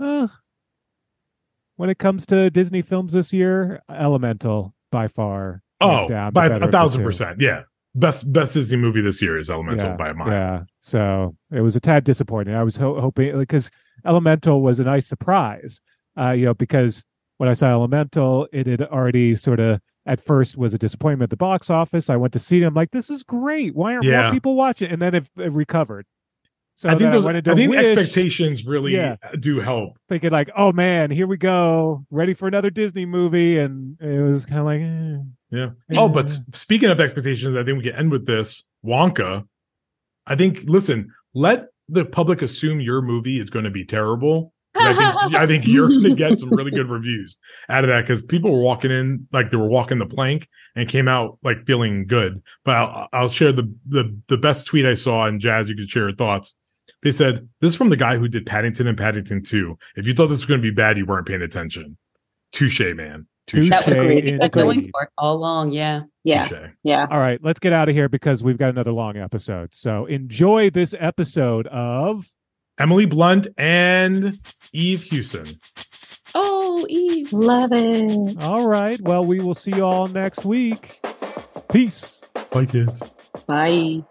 uh, 0.00 0.26
when 1.76 1.90
it 1.90 1.98
comes 1.98 2.26
to 2.26 2.50
Disney 2.50 2.82
films 2.82 3.12
this 3.12 3.32
year, 3.32 3.80
Elemental 3.88 4.74
by 4.90 5.08
far. 5.08 5.62
Oh, 5.80 6.08
down, 6.08 6.32
by 6.32 6.46
a 6.46 6.70
thousand 6.70 7.04
percent. 7.04 7.40
Yeah. 7.40 7.62
Best 7.96 8.32
best 8.32 8.54
Disney 8.54 8.78
movie 8.78 9.00
this 9.00 9.22
year 9.22 9.38
is 9.38 9.50
Elemental 9.50 9.90
yeah, 9.90 9.96
by 9.96 10.08
a 10.08 10.14
mile. 10.14 10.28
Yeah. 10.28 10.62
So 10.80 11.36
it 11.52 11.60
was 11.60 11.76
a 11.76 11.80
tad 11.80 12.02
disappointing. 12.02 12.54
I 12.54 12.64
was 12.64 12.76
ho- 12.76 13.00
hoping 13.00 13.38
because 13.38 13.70
Elemental 14.04 14.62
was 14.62 14.80
a 14.80 14.84
nice 14.84 15.06
surprise, 15.06 15.80
uh, 16.18 16.32
you 16.32 16.46
know, 16.46 16.54
because 16.54 17.04
when 17.38 17.48
I 17.48 17.52
saw 17.52 17.70
Elemental, 17.70 18.48
it 18.52 18.66
had 18.66 18.82
already 18.82 19.36
sort 19.36 19.60
of 19.60 19.80
at 20.06 20.20
first 20.20 20.56
was 20.56 20.74
a 20.74 20.78
disappointment 20.78 21.24
at 21.24 21.30
the 21.30 21.36
box 21.36 21.70
office. 21.70 22.10
I 22.10 22.16
went 22.16 22.32
to 22.34 22.38
see 22.38 22.62
it. 22.62 22.66
I'm 22.66 22.74
like, 22.74 22.90
this 22.90 23.10
is 23.10 23.22
great. 23.22 23.74
Why 23.74 23.94
aren't 23.94 24.04
Yeah. 24.04 24.24
more 24.24 24.32
people 24.32 24.54
watching? 24.54 24.90
And 24.90 25.00
then 25.00 25.14
it, 25.14 25.28
it 25.38 25.52
recovered. 25.52 26.06
So 26.76 26.88
I 26.88 26.96
think 26.96 27.12
those. 27.12 27.24
went 27.24 27.46
I, 27.46 27.54
think 27.54 27.70
Wish, 27.70 27.78
expectations 27.90 28.66
really 28.66 28.94
Yeah. 28.94 29.16
do 29.38 29.60
help. 29.60 29.96
thinking 30.08 30.30
like, 30.30 30.50
oh 30.56 30.72
man, 30.72 31.10
here 31.10 31.26
we 31.28 31.36
go, 31.36 32.04
ready 32.10 32.34
for 32.34 32.48
another 32.48 32.68
Disney 32.70 33.06
movie, 33.06 33.58
and 33.58 33.96
it 34.00 34.20
was 34.20 34.44
kind 34.44 34.58
of 34.58 34.66
like, 34.66 34.80
eh. 34.80 35.22
Yeah. 35.56 35.70
Yeah. 35.88 36.00
Oh, 36.00 36.08
but 36.08 36.30
speaking 36.52 36.90
of 36.90 36.98
expectations, 37.00 37.56
I 37.56 37.62
think 37.62 37.78
we 37.78 37.84
can 37.84 37.94
end 37.94 38.10
with 38.10 38.26
this 38.26 38.64
Wonka. 38.84 39.44
I 40.26 40.34
think. 40.36 40.60
Listen, 40.64 41.12
let 41.34 41.66
the 41.88 42.04
public 42.04 42.40
assume 42.42 42.80
your 42.80 43.02
movie 43.02 43.38
is 43.38 43.50
going 43.50 43.66
to 43.66 43.70
be 43.70 43.84
terrible. 43.84 44.53
And 44.74 44.88
I 44.88 44.92
think 44.92 45.34
I 45.34 45.46
think 45.46 45.66
you're 45.66 45.88
going 45.88 46.02
to 46.04 46.14
get 46.14 46.38
some 46.38 46.50
really 46.50 46.70
good 46.70 46.88
reviews 46.88 47.38
out 47.68 47.84
of 47.84 47.88
that 47.88 48.02
because 48.02 48.22
people 48.22 48.52
were 48.52 48.62
walking 48.62 48.90
in 48.90 49.26
like 49.32 49.50
they 49.50 49.56
were 49.56 49.68
walking 49.68 49.98
the 49.98 50.06
plank 50.06 50.48
and 50.74 50.88
came 50.88 51.08
out 51.08 51.38
like 51.42 51.66
feeling 51.66 52.06
good. 52.06 52.42
But 52.64 52.76
I'll, 52.76 53.08
I'll 53.12 53.28
share 53.28 53.52
the 53.52 53.72
the 53.86 54.16
the 54.28 54.38
best 54.38 54.66
tweet 54.66 54.86
I 54.86 54.94
saw 54.94 55.26
and 55.26 55.40
Jazz. 55.40 55.68
You 55.68 55.76
can 55.76 55.86
share 55.86 56.08
your 56.08 56.16
thoughts. 56.16 56.54
They 57.02 57.12
said 57.12 57.48
this 57.60 57.72
is 57.72 57.78
from 57.78 57.90
the 57.90 57.96
guy 57.96 58.16
who 58.16 58.28
did 58.28 58.46
Paddington 58.46 58.86
and 58.86 58.98
Paddington 58.98 59.42
Two. 59.42 59.78
If 59.96 60.06
you 60.06 60.14
thought 60.14 60.28
this 60.28 60.38
was 60.38 60.46
going 60.46 60.60
to 60.60 60.70
be 60.70 60.74
bad, 60.74 60.96
you 60.96 61.06
weren't 61.06 61.26
paying 61.26 61.42
attention. 61.42 61.96
Touche, 62.52 62.80
man. 62.94 63.26
Touche. 63.46 63.68
That 63.68 63.86
was 63.86 63.96
Agreed. 63.96 64.24
You've 64.24 64.40
been 64.40 64.50
going 64.50 64.90
for 64.90 65.02
it 65.02 65.10
all 65.18 65.36
along. 65.36 65.72
Yeah. 65.72 66.02
Yeah. 66.22 66.48
Touche. 66.48 66.70
Yeah. 66.82 67.06
All 67.10 67.18
right, 67.18 67.38
let's 67.42 67.60
get 67.60 67.72
out 67.72 67.88
of 67.88 67.94
here 67.94 68.08
because 68.08 68.42
we've 68.42 68.56
got 68.56 68.70
another 68.70 68.92
long 68.92 69.16
episode. 69.16 69.74
So 69.74 70.06
enjoy 70.06 70.70
this 70.70 70.94
episode 70.98 71.66
of 71.66 72.30
Emily 72.78 73.06
Blunt 73.06 73.46
and 73.56 74.38
Eve 74.72 75.02
Hewson. 75.04 75.60
Oh, 76.34 76.84
Eve. 76.88 77.32
Love 77.32 77.70
it. 77.72 78.42
All 78.42 78.66
right. 78.66 79.00
Well, 79.00 79.24
we 79.24 79.40
will 79.40 79.54
see 79.54 79.70
you 79.76 79.84
all 79.84 80.08
next 80.08 80.44
week. 80.44 81.00
Peace. 81.70 82.20
Bye, 82.50 82.66
kids. 82.66 83.02
Bye. 83.46 84.02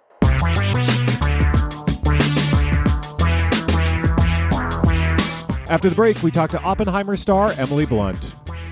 After 5.69 5.89
the 5.89 5.95
break, 5.95 6.21
we 6.21 6.31
talk 6.31 6.49
to 6.51 6.61
Oppenheimer 6.61 7.15
star 7.15 7.51
Emily 7.53 7.85
Blunt. 7.85 8.17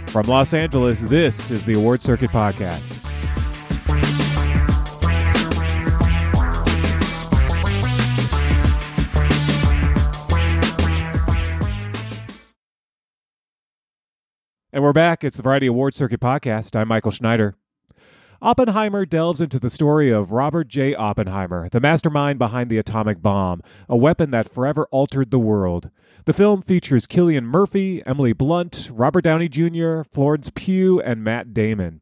From 0.08 0.28
Los 0.28 0.54
Angeles, 0.54 1.02
this 1.02 1.50
is 1.50 1.66
the 1.66 1.74
Award 1.74 2.02
Circuit 2.02 2.30
Podcast. 2.30 3.11
And 14.74 14.86
we're 14.86 14.93
back. 14.93 15.26
It's 15.26 15.36
the 15.36 15.43
Variety 15.43 15.67
Award 15.67 15.95
Circuit 15.95 16.22
Podcast. 16.22 16.80
I'm 16.80 16.88
Michael 16.88 17.11
Schneider. 17.11 17.55
Oppenheimer 18.41 19.05
delves 19.05 19.41
into 19.41 19.59
the 19.59 19.69
story 19.69 20.09
of 20.09 20.32
Robert 20.32 20.69
J. 20.69 20.95
Oppenheimer, 20.95 21.67
the 21.67 21.82
mastermind 21.82 22.39
behind 22.39 22.69
the 22.69 22.78
atomic 22.78 23.22
bomb, 23.22 23.61
a 23.89 23.97
weapon 23.97 24.32
that 24.32 24.49
forever 24.49 24.88
altered 24.89 25.30
the 25.30 25.39
world. 25.39 25.89
The 26.24 26.32
film 26.32 26.61
features 26.61 27.05
Cillian 27.05 27.43
Murphy, 27.43 28.01
Emily 28.05 28.32
Blunt, 28.32 28.89
Robert 28.93 29.26
Downey 29.26 29.49
Jr., 29.49 30.03
Florence 30.09 30.49
Pugh, 30.55 31.01
and 31.01 31.22
Matt 31.22 31.53
Damon. 31.53 31.99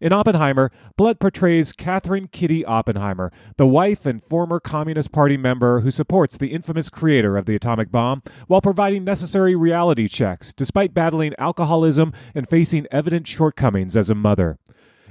In 0.00 0.12
Oppenheimer, 0.12 0.70
Blunt 0.96 1.20
portrays 1.20 1.72
Katherine 1.72 2.28
Kitty 2.28 2.64
Oppenheimer, 2.64 3.32
the 3.56 3.66
wife 3.66 4.06
and 4.06 4.22
former 4.22 4.58
Communist 4.58 5.12
Party 5.12 5.36
member 5.36 5.80
who 5.80 5.90
supports 5.90 6.36
the 6.36 6.48
infamous 6.48 6.90
creator 6.90 7.36
of 7.36 7.46
the 7.46 7.54
atomic 7.54 7.90
bomb 7.90 8.22
while 8.46 8.60
providing 8.60 9.04
necessary 9.04 9.54
reality 9.54 10.08
checks 10.08 10.52
despite 10.52 10.94
battling 10.94 11.32
alcoholism 11.38 12.12
and 12.34 12.48
facing 12.48 12.86
evident 12.90 13.26
shortcomings 13.26 13.96
as 13.96 14.10
a 14.10 14.14
mother. 14.14 14.58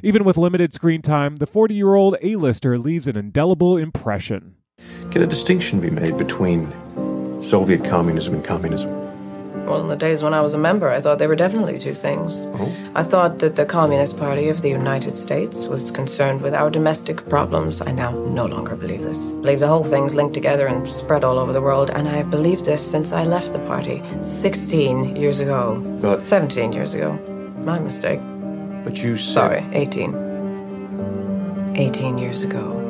Even 0.02 0.26
with 0.26 0.38
limited 0.38 0.74
screen 0.74 1.02
time, 1.02 1.38
the 1.38 1.48
40 1.48 1.74
year 1.74 1.96
old 1.96 2.18
A 2.22 2.36
lister 2.36 2.78
leaves 2.78 3.08
an 3.08 3.16
indelible 3.16 3.78
impression. 3.78 4.56
Can 5.12 5.22
a 5.22 5.28
distinction 5.28 5.80
be 5.80 5.90
made 5.90 6.18
between 6.18 6.72
Soviet 7.42 7.86
communism 7.86 8.34
and 8.34 8.44
communism? 8.44 9.03
Well, 9.66 9.80
in 9.80 9.88
the 9.88 9.96
days 9.96 10.22
when 10.22 10.34
I 10.34 10.42
was 10.42 10.54
a 10.54 10.58
member, 10.58 10.90
I 10.90 11.00
thought 11.00 11.20
they 11.20 11.28
were 11.28 11.38
definitely 11.38 11.80
two 11.80 11.94
things. 11.94 12.48
Oh. 12.54 12.70
I 12.96 13.04
thought 13.04 13.40
that 13.40 13.56
the 13.56 13.66
Communist 13.66 14.20
Party 14.20 14.50
of 14.50 14.62
the 14.62 14.70
United 14.70 15.16
States 15.18 15.66
was 15.66 15.90
concerned 15.90 16.42
with 16.42 16.54
our 16.54 16.70
domestic 16.70 17.28
problems. 17.30 17.82
I 17.82 17.92
now 17.92 18.12
no 18.12 18.46
longer 18.46 18.76
believe 18.76 19.04
this. 19.04 19.30
I 19.30 19.34
believe 19.34 19.60
the 19.62 19.68
whole 19.68 19.86
thing's 19.86 20.16
linked 20.16 20.34
together 20.34 20.68
and 20.68 20.86
spread 20.88 21.24
all 21.24 21.40
over 21.40 21.54
the 21.54 21.62
world, 21.62 21.90
and 21.90 22.10
I 22.10 22.18
have 22.18 22.30
believed 22.30 22.66
this 22.66 22.86
since 22.86 23.14
I 23.14 23.24
left 23.24 23.54
the 23.54 23.60
party 23.60 24.04
16 24.22 25.16
years 25.16 25.40
ago. 25.40 25.80
But 26.02 26.26
17 26.26 26.74
years 26.74 26.94
ago. 26.94 27.14
My 27.64 27.80
mistake. 27.80 28.20
but 28.84 29.02
you 29.02 29.16
said 29.16 29.34
Sorry, 29.34 29.66
18. 29.72 31.74
18 31.76 32.18
years 32.18 32.44
ago. 32.44 32.83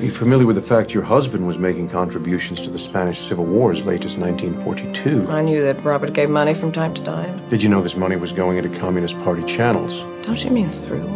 Are 0.00 0.04
you 0.04 0.10
familiar 0.10 0.46
with 0.46 0.56
the 0.56 0.62
fact 0.62 0.94
your 0.94 1.02
husband 1.02 1.46
was 1.46 1.58
making 1.58 1.90
contributions 1.90 2.62
to 2.62 2.70
the 2.70 2.78
Spanish 2.78 3.20
Civil 3.20 3.44
War 3.44 3.70
as 3.70 3.84
late 3.84 4.02
as 4.06 4.16
1942? 4.16 5.28
I 5.28 5.42
knew 5.42 5.62
that 5.62 5.84
Robert 5.84 6.14
gave 6.14 6.30
money 6.30 6.54
from 6.54 6.72
time 6.72 6.94
to 6.94 7.04
time. 7.04 7.46
Did 7.48 7.62
you 7.62 7.68
know 7.68 7.82
this 7.82 7.96
money 7.96 8.16
was 8.16 8.32
going 8.32 8.56
into 8.56 8.70
Communist 8.78 9.18
Party 9.18 9.42
channels? 9.42 10.00
Don't 10.24 10.42
you 10.42 10.50
mean 10.52 10.70
through? 10.70 11.06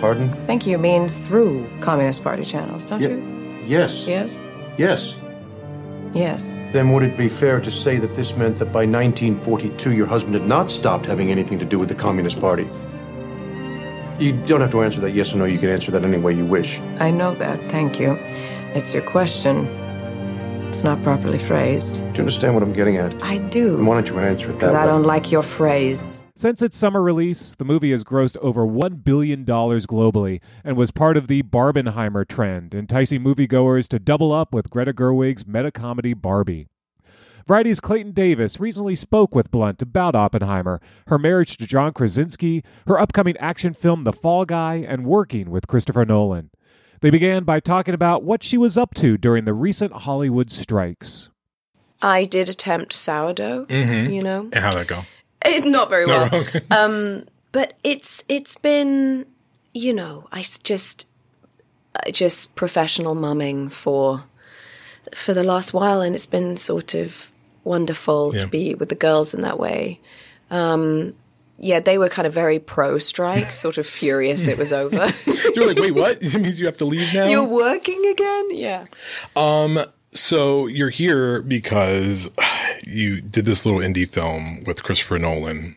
Pardon? 0.00 0.28
I 0.28 0.44
think 0.44 0.66
you 0.66 0.76
mean 0.76 1.08
through 1.08 1.68
Communist 1.80 2.24
Party 2.24 2.44
channels, 2.44 2.84
don't 2.84 3.00
Ye- 3.00 3.10
you? 3.10 3.64
Yes. 3.64 4.08
Yes? 4.08 4.36
Yes. 4.76 5.14
Yes. 6.12 6.50
Then 6.72 6.90
would 6.90 7.04
it 7.04 7.16
be 7.16 7.28
fair 7.28 7.60
to 7.60 7.70
say 7.70 7.96
that 7.98 8.16
this 8.16 8.36
meant 8.36 8.58
that 8.58 8.72
by 8.72 8.86
1942 8.86 9.92
your 9.92 10.06
husband 10.08 10.34
had 10.34 10.48
not 10.48 10.72
stopped 10.72 11.06
having 11.06 11.30
anything 11.30 11.60
to 11.60 11.64
do 11.64 11.78
with 11.78 11.88
the 11.88 11.94
Communist 11.94 12.40
Party? 12.40 12.68
You 14.18 14.32
don't 14.46 14.62
have 14.62 14.70
to 14.70 14.82
answer 14.82 15.00
that 15.02 15.10
yes 15.10 15.34
or 15.34 15.36
no. 15.36 15.44
You 15.44 15.58
can 15.58 15.68
answer 15.68 15.90
that 15.90 16.02
any 16.02 16.16
way 16.16 16.32
you 16.32 16.46
wish. 16.46 16.78
I 16.98 17.10
know 17.10 17.34
that, 17.34 17.70
thank 17.70 18.00
you. 18.00 18.12
It's 18.74 18.94
your 18.94 19.02
question. 19.02 19.66
It's 20.68 20.82
not 20.82 21.02
properly 21.02 21.38
phrased. 21.38 21.96
Do 21.96 22.00
you 22.00 22.18
understand 22.20 22.54
what 22.54 22.62
I'm 22.62 22.72
getting 22.72 22.96
at? 22.96 23.14
I 23.22 23.38
do. 23.38 23.76
Then 23.76 23.86
why 23.86 23.94
don't 23.94 24.08
you 24.08 24.18
answer 24.18 24.46
it 24.46 24.52
that 24.52 24.58
Because 24.58 24.74
way? 24.74 24.80
I 24.80 24.86
don't 24.86 25.02
like 25.04 25.30
your 25.30 25.42
phrase. 25.42 26.22
Since 26.34 26.60
its 26.60 26.76
summer 26.76 27.02
release, 27.02 27.54
the 27.54 27.64
movie 27.64 27.92
has 27.92 28.04
grossed 28.04 28.36
over 28.38 28.66
$1 28.66 29.04
billion 29.04 29.44
globally 29.44 30.40
and 30.64 30.76
was 30.76 30.90
part 30.90 31.16
of 31.16 31.28
the 31.28 31.42
Barbenheimer 31.42 32.28
trend, 32.28 32.74
enticing 32.74 33.22
moviegoers 33.22 33.88
to 33.88 33.98
double 33.98 34.32
up 34.32 34.52
with 34.52 34.68
Greta 34.68 34.92
Gerwig's 34.92 35.46
meta 35.46 35.70
comedy 35.70 36.12
Barbie. 36.12 36.68
Variety's 37.46 37.80
Clayton 37.80 38.10
Davis 38.12 38.58
recently 38.58 38.96
spoke 38.96 39.34
with 39.34 39.52
Blunt 39.52 39.80
about 39.80 40.16
Oppenheimer, 40.16 40.80
her 41.06 41.18
marriage 41.18 41.56
to 41.58 41.66
John 41.66 41.92
Krasinski, 41.92 42.64
her 42.88 42.98
upcoming 42.98 43.36
action 43.36 43.72
film 43.72 44.02
The 44.04 44.12
Fall 44.12 44.44
Guy, 44.44 44.84
and 44.86 45.04
working 45.06 45.50
with 45.50 45.68
Christopher 45.68 46.04
Nolan. 46.04 46.50
They 47.02 47.10
began 47.10 47.44
by 47.44 47.60
talking 47.60 47.94
about 47.94 48.24
what 48.24 48.42
she 48.42 48.58
was 48.58 48.76
up 48.76 48.94
to 48.94 49.16
during 49.16 49.44
the 49.44 49.54
recent 49.54 49.92
Hollywood 49.92 50.50
strikes. 50.50 51.30
I 52.02 52.24
did 52.24 52.48
attempt 52.48 52.92
sourdough, 52.92 53.66
Mm-hmm. 53.66 54.12
you 54.12 54.22
know. 54.22 54.40
And 54.52 54.54
how'd 54.56 54.74
that 54.74 54.86
go? 54.88 55.02
It, 55.44 55.64
not 55.64 55.88
very 55.88 56.06
No, 56.06 56.18
well. 56.18 56.30
wrong. 56.32 56.46
um, 56.72 57.24
but 57.52 57.74
it's 57.84 58.24
it's 58.28 58.56
been, 58.56 59.24
you 59.72 59.92
know, 59.94 60.26
I 60.32 60.42
just 60.64 61.08
uh, 61.94 62.10
just 62.10 62.56
professional 62.56 63.14
mumming 63.14 63.68
for 63.68 64.24
for 65.14 65.32
the 65.32 65.44
last 65.44 65.72
while, 65.72 66.00
and 66.00 66.14
it's 66.16 66.26
been 66.26 66.56
sort 66.56 66.94
of 66.94 67.30
wonderful 67.66 68.32
Yeah. 68.32 68.40
to 68.40 68.46
be 68.46 68.74
with 68.74 68.88
the 68.88 68.94
girls 68.94 69.34
in 69.34 69.42
that 69.42 69.58
way. 69.58 70.00
Um, 70.50 71.14
yeah, 71.58 71.80
they 71.80 71.98
were 71.98 72.08
kind 72.08 72.26
of 72.26 72.32
very 72.34 72.58
pro 72.58 72.98
strike, 72.98 73.50
sort 73.64 73.78
of 73.78 73.86
furious 73.86 74.46
it 74.46 74.58
was 74.58 74.72
over. 74.72 75.10
You're 75.54 75.66
like, 75.66 75.78
wait, 75.78 75.94
what? 75.94 76.18
It 76.22 76.34
means 76.40 76.58
you 76.60 76.66
have 76.66 76.76
to 76.78 76.84
leave 76.84 77.12
now. 77.14 77.26
You're 77.26 77.44
working 77.44 78.06
again? 78.06 78.48
Yeah. 78.52 78.84
Um, 79.34 79.84
so 80.12 80.66
you're 80.66 80.90
here 80.90 81.42
because 81.42 82.30
you 82.84 83.20
did 83.20 83.44
this 83.44 83.66
little 83.66 83.80
indie 83.80 84.08
film 84.08 84.60
with 84.64 84.82
Christopher 84.82 85.18
Nolan, 85.18 85.76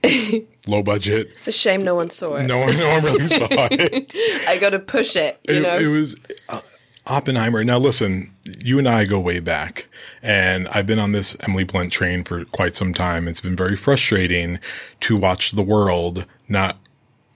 low 0.67 0.81
budget. 0.83 1.31
It's 1.37 1.47
a 1.47 1.51
shame 1.51 1.83
no 1.83 1.95
one 1.95 2.09
saw 2.09 2.35
it. 2.35 2.43
No 2.43 2.59
one, 2.59 2.77
no 2.77 2.87
one 2.87 3.03
really 3.03 3.27
saw 3.27 3.47
it. 3.51 4.13
I 4.47 4.57
got 4.57 4.69
to 4.69 4.79
push 4.79 5.15
it, 5.17 5.39
you 5.47 5.55
it, 5.55 5.61
know? 5.63 5.77
it 5.77 5.87
was 5.87 6.15
uh, 6.47 6.61
Oppenheimer. 7.09 7.63
Now, 7.63 7.79
listen, 7.79 8.31
you 8.43 8.77
and 8.77 8.87
I 8.87 9.05
go 9.05 9.19
way 9.19 9.39
back, 9.39 9.87
and 10.21 10.67
I've 10.69 10.85
been 10.85 10.99
on 10.99 11.11
this 11.11 11.35
Emily 11.41 11.63
Blunt 11.63 11.91
train 11.91 12.23
for 12.23 12.45
quite 12.45 12.75
some 12.75 12.93
time. 12.93 13.27
It's 13.27 13.41
been 13.41 13.55
very 13.55 13.75
frustrating 13.75 14.59
to 15.01 15.17
watch 15.17 15.51
the 15.51 15.63
world 15.63 16.25
not 16.47 16.77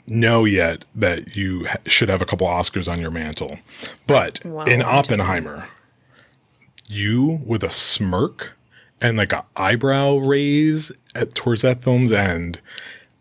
know 0.06 0.46
yet 0.46 0.86
that 0.94 1.36
you 1.36 1.66
should 1.86 2.10
have 2.10 2.22
a 2.22 2.26
couple 2.26 2.48
Oscars 2.48 2.92
on 2.92 3.00
your 3.00 3.12
mantle. 3.12 3.60
But 4.06 4.44
Wow, 4.46 4.66
in 4.66 4.82
Oppenheimer, 4.82 5.68
you 6.88 7.42
with 7.46 7.64
a 7.64 7.70
smirk 7.72 8.54
and 9.02 9.18
like 9.18 9.34
a 9.34 9.46
eyebrow 9.56 10.18
raise 10.18 10.92
at 11.16 11.34
towards 11.34 11.62
that 11.64 11.84
film's 11.84 12.12
end, 12.12 12.60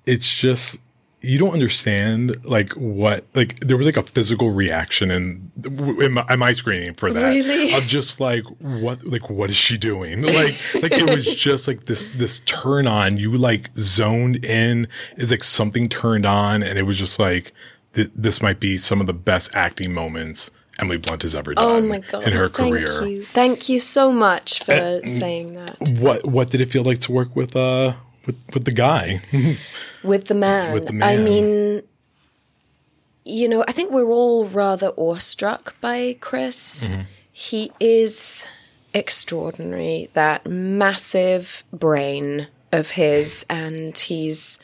it's 0.06 0.36
just 0.36 0.78
you 1.24 1.38
don't 1.38 1.52
understand 1.52 2.44
like 2.44 2.72
what 2.72 3.24
like 3.34 3.60
there 3.60 3.76
was 3.76 3.86
like 3.86 3.96
a 3.96 4.02
physical 4.02 4.50
reaction 4.50 5.10
in 5.10 5.52
in 6.00 6.12
my, 6.12 6.24
in 6.28 6.38
my 6.38 6.52
screening 6.52 6.94
for 6.94 7.12
that 7.12 7.22
Really? 7.30 7.72
of 7.74 7.86
just 7.86 8.18
like 8.20 8.44
what 8.58 9.04
like 9.04 9.30
what 9.30 9.48
is 9.48 9.56
she 9.56 9.78
doing 9.78 10.22
like 10.40 10.54
like 10.74 10.92
it 10.92 11.08
was 11.14 11.24
just 11.24 11.68
like 11.68 11.84
this 11.86 12.10
this 12.16 12.40
turn 12.40 12.86
on 12.86 13.18
you 13.18 13.36
like 13.36 13.70
zoned 13.76 14.44
in 14.44 14.88
is 15.16 15.30
like 15.30 15.44
something 15.44 15.88
turned 15.88 16.26
on 16.26 16.62
and 16.62 16.78
it 16.78 16.82
was 16.82 16.98
just 16.98 17.18
like 17.18 17.52
th- 17.94 18.10
this 18.16 18.42
might 18.42 18.58
be 18.58 18.76
some 18.76 19.00
of 19.00 19.06
the 19.06 19.14
best 19.14 19.54
acting 19.54 19.92
moments 19.94 20.50
Emily 20.80 20.96
Blunt 20.96 21.22
has 21.22 21.34
ever 21.34 21.54
done 21.54 21.64
oh 21.70 21.80
my 21.82 21.98
God. 21.98 22.24
in 22.24 22.32
her 22.32 22.48
Thank 22.48 22.74
career. 22.74 23.04
you. 23.06 23.24
Thank 23.24 23.68
you 23.68 23.78
so 23.78 24.10
much 24.10 24.64
for 24.64 24.72
Uh, 24.72 25.06
saying 25.06 25.54
that. 25.54 25.76
What 26.00 26.26
what 26.26 26.50
did 26.50 26.60
it 26.62 26.70
feel 26.70 26.82
like 26.82 26.98
to 27.00 27.12
work 27.12 27.36
with 27.36 27.54
uh 27.54 27.92
with 28.26 28.42
with 28.52 28.64
the 28.64 28.72
guy? 28.72 29.20
With 30.02 30.26
the 30.26 30.34
man. 30.34 30.72
With 30.72 30.86
the 30.86 30.92
man. 30.92 31.08
I 31.08 31.16
mean, 31.22 31.82
you 33.24 33.48
know, 33.48 33.64
I 33.68 33.72
think 33.72 33.92
we're 33.92 34.10
all 34.10 34.46
rather 34.46 34.88
awestruck 34.96 35.80
by 35.80 36.16
Chris. 36.20 36.84
Mm-hmm. 36.84 37.02
He 37.30 37.70
is 37.78 38.48
extraordinary, 38.92 40.08
that 40.14 40.46
massive 40.46 41.62
brain 41.72 42.48
of 42.72 42.90
his, 42.92 43.46
and 43.48 43.96
he's 43.96 44.58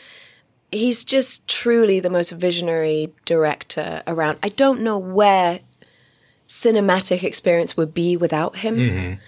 he's 0.72 1.04
just 1.04 1.46
truly 1.48 2.00
the 2.00 2.10
most 2.10 2.32
visionary 2.32 3.12
director 3.24 4.02
around. 4.06 4.38
I 4.42 4.48
don't 4.48 4.80
know 4.80 4.98
where 4.98 5.60
cinematic 6.48 7.22
experience 7.22 7.76
would 7.76 7.94
be 7.94 8.16
without 8.16 8.56
him. 8.56 9.20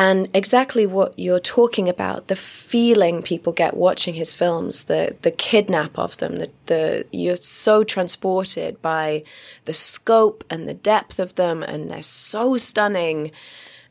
And 0.00 0.30
exactly 0.32 0.86
what 0.86 1.18
you're 1.18 1.38
talking 1.38 1.86
about, 1.86 2.28
the 2.28 2.34
feeling 2.34 3.20
people 3.20 3.52
get 3.52 3.76
watching 3.76 4.14
his 4.14 4.32
films, 4.32 4.84
the 4.84 5.14
the 5.20 5.30
kidnap 5.30 5.98
of 5.98 6.16
them, 6.16 6.36
the, 6.36 6.50
the 6.64 7.06
you're 7.12 7.36
so 7.36 7.84
transported 7.84 8.80
by 8.80 9.24
the 9.66 9.74
scope 9.74 10.42
and 10.48 10.66
the 10.66 10.72
depth 10.72 11.18
of 11.18 11.34
them, 11.34 11.62
and 11.62 11.90
they're 11.90 12.02
so 12.02 12.56
stunning, 12.56 13.30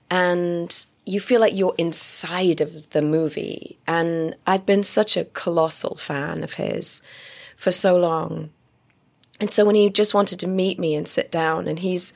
and 0.10 0.84
you 1.06 1.20
feel 1.20 1.42
like 1.42 1.56
you're 1.56 1.76
inside 1.78 2.60
of 2.60 2.90
the 2.90 3.04
movie. 3.04 3.78
And 3.86 4.36
I've 4.48 4.66
been 4.66 4.82
such 4.82 5.16
a 5.16 5.26
colossal 5.26 5.96
fan 5.96 6.44
of 6.44 6.54
his 6.54 7.04
for 7.56 7.70
so 7.70 7.96
long. 7.96 8.50
And 9.40 9.52
so 9.52 9.64
when 9.64 9.76
he 9.76 9.92
just 9.92 10.16
wanted 10.16 10.40
to 10.40 10.48
meet 10.48 10.80
me 10.80 10.96
and 10.96 11.08
sit 11.08 11.32
down, 11.32 11.68
and 11.68 11.78
he's 11.78 12.16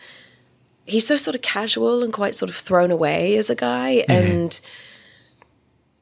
he's 0.86 1.08
so 1.08 1.18
sort 1.18 1.36
of 1.36 1.42
casual 1.42 2.04
and 2.04 2.12
quite 2.12 2.36
sort 2.36 2.50
of 2.50 2.56
thrown 2.56 2.92
away 2.92 3.38
as 3.38 3.50
a 3.50 3.56
guy. 3.56 4.04
Mm-hmm. 4.08 4.12
And 4.12 4.62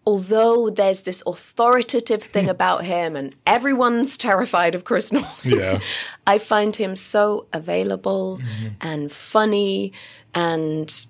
although 0.05 0.69
there's 0.69 1.01
this 1.01 1.23
authoritative 1.25 2.23
thing 2.23 2.49
about 2.57 2.83
him, 2.85 3.15
and 3.15 3.35
everyone's 3.45 4.17
terrified 4.17 4.75
of 4.75 4.83
Chris 4.83 5.11
Nolan, 5.11 5.29
Yeah. 5.43 5.79
I 6.27 6.37
find 6.37 6.75
him 6.75 6.95
so 6.95 7.47
available 7.53 8.39
mm-hmm. 8.39 8.67
and 8.81 9.11
funny 9.11 9.93
and. 10.33 11.05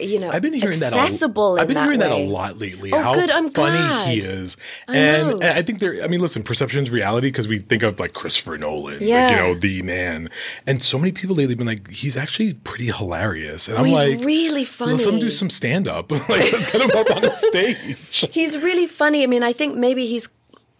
You 0.00 0.18
know, 0.20 0.30
I've 0.30 0.42
been 0.42 0.52
hearing 0.54 0.70
accessible 0.82 1.54
that. 1.54 1.60
A, 1.60 1.62
I've 1.62 1.68
been 1.68 1.76
hearing 1.82 1.98
that, 2.00 2.10
a 2.12 2.16
lot 2.16 2.58
lately. 2.58 2.92
Oh, 2.92 2.98
how 3.00 3.14
good, 3.14 3.30
I'm 3.30 3.50
funny 3.50 3.76
glad. 3.76 4.08
he 4.10 4.18
is, 4.20 4.56
I 4.88 4.96
and, 4.96 5.40
know. 5.40 5.46
I 5.46 5.62
think 5.62 5.80
there. 5.80 6.02
I 6.02 6.08
mean, 6.08 6.20
listen, 6.20 6.42
perception's 6.42 6.90
reality 6.90 7.28
because 7.28 7.46
we 7.48 7.58
think 7.58 7.82
of 7.82 8.00
like 8.00 8.12
Christopher 8.14 8.56
Nolan, 8.58 8.94
like, 8.94 9.02
Yeah. 9.02 9.30
you 9.30 9.36
know, 9.36 9.54
the 9.58 9.82
man, 9.82 10.30
and 10.66 10.82
so 10.82 10.98
many 10.98 11.12
people 11.12 11.36
lately 11.36 11.52
have 11.52 11.58
been 11.58 11.66
like, 11.66 11.90
he's 11.90 12.16
actually 12.16 12.54
pretty 12.54 12.86
hilarious, 12.86 13.68
and 13.68 13.76
Oh, 13.76 13.80
I'm 13.80 13.86
he's 13.86 13.96
like, 13.96 14.24
really 14.24 14.64
funny. 14.64 14.92
let's 14.92 15.04
let 15.04 15.14
him 15.14 15.20
do 15.20 15.30
some 15.30 15.50
stand 15.50 15.86
up, 15.88 16.10
like 16.28 16.28
let's 16.28 16.70
get 16.72 16.80
him 16.82 16.90
up 16.98 17.10
on 17.14 17.24
a 17.24 17.30
stage. 17.30 18.26
He's 18.32 18.58
really 18.58 18.86
funny. 18.86 19.22
I 19.22 19.26
mean, 19.26 19.42
I 19.42 19.52
think 19.52 19.76
maybe 19.76 20.06
he's, 20.06 20.28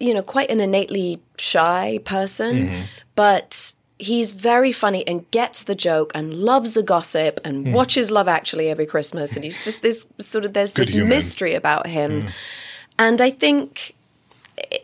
you 0.01 0.15
know, 0.15 0.23
quite 0.23 0.51
an 0.51 0.61
innately 0.61 1.21
shy 1.39 2.01
person, 2.05 2.69
Mm-hmm. 2.69 2.83
but 3.15 3.75
he's 4.03 4.33
very 4.33 4.73
funny 4.73 5.07
and 5.07 5.31
gets 5.31 5.63
the 5.63 5.75
joke 5.75 6.11
and 6.15 6.35
loves 6.35 6.77
a 6.77 6.83
gossip 6.83 7.39
and 7.45 7.67
Hmm. 7.67 7.73
watches 7.73 8.11
Love 8.11 8.29
Actually 8.29 8.69
every 8.69 8.87
Christmas. 8.87 9.35
And 9.37 9.45
he's 9.45 9.63
just 9.65 9.81
this 9.83 10.05
sort 10.19 10.45
of, 10.45 10.53
there's 10.53 10.73
Good 10.73 10.87
this 10.87 10.91
human. 10.95 11.09
mystery 11.11 11.55
about 11.55 11.87
him. 11.87 12.29
And 12.99 13.21
I 13.21 13.31
think, 13.31 13.95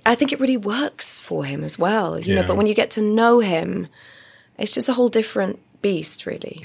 I 0.06 0.14
think 0.14 0.32
it 0.32 0.38
really 0.40 0.56
works 0.56 1.18
for 1.18 1.44
him 1.44 1.64
as 1.64 1.78
well, 1.78 2.18
you 2.18 2.34
know, 2.34 2.44
but 2.46 2.56
when 2.56 2.66
you 2.66 2.74
get 2.74 2.90
to 2.92 3.02
know 3.02 3.40
him, 3.40 3.88
it's 4.58 4.74
just 4.74 4.88
a 4.88 4.92
whole 4.92 5.08
different 5.08 5.58
beast, 5.82 6.24
really. 6.24 6.62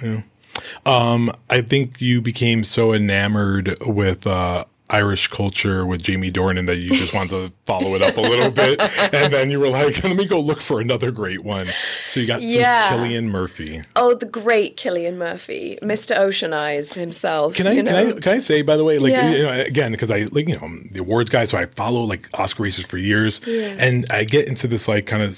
I 0.86 1.62
think 1.62 2.02
you 2.02 2.22
became 2.22 2.64
so 2.64 2.94
enamored 2.94 3.78
with 3.86 4.26
uh, 4.28 4.66
Irish 4.94 5.28
culture 5.28 5.86
with 5.86 6.04
Jamie 6.04 6.32
Dornan 6.32 6.68
that 6.68 6.80
you 6.80 6.96
just 6.96 7.14
wanted 7.14 7.32
to 7.32 7.52
follow 7.66 7.96
it 7.96 8.02
up 8.02 8.16
a 8.16 8.22
little 8.22 8.52
bit, 8.52 8.80
and 9.14 9.34
then 9.34 9.50
you 9.50 9.60
were 9.60 9.70
like, 9.70 10.04
"Let 10.04 10.16
me 10.16 10.26
go 10.26 10.40
look 10.40 10.62
for 10.62 10.80
another 10.80 11.12
great 11.12 11.44
one." 11.44 11.68
So 12.06 12.20
you 12.20 12.28
got 12.28 12.42
Yeah. 12.42 12.90
some 12.90 13.00
Cillian 13.00 13.26
Murphy. 13.26 13.82
Oh, 13.96 14.14
the 14.14 14.26
great 14.28 14.78
Cillian 14.78 15.16
Murphy, 15.18 15.78
Mr. 15.82 16.18
Ocean 16.18 16.54
Eyes 16.54 16.94
himself. 16.94 17.56
Can 17.56 17.68
I, 17.68 17.76
can? 17.76 17.88
I 17.88 18.12
can 18.14 18.34
I 18.34 18.40
say 18.40 18.62
by 18.62 18.78
the 18.78 18.84
way 18.84 19.00
like 19.00 19.12
Yeah. 19.14 19.32
you 19.32 19.44
know, 19.44 19.52
again 19.52 19.92
because 19.92 20.12
I 20.12 20.28
like 20.32 20.48
you 20.48 20.56
know 20.56 20.62
I'm 20.64 20.90
the 20.92 21.00
awards 21.02 21.30
guy 21.30 21.46
so 21.46 21.58
I 21.58 21.66
follow 21.66 22.02
like 22.04 22.30
Oscar 22.36 22.64
races 22.64 22.86
for 22.86 22.98
years 22.98 23.42
and 23.48 24.06
I 24.10 24.24
get 24.24 24.48
into 24.48 24.68
this 24.68 24.88
like 24.88 25.06
kind 25.08 25.24
of 25.24 25.36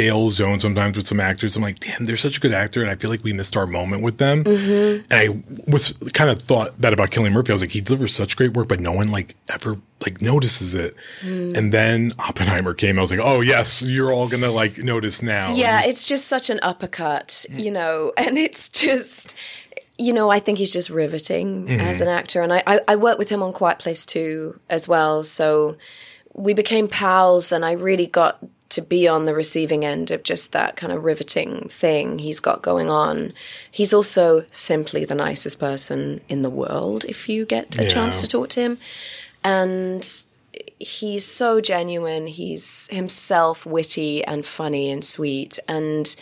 stale 0.00 0.30
zone 0.30 0.58
sometimes 0.60 0.96
with 0.96 1.06
some 1.06 1.20
actors 1.20 1.56
I'm 1.56 1.62
like 1.62 1.80
damn 1.80 2.06
they're 2.06 2.16
such 2.16 2.38
a 2.38 2.40
good 2.40 2.54
actor 2.54 2.80
and 2.82 2.90
I 2.90 2.94
feel 2.96 3.10
like 3.10 3.22
we 3.22 3.32
missed 3.34 3.56
our 3.56 3.66
moment 3.66 4.02
with 4.02 4.16
them 4.18 4.44
Mm-hmm. 4.44 5.12
and 5.12 5.12
I 5.12 5.70
was 5.70 5.92
kind 6.14 6.30
of 6.30 6.38
thought 6.40 6.80
that 6.80 6.92
about 6.94 7.10
Cillian 7.10 7.32
Murphy 7.32 7.50
I 7.52 7.54
was 7.54 7.62
like 7.62 7.70
he 7.70 7.80
delivers 7.82 8.14
such 8.14 8.34
great 8.36 8.54
work 8.54 8.66
but 8.68 8.80
no 8.80 8.92
one 8.92 9.10
like 9.10 9.34
ever 9.52 9.76
like 10.04 10.22
notices 10.22 10.74
it 10.74 10.94
Mm. 11.22 11.56
and 11.56 11.72
then 11.74 12.12
Oppenheimer 12.18 12.72
came 12.72 12.98
I 12.98 13.02
was 13.02 13.10
like 13.10 13.20
oh 13.22 13.40
yes 13.42 13.82
you're 13.82 14.10
all 14.12 14.26
gonna 14.28 14.50
like 14.50 14.78
notice 14.78 15.20
now 15.22 15.52
Yeah, 15.54 15.82
it's 15.84 16.06
just 16.06 16.26
such 16.28 16.48
an 16.50 16.58
uppercut, 16.62 17.44
you 17.50 17.70
know, 17.70 18.12
and 18.16 18.38
it's 18.38 18.68
just, 18.70 19.34
you 19.98 20.12
know, 20.14 20.30
I 20.30 20.40
think 20.40 20.56
he's 20.58 20.72
just 20.72 20.88
riveting 20.88 21.68
as 21.80 22.00
an 22.00 22.08
actor. 22.08 22.40
And 22.40 22.52
I, 22.54 22.62
I, 22.66 22.80
I 22.88 22.96
worked 22.96 23.18
with 23.18 23.28
him 23.28 23.42
on 23.42 23.52
Quiet 23.52 23.78
Place 23.78 24.06
2 24.06 24.58
as 24.70 24.88
well. 24.88 25.22
So 25.24 25.76
we 26.32 26.54
became 26.54 26.88
pals, 26.88 27.52
and 27.52 27.64
I 27.64 27.72
really 27.72 28.06
got 28.06 28.38
to 28.70 28.80
be 28.80 29.06
on 29.06 29.26
the 29.26 29.34
receiving 29.34 29.84
end 29.84 30.10
of 30.10 30.22
just 30.22 30.52
that 30.52 30.76
kind 30.76 30.92
of 30.92 31.04
riveting 31.04 31.68
thing 31.68 32.18
he's 32.18 32.40
got 32.40 32.62
going 32.62 32.88
on. 32.88 33.32
He's 33.70 33.92
also 33.92 34.46
simply 34.50 35.04
the 35.04 35.14
nicest 35.14 35.60
person 35.60 36.20
in 36.28 36.42
the 36.42 36.50
world 36.50 37.04
if 37.04 37.28
you 37.28 37.44
get 37.44 37.78
a 37.78 37.86
chance 37.86 38.20
to 38.20 38.28
talk 38.28 38.48
to 38.50 38.60
him. 38.60 38.78
And 39.44 40.08
he's 40.78 41.24
so 41.24 41.60
genuine. 41.60 42.26
He's 42.28 42.88
himself 42.92 43.66
witty 43.66 44.24
and 44.24 44.46
funny 44.46 44.90
and 44.90 45.04
sweet. 45.04 45.58
And 45.66 46.14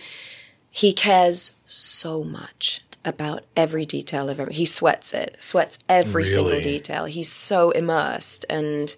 he 0.70 0.92
cares 0.92 1.55
so 1.66 2.24
much 2.24 2.82
about 3.05 3.44
every 3.57 3.84
detail 3.84 4.30
of 4.30 4.40
every. 4.40 4.55
He 4.55 4.64
sweats 4.66 5.12
it, 5.12 5.36
sweats 5.40 5.78
every 5.88 6.26
single 6.26 6.61
detail. 6.61 7.05
He's 7.05 7.30
so 7.30 7.70
immersed. 7.72 8.46
And 8.49 8.94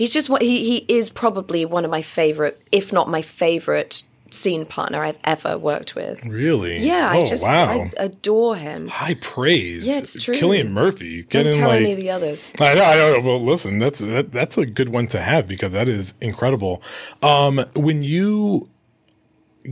he's 0.00 0.10
just 0.12 0.30
what 0.30 0.40
he, 0.40 0.64
he 0.64 0.76
is 0.88 1.10
probably 1.10 1.66
one 1.66 1.84
of 1.84 1.90
my 1.90 2.00
favorite, 2.02 2.58
if 2.72 2.90
not 2.92 3.06
my 3.08 3.20
favorite 3.22 4.02
scene 4.32 4.64
partner 4.64 5.02
I've 5.02 5.18
ever 5.24 5.58
worked 5.58 5.94
with. 5.96 6.24
really 6.24 6.78
Yeah, 6.78 7.12
oh 7.14 7.20
I 7.22 7.24
just 7.26 7.44
wow 7.44 7.80
I 7.82 7.90
adore 7.96 8.56
him. 8.56 8.86
high 8.88 9.14
praise 9.14 9.86
Yeah, 9.86 9.98
it's 9.98 10.22
true. 10.22 10.34
Cillian 10.34 10.70
Murphy 10.70 11.24
Don't 11.24 11.52
tell 11.52 11.68
like 11.68 11.80
any 11.82 11.92
of 11.92 11.98
the 11.98 12.10
others. 12.10 12.48
I 12.60 12.74
know, 12.74 12.84
I 12.84 12.94
know. 12.96 13.20
Well, 13.26 13.40
listen, 13.40 13.78
that's 13.78 13.98
that, 13.98 14.30
that's 14.32 14.56
a 14.56 14.64
good 14.66 14.88
one 14.88 15.06
to 15.08 15.20
have 15.20 15.46
because 15.48 15.72
that 15.72 15.88
is 15.88 16.14
incredible. 16.20 16.80
Um, 17.22 17.64
when 17.74 18.02
you 18.02 18.68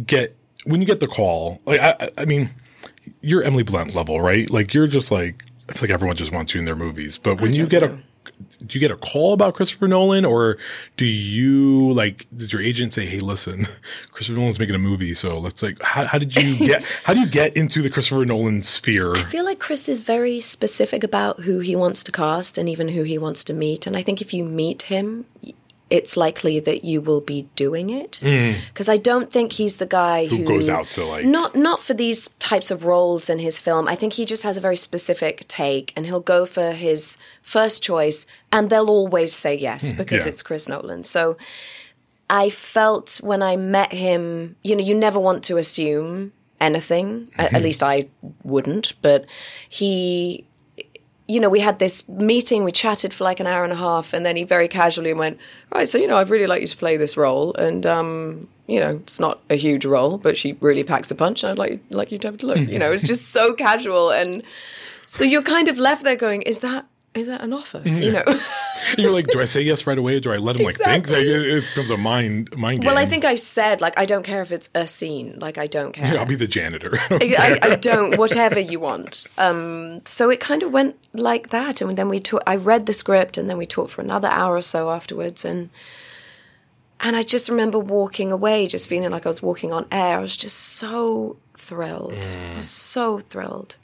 get 0.04 0.36
when 0.64 0.80
you 0.80 0.86
get 0.86 1.00
the 1.00 1.06
call, 1.08 1.58
like 1.64 1.80
I, 1.80 1.94
I- 2.00 2.10
I 2.18 2.24
mean, 2.24 2.50
you're 3.22 3.42
Emily 3.42 3.62
Blunt 3.62 3.94
level, 3.94 4.20
right? 4.20 4.50
Like 4.50 4.74
you're 4.74 4.86
just 4.88 5.10
like 5.10 5.44
I 5.68 5.72
feel 5.74 5.82
like 5.82 5.90
everyone 5.94 6.16
just 6.16 6.32
wants 6.32 6.54
you 6.54 6.58
in 6.58 6.64
their 6.64 6.76
movies, 6.76 7.16
but 7.18 7.40
when 7.40 7.52
you 7.54 7.66
get 7.66 7.82
a 7.82 7.98
do 8.66 8.78
you 8.78 8.80
get 8.80 8.90
a 8.90 8.96
call 8.96 9.32
about 9.32 9.54
Christopher 9.54 9.88
Nolan 9.88 10.24
or 10.24 10.58
do 10.96 11.04
you 11.04 11.92
like, 11.92 12.26
did 12.36 12.52
your 12.52 12.62
agent 12.62 12.92
say, 12.92 13.06
Hey, 13.06 13.20
listen, 13.20 13.66
Christopher 14.12 14.38
Nolan's 14.38 14.58
making 14.58 14.74
a 14.74 14.78
movie. 14.78 15.14
So 15.14 15.38
let's 15.38 15.62
like, 15.62 15.80
how, 15.82 16.04
how 16.04 16.18
did 16.18 16.34
you 16.36 16.56
get, 16.56 16.82
how 17.04 17.14
do 17.14 17.20
you 17.20 17.26
get 17.26 17.56
into 17.56 17.82
the 17.82 17.90
Christopher 17.90 18.24
Nolan 18.24 18.62
sphere? 18.62 19.16
I 19.16 19.22
feel 19.22 19.44
like 19.44 19.58
Chris 19.58 19.88
is 19.88 20.00
very 20.00 20.40
specific 20.40 21.04
about 21.04 21.40
who 21.40 21.60
he 21.60 21.76
wants 21.76 22.02
to 22.04 22.12
cast 22.12 22.58
and 22.58 22.68
even 22.68 22.88
who 22.88 23.02
he 23.02 23.18
wants 23.18 23.44
to 23.44 23.52
meet. 23.52 23.86
And 23.86 23.96
I 23.96 24.02
think 24.02 24.20
if 24.20 24.34
you 24.34 24.44
meet 24.44 24.82
him, 24.82 25.26
it's 25.90 26.16
likely 26.16 26.60
that 26.60 26.84
you 26.84 27.00
will 27.00 27.20
be 27.20 27.48
doing 27.56 27.90
it 27.90 28.20
mm. 28.22 28.56
because 28.68 28.88
I 28.88 28.96
don't 28.96 29.30
think 29.30 29.52
he's 29.52 29.78
the 29.78 29.86
guy 29.86 30.26
who, 30.26 30.36
Who 30.36 30.44
goes 30.44 30.68
out 30.68 30.90
to, 30.92 31.04
like- 31.04 31.24
not 31.24 31.54
not 31.54 31.80
for 31.80 31.94
these 31.94 32.28
types 32.38 32.70
of 32.70 32.84
roles 32.84 33.30
in 33.30 33.38
his 33.38 33.58
film. 33.58 33.88
I 33.88 33.94
think 33.94 34.14
he 34.14 34.24
just 34.24 34.42
has 34.42 34.56
a 34.56 34.60
very 34.60 34.76
specific 34.76 35.46
take, 35.48 35.92
and 35.96 36.06
he'll 36.06 36.20
go 36.20 36.46
for 36.46 36.72
his 36.72 37.18
first 37.42 37.82
choice, 37.82 38.26
and 38.52 38.70
they'll 38.70 38.90
always 38.90 39.32
say 39.32 39.54
yes 39.54 39.90
hmm, 39.90 39.96
because 39.96 40.22
yeah. 40.24 40.28
it's 40.28 40.42
Chris 40.42 40.68
Nolan. 40.68 41.04
So 41.04 41.36
I 42.30 42.50
felt 42.50 43.20
when 43.22 43.42
I 43.42 43.56
met 43.56 43.92
him, 43.92 44.56
you 44.62 44.76
know, 44.76 44.84
you 44.84 44.94
never 44.94 45.18
want 45.18 45.44
to 45.44 45.56
assume 45.56 46.32
anything. 46.60 47.28
At, 47.36 47.54
at 47.54 47.62
least 47.62 47.82
I 47.82 48.08
wouldn't. 48.42 48.94
But 49.02 49.24
he, 49.68 50.44
you 51.28 51.40
know, 51.40 51.50
we 51.50 51.60
had 51.60 51.78
this 51.78 52.08
meeting. 52.08 52.64
We 52.64 52.72
chatted 52.72 53.12
for 53.12 53.24
like 53.24 53.38
an 53.38 53.46
hour 53.46 53.62
and 53.62 53.72
a 53.72 53.76
half, 53.76 54.14
and 54.14 54.24
then 54.24 54.34
he 54.34 54.44
very 54.44 54.66
casually 54.66 55.12
went, 55.12 55.38
"Right, 55.72 55.86
so 55.86 55.98
you 55.98 56.06
know, 56.06 56.16
I'd 56.16 56.30
really 56.30 56.46
like 56.46 56.62
you 56.62 56.66
to 56.66 56.76
play 56.76 56.96
this 56.96 57.16
role, 57.16 57.54
and 57.54 57.84
um, 57.84 58.48
you 58.66 58.80
know, 58.80 58.96
it's 59.02 59.20
not 59.20 59.40
a 59.50 59.54
huge 59.54 59.84
role, 59.84 60.16
but 60.16 60.38
she 60.38 60.56
really 60.60 60.84
packs 60.84 61.10
a 61.10 61.14
punch, 61.14 61.42
and 61.44 61.52
I'd 61.52 61.58
like 61.58 61.80
like 61.90 62.10
you 62.10 62.18
to 62.18 62.28
have 62.28 62.42
a 62.42 62.46
look." 62.46 62.58
You 62.58 62.78
know, 62.78 62.90
it's 62.90 63.02
just 63.02 63.30
so 63.30 63.52
casual, 63.54 64.10
and 64.10 64.42
so 65.04 65.22
you're 65.22 65.42
kind 65.42 65.68
of 65.68 65.78
left 65.78 66.02
there 66.02 66.16
going, 66.16 66.42
"Is 66.42 66.58
that, 66.58 66.86
is 67.14 67.26
that 67.26 67.42
an 67.42 67.52
offer? 67.52 67.82
You 67.84 68.12
know. 68.12 68.24
You're 68.98 69.10
like, 69.10 69.26
do 69.28 69.40
I 69.40 69.44
say 69.44 69.62
yes 69.62 69.86
right 69.86 69.98
away? 69.98 70.16
Or 70.16 70.20
do 70.20 70.32
I 70.32 70.36
let 70.36 70.56
him 70.56 70.64
like 70.64 70.76
think? 70.76 70.88
Exactly. 70.96 71.16
Like, 71.16 71.46
it, 71.46 71.56
it 71.58 71.64
becomes 71.74 71.90
a 71.90 71.96
mind, 71.96 72.56
mind 72.56 72.80
game. 72.80 72.86
Well, 72.86 72.98
I 72.98 73.06
think 73.06 73.24
I 73.24 73.34
said 73.34 73.80
like 73.80 73.98
I 73.98 74.04
don't 74.04 74.22
care 74.22 74.42
if 74.42 74.52
it's 74.52 74.70
a 74.74 74.86
scene. 74.86 75.38
Like 75.38 75.58
I 75.58 75.66
don't 75.66 75.92
care. 75.92 76.12
Yeah, 76.12 76.20
I'll 76.20 76.26
be 76.26 76.34
the 76.34 76.46
janitor. 76.46 76.98
I, 77.10 77.58
I 77.62 77.74
don't. 77.76 78.16
Whatever 78.18 78.60
you 78.60 78.80
want. 78.80 79.26
Um, 79.36 80.02
so 80.04 80.30
it 80.30 80.40
kind 80.40 80.62
of 80.62 80.72
went 80.72 80.96
like 81.12 81.50
that, 81.50 81.80
and 81.80 81.96
then 81.96 82.08
we 82.08 82.18
talk, 82.18 82.42
I 82.46 82.56
read 82.56 82.86
the 82.86 82.92
script, 82.92 83.38
and 83.38 83.48
then 83.48 83.58
we 83.58 83.66
talked 83.66 83.90
for 83.90 84.02
another 84.02 84.28
hour 84.28 84.54
or 84.54 84.62
so 84.62 84.90
afterwards, 84.90 85.44
and 85.44 85.70
and 87.00 87.16
I 87.16 87.22
just 87.22 87.48
remember 87.48 87.78
walking 87.78 88.32
away, 88.32 88.66
just 88.66 88.88
feeling 88.88 89.10
like 89.10 89.26
I 89.26 89.28
was 89.28 89.42
walking 89.42 89.72
on 89.72 89.86
air. 89.92 90.18
I 90.18 90.20
was 90.20 90.36
just 90.36 90.56
so 90.56 91.36
thrilled. 91.56 92.28
I 92.54 92.56
was 92.56 92.70
so 92.70 93.18
thrilled. 93.18 93.76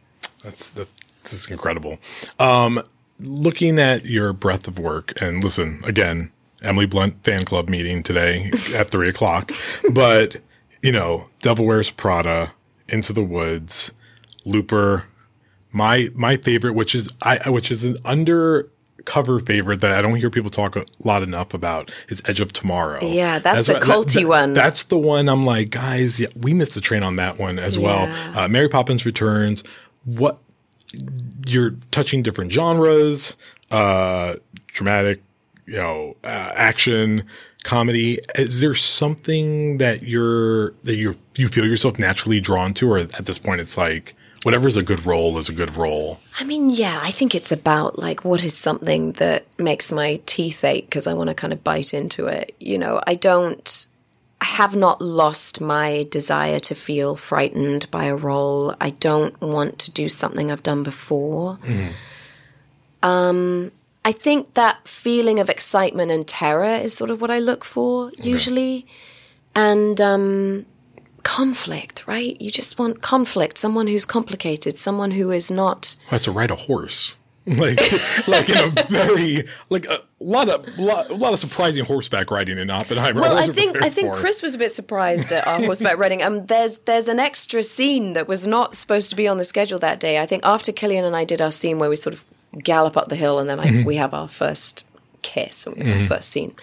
That's 0.42 0.70
that. 0.70 0.88
This 1.22 1.32
is 1.32 1.50
incredible. 1.50 1.98
Um, 2.38 2.82
looking 3.18 3.78
at 3.78 4.06
your 4.06 4.32
breadth 4.32 4.66
of 4.68 4.78
work, 4.78 5.12
and 5.20 5.42
listen 5.42 5.80
again, 5.84 6.30
Emily 6.62 6.86
Blunt 6.86 7.22
fan 7.24 7.44
club 7.44 7.68
meeting 7.68 8.02
today 8.02 8.50
at 8.74 8.88
three 8.90 9.08
o'clock. 9.08 9.52
But 9.92 10.36
you 10.82 10.92
know, 10.92 11.24
Devil 11.40 11.66
Wears 11.66 11.90
Prada, 11.90 12.52
Into 12.88 13.12
the 13.12 13.22
Woods, 13.22 13.92
Looper, 14.44 15.04
my 15.72 16.10
my 16.14 16.36
favorite, 16.36 16.74
which 16.74 16.94
is 16.94 17.10
I 17.22 17.48
which 17.50 17.70
is 17.70 17.84
an 17.84 17.96
undercover 18.04 19.40
favorite 19.40 19.80
that 19.80 19.92
I 19.98 20.02
don't 20.02 20.16
hear 20.16 20.30
people 20.30 20.50
talk 20.50 20.76
a 20.76 20.84
lot 21.02 21.22
enough 21.22 21.54
about, 21.54 21.90
is 22.08 22.22
Edge 22.26 22.40
of 22.40 22.52
Tomorrow. 22.52 23.04
Yeah, 23.04 23.38
that's 23.38 23.68
a 23.68 23.74
what- 23.74 23.82
culty 23.82 24.26
one. 24.26 24.52
That's 24.52 24.84
the 24.84 24.98
one 24.98 25.28
I'm 25.28 25.44
like, 25.44 25.70
guys, 25.70 26.20
yeah, 26.20 26.28
we 26.36 26.52
missed 26.54 26.74
the 26.74 26.80
train 26.80 27.02
on 27.02 27.16
that 27.16 27.38
one 27.38 27.58
as 27.58 27.78
well. 27.78 28.08
Uh, 28.36 28.48
Mary 28.48 28.68
Poppins 28.68 29.04
Returns. 29.06 29.64
What 30.04 30.38
you're 31.46 31.74
touching 31.90 32.22
different 32.22 32.52
genres, 32.52 33.36
uh, 33.70 34.34
dramatic, 34.68 35.22
you 35.66 35.76
know, 35.76 36.16
uh, 36.24 36.52
action, 36.54 37.24
comedy. 37.64 38.20
Is 38.36 38.60
there 38.60 38.74
something 38.74 39.78
that 39.78 40.02
you're 40.02 40.70
that 40.84 40.96
you 40.96 41.16
you 41.36 41.48
feel 41.48 41.66
yourself 41.66 41.98
naturally 41.98 42.40
drawn 42.40 42.72
to, 42.74 42.90
or 42.90 42.98
at 42.98 43.26
this 43.26 43.38
point, 43.38 43.60
it's 43.60 43.76
like 43.76 44.14
whatever's 44.44 44.76
a 44.76 44.82
good 44.82 45.04
role 45.06 45.38
is 45.38 45.48
a 45.48 45.52
good 45.52 45.74
role. 45.74 46.20
I 46.38 46.44
mean, 46.44 46.70
yeah, 46.70 47.00
I 47.02 47.10
think 47.10 47.34
it's 47.34 47.50
about 47.50 47.98
like 47.98 48.24
what 48.24 48.44
is 48.44 48.54
something 48.54 49.12
that 49.12 49.46
makes 49.58 49.90
my 49.90 50.20
teeth 50.26 50.62
ache 50.64 50.84
because 50.84 51.06
I 51.06 51.14
want 51.14 51.28
to 51.28 51.34
kind 51.34 51.52
of 51.52 51.64
bite 51.64 51.94
into 51.94 52.26
it. 52.26 52.54
You 52.60 52.78
know, 52.78 53.00
I 53.06 53.14
don't, 53.14 53.86
have 54.44 54.76
not 54.76 55.00
lost 55.00 55.60
my 55.60 56.06
desire 56.10 56.58
to 56.60 56.74
feel 56.74 57.16
frightened 57.16 57.90
by 57.90 58.04
a 58.04 58.16
role. 58.16 58.74
I 58.80 58.90
don't 58.90 59.38
want 59.40 59.78
to 59.80 59.90
do 59.90 60.08
something 60.08 60.50
I've 60.50 60.62
done 60.62 60.82
before. 60.82 61.58
Um, 63.02 63.72
I 64.04 64.12
think 64.12 64.54
that 64.54 64.86
feeling 64.86 65.40
of 65.40 65.50
excitement 65.50 66.10
and 66.10 66.26
terror 66.26 66.76
is 66.76 66.94
sort 66.94 67.10
of 67.10 67.20
what 67.20 67.30
I 67.30 67.38
look 67.38 67.64
for 67.64 68.10
usually. 68.18 68.86
And, 69.54 70.00
um, 70.00 70.66
conflict, 71.22 72.06
right? 72.06 72.38
You 72.40 72.50
just 72.50 72.78
want 72.78 73.00
conflict, 73.02 73.58
someone 73.58 73.86
who's 73.86 74.04
complicated, 74.04 74.78
someone 74.78 75.10
who 75.10 75.30
is 75.30 75.50
not 75.50 75.96
Who 76.04 76.10
has 76.10 76.24
to 76.24 76.32
ride 76.32 76.50
a 76.50 76.54
horse? 76.54 77.16
Like, 77.58 77.78
like 78.26 78.48
in 78.48 78.56
a 78.56 78.68
very 78.88 79.44
like 79.68 79.84
a 79.84 79.98
lot 80.18 80.48
of 80.48 80.78
lot, 80.78 81.10
a 81.10 81.14
lot 81.14 81.34
of 81.34 81.38
surprising 81.38 81.84
horseback 81.84 82.30
riding 82.30 82.56
in 82.58 82.70
Oppenheimer. 82.70 83.20
Well, 83.20 83.32
I 83.32 83.46
wasn't 83.46 83.56
think 83.56 83.84
I 83.84 83.90
think. 83.90 84.14
Chris 84.14 84.40
was 84.40 84.54
a 84.54 84.58
bit 84.58 84.72
surprised 84.72 85.30
at 85.30 85.46
our 85.46 85.58
horseback 85.58 85.98
riding. 85.98 86.22
Um, 86.22 86.46
there's 86.46 86.78
there's 86.78 87.08
an 87.08 87.18
extra 87.20 87.62
scene 87.62 88.14
that 88.14 88.26
was 88.28 88.46
not 88.46 88.74
supposed 88.74 89.10
to 89.10 89.16
be 89.16 89.28
on 89.28 89.36
the 89.36 89.44
schedule 89.44 89.78
that 89.80 90.00
day. 90.00 90.18
I 90.18 90.26
think 90.26 90.44
after 90.46 90.72
Cillian 90.72 91.04
and 91.04 91.14
I 91.14 91.24
did 91.24 91.42
our 91.42 91.50
scene 91.50 91.78
where 91.78 91.90
we 91.90 91.96
sort 91.96 92.14
of 92.14 92.24
gallop 92.62 92.96
up 92.96 93.08
the 93.08 93.16
hill 93.16 93.38
and 93.38 93.48
then 93.48 93.60
I, 93.60 93.64
Mm-hmm. 93.66 93.84
we 93.84 93.96
have 93.96 94.14
our 94.14 94.28
first 94.28 94.84
kiss 95.20 95.66
and 95.66 95.76
we 95.76 95.84
have 95.84 96.00
our 96.02 96.08
first 96.16 96.30
scene. 96.30 96.54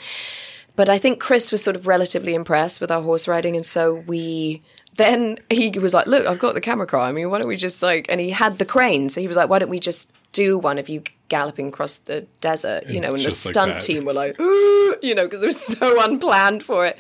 But 0.76 0.90
I 0.90 0.98
think 0.98 1.20
Chris 1.20 1.52
was 1.52 1.64
sort 1.64 1.76
of 1.76 1.86
relatively 1.86 2.34
impressed 2.34 2.82
with 2.82 2.90
our 2.90 3.02
horse 3.04 3.28
riding, 3.28 3.56
and 3.56 3.66
so 3.66 4.04
we. 4.08 4.62
Then 4.96 5.38
he 5.52 5.70
was 5.80 5.94
like, 5.94 6.08
"Look, 6.08 6.26
I've 6.26 6.40
got 6.40 6.54
the 6.56 6.62
camera 6.62 6.88
car. 6.88 7.02
I 7.02 7.12
mean, 7.12 7.30
why 7.30 7.38
don't 7.38 7.48
we 7.48 7.56
just 7.56 7.84
like?" 7.84 8.08
And 8.10 8.20
he 8.20 8.32
had 8.32 8.58
the 8.58 8.66
crane, 8.66 9.10
so 9.10 9.22
he 9.22 9.28
was 9.28 9.38
like, 9.38 9.48
"Why 9.50 9.60
don't 9.60 9.70
we 9.70 9.80
just 9.80 10.12
do 10.34 10.58
one 10.58 10.78
of 10.78 10.90
you 10.90 11.02
galloping 11.30 11.68
across 11.68 11.96
the 11.96 12.22
desert?" 12.40 12.88
You 12.88 13.00
know, 13.00 13.10
and 13.10 13.20
the 13.20 13.24
Just 13.24 13.46
like 13.46 13.54
stunt 13.54 13.74
that. 13.74 13.82
team 13.82 14.06
were 14.06 14.14
like, 14.14 14.38
you 14.40 15.16
know, 15.16 15.26
because 15.26 15.44
it 15.44 15.48
was 15.48 15.60
so 15.78 16.04
unplanned 16.04 16.64
for 16.64 16.86
it. 16.86 16.98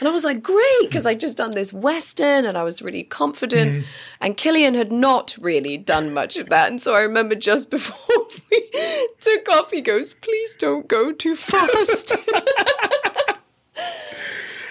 And 0.00 0.08
I 0.08 0.12
was 0.12 0.24
like, 0.24 0.42
great, 0.42 0.80
because 0.80 1.06
I'd 1.06 1.20
just 1.20 1.36
done 1.36 1.50
this 1.50 1.74
Western 1.74 2.46
and 2.46 2.56
I 2.56 2.62
was 2.62 2.80
really 2.80 3.04
confident. 3.04 3.74
Mm-hmm. 3.74 3.86
And 4.22 4.36
Cillian 4.36 4.74
had 4.74 4.90
not 4.90 5.36
really 5.38 5.76
done 5.76 6.14
much 6.14 6.38
of 6.38 6.48
that. 6.48 6.70
And 6.70 6.80
so 6.80 6.94
I 6.94 7.00
remember 7.00 7.34
just 7.34 7.70
before 7.76 8.26
we 8.50 8.70
took 9.20 9.46
off, 9.50 9.70
he 9.70 9.82
goes, 9.82 10.14
please 10.14 10.56
don't 10.56 10.88
go 10.88 11.12
too 11.12 11.36
fast. 11.36 12.16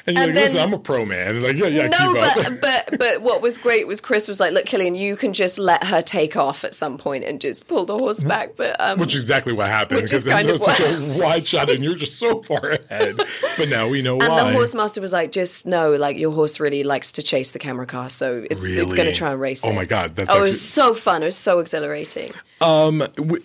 and 0.09 0.17
you're 0.17 0.27
and 0.27 0.35
like, 0.35 0.43
listen, 0.43 0.59
I'm 0.59 0.73
a 0.73 0.79
pro 0.79 1.05
man. 1.05 1.41
Like, 1.41 1.55
yeah, 1.55 1.67
yeah, 1.67 1.87
no, 1.87 2.13
keep 2.13 2.23
up. 2.23 2.35
but, 2.35 2.61
but 2.89 2.99
but 2.99 3.21
what 3.21 3.41
was 3.41 3.57
great 3.57 3.87
was 3.87 4.01
Chris 4.01 4.27
was 4.27 4.39
like, 4.39 4.51
look, 4.53 4.65
Cillian, 4.65 4.97
you 4.97 5.15
can 5.15 5.31
just 5.33 5.57
let 5.59 5.83
her 5.85 6.01
take 6.01 6.35
off 6.35 6.63
at 6.63 6.73
some 6.73 6.97
point 6.97 7.23
and 7.23 7.39
just 7.39 7.67
pull 7.67 7.85
the 7.85 7.97
horse 7.97 8.23
back. 8.23 8.55
But 8.57 8.79
um, 8.81 8.99
Which 8.99 9.13
is 9.15 9.21
exactly 9.23 9.53
what 9.53 9.67
happened 9.67 10.01
because 10.01 10.23
kind 10.25 10.49
it's 10.49 10.67
of 10.67 10.75
such 10.75 10.79
a 11.17 11.19
wide 11.23 11.47
shot 11.47 11.69
and 11.69 11.83
you're 11.83 11.95
just 11.95 12.19
so 12.19 12.41
far 12.41 12.71
ahead. 12.71 13.17
But 13.57 13.69
now 13.69 13.87
we 13.87 14.01
know 14.01 14.19
And 14.19 14.27
why. 14.29 14.43
the 14.51 14.57
horse 14.57 14.73
master 14.75 14.99
was 15.01 15.13
like, 15.13 15.31
just 15.31 15.65
no, 15.65 15.93
like 15.93 16.17
your 16.17 16.31
horse 16.31 16.59
really 16.59 16.83
likes 16.83 17.11
to 17.13 17.23
chase 17.23 17.51
the 17.51 17.59
camera 17.59 17.85
car, 17.85 18.09
so 18.09 18.45
it's 18.49 18.63
it's 18.65 18.93
going 18.93 19.07
to 19.07 19.13
try 19.15 19.31
and 19.31 19.39
race 19.39 19.63
Oh 19.65 19.69
it. 19.69 19.75
my 19.75 19.85
God, 19.85 20.15
that's 20.15 20.29
oh, 20.31 20.39
it 20.39 20.41
was 20.41 20.61
so 20.61 20.93
fun. 20.93 21.21
It 21.21 21.25
was 21.25 21.37
so 21.37 21.59
exhilarating. 21.59 22.31
Um, 22.61 22.99
w- 23.15 23.43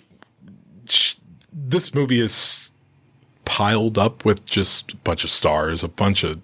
sh- 0.89 1.15
this 1.53 1.95
movie 1.95 2.21
is 2.21 2.71
piled 3.45 3.99
up 3.99 4.25
with 4.25 4.45
just 4.47 4.93
a 4.93 4.97
bunch 4.97 5.23
of 5.25 5.31
stars, 5.31 5.85
a 5.85 5.89
bunch 5.89 6.25
of 6.25 6.41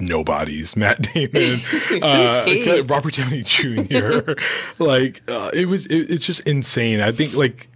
nobodies. 0.00 0.76
Matt 0.76 1.02
Damon, 1.14 1.58
uh, 2.02 2.44
he? 2.46 2.80
Robert 2.82 3.14
Downey 3.14 3.42
Jr. 3.42 4.32
like 4.78 5.22
uh, 5.28 5.50
it 5.52 5.66
was. 5.68 5.86
It, 5.86 6.10
it's 6.10 6.24
just 6.26 6.40
insane. 6.48 7.00
I 7.00 7.12
think 7.12 7.34
like 7.36 7.68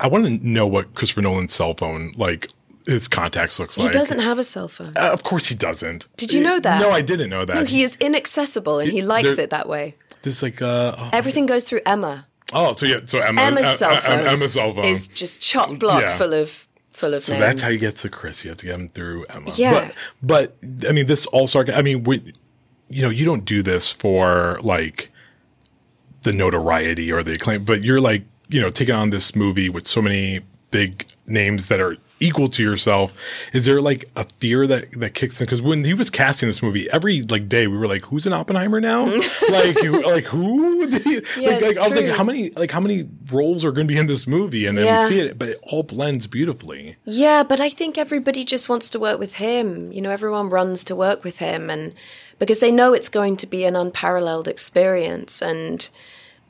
I 0.00 0.06
want 0.08 0.24
to 0.26 0.46
know 0.46 0.66
what 0.66 0.94
Christopher 0.94 1.22
Nolan's 1.22 1.52
cell 1.52 1.74
phone 1.74 2.12
like. 2.16 2.48
His 2.86 3.06
contacts 3.06 3.60
looks 3.60 3.76
He 3.76 3.82
like. 3.82 3.92
He 3.92 3.98
doesn't 3.98 4.20
have 4.20 4.38
a 4.38 4.44
cell 4.44 4.66
phone. 4.66 4.94
Uh, 4.96 5.10
of 5.12 5.22
course 5.22 5.46
he 5.46 5.54
doesn't. 5.54 6.08
Did 6.16 6.32
you 6.32 6.42
know 6.42 6.58
that? 6.58 6.80
No, 6.80 6.90
I 6.90 7.02
didn't 7.02 7.28
know 7.28 7.44
that. 7.44 7.54
No, 7.54 7.64
he 7.64 7.82
is 7.82 7.96
inaccessible 7.96 8.78
and 8.78 8.90
he 8.90 9.02
likes 9.02 9.36
there- 9.36 9.44
it 9.44 9.50
that 9.50 9.68
way. 9.68 9.94
This 10.22 10.42
like 10.42 10.62
uh 10.62 10.94
oh, 10.96 11.10
Everything 11.12 11.44
goes 11.46 11.64
through 11.64 11.80
Emma. 11.86 12.26
oh 12.54 12.74
so 12.74 12.86
yeah 12.86 13.00
so 13.04 13.20
Emma 13.20 13.42
Emma's 13.42 13.64
uh, 13.66 13.74
cell 13.74 13.90
uh, 13.92 14.00
phone 14.00 14.26
Emma's 14.26 14.52
cell 14.54 14.72
phone 14.72 14.84
is 14.86 15.08
just 15.08 15.40
chock 15.40 15.78
block 15.78 16.02
Yeah. 16.02 16.16
full 16.16 16.32
of 16.34 16.66
full 16.98 17.14
of 17.14 17.22
So 17.22 17.32
names. 17.32 17.42
that's 17.44 17.62
how 17.62 17.68
you 17.68 17.78
get 17.78 17.96
to 17.96 18.08
Chris. 18.08 18.44
You 18.44 18.50
have 18.50 18.58
to 18.58 18.66
get 18.66 18.74
him 18.74 18.88
through 18.88 19.24
Emma. 19.30 19.50
Yeah. 19.56 19.90
But, 20.22 20.56
but 20.70 20.88
I 20.88 20.92
mean, 20.92 21.06
this 21.06 21.26
all 21.26 21.46
star. 21.46 21.64
I 21.74 21.82
mean, 21.82 22.02
we, 22.04 22.22
you 22.88 23.02
know, 23.02 23.10
you 23.10 23.24
don't 23.24 23.44
do 23.44 23.62
this 23.62 23.90
for 23.92 24.58
like 24.62 25.10
the 26.22 26.32
notoriety 26.32 27.12
or 27.12 27.22
the 27.22 27.32
acclaim, 27.34 27.64
but 27.64 27.84
you're 27.84 28.00
like, 28.00 28.24
you 28.48 28.60
know, 28.60 28.70
taking 28.70 28.94
on 28.94 29.10
this 29.10 29.34
movie 29.36 29.68
with 29.68 29.86
so 29.86 30.02
many 30.02 30.40
big 30.70 31.06
names 31.28 31.68
that 31.68 31.80
are 31.80 31.96
equal 32.20 32.48
to 32.48 32.62
yourself. 32.62 33.12
Is 33.52 33.64
there 33.64 33.80
like 33.80 34.06
a 34.16 34.24
fear 34.24 34.66
that 34.66 34.90
that 35.00 35.14
kicks 35.14 35.40
in? 35.40 35.44
Because 35.46 35.62
when 35.62 35.84
he 35.84 35.94
was 35.94 36.10
casting 36.10 36.48
this 36.48 36.62
movie 36.62 36.90
every 36.90 37.22
like 37.22 37.48
day 37.48 37.66
we 37.68 37.76
were 37.78 37.86
like 37.86 38.04
who's 38.06 38.26
an 38.26 38.32
oppenheimer 38.32 38.80
now? 38.80 39.04
Like 39.50 39.78
who- 39.78 40.02
like 40.02 40.24
who 40.24 40.86
Yeah, 40.88 41.20
like, 41.50 41.62
like 41.62 41.78
i 41.78 41.88
was 41.88 41.96
like 41.96 42.06
how 42.08 42.24
many 42.24 42.50
like 42.50 42.70
how 42.70 42.80
many 42.80 43.08
roles 43.30 43.64
are 43.64 43.70
going 43.72 43.86
to 43.86 43.92
be 43.94 43.98
in 43.98 44.06
this 44.08 44.26
movie? 44.26 44.66
And 44.66 44.76
then 44.76 44.84
Yeah. 44.86 45.02
we 45.04 45.08
see 45.08 45.20
it 45.20 45.38
but 45.38 45.48
it 45.50 45.58
all 45.62 45.82
blends 45.82 46.26
beautifully. 46.26 46.96
Yeah, 47.04 47.42
but 47.42 47.60
I 47.60 47.68
think 47.70 47.96
everybody 47.98 48.44
just 48.44 48.68
wants 48.68 48.90
to 48.90 48.98
work 48.98 49.18
with 49.18 49.34
him. 49.34 49.92
You 49.92 50.00
know, 50.02 50.10
everyone 50.10 50.48
runs 50.48 50.82
to 50.84 50.96
work 50.96 51.24
with 51.24 51.38
him 51.38 51.70
and 51.70 51.94
because 52.38 52.60
they 52.60 52.70
know 52.70 52.92
it's 52.94 53.08
going 53.08 53.36
to 53.38 53.46
be 53.46 53.64
an 53.64 53.74
unparalleled 53.76 54.46
experience 54.48 55.42
and 55.42 55.88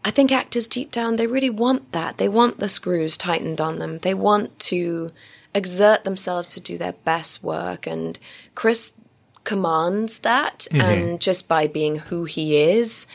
I 0.04 0.10
think 0.10 0.32
actors 0.32 0.66
deep 0.66 0.90
down 0.90 1.16
they 1.16 1.26
really 1.26 1.50
want 1.50 1.92
that. 1.92 2.18
They 2.18 2.28
want 2.28 2.58
the 2.58 2.68
screws 2.68 3.16
tightened 3.16 3.60
on 3.60 3.78
them. 3.78 3.98
They 3.98 4.14
want 4.14 4.58
to 4.60 5.10
exert 5.54 6.04
themselves 6.04 6.48
to 6.50 6.60
do 6.60 6.78
their 6.78 6.92
best 6.92 7.42
work 7.42 7.86
and 7.86 8.18
Chris 8.54 8.94
commands 9.44 10.20
that 10.20 10.66
mm-hmm. 10.70 10.80
and 10.80 11.20
just 11.20 11.48
by 11.48 11.66
being 11.66 11.96
who 11.96 12.24
he 12.24 12.58
is 12.58 13.06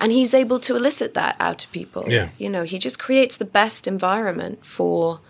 and 0.00 0.12
he's 0.12 0.34
able 0.34 0.60
to 0.60 0.76
elicit 0.76 1.14
that 1.14 1.36
out 1.40 1.64
of 1.64 1.72
people. 1.72 2.04
Yeah. 2.06 2.28
You 2.38 2.50
know, 2.50 2.62
he 2.62 2.78
just 2.78 2.98
creates 2.98 3.36
the 3.36 3.44
best 3.44 3.86
environment 3.86 4.64
for 4.64 5.20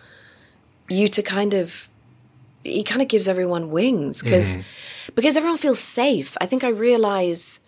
you 0.89 1.09
to 1.09 1.23
kind 1.23 1.55
of 1.55 1.89
he 2.65 2.83
kind 2.83 3.01
of 3.01 3.09
gives 3.09 3.29
everyone 3.29 3.71
wings 3.71 4.23
because 4.23 4.57
mm-hmm. 4.57 5.13
because 5.15 5.37
everyone 5.37 5.59
feels 5.59 5.79
safe. 5.79 6.37
I 6.41 6.47
think 6.47 6.65
I 6.65 6.69
realize 6.69 7.61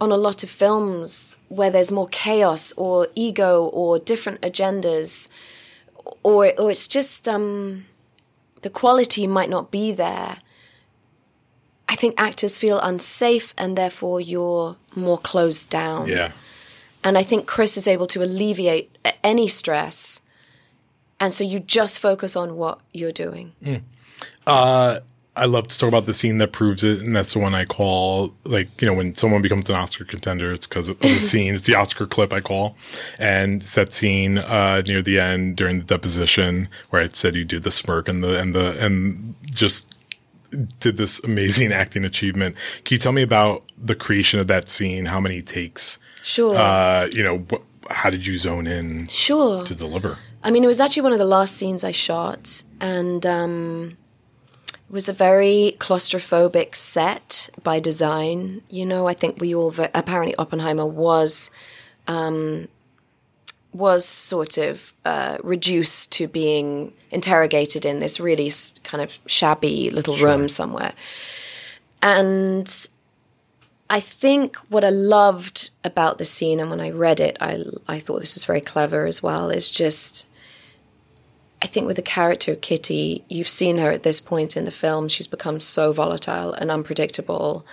on 0.00 0.10
a 0.10 0.16
lot 0.16 0.42
of 0.42 0.50
films 0.50 1.36
where 1.48 1.70
there's 1.70 1.92
more 1.92 2.08
chaos 2.08 2.72
or 2.76 3.08
ego 3.14 3.66
or 3.72 3.98
different 3.98 4.40
agendas 4.40 5.28
or 6.22 6.52
or 6.58 6.70
it's 6.70 6.88
just 6.88 7.28
um 7.28 7.84
the 8.62 8.70
quality 8.70 9.26
might 9.26 9.48
not 9.50 9.70
be 9.70 9.92
there. 9.92 10.38
I 11.88 11.96
think 11.96 12.14
actors 12.18 12.56
feel 12.58 12.78
unsafe 12.78 13.52
and 13.58 13.76
therefore 13.76 14.20
you're 14.20 14.76
more 14.94 15.18
closed 15.18 15.70
down. 15.70 16.08
yeah 16.08 16.32
And 17.02 17.16
I 17.18 17.22
think 17.22 17.46
Chris 17.46 17.76
is 17.76 17.86
able 17.88 18.06
to 18.08 18.22
alleviate 18.22 18.90
any 19.24 19.48
stress. 19.48 20.22
And 21.18 21.32
so 21.32 21.44
you 21.44 21.60
just 21.60 21.98
focus 21.98 22.36
on 22.36 22.56
what 22.56 22.80
you're 22.92 23.12
doing. 23.12 23.52
Uh, 24.46 25.00
I 25.40 25.46
love 25.46 25.66
to 25.68 25.78
talk 25.78 25.88
about 25.88 26.04
the 26.04 26.12
scene 26.12 26.36
that 26.38 26.52
proves 26.52 26.84
it, 26.84 26.98
and 26.98 27.16
that's 27.16 27.32
the 27.32 27.38
one 27.38 27.54
I 27.54 27.64
call 27.64 28.34
like 28.44 28.68
you 28.82 28.86
know 28.86 28.92
when 28.92 29.14
someone 29.14 29.40
becomes 29.40 29.70
an 29.70 29.76
Oscar 29.76 30.04
contender, 30.04 30.52
it's 30.52 30.66
because 30.66 30.90
of 30.90 30.98
the 31.00 31.18
scene. 31.30 31.54
It's 31.54 31.64
the 31.64 31.74
Oscar 31.74 32.06
clip 32.06 32.32
I 32.34 32.40
call, 32.40 32.76
and 33.18 33.62
it's 33.62 33.74
that 33.74 33.92
scene 33.92 34.36
uh, 34.36 34.82
near 34.86 35.00
the 35.00 35.18
end 35.18 35.56
during 35.56 35.78
the 35.78 35.84
deposition 35.84 36.68
where 36.90 37.00
I 37.00 37.08
said 37.08 37.34
you 37.34 37.46
do 37.46 37.58
the 37.58 37.70
smirk 37.70 38.06
and 38.06 38.22
the 38.22 38.38
and 38.38 38.54
the 38.54 38.84
and 38.84 39.34
just 39.46 39.86
did 40.80 40.98
this 40.98 41.24
amazing 41.24 41.72
acting 41.72 42.04
achievement. 42.04 42.56
Can 42.84 42.96
you 42.96 42.98
tell 42.98 43.12
me 43.12 43.22
about 43.22 43.64
the 43.78 43.94
creation 43.94 44.40
of 44.40 44.46
that 44.48 44.68
scene? 44.68 45.06
How 45.06 45.20
many 45.20 45.40
takes? 45.40 45.98
Sure. 46.22 46.54
Uh, 46.54 47.08
you 47.10 47.22
know, 47.22 47.46
wh- 47.50 47.90
how 47.92 48.10
did 48.10 48.26
you 48.26 48.36
zone 48.36 48.66
in 48.66 49.06
sure. 49.06 49.64
to 49.64 49.74
deliver? 49.74 50.18
I 50.42 50.50
mean, 50.50 50.64
it 50.64 50.66
was 50.66 50.80
actually 50.80 51.02
one 51.02 51.12
of 51.12 51.18
the 51.18 51.24
last 51.24 51.56
scenes 51.56 51.82
I 51.82 51.92
shot, 51.92 52.62
and 52.80 53.24
um, 53.24 53.96
it 54.90 54.92
was 54.92 55.08
a 55.08 55.12
very 55.12 55.76
claustrophobic 55.78 56.74
set 56.74 57.48
by 57.62 57.78
design. 57.78 58.62
You 58.68 58.84
know, 58.84 59.06
I 59.06 59.14
think 59.14 59.40
we 59.40 59.54
all 59.54 59.72
apparently 59.94 60.34
Oppenheimer 60.34 60.84
was 60.84 61.52
um, 62.08 62.66
was 63.72 64.04
sort 64.04 64.58
of 64.58 64.92
uh, 65.04 65.38
reduced 65.44 66.10
to 66.14 66.26
being 66.26 66.92
interrogated 67.12 67.86
in 67.86 68.00
this 68.00 68.18
really 68.18 68.48
s- 68.48 68.74
kind 68.82 69.00
of 69.00 69.20
shabby 69.26 69.90
little 69.90 70.16
room 70.16 70.48
somewhere, 70.48 70.92
and 72.02 72.88
I 73.88 74.00
think 74.00 74.56
what 74.70 74.84
I 74.84 74.90
loved 74.90 75.70
about 75.84 76.18
the 76.18 76.24
scene, 76.24 76.58
and 76.58 76.68
when 76.68 76.80
I 76.80 76.90
read 76.90 77.20
it, 77.20 77.36
I 77.40 77.62
I 77.86 78.00
thought 78.00 78.18
this 78.18 78.34
was 78.34 78.44
very 78.44 78.60
clever 78.60 79.06
as 79.06 79.22
well. 79.22 79.50
Is 79.50 79.70
just, 79.70 80.26
I 81.62 81.66
think 81.66 81.86
with 81.86 81.96
the 81.96 82.02
character 82.02 82.52
of 82.52 82.60
Kitty, 82.60 83.24
you've 83.28 83.48
seen 83.48 83.78
her 83.78 83.90
at 83.90 84.02
this 84.02 84.20
point 84.20 84.56
in 84.56 84.64
the 84.64 84.70
film. 84.70 85.08
She's 85.08 85.26
become 85.26 85.60
so 85.60 85.92
volatile 85.92 86.52
and 86.54 86.70
unpredictable, 86.70 87.66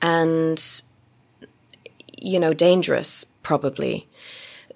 and 0.00 0.82
you 2.16 2.38
know, 2.38 2.52
dangerous 2.52 3.26
probably 3.42 4.08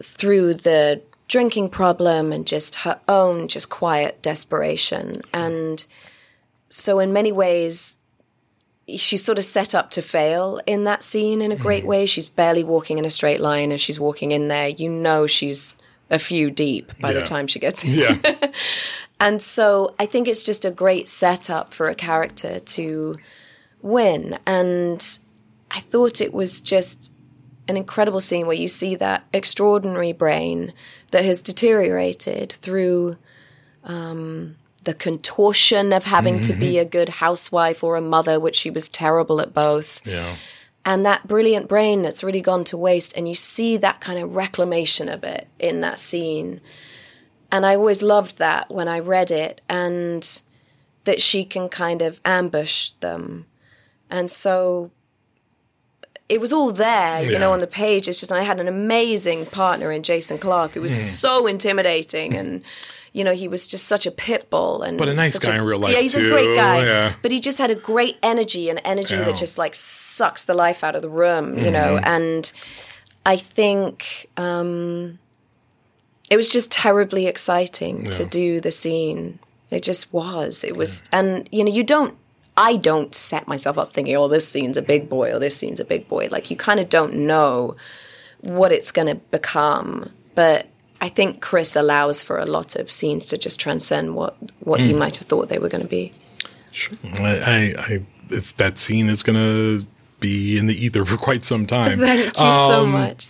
through 0.03 0.55
the 0.55 1.01
drinking 1.29 1.69
problem 1.69 2.33
and 2.33 2.47
just 2.47 2.77
her 2.77 3.01
own 3.09 3.49
just 3.49 3.69
quiet 3.71 4.21
desperation. 4.23 5.23
And 5.33 5.87
so, 6.69 6.99
in 6.99 7.13
many 7.13 7.33
ways, 7.33 7.99
she's 8.97 9.25
sort 9.25 9.39
of 9.39 9.45
set 9.45 9.75
up 9.75 9.91
to 9.91 10.03
fail 10.03 10.61
in 10.67 10.85
that 10.85 11.03
scene 11.03 11.43
in 11.43 11.53
a 11.53 11.57
great 11.57 11.83
hmm. 11.83 11.91
way. 11.91 12.07
She's 12.07 12.27
barely 12.27 12.65
walking 12.65 12.99
in 12.99 13.05
a 13.05 13.11
straight 13.11 13.41
line 13.41 13.73
as 13.73 13.81
she's 13.81 14.01
walking 14.01 14.33
in 14.33 14.49
there. 14.49 14.69
You 14.69 14.89
know 14.89 15.27
she's 15.27 15.77
a 16.11 16.19
few 16.19 16.51
deep 16.51 16.93
by 17.01 17.13
Yeah. 17.13 17.21
the 17.21 17.27
time 17.27 17.47
she 17.47 17.59
gets 17.59 17.85
in. 17.85 17.91
Yeah, 17.91 18.19
And 19.21 19.43
so 19.43 19.95
I 19.99 20.07
think 20.07 20.29
it's 20.29 20.45
just 20.45 20.65
a 20.65 20.71
great 20.71 21.09
setup 21.09 21.75
for 21.75 21.89
a 21.89 21.95
character 21.95 22.61
to 22.61 23.17
win. 23.83 24.39
And 24.47 25.19
I 25.73 25.81
thought 25.81 26.21
it 26.21 26.33
was 26.33 26.61
just 26.61 27.13
an 27.67 27.77
incredible 27.77 28.21
scene 28.21 28.47
where 28.47 28.57
you 28.57 28.69
see 28.69 28.95
that 28.95 29.25
extraordinary 29.33 30.13
brain 30.13 30.73
that 31.11 31.25
has 31.25 31.41
deteriorated 31.43 32.53
through 32.53 33.17
um, 33.85 34.57
the 34.85 34.95
contortion 34.95 35.93
of 35.93 36.05
having 36.05 36.41
to 36.43 36.53
be 36.53 36.79
a 36.79 36.85
good 36.85 37.09
housewife 37.09 37.83
or 37.83 37.97
a 37.97 38.01
mother, 38.01 38.39
which 38.39 38.57
she 38.57 38.71
was 38.71 38.89
terrible 38.89 39.41
at 39.41 39.53
both 39.53 40.01
yeah. 40.07 40.37
And 40.91 41.05
that 41.05 41.29
brilliant 41.29 41.69
brain 41.69 41.99
that's 42.03 42.23
really 42.27 42.41
gone 42.41 42.65
to 42.65 42.77
waste 42.89 43.13
and 43.17 43.29
you 43.29 43.35
see 43.35 43.77
that 43.77 44.01
kind 44.01 44.19
of 44.23 44.35
reclamation 44.45 45.07
of 45.17 45.23
it 45.35 45.47
in 45.59 45.81
that 45.83 45.99
scene 45.99 46.51
and 47.55 47.65
i 47.67 47.73
always 47.81 48.03
loved 48.03 48.39
that 48.39 48.63
when 48.79 48.89
i 48.89 48.99
read 48.99 49.31
it 49.31 49.61
and 49.69 50.23
that 51.05 51.21
she 51.29 51.45
can 51.55 51.69
kind 51.69 52.01
of 52.09 52.21
ambush 52.25 52.91
them 53.01 53.45
and 54.17 54.31
so 54.31 54.91
it 56.29 56.41
was 56.41 56.53
all 56.53 56.71
there 56.73 57.23
you 57.23 57.33
Yeah. 57.33 57.39
know 57.43 57.53
on 57.53 57.61
the 57.61 57.67
page 57.83 58.09
it's 58.09 58.21
just 58.21 58.33
i 58.33 58.43
had 58.43 58.59
an 58.61 58.69
amazing 58.69 59.41
partner 59.47 59.89
in 59.93 60.03
jason 60.03 60.39
clarke 60.39 60.73
who 60.73 60.83
was 60.83 60.93
Hmm. 60.95 61.09
so 61.27 61.47
intimidating 61.47 62.35
and 62.41 62.63
you 63.13 63.25
know 63.25 63.35
he 63.35 63.49
was 63.49 63.67
just 63.67 63.87
such 63.87 64.07
a 64.07 64.11
pit 64.11 64.49
bull 64.51 64.83
and 64.83 64.99
But 64.99 65.09
a 65.09 65.15
nice 65.15 65.39
guy 65.39 65.57
in 65.57 65.63
real 65.63 65.79
life, 65.79 65.95
yeah 65.95 66.01
he's 66.01 66.15
too. 66.15 66.27
a 66.27 66.31
great 66.31 66.57
guy 66.57 66.85
Yeah. 66.85 67.13
but 67.23 67.31
he 67.33 67.41
just 67.41 67.59
had 67.59 67.71
a 67.71 67.75
great 67.75 68.17
energy 68.23 68.69
and 68.69 68.81
energy 68.85 69.15
Yeah. 69.17 69.25
that 69.25 69.37
just 69.37 69.59
like 69.59 69.75
sucks 69.75 70.45
the 70.45 70.55
life 70.55 70.85
out 70.85 70.95
of 70.95 71.03
the 71.03 71.09
room, 71.09 71.59
you 71.59 71.71
know. 71.71 71.97
Mm-hmm. 71.97 72.05
And 72.07 72.53
I 73.27 73.37
think 73.37 74.27
um, 74.37 75.19
it 76.31 76.37
was 76.37 76.51
just 76.51 76.71
terribly 76.71 77.27
exciting 77.27 78.05
to 78.05 78.25
do 78.25 78.61
the 78.61 78.71
scene. 78.71 79.39
It 79.71 79.83
just 79.83 80.13
was. 80.13 80.65
It 80.65 80.77
was, 80.77 81.03
and 81.13 81.49
you 81.53 81.65
know, 81.65 81.71
you 81.73 81.85
don't. 81.85 82.15
I 82.57 82.77
don't 82.77 83.15
set 83.15 83.47
myself 83.47 83.77
up 83.79 83.93
thinking, 83.93 84.17
"Oh, 84.17 84.29
this 84.29 84.49
scene's 84.49 84.77
a 84.79 84.83
big 84.83 85.09
boy," 85.09 85.33
or 85.33 85.39
"This 85.39 85.57
scene's 85.57 85.79
a 85.81 85.85
big 85.85 86.09
boy." 86.09 86.29
Like 86.31 86.51
you 86.51 86.57
kind 86.57 86.81
of 86.81 86.89
don't 86.89 87.15
know 87.15 87.77
what 88.41 88.73
it's 88.73 88.91
going 88.91 89.09
to 89.09 89.15
become, 89.31 90.11
but. 90.35 90.67
I 91.01 91.09
think 91.09 91.41
Chris 91.41 91.77
allows 91.77 92.23
for 92.23 92.39
a 92.39 92.47
lot 92.47 92.75
of 92.77 92.91
scenes 92.91 93.27
to 93.27 93.39
just 93.39 93.61
transcend 93.61 94.15
what, 94.17 94.37
what 94.61 94.81
Mm. 94.81 94.89
you 94.89 94.97
might 94.97 95.17
have 95.19 95.27
thought 95.29 95.49
they 95.49 95.59
were 95.59 95.69
going 95.69 95.83
to 95.83 95.89
be. 95.89 96.13
Sure. 96.73 96.97
I, 97.15 97.39
I, 97.39 97.75
I 97.79 98.03
it's 98.31 98.53
that 98.53 98.79
scene 98.79 99.09
is 99.09 99.23
gonna 99.23 99.81
be 100.21 100.59
in 100.59 100.67
the 100.67 100.75
ether 100.85 101.05
for 101.11 101.17
quite 101.17 101.43
some 101.45 101.67
time. 101.67 101.99
Thank 102.11 102.27
you 102.27 102.33
so 102.35 102.83
Um, 102.83 102.93
much. 102.93 103.29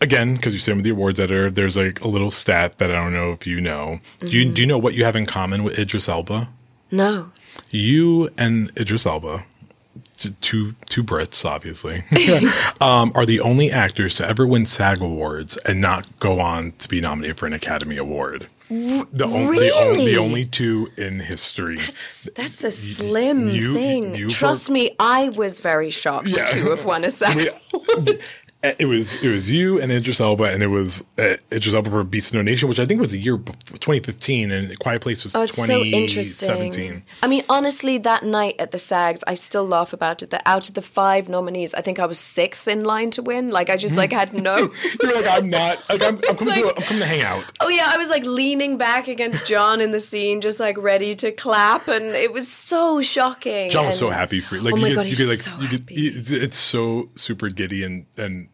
Again, 0.00 0.36
because 0.36 0.54
you're 0.54 0.60
sitting 0.60 0.78
with 0.78 0.84
the 0.84 0.90
awards 0.92 1.18
editor, 1.18 1.50
there's 1.50 1.76
like 1.76 2.00
a 2.00 2.08
little 2.08 2.30
stat 2.30 2.78
that 2.78 2.90
I 2.90 2.94
don't 2.94 3.12
know 3.12 3.30
if 3.32 3.46
you 3.48 3.60
know. 3.60 3.98
Do 4.20 4.28
you 4.28 4.44
do 4.50 4.62
you 4.62 4.66
know 4.66 4.78
what 4.78 4.94
you 4.94 5.04
have 5.04 5.16
in 5.16 5.26
common 5.26 5.64
with 5.64 5.76
Idris 5.78 6.08
Elba? 6.08 6.48
No. 6.92 7.32
You 7.70 8.30
and 8.38 8.70
Idris 8.78 9.04
Elba, 9.06 9.38
t- 9.38 9.44
two 10.40 10.74
two 10.86 11.02
Brits, 11.04 11.44
obviously, 11.44 12.04
um, 12.80 13.12
are 13.14 13.24
the 13.26 13.40
only 13.40 13.70
actors 13.70 14.16
to 14.16 14.28
ever 14.28 14.46
win 14.46 14.66
SAG 14.66 15.00
awards 15.00 15.56
and 15.58 15.80
not 15.80 16.06
go 16.20 16.40
on 16.40 16.72
to 16.78 16.88
be 16.88 17.00
nominated 17.00 17.38
for 17.38 17.46
an 17.46 17.52
Academy 17.52 17.96
Award. 17.96 18.48
The, 18.68 18.74
on- 19.00 19.08
the, 19.12 19.24
on- 19.26 19.46
really? 19.48 20.12
the 20.12 20.18
only 20.20 20.44
two 20.44 20.90
in 20.98 21.20
history. 21.20 21.76
That's, 21.76 22.28
that's 22.34 22.64
a 22.64 22.70
slim 22.70 23.48
you- 23.48 23.72
thing. 23.72 24.14
you 24.14 24.28
Trust 24.28 24.68
were- 24.68 24.74
me, 24.74 24.94
I 25.00 25.30
was 25.30 25.60
very 25.60 25.88
shocked 25.90 26.28
Yeah. 26.28 26.44
to 26.46 26.70
have 26.70 26.84
won 26.84 27.04
a 27.04 27.10
SAG. 27.12 27.54
We- 28.04 28.18
it 28.60 28.86
was 28.86 29.22
it 29.22 29.28
was 29.28 29.48
you 29.48 29.80
and 29.80 29.92
Idris 29.92 30.20
Elba, 30.20 30.44
and 30.44 30.62
it 30.64 30.66
was 30.66 31.04
uh, 31.16 31.36
Idris 31.52 31.74
Elba 31.74 31.90
for 31.90 32.02
Beast 32.02 32.30
of 32.30 32.34
No 32.34 32.42
Nation, 32.42 32.68
which 32.68 32.80
I 32.80 32.86
think 32.86 33.00
was 33.00 33.12
the 33.12 33.18
year 33.18 33.36
before, 33.36 33.78
2015, 33.78 34.50
and 34.50 34.76
Quiet 34.80 35.00
Place 35.00 35.22
was 35.22 35.34
Oh, 35.36 35.42
it's 35.42 35.54
so 35.54 35.64
2017. 35.66 35.94
interesting. 35.94 37.02
I 37.22 37.28
mean, 37.28 37.44
honestly, 37.48 37.98
that 37.98 38.24
night 38.24 38.56
at 38.58 38.72
the 38.72 38.78
SAGs, 38.78 39.22
I 39.28 39.34
still 39.34 39.64
laugh 39.64 39.92
about 39.92 40.22
it. 40.24 40.30
That 40.30 40.42
out 40.44 40.68
of 40.68 40.74
the 40.74 40.82
five 40.82 41.28
nominees, 41.28 41.72
I 41.74 41.82
think 41.82 42.00
I 42.00 42.06
was 42.06 42.18
sixth 42.18 42.66
in 42.66 42.82
line 42.82 43.10
to 43.12 43.22
win. 43.22 43.50
Like 43.50 43.70
I 43.70 43.76
just 43.76 43.96
like 43.96 44.12
had 44.12 44.32
no. 44.34 44.72
You're 45.02 45.14
like, 45.22 45.26
I'm 45.28 45.46
not. 45.48 45.88
Like, 45.88 46.02
I'm, 46.02 46.16
I'm 46.16 46.20
coming 46.36 46.54
to. 46.54 46.64
like- 46.66 46.76
I'm 46.78 46.82
coming 46.82 47.02
to 47.02 47.06
hang 47.06 47.22
out. 47.22 47.44
Oh 47.60 47.68
yeah, 47.68 47.86
I 47.92 47.96
was 47.96 48.10
like 48.10 48.24
leaning 48.26 48.76
back 48.76 49.06
against 49.06 49.46
John 49.46 49.80
in 49.80 49.92
the 49.92 50.00
scene, 50.00 50.40
just 50.40 50.58
like 50.58 50.76
ready 50.78 51.14
to 51.14 51.30
clap, 51.30 51.86
and 51.86 52.06
it 52.06 52.32
was 52.32 52.48
so 52.48 53.00
shocking. 53.00 53.70
John 53.70 53.86
was 53.86 53.98
so 53.98 54.10
happy 54.10 54.40
for 54.40 54.56
you. 54.56 54.62
Like 54.62 54.74
Oh 54.74 54.76
you 54.78 54.82
my 54.82 54.88
get, 54.88 54.94
God, 54.96 55.06
you 55.06 55.16
get 55.16 55.28
like 55.28 55.38
so 55.38 55.60
you 55.60 55.68
get, 55.78 56.42
it's 56.42 56.58
so 56.58 57.08
super 57.14 57.48
giddy 57.50 57.84
and 57.84 58.04
and 58.16 58.47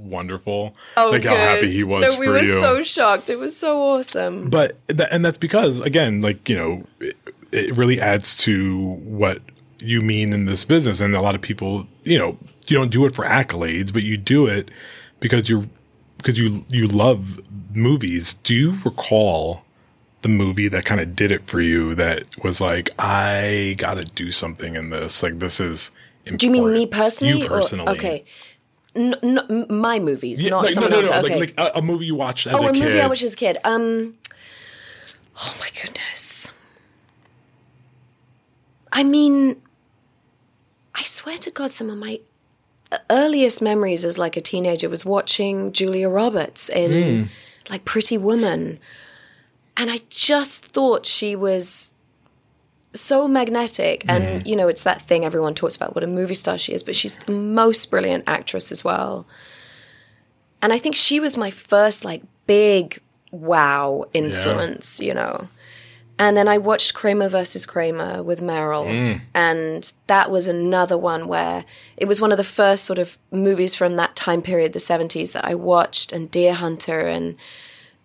wonderful. 0.00 0.74
Oh, 0.96 1.10
like 1.10 1.24
how 1.24 1.36
happy 1.36 1.70
he 1.70 1.84
was 1.84 2.02
No, 2.02 2.14
for 2.14 2.20
we 2.20 2.28
were 2.28 2.38
you. 2.40 2.60
so 2.60 2.82
shocked. 2.82 3.30
It 3.30 3.38
was 3.38 3.56
so 3.56 3.80
awesome. 3.82 4.50
but 4.50 4.78
that, 4.88 5.08
and 5.12 5.24
that's 5.24 5.38
because 5.38 5.80
again, 5.80 6.20
like 6.20 6.48
you 6.48 6.56
know, 6.56 6.84
it, 7.00 7.16
it 7.52 7.76
really 7.76 8.00
adds 8.00 8.36
to 8.38 8.94
what 9.04 9.40
you 9.78 10.00
mean 10.00 10.32
in 10.32 10.46
this 10.46 10.64
business. 10.64 11.00
And 11.00 11.14
a 11.14 11.20
lot 11.20 11.34
of 11.34 11.40
people, 11.40 11.86
you 12.04 12.18
know, 12.18 12.38
you 12.68 12.76
don't 12.76 12.90
do 12.90 13.04
it 13.06 13.14
for 13.14 13.24
accolades, 13.24 13.92
but 13.92 14.02
you 14.02 14.16
do 14.16 14.46
it 14.46 14.70
because 15.20 15.48
you're 15.48 15.64
because 16.18 16.38
you 16.38 16.62
you 16.70 16.86
love 16.86 17.40
movies. 17.74 18.34
Do 18.34 18.54
you 18.54 18.74
recall? 18.84 19.64
The 20.22 20.28
movie 20.28 20.68
that 20.68 20.84
kind 20.84 21.00
of 21.00 21.16
did 21.16 21.32
it 21.32 21.46
for 21.46 21.62
you 21.62 21.94
that 21.94 22.24
was 22.44 22.60
like, 22.60 22.90
I 22.98 23.74
gotta 23.78 24.02
do 24.02 24.30
something 24.30 24.74
in 24.74 24.90
this. 24.90 25.22
Like, 25.22 25.38
this 25.38 25.58
is 25.60 25.92
Do 26.26 26.44
you 26.44 26.52
mean 26.52 26.70
me 26.74 26.84
personally? 26.84 27.40
You 27.40 27.48
personally. 27.48 27.86
Or, 27.86 27.92
okay. 27.96 28.24
N- 28.96 29.14
n- 29.22 29.66
my 29.70 29.98
movies, 30.00 30.42
Yeah, 30.42 30.50
not 30.50 30.64
like, 30.64 30.74
no, 30.76 30.82
someone 30.82 30.90
no, 30.90 30.98
else. 30.98 31.08
no. 31.10 31.18
okay. 31.18 31.40
Like, 31.40 31.58
like 31.58 31.74
a, 31.74 31.78
a 31.78 31.82
movie 31.82 32.06
you 32.06 32.16
watched 32.16 32.46
as 32.46 32.54
oh, 32.54 32.66
a, 32.66 32.70
a 32.70 32.72
kid. 32.72 32.82
movie 32.82 33.00
I 33.00 33.06
watched 33.06 33.22
as 33.22 33.34
a 33.34 33.36
kid. 33.36 33.58
Um, 33.64 34.14
oh 35.36 35.56
my 35.60 35.68
goodness. 35.80 36.50
I 38.92 39.04
mean, 39.04 39.60
I 40.94 41.02
swear 41.02 41.36
to 41.38 41.50
God, 41.50 41.70
some 41.70 41.88
of 41.90 41.96
my 41.98 42.20
earliest 43.08 43.62
memories 43.62 44.04
as 44.04 44.18
like 44.18 44.36
a 44.36 44.40
teenager 44.40 44.88
was 44.88 45.04
watching 45.04 45.70
Julia 45.72 46.08
Roberts 46.08 46.68
in 46.68 47.30
like 47.68 47.84
Pretty 47.84 48.18
Woman, 48.18 48.80
and 49.76 49.90
I 49.90 49.98
just 50.08 50.64
thought 50.64 51.06
she 51.06 51.36
was 51.36 51.94
so 52.92 53.28
magnetic 53.28 54.04
and 54.08 54.46
you 54.46 54.56
know 54.56 54.68
it's 54.68 54.82
that 54.82 55.00
thing 55.02 55.24
everyone 55.24 55.54
talks 55.54 55.76
about 55.76 55.94
what 55.94 56.02
a 56.02 56.08
movie 56.08 56.34
star 56.34 56.58
she 56.58 56.72
is 56.72 56.82
but 56.82 56.96
she's 56.96 57.16
the 57.16 57.32
most 57.32 57.90
brilliant 57.90 58.24
actress 58.26 58.72
as 58.72 58.84
well. 58.84 59.26
And 60.62 60.72
i 60.72 60.78
think 60.78 60.94
she 60.94 61.20
was 61.20 61.36
my 61.36 61.50
first 61.50 62.04
like 62.04 62.22
big 62.46 63.00
wow 63.30 64.04
influence 64.12 65.00
you 65.00 65.14
know. 65.14 65.48
And 66.18 66.36
then 66.36 66.48
i 66.48 66.58
watched 66.58 66.92
kramer 66.92 67.28
versus 67.28 67.64
kramer 67.64 68.22
with 68.22 68.40
meryl 68.40 68.86
mm. 68.86 69.20
and 69.34 69.90
that 70.06 70.30
was 70.30 70.48
another 70.48 70.98
one 70.98 71.28
where 71.28 71.64
it 71.96 72.06
was 72.06 72.20
one 72.20 72.30
of 72.30 72.36
the 72.36 72.44
first 72.44 72.84
sort 72.84 72.98
of 72.98 73.16
movies 73.30 73.74
from 73.74 73.96
that 73.96 74.16
time 74.16 74.42
period 74.42 74.74
the 74.74 74.80
70s 74.80 75.32
that 75.32 75.46
i 75.46 75.54
watched 75.54 76.12
and 76.12 76.30
deer 76.30 76.52
hunter 76.52 77.00
and 77.00 77.36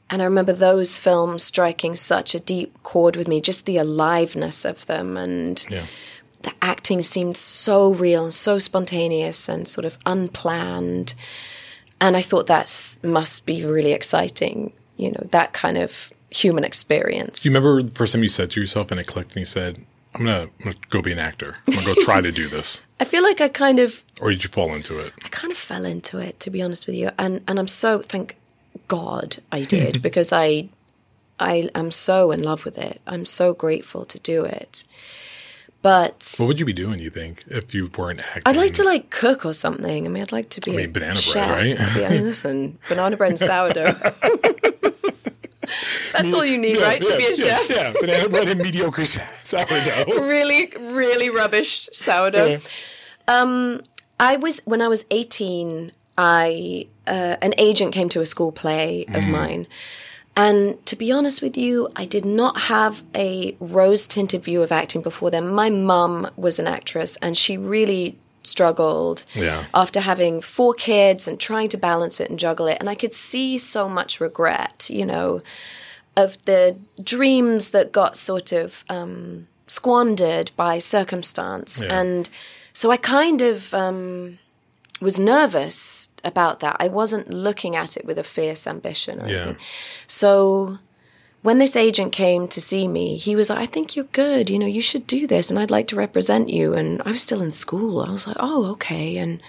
and 0.10 0.22
I 0.22 0.26
remember 0.26 0.54
those 0.54 0.98
films 0.98 1.44
striking 1.44 1.96
such 1.96 2.36
a 2.36 2.40
deep 2.40 2.82
chord 2.84 3.16
with 3.16 3.28
me, 3.28 3.42
just 3.42 3.66
the 3.66 3.78
aliveness 3.78 4.64
of 4.66 4.86
them. 4.86 5.18
And 5.18 5.66
Yeah. 5.70 5.86
the 6.44 6.54
acting 6.62 7.02
seemed 7.02 7.38
so 7.38 7.90
real 7.92 8.24
and 8.24 8.34
so 8.34 8.58
spontaneous 8.60 9.50
and 9.50 9.68
sort 9.68 9.86
of 9.86 9.98
unplanned. 10.06 11.16
And 12.00 12.16
I 12.16 12.22
thought 12.22 12.48
that 12.48 12.98
must 13.04 13.46
be 13.46 13.66
really 13.66 13.94
exciting, 13.94 14.74
you 14.98 15.12
know, 15.12 15.24
that 15.32 15.54
kind 15.54 15.78
of 15.78 16.12
human 16.30 16.64
experience. 16.64 17.42
Do 17.44 17.50
you 17.50 17.56
remember 17.56 17.82
the 17.82 17.96
first 17.96 18.14
time 18.14 18.22
you 18.24 18.30
said 18.30 18.52
to 18.52 18.60
yourself 18.62 18.92
and 18.92 19.00
it 19.00 19.08
clicked 19.08 19.30
and 19.32 19.38
you 19.42 19.46
said, 19.46 19.80
I'm 20.14 20.26
gonna, 20.26 20.42
I'm 20.44 20.50
gonna 20.64 20.76
go 20.90 21.02
be 21.02 21.12
an 21.12 21.20
actor. 21.20 21.58
I'm 21.68 21.74
gonna 21.76 21.96
go 21.96 22.02
try 22.04 22.22
to 22.22 22.32
do 22.32 22.48
this. 22.48 22.84
I 23.00 23.06
feel 23.06 23.24
like 23.24 23.42
I 23.42 23.48
kind 23.48 23.80
of 23.80 24.04
Or 24.22 24.30
did 24.30 24.44
you 24.44 24.50
fall 24.50 24.74
into 24.74 25.00
it? 25.00 25.12
I 25.24 25.30
kind 25.30 25.52
of 25.52 25.58
fell 25.58 25.84
into 25.86 26.20
it, 26.20 26.40
to 26.42 26.50
be 26.50 26.62
honest 26.62 26.86
with 26.88 26.96
you, 26.96 27.12
and 27.18 27.42
and 27.48 27.58
I'm 27.60 27.68
so 27.68 28.02
thank 28.02 28.38
God 28.88 29.38
I 29.52 29.64
did 29.64 30.02
because 30.08 30.32
I 30.32 30.70
I 31.40 31.70
am 31.76 31.92
so 31.92 32.32
in 32.32 32.44
love 32.44 32.66
with 32.66 32.78
it. 32.78 33.02
I'm 33.06 33.26
so 33.26 33.54
grateful 33.54 34.06
to 34.06 34.20
do 34.20 34.44
it. 34.46 34.86
But 35.82 36.34
What 36.40 36.48
would 36.48 36.60
you 36.60 36.66
be 36.66 36.74
doing, 36.74 37.00
you 37.00 37.12
think, 37.12 37.44
if 37.48 37.76
you 37.76 37.92
weren't 37.96 38.20
acting? 38.20 38.42
I'd 38.48 38.56
like 38.56 38.72
to 38.74 38.84
like 38.84 39.12
cook 39.12 39.46
or 39.46 39.54
something. 39.54 40.06
I 40.06 40.10
mean, 40.10 40.24
I'd 40.24 40.32
like 40.32 40.50
to 40.50 40.62
be. 40.62 40.72
I 40.74 40.76
mean, 40.78 40.86
a 40.90 40.92
banana 40.92 41.14
bread, 41.14 41.22
chef. 41.24 41.50
right? 41.50 41.78
Yeah, 41.96 42.08
I 42.08 42.10
mean, 42.10 42.24
listen, 42.24 42.80
banana 42.90 43.16
bread 43.18 43.30
and 43.30 43.40
sourdough. 43.40 43.94
That's 46.14 46.34
all 46.34 46.44
you 46.44 46.58
need, 46.58 46.78
right, 46.78 47.00
to 47.00 47.18
be 47.18 47.26
a 47.26 47.36
yeah, 47.36 47.58
chef? 47.58 47.70
Yeah, 47.70 47.94
banana 48.02 48.30
bread 48.30 48.48
and 48.48 48.62
mediocre 48.62 49.06
sourdough. 49.06 50.06
really, 50.08 50.72
really 50.80 51.30
rubbish 51.30 51.88
sourdough. 51.94 52.62
Um, 53.28 53.84
I 54.20 54.38
was 54.38 54.62
when 54.66 54.82
I 54.82 54.88
was 54.88 55.06
eighteen. 55.12 55.92
I 56.18 56.88
uh, 57.08 57.36
an 57.42 57.54
agent 57.58 57.94
came 57.94 58.10
to 58.10 58.22
a 58.22 58.26
school 58.26 58.52
play 58.52 59.06
of 59.14 59.28
mine, 59.28 59.68
and 60.36 60.84
to 60.86 60.96
be 60.96 61.12
honest 61.12 61.42
with 61.42 61.56
you, 61.58 61.90
I 61.96 62.06
did 62.06 62.26
not 62.26 62.62
have 62.62 63.04
a 63.14 63.56
rose 63.60 64.08
tinted 64.08 64.44
view 64.44 64.62
of 64.64 64.72
acting 64.72 65.02
before 65.02 65.30
then. 65.32 65.48
My 65.48 65.70
mum 65.70 66.30
was 66.36 66.58
an 66.60 66.68
actress, 66.68 67.18
and 67.18 67.38
she 67.38 67.58
really 67.58 68.18
struggled 68.44 69.26
Yeah. 69.34 69.66
after 69.74 70.00
having 70.02 70.40
four 70.42 70.74
kids 70.74 71.28
and 71.28 71.40
trying 71.40 71.68
to 71.70 71.78
balance 71.78 72.20
it 72.20 72.30
and 72.30 72.38
juggle 72.38 72.68
it. 72.68 72.78
And 72.80 72.88
I 72.90 72.96
could 72.96 73.14
see 73.14 73.58
so 73.58 73.90
much 73.90 74.20
regret, 74.22 74.88
you 74.90 75.04
know, 75.06 75.42
of 76.16 76.44
the 76.46 76.76
dreams 77.04 77.70
that 77.72 77.92
got 77.92 78.16
sort 78.18 78.52
of 78.52 78.84
um, 78.88 79.48
squandered 79.68 80.52
by 80.56 80.78
circumstance. 80.78 81.82
Yeah. 81.82 82.00
And 82.00 82.30
so 82.72 82.92
I 82.92 82.98
kind 82.98 83.42
of 83.42 83.74
um, 83.74 84.38
was 85.02 85.20
nervous 85.20 86.10
about 86.24 86.60
that. 86.62 86.78
I 86.80 86.88
wasn't 86.88 87.30
looking 87.30 87.76
at 87.76 87.98
it 87.98 88.06
with 88.06 88.18
a 88.18 88.24
fierce 88.24 88.66
ambition 88.68 89.22
or 89.22 89.28
Yeah. 89.28 89.36
anything. 89.44 89.58
So 90.08 90.78
when 91.42 91.60
this 91.60 91.76
agent 91.76 92.12
came 92.12 92.48
to 92.48 92.60
see 92.62 92.88
me, 92.88 93.18
he 93.18 93.36
was 93.36 93.50
like, 93.50 93.60
I 93.60 93.66
think 93.68 93.96
you're 93.96 94.06
good. 94.12 94.50
You 94.50 94.58
know, 94.58 94.66
you 94.66 94.82
should 94.82 95.06
do 95.06 95.28
this 95.28 95.50
and 95.50 95.60
I'd 95.60 95.70
like 95.72 95.88
to 95.90 95.96
represent 95.96 96.50
you. 96.50 96.74
And 96.74 97.02
I 97.06 97.12
was 97.12 97.22
still 97.22 97.42
in 97.44 97.52
school. 97.52 98.02
I 98.02 98.10
was 98.12 98.26
like, 98.26 98.38
oh, 98.40 98.66
okay. 98.72 99.18
And 99.18 99.42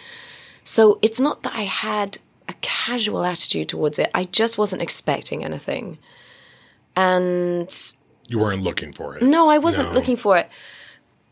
so 0.64 0.98
it's 1.00 1.20
not 1.20 1.42
that 1.44 1.54
I 1.54 1.62
had 1.62 2.18
a 2.48 2.54
casual 2.60 3.24
attitude 3.24 3.68
towards 3.68 3.98
it, 3.98 4.10
I 4.14 4.24
just 4.24 4.56
wasn't 4.58 4.82
expecting 4.82 5.44
anything. 5.44 5.98
And 6.94 7.92
You 8.28 8.38
weren't 8.38 8.62
looking 8.62 8.92
for 8.92 9.16
it. 9.16 9.22
no, 9.22 9.48
I 9.48 9.58
wasn't 9.58 9.88
No. 9.90 9.94
looking 9.94 10.16
for 10.16 10.36
it. 10.36 10.48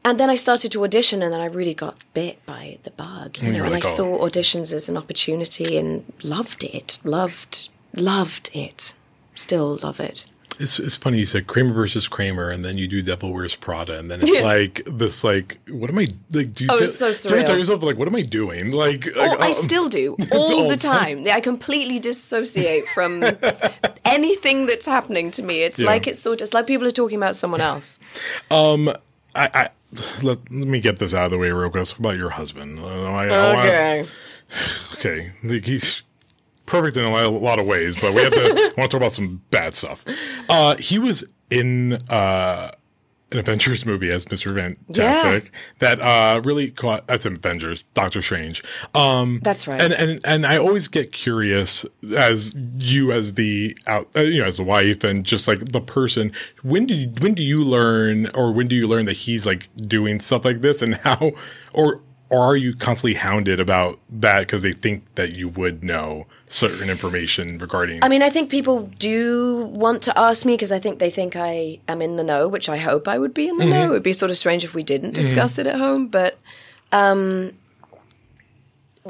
And 0.07 0.21
then 0.21 0.29
I 0.29 0.35
started 0.35 0.71
to 0.73 0.85
audition, 0.85 1.23
and 1.23 1.33
then 1.33 1.41
I 1.41 1.47
really 1.47 1.73
got 1.75 1.97
bit 2.13 2.45
by 2.45 2.79
the 2.83 2.91
bug. 2.91 3.39
You 3.39 3.49
And 3.49 3.57
know, 3.59 3.65
and 3.65 3.75
I 3.75 3.81
saw 3.81 4.19
auditions 4.19 4.73
as 4.73 4.89
an 4.89 4.97
opportunity 4.99 5.79
and 5.79 6.05
loved 6.23 6.63
it, 6.63 6.99
loved, 7.05 7.71
loved 7.95 8.51
it. 8.53 8.93
Still 9.35 9.79
love 9.83 10.01
it. 10.01 10.27
It's 10.61 10.79
it's 10.79 10.97
funny 10.97 11.19
you 11.19 11.27
said 11.27 11.49
Kramer 11.49 11.73
versus 11.73 12.07
Kramer, 12.07 12.49
and 12.51 12.65
then 12.65 12.79
you 12.79 12.87
do 12.87 13.03
Devil 13.03 13.33
Wears 13.33 13.57
Prada, 13.57 13.99
and 13.99 14.09
then 14.09 14.21
it's 14.23 14.41
like 14.55 14.83
this 14.87 15.25
like 15.25 15.59
what 15.69 15.91
am 15.91 15.99
I 15.99 16.07
like? 16.33 16.53
Do 16.53 16.65
you, 16.65 16.71
Oh, 16.71 16.77
tell- 16.77 16.85
it's 16.85 16.97
so 16.97 17.29
do 17.29 17.37
you 17.39 17.43
tell 17.45 17.59
yourself 17.59 17.83
like 17.83 17.97
what 17.99 18.07
am 18.07 18.15
I 18.15 18.23
doing? 18.23 18.71
Like, 18.71 19.09
Oh, 19.17 19.21
like, 19.21 19.41
I 19.41 19.47
um, 19.47 19.53
still 19.53 19.89
do 19.89 20.17
all 20.33 20.55
all 20.55 20.63
the 20.69 20.77
the 20.77 20.81
time. 20.81 21.27
I 21.27 21.41
completely 21.41 21.99
dissociate 21.99 22.87
from 22.89 23.25
anything 24.05 24.67
that's 24.67 24.87
happening 24.87 25.31
to 25.33 25.43
me. 25.43 25.63
It's 25.63 25.81
Yeah. 25.81 25.87
like 25.87 26.07
it's 26.07 26.21
sort 26.21 26.41
of 26.41 26.47
it's 26.47 26.55
like 26.55 26.67
people 26.69 26.87
are 26.87 26.91
talking 26.93 27.17
about 27.17 27.35
someone 27.37 27.61
else. 27.63 27.99
I, 29.37 29.49
I 29.53 29.71
let, 30.23 30.39
let 30.51 30.69
me 30.69 30.81
get 30.81 30.99
this 30.99 31.15
out 31.15 31.27
of 31.27 31.31
the 31.31 31.39
way 31.39 31.51
real 31.51 31.71
quick. 31.71 31.85
Talk 31.87 31.99
about 31.99 32.17
your 32.17 32.31
husband. 32.31 32.79
Uh, 32.79 32.85
I, 33.13 33.25
I 33.29 33.53
wanna- 33.55 33.69
Okay. 33.69 34.05
okay, 34.95 35.33
he's 35.65 36.05
perfect 36.67 36.97
in 36.97 37.05
a 37.05 37.11
lot, 37.31 37.59
of 37.59 37.67
ways, 37.67 37.97
but 37.97 38.15
we 38.15 38.23
have 38.23 38.33
to 38.33 38.41
I 38.41 38.73
want 38.79 38.91
to 38.91 38.97
talk 38.97 39.01
about 39.01 39.13
some 39.13 39.43
bad 39.51 39.75
stuff. 39.75 40.05
Uh, 40.49 40.77
he 40.77 40.99
was 40.99 41.25
in 41.51 41.95
uh, 42.09 42.71
an 43.35 43.41
Avengers 43.41 43.85
movie 43.85 44.11
as 44.11 44.25
Mr. 44.27 44.57
Fantastic 44.57 45.53
that 45.81 46.01
uh, 46.01 46.41
really 46.45 46.71
caught. 46.71 47.07
That's 47.07 47.27
Avengers, 47.27 47.85
Doctor 47.93 48.23
Strange. 48.23 48.63
Um, 48.95 49.41
That's 49.43 49.67
right. 49.67 49.81
And 49.81 49.93
and 49.93 50.21
and 50.25 50.47
I 50.47 50.57
always 50.57 50.89
get 50.89 51.13
curious 51.13 51.85
as 52.17 52.55
you 52.79 53.13
as 53.13 53.35
the 53.35 53.77
out, 53.87 54.09
uh, 54.17 54.21
you 54.21 54.41
know, 54.41 54.47
as 54.47 54.59
a 54.59 54.65
wife 54.65 55.05
and 55.05 55.25
just 55.25 55.49
like 55.49 55.59
the 55.59 55.81
person. 55.81 56.33
When 56.63 56.87
do 56.87 56.95
you, 56.95 57.09
when 57.21 57.35
do 57.35 57.43
you 57.43 57.65
learn, 57.65 58.29
or 58.35 58.53
when 58.53 58.69
do 58.69 58.77
you 58.77 58.87
learn 58.87 59.05
that 59.07 59.17
he's 59.17 59.45
like 59.45 59.69
doing 59.77 60.21
stuff 60.21 60.45
like 60.45 60.61
this, 60.61 60.81
and 60.81 60.95
how, 60.95 61.33
or 61.73 62.01
or 62.31 62.41
are 62.41 62.57
you 62.57 62.75
constantly 62.75 63.15
hounded 63.15 63.61
about 63.61 63.99
that 64.09 64.41
because 64.41 64.63
they 64.63 64.73
think 64.73 65.15
that 65.17 65.37
you 65.37 65.49
would 65.49 65.85
know 65.85 66.27
certain 66.55 66.89
information 66.89 67.59
regarding? 67.59 68.03
I 68.05 68.09
mean, 68.09 68.23
I 68.23 68.31
think 68.31 68.49
people 68.51 68.83
do 68.99 69.65
want 69.73 70.03
to 70.03 70.17
ask 70.19 70.47
me 70.47 70.55
because 70.55 70.71
I 70.71 70.79
think 70.79 70.99
they 71.01 71.11
think 71.11 71.35
I 71.37 71.81
am 71.89 72.01
in 72.01 72.17
the 72.17 72.23
know, 72.23 72.47
which 72.49 72.69
I 72.69 72.77
hope 72.77 73.09
I 73.09 73.19
would 73.19 73.35
be 73.35 73.49
in 73.49 73.57
the 73.59 73.65
know. 73.65 73.87
It 73.87 73.89
would 73.91 74.03
be 74.03 74.13
sort 74.13 74.31
of 74.31 74.37
strange 74.37 74.63
if 74.65 74.73
we 74.75 74.83
didn't 74.83 75.15
discuss 75.15 75.59
it 75.59 75.67
at 75.67 75.77
home, 75.77 76.07
but 76.09 76.39
um, 76.93 77.53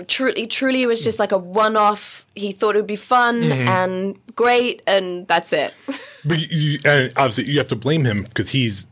truly, 0.09 0.47
truly, 0.47 0.83
it 0.83 0.89
was 0.89 1.03
just 1.05 1.19
like 1.19 1.33
a 1.33 1.39
one-off. 1.39 2.27
He 2.35 2.53
thought 2.53 2.75
it 2.77 2.79
would 2.79 2.87
be 2.87 2.97
fun 2.97 3.43
Mm-hmm. 3.43 3.69
and 3.69 4.35
great, 4.37 4.83
and 4.87 5.27
that's 5.29 5.53
it. 5.53 5.75
But 6.27 6.39
you, 6.41 6.47
you 6.51 6.79
and 6.87 7.13
obviously 7.19 7.45
you 7.53 7.59
have 7.59 7.69
to 7.69 7.77
blame 7.77 8.07
him 8.07 8.23
because 8.23 8.49
he's 8.49 8.87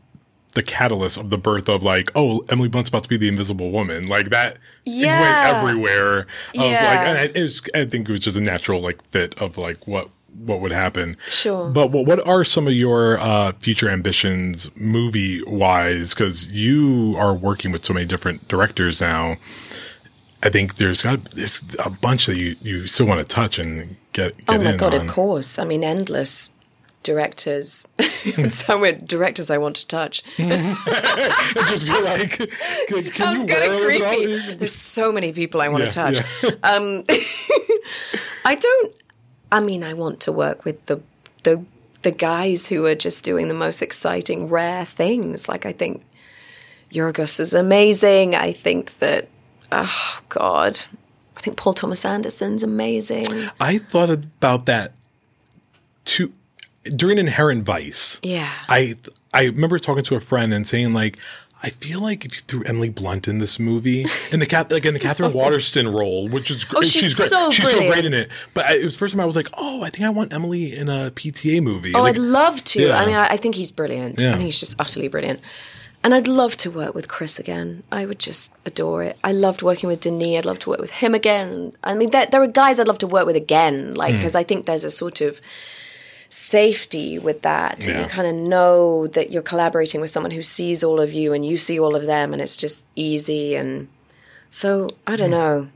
the 0.53 0.63
catalyst 0.63 1.17
of 1.17 1.29
the 1.29 1.37
birth 1.37 1.67
of 1.69 1.83
like, 1.83 2.11
oh, 2.15 2.45
Emily 2.49 2.69
Blunt's 2.69 2.89
about 2.89 3.03
to 3.03 3.09
be 3.09 3.17
the 3.17 3.27
Invisible 3.27 3.71
Woman, 3.71 4.07
like 4.07 4.29
that. 4.29 4.57
Yeah. 4.85 5.19
went 5.21 5.57
everywhere. 5.57 6.19
Of 6.19 6.27
like, 6.55 6.69
Yeah. 6.71 7.09
and 7.15 7.35
it 7.35 7.41
was, 7.41 7.61
I 7.73 7.85
think 7.85 8.07
it 8.07 8.11
was 8.11 8.21
just 8.21 8.37
a 8.37 8.41
natural 8.41 8.81
like 8.81 9.03
fit 9.07 9.35
of 9.39 9.57
like 9.57 9.87
what 9.87 10.09
what 10.45 10.59
would 10.61 10.71
happen. 10.71 11.15
Sure. 11.29 11.69
But 11.69 11.91
what 11.91 12.05
what 12.07 12.25
are 12.27 12.43
some 12.43 12.65
of 12.67 12.73
your 12.73 13.19
uh, 13.19 13.51
future 13.59 13.89
ambitions, 13.89 14.69
movie 14.75 15.43
wise? 15.43 16.13
Because 16.13 16.47
you 16.47 17.15
are 17.19 17.33
working 17.35 17.71
with 17.71 17.85
so 17.85 17.93
many 17.93 18.05
different 18.07 18.47
directors 18.47 18.99
now. 19.01 19.37
I 20.41 20.49
think 20.49 20.75
there's 20.75 21.03
got 21.03 21.23
there's 21.31 21.61
a 21.83 21.89
bunch 21.89 22.25
that 22.25 22.35
you 22.37 22.55
you 22.61 22.87
still 22.87 23.05
want 23.05 23.19
to 23.27 23.35
touch 23.35 23.57
and 23.59 23.95
get. 24.11 24.35
get 24.37 24.49
Oh 24.49 24.61
my 24.61 24.75
god! 24.75 24.93
on. 24.93 25.01
Of 25.01 25.07
course. 25.13 25.57
I 25.59 25.65
mean, 25.65 25.83
endless 25.83 26.51
directors. 27.03 27.87
so 28.49 28.79
many 28.79 28.97
directors 28.99 29.51
I 29.51 29.57
want 29.57 29.75
to 29.77 29.87
touch. 29.87 30.23
It 30.37 31.67
just 31.67 31.85
be 31.85 32.01
like, 32.01 32.37
can, 32.87 33.01
Sounds 33.01 33.43
you 33.43 33.49
kind 33.49 33.71
of 33.71 33.81
creepy. 33.81 34.55
There's 34.55 34.73
so 34.73 35.11
many 35.11 35.31
people 35.33 35.61
I 35.61 35.67
want 35.67 35.83
Yeah, 35.83 35.89
to 35.89 35.95
touch. 35.95 36.25
yeah. 36.43 36.49
Um, 36.63 37.03
I 38.45 38.55
don't. 38.55 38.93
I 39.51 39.59
mean, 39.59 39.83
I 39.83 39.93
want 39.93 40.19
to 40.21 40.31
work 40.31 40.65
with 40.65 40.83
the 40.87 41.01
the 41.43 41.63
the 42.01 42.11
guys 42.11 42.67
who 42.67 42.85
are 42.85 42.95
just 42.95 43.23
doing 43.23 43.47
the 43.47 43.53
most 43.53 43.81
exciting, 43.81 44.47
rare 44.49 44.85
things. 44.85 45.47
Like 45.47 45.65
I 45.65 45.71
think 45.73 46.03
Yorgos 46.91 47.39
is 47.39 47.53
amazing. 47.53 48.35
I 48.35 48.51
think 48.51 48.97
that, 48.99 49.27
oh 49.71 50.19
God, 50.29 50.79
I 51.37 51.39
think 51.41 51.57
Paul 51.57 51.73
Thomas 51.73 52.03
Anderson's 52.05 52.63
amazing. 52.63 53.25
I 53.59 53.77
thought 53.77 54.09
about 54.09 54.65
that 54.65 54.93
too 56.05 56.33
during 56.83 57.17
Inherent 57.17 57.63
Vice. 57.63 58.19
Yeah. 58.23 58.51
I 58.67 58.95
I 59.33 59.45
remember 59.45 59.79
talking 59.79 60.03
to 60.03 60.15
a 60.15 60.19
friend 60.19 60.53
and 60.53 60.67
saying 60.67 60.93
like. 60.93 61.17
I 61.65 61.69
feel 61.69 62.01
like 62.01 62.25
if 62.25 62.35
you 62.35 62.41
threw 62.41 62.61
Emily 62.65 62.89
Blunt 62.89 63.25
in 63.25 63.37
this 63.37 63.57
movie, 63.57 64.05
in 64.33 64.41
the 64.41 64.45
cat 64.45 64.69
like 64.69 64.85
in 64.85 64.93
the 64.93 64.99
Katherine 65.07 65.31
oh. 65.33 65.37
Waterston 65.37 65.87
role, 65.87 66.27
which 66.27 66.51
is 66.51 66.65
great, 66.65 66.79
Oh, 66.79 66.81
she's 66.81 67.13
great, 67.13 67.29
so 67.29 67.51
she's 67.51 67.71
so 67.71 67.79
great 67.87 68.03
in 68.03 68.13
it. 68.13 68.29
But 68.53 68.65
I, 68.65 68.73
it 68.73 68.83
was 68.83 68.95
the 68.95 68.99
first 68.99 69.13
time 69.13 69.21
I 69.21 69.25
was 69.25 69.37
like, 69.37 69.47
oh, 69.53 69.81
I 69.81 69.89
think 69.89 70.03
I 70.03 70.09
want 70.09 70.33
Emily 70.33 70.75
in 70.75 70.89
a 70.89 71.09
PTA 71.11 71.63
movie. 71.63 71.93
Oh, 71.95 72.01
like, 72.01 72.15
I'd 72.15 72.21
love 72.21 72.61
to. 72.65 72.87
Yeah. 72.87 72.99
I 72.99 73.05
mean, 73.05 73.15
I, 73.15 73.27
I 73.29 73.37
think 73.37 73.55
he's 73.55 73.71
brilliant. 73.71 74.19
Yeah. 74.19 74.31
I 74.31 74.33
think 74.33 74.43
he's 74.43 74.59
just 74.59 74.75
utterly 74.77 75.07
brilliant. 75.07 75.39
And 76.03 76.13
I'd 76.13 76.27
love 76.27 76.57
to 76.57 76.69
work 76.69 76.93
with 76.93 77.07
Chris 77.07 77.39
again. 77.39 77.83
I 77.89 78.05
would 78.05 78.19
just 78.19 78.53
adore 78.65 79.03
it. 79.03 79.17
I 79.23 79.31
loved 79.31 79.61
working 79.61 79.87
with 79.87 80.01
Denis. 80.01 80.39
I'd 80.39 80.45
love 80.45 80.59
to 80.59 80.69
work 80.69 80.81
with 80.81 80.91
him 80.91 81.15
again. 81.15 81.71
I 81.81 81.95
mean, 81.95 82.11
there, 82.11 82.25
there 82.25 82.41
are 82.41 82.47
guys 82.47 82.81
I'd 82.81 82.89
love 82.89 82.97
to 82.99 83.07
work 83.07 83.25
with 83.25 83.37
again, 83.37 83.93
like 83.93 84.13
mm. 84.13 84.17
because 84.17 84.35
I 84.35 84.43
think 84.43 84.65
there's 84.65 84.83
a 84.83 84.91
sort 84.91 85.21
of 85.21 85.39
safety 86.33 87.19
with 87.19 87.43
that. 87.43 87.85
Yeah. 87.85 88.01
You 88.01 88.07
kind 88.07 88.27
of 88.27 88.33
know 88.35 89.05
that 89.07 89.31
you're 89.31 89.43
collaborating 89.43 90.01
with 90.01 90.09
someone 90.09 90.31
who 90.31 90.41
sees 90.41 90.83
all 90.83 90.99
of 90.99 91.13
you 91.13 91.31
and 91.33 91.45
you 91.45 91.57
see 91.57 91.79
all 91.79 91.95
of 91.95 92.05
them, 92.07 92.33
and 92.33 92.41
it's 92.41 92.57
just 92.57 92.85
easy. 92.95 93.55
And 93.55 93.87
so 94.49 94.89
I 95.05 95.11
Hmm. 95.11 95.17
don't 95.17 95.31
know. 95.31 95.67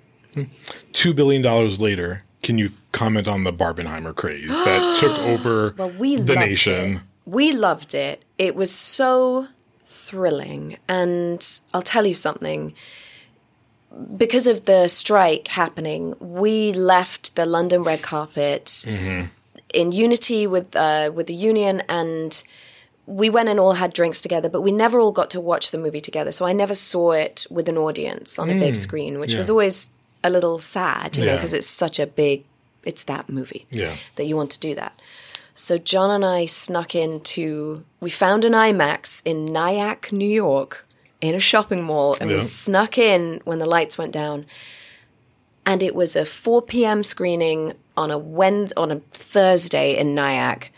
two 0.94 1.14
billion 1.14 1.42
dollars 1.42 1.80
later, 1.80 2.24
can 2.44 2.58
you 2.58 2.70
comment 2.92 3.28
on 3.28 3.44
the 3.44 3.52
Barbenheimer 3.54 4.16
craze 4.16 4.50
that 4.50 4.96
took 5.00 5.18
over 5.20 5.74
Well, 5.78 5.90
we 5.92 6.16
the 6.16 6.36
nation? 6.36 6.96
It. 6.96 7.02
We 7.26 7.52
loved 7.52 7.94
it. 7.94 8.24
It 8.38 8.56
was 8.56 8.72
so 8.72 9.48
thrilling. 9.86 10.78
And 10.88 11.46
I'll 11.74 11.82
tell 11.82 12.06
you 12.08 12.14
something. 12.14 12.74
Because 14.16 14.48
of 14.48 14.66
the 14.66 14.88
strike 14.90 15.48
happening, 15.48 16.14
we 16.20 16.72
left 16.74 17.36
the 17.36 17.46
London 17.46 17.84
red 17.84 18.02
carpet 18.02 18.86
in 19.82 19.92
unity 19.92 20.42
with 20.48 20.76
uh, 20.76 21.12
with 21.18 21.28
the 21.28 21.34
union, 21.52 21.76
and 21.88 22.32
we 23.06 23.30
went 23.30 23.48
and 23.50 23.60
all 23.60 23.74
had 23.74 23.94
drinks 23.94 24.20
together. 24.22 24.50
But 24.50 24.62
we 24.62 24.72
never 24.72 25.00
all 25.00 25.12
got 25.12 25.30
to 25.32 25.40
watch 25.52 25.72
the 25.72 25.78
movie 25.78 26.02
together. 26.02 26.32
So 26.32 26.46
I 26.46 26.54
never 26.54 26.76
saw 26.76 27.12
it 27.12 27.46
with 27.50 27.70
an 27.70 27.78
audience 27.78 28.40
on 28.40 28.50
a 28.50 28.60
big 28.60 28.76
screen, 28.76 29.20
which 29.20 29.36
was 29.36 29.50
always 29.50 29.92
a 30.24 30.30
little 30.30 30.60
sad, 30.60 31.16
you 31.18 31.26
know, 31.26 31.36
because 31.38 31.54
it's 31.54 31.68
such 31.84 32.00
a 32.00 32.08
big. 32.08 32.44
It's 32.84 33.04
that 33.06 33.28
movie 33.30 33.66
Yeah. 33.70 33.96
that 34.16 34.26
you 34.28 34.36
want 34.38 34.52
to 34.52 34.60
do 34.60 34.74
that. 34.76 34.94
So 35.56 35.78
John 35.78 36.10
and 36.12 36.24
I 36.26 36.46
snuck 36.48 36.96
into 36.96 37.84
we 38.00 38.10
found 38.10 38.46
an 38.46 38.54
IMAX 38.54 39.22
in 39.26 39.46
Nyack, 39.46 40.12
New 40.12 40.30
York, 40.48 40.86
in 41.20 41.36
a 41.36 41.40
shopping 41.40 41.84
mall, 41.84 42.16
and 42.22 42.30
Yeah. 42.30 42.38
we 42.38 42.44
snuck 42.48 42.98
in 42.98 43.42
when 43.44 43.60
the 43.60 43.66
lights 43.66 43.98
went 43.98 44.12
down. 44.14 44.46
And 45.66 45.84
it 45.84 45.94
was 45.96 46.16
a 46.16 46.24
4 46.26 46.62
p.m. 46.62 47.04
screening 47.04 47.74
on 47.98 48.12
a 48.12 48.18
Wed 48.18 48.72
on 48.78 48.92
a 48.92 49.00
Thursday 49.12 49.98
in 49.98 50.16
Nyack, 50.16 50.72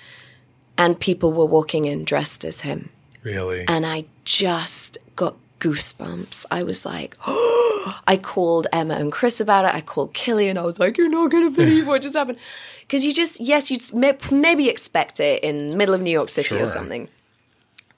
and 0.78 1.00
people 1.00 1.32
were 1.34 1.46
walking 1.46 1.86
in 1.86 2.06
dressed 2.06 2.44
as 2.46 2.62
him 2.62 2.90
Really? 3.24 3.66
and 3.68 3.86
I 3.86 4.06
just 4.26 4.98
got 5.16 5.36
goosebumps. 5.60 6.46
I 6.50 6.64
was 6.64 6.86
like, 6.86 7.18
oh! 7.28 8.00
I 8.08 8.16
called 8.18 8.68
Emma 8.72 8.94
and 8.96 9.12
Chris 9.12 9.40
about 9.42 9.66
it. 9.66 9.74
I 9.74 9.82
called 9.82 10.14
Cillian. 10.14 10.58
I 10.58 10.62
was 10.64 10.80
like, 10.80 10.98
you're 10.98 11.10
not 11.10 11.30
going 11.32 11.50
to 11.50 11.56
believe 11.56 11.86
what 11.88 12.02
just 12.02 12.16
happened. 12.16 12.38
Because 12.82 13.04
you 13.06 13.14
just, 13.14 13.40
yes, 13.42 13.70
you'd 13.70 13.84
maybe 14.32 14.70
expect 14.70 15.20
it 15.20 15.44
in 15.44 15.68
the 15.68 15.76
middle 15.78 15.94
of 15.94 16.02
New 16.02 16.10
York 16.12 16.30
City 16.30 16.48
Sure. 16.50 16.64
or 16.64 16.68
something. 16.68 17.08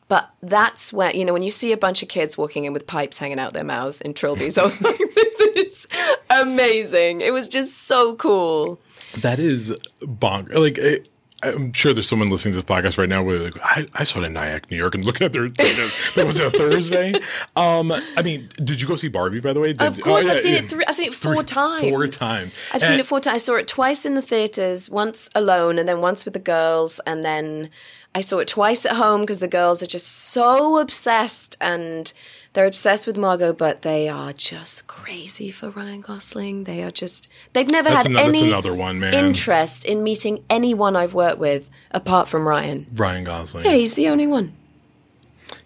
But 0.08 0.30
that's 0.44 0.92
when, 0.92 1.16
you 1.16 1.24
know, 1.24 1.32
when 1.34 1.44
you 1.44 1.52
see 1.52 1.72
a 1.72 1.78
bunch 1.78 2.04
of 2.04 2.10
kids 2.10 2.38
walking 2.38 2.66
in 2.66 2.74
with 2.74 2.86
pipes 2.88 3.18
hanging 3.20 3.40
out 3.40 3.54
their 3.54 3.64
mouths 3.64 4.02
in 4.02 4.14
trilbies, 4.14 4.58
I 4.58 4.64
was 4.66 4.82
like, 4.82 4.98
this 4.98 5.40
is 5.56 5.88
amazing. 6.30 7.22
It 7.22 7.32
was 7.32 7.48
just 7.48 7.84
so 7.84 8.16
cool. 8.16 8.80
That 9.18 9.40
is 9.40 9.72
bonk. 10.02 10.54
Like, 10.54 11.08
I'm 11.44 11.74
sure 11.74 11.94
there's 11.94 12.08
someone 12.08 12.30
listening 12.30 12.54
to 12.54 12.62
this 12.62 12.66
podcast 12.66 12.98
right 12.98 13.10
now. 13.10 13.24
Where 13.24 13.40
like, 13.40 13.58
I, 13.62 13.88
I 13.94 14.04
saw 14.04 14.20
it 14.20 14.26
in 14.26 14.34
Nyack, 14.34 14.70
New 14.70 14.78
York, 14.78 14.96
and 14.96 15.04
looking 15.04 15.26
at 15.26 15.34
their. 15.34 15.50
but 16.16 16.26
was 16.28 16.40
a 16.40 16.52
Thursday? 16.52 17.14
Um, 17.56 17.92
I 17.92 18.22
mean, 18.24 18.46
did 18.64 18.80
you 18.80 18.88
go 18.88 18.96
see 18.96 19.08
Barbie? 19.08 19.40
By 19.40 19.54
the 19.54 19.60
way, 19.60 19.74
Did- 19.74 19.82
Of 19.88 20.02
course, 20.02 20.26
oh, 20.26 20.28
yeah, 20.28 20.34
I've 20.34 20.40
seen 20.42 20.54
yeah. 20.54 20.60
it 20.62 20.70
three. 20.70 20.86
I've 20.88 20.96
seen 20.96 21.08
it 21.08 21.14
four 21.14 21.36
Three- 21.38 21.46
times. 21.46 21.82
Four 21.90 22.08
times. 22.08 22.58
I've 22.72 22.84
seen 22.84 23.00
it 23.00 23.06
four 23.06 23.20
times. 23.20 23.36
I 23.36 23.38
saw 23.38 23.56
it 23.56 23.68
twice 23.68 24.06
in 24.06 24.14
the 24.14 24.22
theaters, 24.22 24.90
once 24.90 25.30
alone, 25.34 25.80
and 25.80 25.88
then 25.90 26.00
once 26.00 26.26
with 26.26 26.34
the 26.36 26.40
girls, 26.40 27.00
and 27.08 27.24
then 27.24 27.70
I 28.14 28.22
saw 28.22 28.38
it 28.40 28.48
twice 28.48 28.86
at 28.86 28.94
home 28.98 29.22
because 29.22 29.40
the 29.40 29.48
girls 29.48 29.82
are 29.82 29.88
just 29.88 30.08
so 30.08 30.78
obsessed 30.78 31.58
and 31.60 32.12
they're 32.54 32.66
obsessed 32.66 33.08
with 33.08 33.18
Margot, 33.18 33.54
but 33.54 33.82
they 33.82 34.10
are 34.10 34.34
just 34.34 34.88
crazy 34.88 35.52
for 35.52 35.70
Ryan 35.70 36.02
Gosling. 36.02 36.66
They 36.66 36.84
are 36.84 36.92
just 36.92 37.30
they've 37.54 37.70
never 37.70 37.90
That's 37.90 38.06
had 38.08 38.16
that's 38.16 38.42
any 38.42 38.72
one, 38.74 39.00
man. 39.00 39.14
interest 39.14 39.86
in 39.86 40.04
meeting 40.04 40.44
anyone 40.50 40.96
I've 40.96 41.14
worked 41.14 41.38
with 41.40 41.70
apart 41.92 42.28
from 42.28 42.48
Ryan. 42.48 42.86
Ryan 42.94 43.24
Gosling. 43.24 43.66
Yeah, 43.66 43.76
he's 43.76 43.94
the 43.94 44.10
only 44.10 44.28
one. 44.28 44.54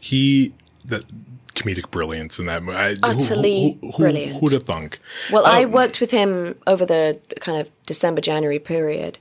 he 0.02 0.54
that 0.84 1.04
comedic 1.56 1.90
brilliance 1.90 2.38
in 2.38 2.46
that 2.48 2.62
movie. 2.64 2.78
I- 2.78 2.94
who- 2.96 3.00
Utterly 3.04 3.78
who, 3.82 3.92
who, 3.92 3.98
brilliant. 3.98 4.40
Who'd 4.40 4.52
have 4.52 4.64
thunk? 4.64 5.00
Well, 5.32 5.46
I 5.46 5.64
Um, 5.64 5.72
worked 5.72 6.00
with 6.02 6.12
him 6.12 6.56
over 6.68 6.86
the 6.86 7.18
kind 7.40 7.60
of 7.60 7.70
December 7.88 8.22
January 8.22 8.60
period, 8.60 9.18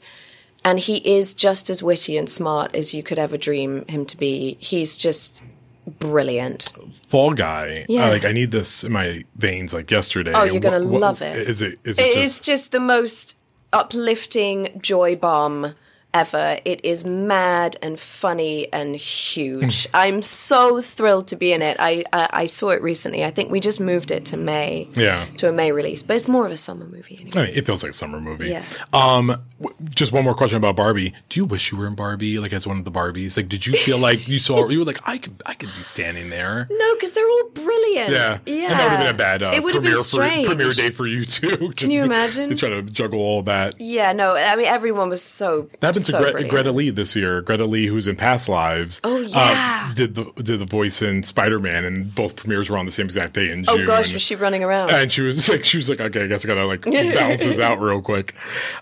and 0.65 0.81
he 0.81 0.97
is 1.09 1.33
just 1.33 1.71
as 1.71 1.83
witty 1.83 2.17
and 2.19 2.29
smart 2.29 2.75
as 2.75 2.93
you 2.93 3.03
could 3.03 3.19
ever 3.19 3.37
dream 3.39 3.85
him 3.89 4.05
to 4.07 4.17
be. 4.17 4.57
He's 4.61 4.97
just 4.97 5.43
brilliant. 5.87 6.73
Fall 7.09 7.33
Guy. 7.33 7.87
Yeah. 7.89 8.07
I, 8.07 8.11
like 8.11 8.25
I 8.25 8.33
need 8.33 8.51
this 8.51 8.85
in 8.85 8.93
my 8.93 9.25
veins 9.37 9.73
like 9.75 9.91
yesterday. 9.91 10.33
Oh, 10.35 10.45
you're 10.45 10.61
gonna 10.61 10.81
What- 10.81 10.89
what- 10.93 11.01
love 11.01 11.23
it. 11.23 11.37
Is 11.37 11.63
it? 11.63 11.79
Is 11.85 11.99
it, 11.99 12.03
It 12.03 12.15
just, 12.15 12.19
is 12.25 12.41
just 12.41 12.73
the 12.73 12.81
most 12.81 13.39
uplifting 13.73 14.79
joy 14.83 15.17
bomb 15.17 15.75
ever. 16.15 16.59
It 16.65 16.85
is 16.85 17.05
mad 17.05 17.77
and 17.83 17.99
funny 18.01 18.73
and 18.73 18.97
huge. 18.97 19.87
I'm 19.93 20.23
so 20.23 20.81
thrilled 20.81 21.27
to 21.29 21.37
be 21.37 21.53
in 21.53 21.61
it. 21.61 21.77
I, 21.81 22.05
I 22.13 22.29
I 22.33 22.47
saw 22.47 22.71
it 22.71 22.81
recently. 22.83 23.25
I 23.25 23.31
think 23.31 23.51
we 23.51 23.61
just 23.61 23.81
moved 23.81 24.11
it 24.11 24.25
to 24.27 24.37
May. 24.37 24.89
Yeah. 24.95 25.27
To 25.39 25.49
a 25.49 25.53
May 25.53 25.73
release, 25.73 26.03
but 26.03 26.17
it's 26.17 26.29
more 26.29 26.47
of 26.47 26.53
a 26.53 26.57
summer 26.57 26.87
movie 26.87 27.17
anyway. 27.21 27.41
I 27.41 27.45
mean, 27.47 27.57
it 27.59 27.67
feels 27.67 27.83
like 27.83 27.91
a 27.91 27.95
summer 27.95 28.21
movie. 28.21 28.51
Yeah. 28.51 28.65
Um, 28.93 29.27
w- 29.61 29.77
just 29.91 30.13
one 30.13 30.25
more 30.25 30.35
question 30.35 30.57
about 30.57 30.77
Barbie. 30.77 31.13
Do 31.29 31.41
you 31.41 31.45
wish 31.45 31.73
you 31.73 31.79
were 31.79 31.87
in 31.87 31.95
Barbie, 31.95 32.39
like 32.39 32.53
as 32.53 32.67
one 32.67 32.79
of 32.79 32.85
the 32.85 32.93
Barbies? 32.93 33.37
Like, 33.37 33.49
did 33.49 33.67
you 33.67 33.75
feel 33.75 33.99
like 33.99 34.29
you 34.29 34.39
saw? 34.39 34.69
You 34.69 34.79
were 34.79 34.85
like, 34.85 35.01
I 35.07 35.19
could, 35.19 35.43
I 35.47 35.55
could 35.55 35.71
be 35.77 35.83
standing 35.83 36.31
there. 36.31 36.69
No, 36.71 36.95
because 36.95 37.13
they're 37.13 37.29
all 37.29 37.49
brilliant. 37.51 38.11
Yeah, 38.11 38.39
yeah. 38.47 38.71
And 38.71 38.81
that 38.81 38.85
would 38.85 38.91
have 38.93 39.01
been 39.01 39.15
a 39.15 39.19
bad 39.19 39.43
uh, 39.43 39.51
it 39.55 39.63
would 39.63 39.75
have 39.75 39.83
premiere 39.83 39.97
been 39.97 40.05
strange. 40.05 40.47
for 40.47 40.55
premiere 40.55 40.73
day 40.73 40.91
for 40.91 41.07
you 41.07 41.25
too. 41.25 41.73
Can 41.77 41.91
you 41.91 42.05
imagine? 42.05 42.51
To 42.51 42.57
try 42.57 42.69
to 42.69 42.83
juggle 42.83 43.19
all 43.21 43.43
that. 43.43 43.81
Yeah, 43.81 44.13
no, 44.13 44.37
I 44.37 44.55
mean 44.57 44.67
everyone 44.67 45.09
was 45.09 45.23
so. 45.23 45.69
That 45.81 45.95
so 46.13 46.23
to 46.25 46.33
Gre- 46.33 46.49
Greta 46.49 46.73
Lee 46.73 46.91
this 46.91 47.15
year. 47.17 47.41
Greta 47.43 47.65
Lee, 47.67 47.87
who's 47.87 48.07
in 48.07 48.17
Past 48.17 48.49
Lives. 48.49 49.01
Oh, 49.05 49.19
yeah. 49.19 49.89
uh, 49.91 49.95
did 49.95 50.15
the 50.15 50.25
did 50.37 50.61
the 50.61 50.67
voice 50.67 51.03
in 51.03 51.23
Spider 51.23 51.59
Man, 51.61 51.85
and 51.85 52.15
both 52.15 52.37
premieres 52.37 52.71
were 52.71 52.79
on 52.79 52.85
the 52.87 52.93
same 52.93 53.07
exact 53.07 53.35
day 53.35 53.51
in 53.51 53.65
June. 53.65 53.81
Oh 53.81 53.87
gosh, 53.87 54.13
was 54.13 54.23
she 54.23 54.37
running 54.37 54.63
around? 54.65 54.91
and 54.91 55.11
she 55.11 55.23
was 55.23 55.49
like, 55.51 55.65
she 55.65 55.77
was 55.77 55.89
like, 55.89 56.01
okay, 56.01 56.25
I 56.25 56.27
guess 56.27 56.45
I 56.45 56.49
gotta 56.49 56.67
like 56.67 56.83
balance 56.83 57.45
this 57.45 57.59
out 57.59 57.81
real 57.81 58.01
quick. 58.03 58.35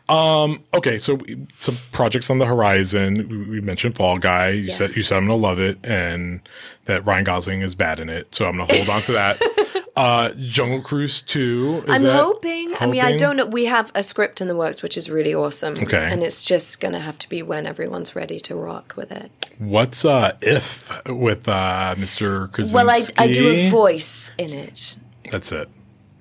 Um, 0.09 0.63
okay, 0.75 0.99
so 0.99 1.19
some 1.59 1.77
projects 1.93 2.31
on 2.31 2.39
the 2.39 2.47
horizon. 2.47 3.29
We, 3.29 3.37
we 3.51 3.61
mentioned 3.61 3.97
Fall 3.97 4.19
Guy. 4.19 4.51
You 4.51 4.71
said 4.71 4.97
you 4.97 5.03
said 5.03 5.19
I'm 5.19 5.27
gonna 5.27 5.37
love 5.37 5.59
it, 5.59 5.79
and 5.85 6.41
that 6.85 7.05
Ryan 7.07 7.25
Gosling 7.25 7.61
is 7.63 7.75
bad 7.75 8.01
in 8.01 8.09
it. 8.09 8.35
So 8.35 8.47
I'm 8.47 8.59
gonna 8.59 8.73
hold 8.75 8.89
on 8.89 9.03
to 9.03 9.13
that. 9.13 9.41
Uh, 9.95 10.31
Jungle 10.39 10.81
Cruise 10.81 11.21
two. 11.21 11.83
is 11.87 11.91
I'm 11.95 12.03
that- 12.05 12.23
hoping. 12.23 12.73
I 12.81 12.87
mean, 12.87 13.03
I 13.03 13.17
don't 13.17 13.37
know. 13.37 13.45
We 13.47 13.67
have 13.67 13.93
a 13.95 14.03
script 14.03 14.41
in 14.41 14.49
the 14.49 14.57
works, 14.57 14.83
which 14.83 14.97
is 14.97 15.11
really 15.11 15.35
awesome. 15.35 15.75
Okay. 15.77 16.09
And 16.11 16.23
it's 16.23 16.43
just 16.43 16.81
going 16.81 16.93
to 16.95 16.99
have 17.01 17.19
to 17.19 17.29
be 17.29 17.43
when 17.43 17.67
everyone's 17.67 18.17
ready 18.17 18.41
to 18.41 18.55
rock 18.57 18.95
with 18.97 19.13
it. 19.13 19.31
What's 19.59 20.05
uh 20.05 20.33
if 20.41 20.91
with 21.07 21.47
uh 21.47 21.95
Mr. 21.99 22.51
Krasinski? 22.53 22.75
Well, 22.75 22.91
I, 22.91 23.03
I 23.19 23.31
do 23.31 23.51
a 23.51 23.69
voice 23.71 24.33
in 24.39 24.51
it. 24.55 24.97
That's 25.31 25.53
it. 25.53 25.69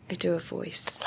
I 0.09 0.15
do 0.15 0.33
a 0.33 0.39
voice. 0.39 1.03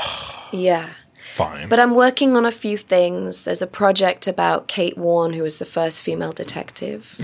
yeah. 0.53 0.89
Fine. 1.35 1.69
But 1.69 1.81
I'm 1.81 1.95
working 1.95 2.37
on 2.37 2.47
a 2.47 2.51
few 2.53 2.79
things. 2.79 3.43
There's 3.43 3.61
a 3.63 3.67
project 3.67 4.27
about 4.27 4.69
Kate 4.69 4.97
Warne, 4.97 5.33
who 5.33 5.43
was 5.43 5.59
the 5.59 5.65
first 5.67 6.01
female 6.01 6.33
detective, 6.33 7.17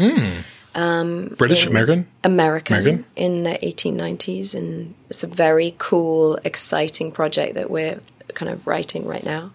British 1.37 1.67
American. 1.67 2.09
American, 2.25 2.77
American? 2.77 3.05
in 3.17 3.43
the 3.43 3.59
1890s. 3.63 4.55
And 4.55 4.95
it's 5.09 5.25
a 5.25 5.27
very 5.27 5.75
cool, 5.79 6.39
exciting 6.45 7.13
project 7.13 7.55
that 7.55 7.71
we're 7.71 8.01
kind 8.35 8.51
of 8.51 8.67
writing 8.67 9.07
right 9.07 9.25
now. 9.25 9.53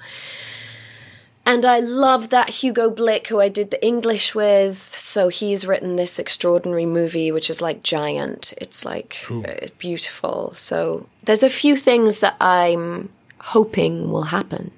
And 1.48 1.64
I 1.64 1.80
love 1.80 2.30
that 2.30 2.50
Hugo 2.50 2.90
Blick, 2.90 3.28
who 3.28 3.40
I 3.40 3.50
did 3.50 3.70
the 3.70 3.86
English 3.86 4.34
with. 4.34 4.78
So 4.98 5.28
he's 5.28 5.68
written 5.68 5.96
this 5.96 6.18
extraordinary 6.18 6.88
movie, 6.88 7.32
which 7.32 7.52
is 7.52 7.62
like 7.62 7.84
giant. 7.84 8.54
It's 8.58 8.84
like 8.84 9.24
uh, 9.30 9.68
beautiful. 9.78 10.54
So 10.56 11.08
there's 11.24 11.44
a 11.44 11.50
few 11.50 11.76
things 11.76 12.20
that 12.20 12.36
I'm 12.42 13.10
hoping 13.40 14.12
will 14.12 14.24
happen, 14.24 14.72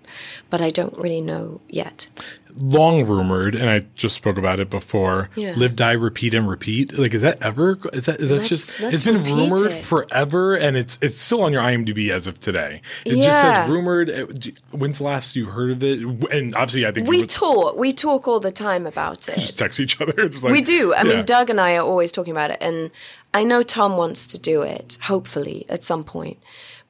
but 0.49 0.61
I 0.61 0.69
don't 0.69 0.97
really 0.97 1.21
know 1.21 1.61
yet. 1.69 2.09
Long 2.55 3.05
rumored, 3.05 3.55
and 3.55 3.69
I 3.69 3.79
just 3.95 4.15
spoke 4.15 4.37
about 4.37 4.59
it 4.59 4.69
before. 4.69 5.29
Yeah. 5.35 5.53
Live, 5.55 5.75
die, 5.75 5.93
repeat, 5.93 6.33
and 6.33 6.47
repeat. 6.49 6.97
Like, 6.97 7.13
is 7.13 7.21
that 7.21 7.41
ever? 7.41 7.77
Is 7.93 8.05
that? 8.05 8.19
Is 8.21 8.29
that 8.29 8.35
Let's- 8.37 8.49
just? 8.49 8.79
let's 8.79 8.93
it's 8.95 9.03
been 9.03 9.23
rumored 9.23 9.71
it. 9.71 9.83
forever, 9.83 10.55
and 10.55 10.75
it's 10.77 10.97
it's 11.01 11.17
still 11.17 11.43
on 11.43 11.53
your 11.53 11.61
IMDb 11.61 12.09
as 12.09 12.27
of 12.27 12.39
today. 12.39 12.81
It 13.05 13.11
just 13.17 13.23
Yeah. 13.23 13.61
says 13.63 13.69
rumored. 13.69 14.09
Uh, 14.09 14.25
When's 14.71 14.97
the 14.99 15.03
last 15.03 15.35
you 15.35 15.47
heard 15.47 15.71
of 15.71 15.83
it? 15.83 16.01
And 16.31 16.53
obviously, 16.55 16.85
I 16.85 16.91
think 16.91 17.07
We 17.07 17.19
would 17.19 17.29
talk. 17.29 17.75
We 17.77 17.91
talk 17.91 18.27
all 18.27 18.39
the 18.39 18.51
time 18.51 18.87
about 18.87 19.27
it. 19.29 19.35
just 19.39 19.57
text 19.57 19.79
each 19.79 19.99
other. 20.01 20.13
Just 20.29 20.43
like, 20.43 20.53
we 20.53 20.61
do. 20.61 20.93
I 20.93 21.03
yeah. 21.03 21.15
mean, 21.17 21.25
Doug 21.25 21.49
and 21.49 21.59
I 21.61 21.75
are 21.75 21.83
always 21.85 22.11
talking 22.11 22.31
about 22.31 22.51
it, 22.51 22.57
and 22.61 22.91
I 23.33 23.43
know 23.43 23.61
Tom 23.61 23.97
wants 23.97 24.25
to 24.27 24.39
do 24.39 24.61
it. 24.61 24.97
Hopefully, 25.03 25.65
at 25.69 25.83
some 25.83 26.03
point, 26.03 26.37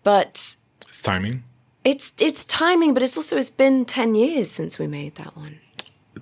but 0.04 0.56
it's 0.88 1.02
timing. 1.02 1.44
It's 1.88 2.14
it's 2.20 2.44
timing. 2.46 2.94
But 2.94 3.04
it's 3.04 3.16
also 3.16 3.38
it's 3.38 3.50
been 3.50 3.86
ten 3.86 4.14
years 4.16 4.52
since 4.52 4.78
we 4.78 4.88
made 4.88 5.16
that 5.16 5.36
one. 5.36 5.60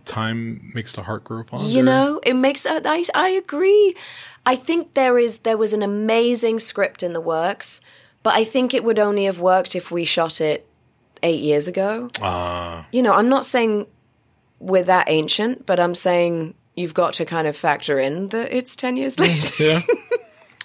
Time 0.06 0.72
makes 0.76 0.92
the 0.92 1.02
heart 1.02 1.24
grow 1.24 1.44
fonder. 1.44 1.66
You 1.68 1.82
know, 1.82 2.20
it 2.24 2.36
makes. 2.36 2.66
I 2.70 3.04
I 3.16 3.30
agree. 3.30 3.96
I 4.46 4.56
think 4.56 4.94
there 4.94 5.18
is 5.18 5.40
there 5.40 5.58
was 5.58 5.74
an 5.74 5.82
amazing 5.82 6.60
script 6.60 7.02
in 7.02 7.14
the 7.14 7.22
works, 7.22 7.82
but 8.22 8.36
I 8.36 8.44
think 8.44 8.74
it 8.74 8.84
would 8.84 9.00
only 9.00 9.26
have 9.26 9.40
worked 9.40 9.76
if 9.76 9.90
we 9.90 10.06
shot 10.06 10.40
it 10.40 10.68
eight 11.24 11.42
years 11.42 11.68
ago. 11.68 12.10
Ah. 12.22 12.86
You 12.92 13.02
know, 13.02 13.14
I'm 13.14 13.30
not 13.30 13.46
saying 13.46 13.88
we're 14.60 14.84
that 14.84 15.10
ancient, 15.10 15.66
but 15.66 15.80
I'm 15.80 15.96
saying 15.96 16.54
you've 16.76 16.94
got 16.94 17.14
to 17.14 17.26
kind 17.26 17.48
of 17.48 17.58
factor 17.58 18.00
in 18.00 18.30
that 18.30 18.56
it's 18.56 18.76
ten 18.76 18.98
years 18.98 19.20
later. 19.26 19.64
yeah. 19.64 19.82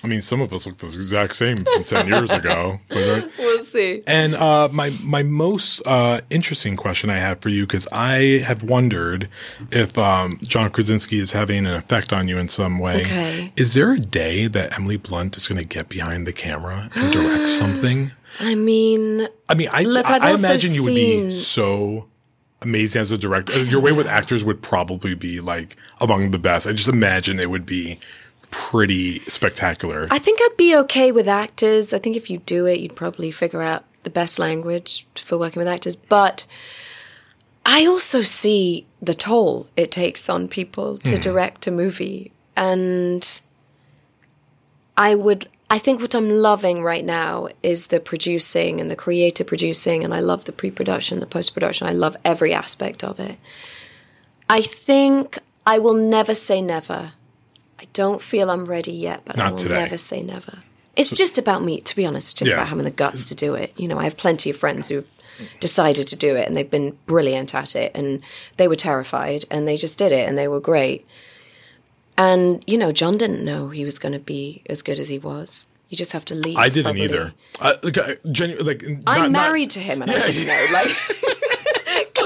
I 0.03 0.07
mean, 0.07 0.23
some 0.23 0.41
of 0.41 0.53
us 0.53 0.67
look 0.67 0.79
the 0.79 0.87
exact 0.87 1.37
same 1.37 1.65
from 1.65 1.85
ten 1.85 2.07
years 2.09 2.31
ago. 2.31 2.81
But, 2.89 2.97
uh, 2.97 3.29
we'll 3.39 3.65
see. 3.65 4.03
And 4.07 4.35
uh, 4.35 4.69
my 4.73 4.91
my 5.03 5.23
most 5.23 5.83
uh, 5.87 6.21
interesting 6.31 6.77
question 6.77 7.11
I 7.11 7.19
have 7.19 7.41
for 7.41 7.49
you 7.51 7.67
because 7.67 7.87
I 7.93 8.43
have 8.47 8.63
wondered 8.63 9.29
if 9.71 9.97
um, 9.99 10.39
John 10.43 10.71
Krasinski 10.71 11.21
is 11.21 11.33
having 11.33 11.67
an 11.67 11.75
effect 11.75 12.13
on 12.13 12.29
you 12.29 12.39
in 12.39 12.49
some 12.49 12.79
way. 12.79 13.03
Okay. 13.03 13.53
Is 13.57 13.75
there 13.75 13.93
a 13.93 13.99
day 13.99 14.47
that 14.47 14.77
Emily 14.77 14.97
Blunt 14.97 15.37
is 15.37 15.47
going 15.47 15.61
to 15.61 15.67
get 15.67 15.89
behind 15.89 16.27
the 16.27 16.33
camera 16.33 16.91
and 16.95 17.13
direct 17.13 17.49
something? 17.63 18.13
I 18.39 18.55
mean, 18.55 19.29
I 19.49 19.55
mean, 19.55 19.69
I 19.73 19.83
Look, 19.83 20.07
I, 20.07 20.31
I 20.31 20.35
imagine 20.35 20.73
you 20.73 20.85
would 20.85 20.95
be 20.95 21.35
so 21.35 22.07
amazing 22.63 23.03
as 23.03 23.11
a 23.11 23.19
director. 23.19 23.59
Your 23.63 23.81
way 23.81 23.93
with 23.93 24.07
actors 24.07 24.45
would 24.45 24.63
probably 24.63 25.15
be 25.15 25.41
like 25.41 25.77
among 26.01 26.31
the 26.31 26.39
best. 26.39 26.67
I 26.67 26.73
just 26.73 26.89
imagine 26.89 27.41
it 27.41 27.51
would 27.51 27.67
be 27.67 27.99
pretty 28.51 29.21
spectacular. 29.21 30.09
I 30.11 30.19
think 30.19 30.41
I'd 30.43 30.57
be 30.57 30.77
okay 30.77 31.13
with 31.13 31.29
actors. 31.29 31.93
I 31.93 31.99
think 31.99 32.17
if 32.17 32.31
you 32.31 32.39
do 32.39 32.67
it, 32.67 32.81
you'd 32.81 32.97
probably 32.97 33.31
figure 33.31 33.63
out 33.63 33.85
the 34.03 34.11
best 34.11 34.39
language 34.39 35.07
for 35.15 35.39
working 35.39 35.61
with 35.61 35.69
actors. 35.69 35.97
But 35.97 36.47
I 37.65 37.87
also 37.87 38.23
see 38.23 38.87
the 39.03 39.15
toll 39.15 39.69
it 39.77 39.91
takes 39.91 40.29
on 40.29 40.49
people 40.49 40.99
to 40.99 41.13
hmm. 41.13 41.21
direct 41.21 41.67
a 41.67 41.71
movie. 41.71 42.33
And 42.57 43.41
I 44.97 45.15
would, 45.15 45.49
I 45.69 45.79
think 45.79 46.01
what 46.01 46.15
I'm 46.15 46.29
loving 46.29 46.83
right 46.83 47.05
now 47.05 47.49
is 47.63 47.89
the 47.89 48.01
producing 48.01 48.81
and 48.81 48.91
the 48.91 48.97
creative 48.97 49.47
producing. 49.47 50.05
And 50.05 50.15
I 50.15 50.21
love 50.21 50.45
the 50.45 50.53
pre 50.53 50.71
production, 50.71 51.21
the 51.21 51.27
post 51.27 51.55
production. 51.55 51.87
I 51.87 51.93
love 51.93 52.17
every 52.25 52.53
aspect 52.53 53.05
of 53.05 53.21
it. 53.21 53.39
I 54.49 54.63
think 54.63 55.39
I 55.67 55.79
will 55.79 55.95
never 55.95 56.35
say 56.35 56.61
never. 56.61 57.13
I 57.81 57.85
don't 57.95 58.21
feel 58.21 58.51
I'm 58.51 58.67
ready 58.67 58.93
yet, 58.93 59.23
but 59.25 59.39
I 59.41 59.51
will 59.51 59.57
today. 59.57 59.75
never 59.75 59.97
say 59.97 60.23
never. 60.23 60.59
It's 60.97 61.11
just 61.13 61.39
about 61.39 61.65
me, 61.65 61.81
to 61.81 61.97
be 61.97 62.05
honest. 62.05 62.33
It's 62.33 62.39
just 62.39 62.51
Yeah. 62.51 62.57
about 62.59 62.69
having 62.69 62.85
the 62.85 62.91
guts 62.91 63.25
to 63.27 63.35
do 63.35 63.55
it. 63.55 63.73
You 63.77 63.89
know, 63.89 63.99
I 63.99 64.05
have 64.05 64.17
plenty 64.19 64.51
of 64.51 64.57
friends 64.57 64.89
who've 64.89 65.07
decided 65.61 66.07
to 66.09 66.17
do 66.17 66.37
it 66.37 66.47
and 66.47 66.55
they've 66.55 66.69
been 66.71 66.99
brilliant 67.07 67.55
at 67.55 67.75
it 67.75 67.93
and 67.95 68.21
they 68.59 68.69
were 68.69 68.75
terrified 68.77 69.47
and 69.51 69.67
they 69.67 69.77
just 69.79 69.97
did 69.97 70.13
it 70.13 70.29
and 70.29 70.37
they 70.37 70.47
were 70.49 70.61
great. 70.61 71.05
And, 72.19 72.63
you 72.67 72.77
know, 72.77 72.93
John 72.93 73.17
didn't 73.17 73.43
know 73.45 73.71
he 73.71 73.85
was 73.85 73.99
going 73.99 74.13
to 74.13 74.19
be 74.19 74.63
as 74.69 74.83
good 74.83 74.99
as 74.99 75.09
he 75.09 75.19
was. 75.19 75.67
You 75.89 75.97
just 75.97 76.13
have 76.13 76.25
to 76.27 76.35
leave. 76.35 76.59
I 76.59 76.69
didn't 76.69 76.85
probably. 76.85 77.03
either. 77.05 77.33
I, 77.61 77.75
like, 77.83 77.99
I, 77.99 78.17
genu- 78.31 78.59
like 78.63 78.85
I'm 78.85 79.03
not- 79.05 79.31
not- 79.31 79.49
married 79.49 79.71
to 79.71 79.81
him 79.81 80.03
and 80.03 80.11
I 80.11 80.21
didn't 80.23 80.47
know. 80.47 80.67
Like 80.73 80.89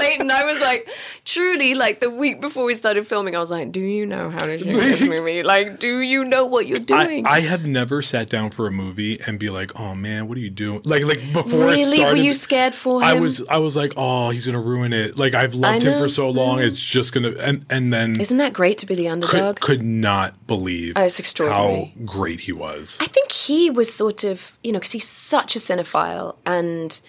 Clayton, 0.05 0.31
I 0.31 0.43
was 0.45 0.59
like, 0.61 0.89
truly, 1.25 1.73
like 1.73 1.99
the 1.99 2.09
week 2.09 2.41
before 2.41 2.65
we 2.65 2.75
started 2.75 3.07
filming, 3.07 3.35
I 3.35 3.39
was 3.39 3.51
like, 3.51 3.71
Do 3.71 3.79
you 3.79 4.05
know 4.05 4.29
how 4.29 4.45
to 4.45 4.57
shoot 4.57 4.71
this 4.73 5.01
movie? 5.07 5.43
Like, 5.43 5.79
do 5.79 5.99
you 5.99 6.23
know 6.23 6.45
what 6.45 6.67
you're 6.67 6.77
doing? 6.79 7.25
I 7.25 7.41
have 7.41 7.65
never 7.65 8.01
sat 8.01 8.29
down 8.29 8.51
for 8.51 8.67
a 8.67 8.71
movie 8.71 9.19
and 9.25 9.39
be 9.39 9.49
like, 9.49 9.79
"Oh 9.79 9.95
man, 9.95 10.27
what 10.27 10.37
are 10.37 10.41
you 10.41 10.49
doing?" 10.49 10.81
Like, 10.85 11.03
like 11.05 11.21
before 11.33 11.63
it 11.63 11.75
really? 11.75 11.97
started, 11.97 12.17
Were 12.19 12.23
you 12.23 12.33
scared 12.33 12.75
for 12.75 13.01
him? 13.01 13.07
I 13.07 13.13
was, 13.19 13.45
I 13.47 13.57
was 13.57 13.75
like, 13.75 13.93
"Oh, 13.97 14.29
he's 14.29 14.45
gonna 14.45 14.61
ruin 14.61 14.93
it." 14.93 15.17
Like, 15.17 15.33
I've 15.33 15.55
loved 15.55 15.83
him 15.83 15.97
for 15.97 16.07
so 16.09 16.29
long, 16.29 16.59
it's 16.59 16.79
just 16.79 17.13
gonna, 17.13 17.33
and 17.41 17.65
and 17.69 17.91
then 17.91 18.19
Isn't 18.19 18.37
that 18.37 18.53
great 18.53 18.77
to 18.79 18.85
be 18.85 18.95
the 18.95 19.07
underdog? 19.09 19.57
could, 19.57 19.61
could 19.79 19.83
not 19.83 20.47
believe 20.47 20.93
Oh, 20.95 21.03
it's 21.03 21.19
extraordinary. 21.19 21.93
how 21.97 22.05
great 22.05 22.41
he 22.41 22.51
was. 22.51 22.97
I 23.01 23.07
think 23.07 23.31
he 23.31 23.69
was 23.69 23.93
sort 23.93 24.23
of, 24.23 24.53
you 24.63 24.71
know, 24.71 24.79
because 24.79 24.91
he's 24.91 25.07
such 25.07 25.55
a 25.55 25.59
cinephile 25.59 26.35
and 26.45 26.99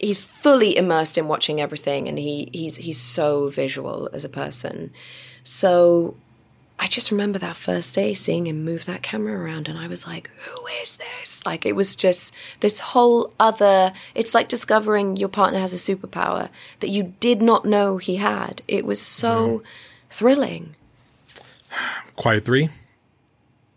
he's 0.00 0.24
fully 0.24 0.76
immersed 0.76 1.18
in 1.18 1.28
watching 1.28 1.60
everything, 1.60 2.08
and 2.08 2.18
he 2.18 2.48
he's 2.52 2.76
he's 2.76 2.98
so 2.98 3.50
visual 3.50 4.08
as 4.12 4.24
a 4.24 4.28
person. 4.28 4.90
So 5.44 6.16
I 6.78 6.86
just 6.86 7.10
remember 7.10 7.38
that 7.38 7.56
first 7.56 7.94
day 7.94 8.14
seeing 8.14 8.46
him 8.46 8.64
move 8.64 8.86
that 8.86 9.02
camera 9.02 9.38
around, 9.38 9.68
and 9.68 9.78
I 9.78 9.86
was 9.86 10.06
like, 10.06 10.30
"Who 10.44 10.66
is 10.82 10.96
this?" 10.96 11.44
Like 11.44 11.66
it 11.66 11.76
was 11.76 11.94
just 11.94 12.34
this 12.60 12.80
whole 12.80 13.32
other. 13.38 13.92
It's 14.14 14.34
like 14.34 14.48
discovering 14.48 15.16
your 15.16 15.28
partner 15.28 15.60
has 15.60 15.74
a 15.74 15.94
superpower 15.96 16.48
that 16.80 16.88
you 16.88 17.14
did 17.20 17.42
not 17.42 17.66
know 17.66 17.98
he 17.98 18.16
had. 18.16 18.62
It 18.66 18.84
was 18.84 19.00
so 19.00 19.58
mm-hmm. 19.58 19.64
thrilling. 20.10 20.76
Quiet 22.16 22.44
three. 22.44 22.70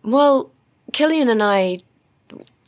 Well, 0.01 0.51
Cillian 0.91 1.29
and 1.29 1.43
I, 1.43 1.79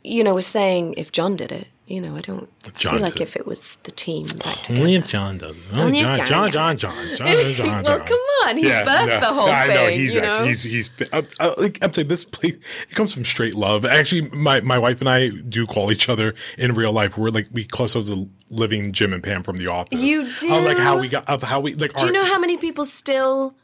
you 0.02 0.24
know, 0.24 0.34
were 0.34 0.42
saying 0.42 0.94
if 0.96 1.12
John 1.12 1.36
did 1.36 1.52
it, 1.52 1.66
you 1.86 2.00
know, 2.00 2.16
I 2.16 2.20
don't 2.20 2.48
John 2.78 2.94
feel 2.94 3.02
like 3.02 3.14
did 3.14 3.22
if 3.22 3.36
it 3.36 3.46
was 3.46 3.76
the 3.84 3.92
team 3.92 4.26
back 4.44 4.70
Only 4.70 4.96
if 4.96 5.06
John 5.06 5.38
does 5.38 5.56
it. 5.56 5.62
Only 5.70 5.82
Only 5.82 6.00
if 6.00 6.06
John, 6.06 6.26
John- 6.26 6.50
John, 6.50 6.76
John, 6.78 7.06
John, 7.16 7.16
John, 7.16 7.52
John, 7.54 7.82
well, 7.84 7.98
John. 7.98 8.06
come 8.06 8.18
on, 8.44 8.56
he 8.58 8.64
birthed 8.64 9.20
the 9.20 9.26
whole 9.26 9.48
I 9.48 9.66
thing. 9.66 9.70
I 9.70 9.74
know 9.82 9.88
he's 9.88 10.14
you 10.14 10.20
know? 10.20 10.44
he's 10.44 10.62
he's. 10.64 10.90
I, 11.12 11.22
I, 11.38 11.54
like, 11.60 11.78
I'm 11.82 11.92
saying 11.92 12.08
this 12.08 12.24
place. 12.24 12.54
It 12.54 12.94
comes 12.94 13.12
from 13.12 13.24
straight 13.24 13.54
love. 13.54 13.84
Actually, 13.84 14.28
my 14.30 14.60
my 14.62 14.78
wife 14.78 15.00
and 15.00 15.08
I 15.08 15.28
do 15.28 15.66
call 15.66 15.92
each 15.92 16.08
other 16.08 16.34
in 16.58 16.74
real 16.74 16.92
life. 16.92 17.16
We're 17.16 17.30
like 17.30 17.46
we 17.52 17.64
call 17.64 17.84
ourselves 17.84 18.10
a 18.10 18.26
living 18.50 18.92
Jim 18.92 19.12
and 19.12 19.22
Pam 19.22 19.42
from 19.42 19.56
The 19.58 19.68
Office. 19.68 20.00
You 20.00 20.22
Of 20.22 20.64
like 20.64 20.78
how 20.78 20.98
we 20.98 21.08
got 21.08 21.28
of 21.28 21.42
how 21.42 21.60
we 21.60 21.74
like. 21.74 21.92
Do 21.94 22.00
our, 22.00 22.06
you 22.06 22.12
know 22.12 22.24
how 22.24 22.38
many 22.38 22.56
people 22.56 22.84
still 22.84 23.54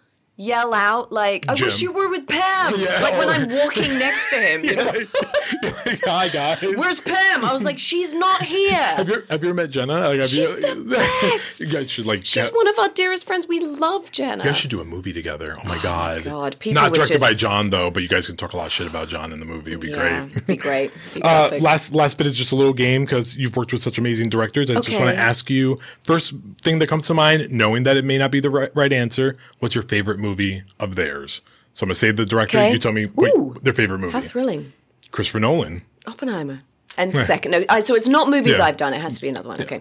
yell 0.43 0.75
out 0.75 1.13
like, 1.13 1.49
"I 1.49 1.55
wish 1.55 1.81
you 1.81 1.93
were 1.93 2.09
with 2.09 2.27
Pam"? 2.27 2.73
Yeah, 2.79 3.01
like 3.03 3.19
when 3.19 3.29
I'm 3.29 3.49
walking 3.49 3.99
next 3.99 4.31
to 4.31 4.37
him, 4.37 4.65
you 4.65 4.77
know, 4.77 4.91
Hi 6.05 6.29
guys. 6.29 6.61
where's 6.77 7.01
Pam? 7.01 7.45
I 7.45 7.53
was 7.53 7.65
like, 7.65 7.79
she's 7.79 8.15
not 8.15 8.41
have 8.43 8.49
here. 8.49 8.95
you 9.07 9.23
have 9.29 9.43
you 9.43 9.49
ever 9.51 9.55
met 9.55 9.71
Jenna? 9.71 10.09
Like, 10.09 10.19
have 10.21 10.29
She's 10.29 10.49
you, 10.49 10.61
the 10.61 10.97
best. 10.97 11.73
guys 11.73 11.91
should 11.91 12.07
like. 12.07 12.25
She's 12.25 12.47
get- 12.47 12.55
one 12.55 12.69
of 12.69 12.79
our 12.79 12.89
dearest 12.91 13.27
friends. 13.27 13.47
We 13.47 13.61
love 13.61 14.11
Jenna. 14.11 14.43
you 14.45 14.51
guys 14.51 14.57
should 14.57 14.71
do 14.71 14.81
a 14.81 14.85
movie 14.85 15.13
together. 15.13 15.57
Oh 15.63 15.69
my 15.69 15.79
god! 15.83 16.25
God, 16.25 16.59
people 16.59 16.83
Not 16.83 16.95
directed 16.95 17.21
by 17.21 17.35
John 17.35 17.71
though, 17.71 17.91
but 17.91 18.03
you 18.03 18.09
guys 18.09 18.27
can 18.27 18.37
talk 18.37 18.53
a 18.53 18.57
lot 18.57 18.67
of 18.67 18.73
shit 18.73 18.87
about 18.87 19.09
John 19.09 19.33
in 19.33 19.39
the 19.39 19.47
movie. 19.47 19.73
It'd 19.73 19.81
be 19.81 19.91
yeah, 19.91 20.27
great. 20.29 20.47
Be 20.47 20.57
great. 20.57 20.91
Be 21.15 21.23
Uh, 21.23 21.59
last 21.61 21.95
last 21.95 22.19
bit 22.19 22.27
is 22.27 22.35
just 22.35 22.53
a 22.53 22.57
little 22.57 22.73
game 22.75 23.05
because 23.05 23.37
you've 23.37 23.57
worked 23.57 23.73
with 23.73 23.83
such 23.83 23.99
amazing 23.99 24.29
directors. 24.29 24.71
I 24.71 24.75
just 24.81 24.91
want 24.99 25.11
to 25.15 25.17
ask 25.17 25.51
you 25.51 25.79
first 26.05 26.35
thing 26.63 26.79
that 26.81 26.89
comes 26.89 27.07
to 27.09 27.15
mind, 27.15 27.51
knowing 27.51 27.83
that 27.85 27.97
it 27.97 28.05
may 28.05 28.19
not 28.19 28.31
be 28.31 28.41
the 28.41 28.51
right, 28.51 28.71
right 28.75 28.93
answer. 28.93 29.37
What's 29.61 29.75
your 29.75 29.85
favorite 29.85 30.19
movie 30.19 30.32
of 30.81 30.95
theirs? 30.95 31.43
So 31.75 31.85
I'm 31.85 31.89
gonna 31.89 31.95
say 31.95 32.11
the 32.11 32.25
director. 32.27 32.59
Okay. 32.59 32.73
You 32.73 32.79
tell 32.79 32.93
me 32.93 33.07
what 33.07 33.35
Ooh. 33.35 33.55
their 33.63 33.73
favorite 33.73 33.99
movie. 33.99 34.13
How 34.13 34.21
thrilling. 34.21 34.73
Christopher 35.11 35.41
Nolan. 35.41 35.83
Oppenheimer. 36.07 36.63
And 36.99 37.15
second, 37.17 37.53
no, 37.53 37.81
so 37.81 37.95
it's 37.95 38.07
not 38.09 38.29
movies 38.29 38.59
Yeah. 38.59 38.65
I've 38.65 38.77
done. 38.77 38.93
It 38.93 39.01
has 39.01 39.15
to 39.15 39.21
be 39.23 39.29
another 39.31 39.49
one. 39.49 39.63
Okay. 39.63 39.81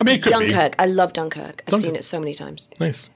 I 0.00 0.04
mean, 0.04 0.16
it 0.18 0.22
could 0.22 0.38
be. 0.38 0.46
Dunkirk. 0.52 0.76
I 0.78 0.86
love 0.86 1.12
Dunkirk. 1.12 1.62
I've 1.66 1.72
Dunkirk. 1.72 1.80
seen 1.80 1.96
it 1.96 2.04
so 2.04 2.20
many 2.20 2.34
times. 2.34 2.68
Nice. 2.78 3.10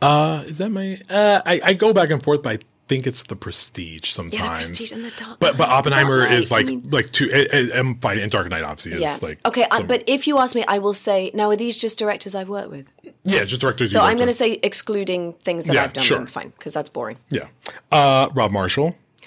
Uh, 0.00 0.42
is 0.46 0.56
that 0.58 0.70
my? 0.70 0.98
Uh, 1.10 1.42
I, 1.44 1.60
I 1.62 1.74
go 1.74 1.92
back 1.92 2.10
and 2.10 2.22
forth, 2.22 2.42
but 2.42 2.52
I 2.54 2.58
think 2.88 3.06
it's 3.06 3.22
the 3.24 3.36
Prestige 3.36 4.10
sometimes. 4.10 4.34
Yeah, 4.42 4.48
the 4.48 4.54
Prestige 4.54 4.92
and 4.92 5.04
the 5.04 5.10
Dark. 5.16 5.38
But 5.40 5.56
but 5.56 5.68
Oppenheimer 5.68 6.26
is 6.26 6.50
like 6.50 6.66
I 6.66 6.70
mean- 6.70 6.90
like 6.90 7.10
two. 7.10 7.30
I'm 7.74 7.96
fine. 8.00 8.18
And 8.18 8.30
Dark 8.30 8.48
Knight 8.50 8.62
obviously 8.64 8.92
is 8.92 9.00
yeah. 9.00 9.18
like 9.22 9.38
okay, 9.46 9.66
I, 9.70 9.82
but 9.82 10.04
if 10.06 10.26
you 10.26 10.38
ask 10.38 10.54
me, 10.54 10.64
I 10.68 10.78
will 10.78 10.94
say 10.94 11.30
now. 11.34 11.50
Are 11.50 11.56
these 11.56 11.78
just 11.78 11.98
directors 11.98 12.34
I've 12.34 12.48
worked 12.48 12.70
with? 12.70 12.90
yeah, 13.24 13.44
just 13.44 13.60
directors. 13.60 13.92
So 13.92 14.00
I'm 14.00 14.16
going 14.16 14.26
to 14.28 14.32
say 14.32 14.58
excluding 14.62 15.32
things 15.34 15.64
that 15.66 15.74
Yeah, 15.74 15.84
I've 15.84 15.92
done. 15.92 16.04
sure. 16.04 16.26
Fine, 16.26 16.50
because 16.50 16.74
that's 16.74 16.88
boring. 16.90 17.16
yeah. 17.30 17.46
Uh, 17.90 18.28
Rob 18.34 18.50
Marshall. 18.50 18.96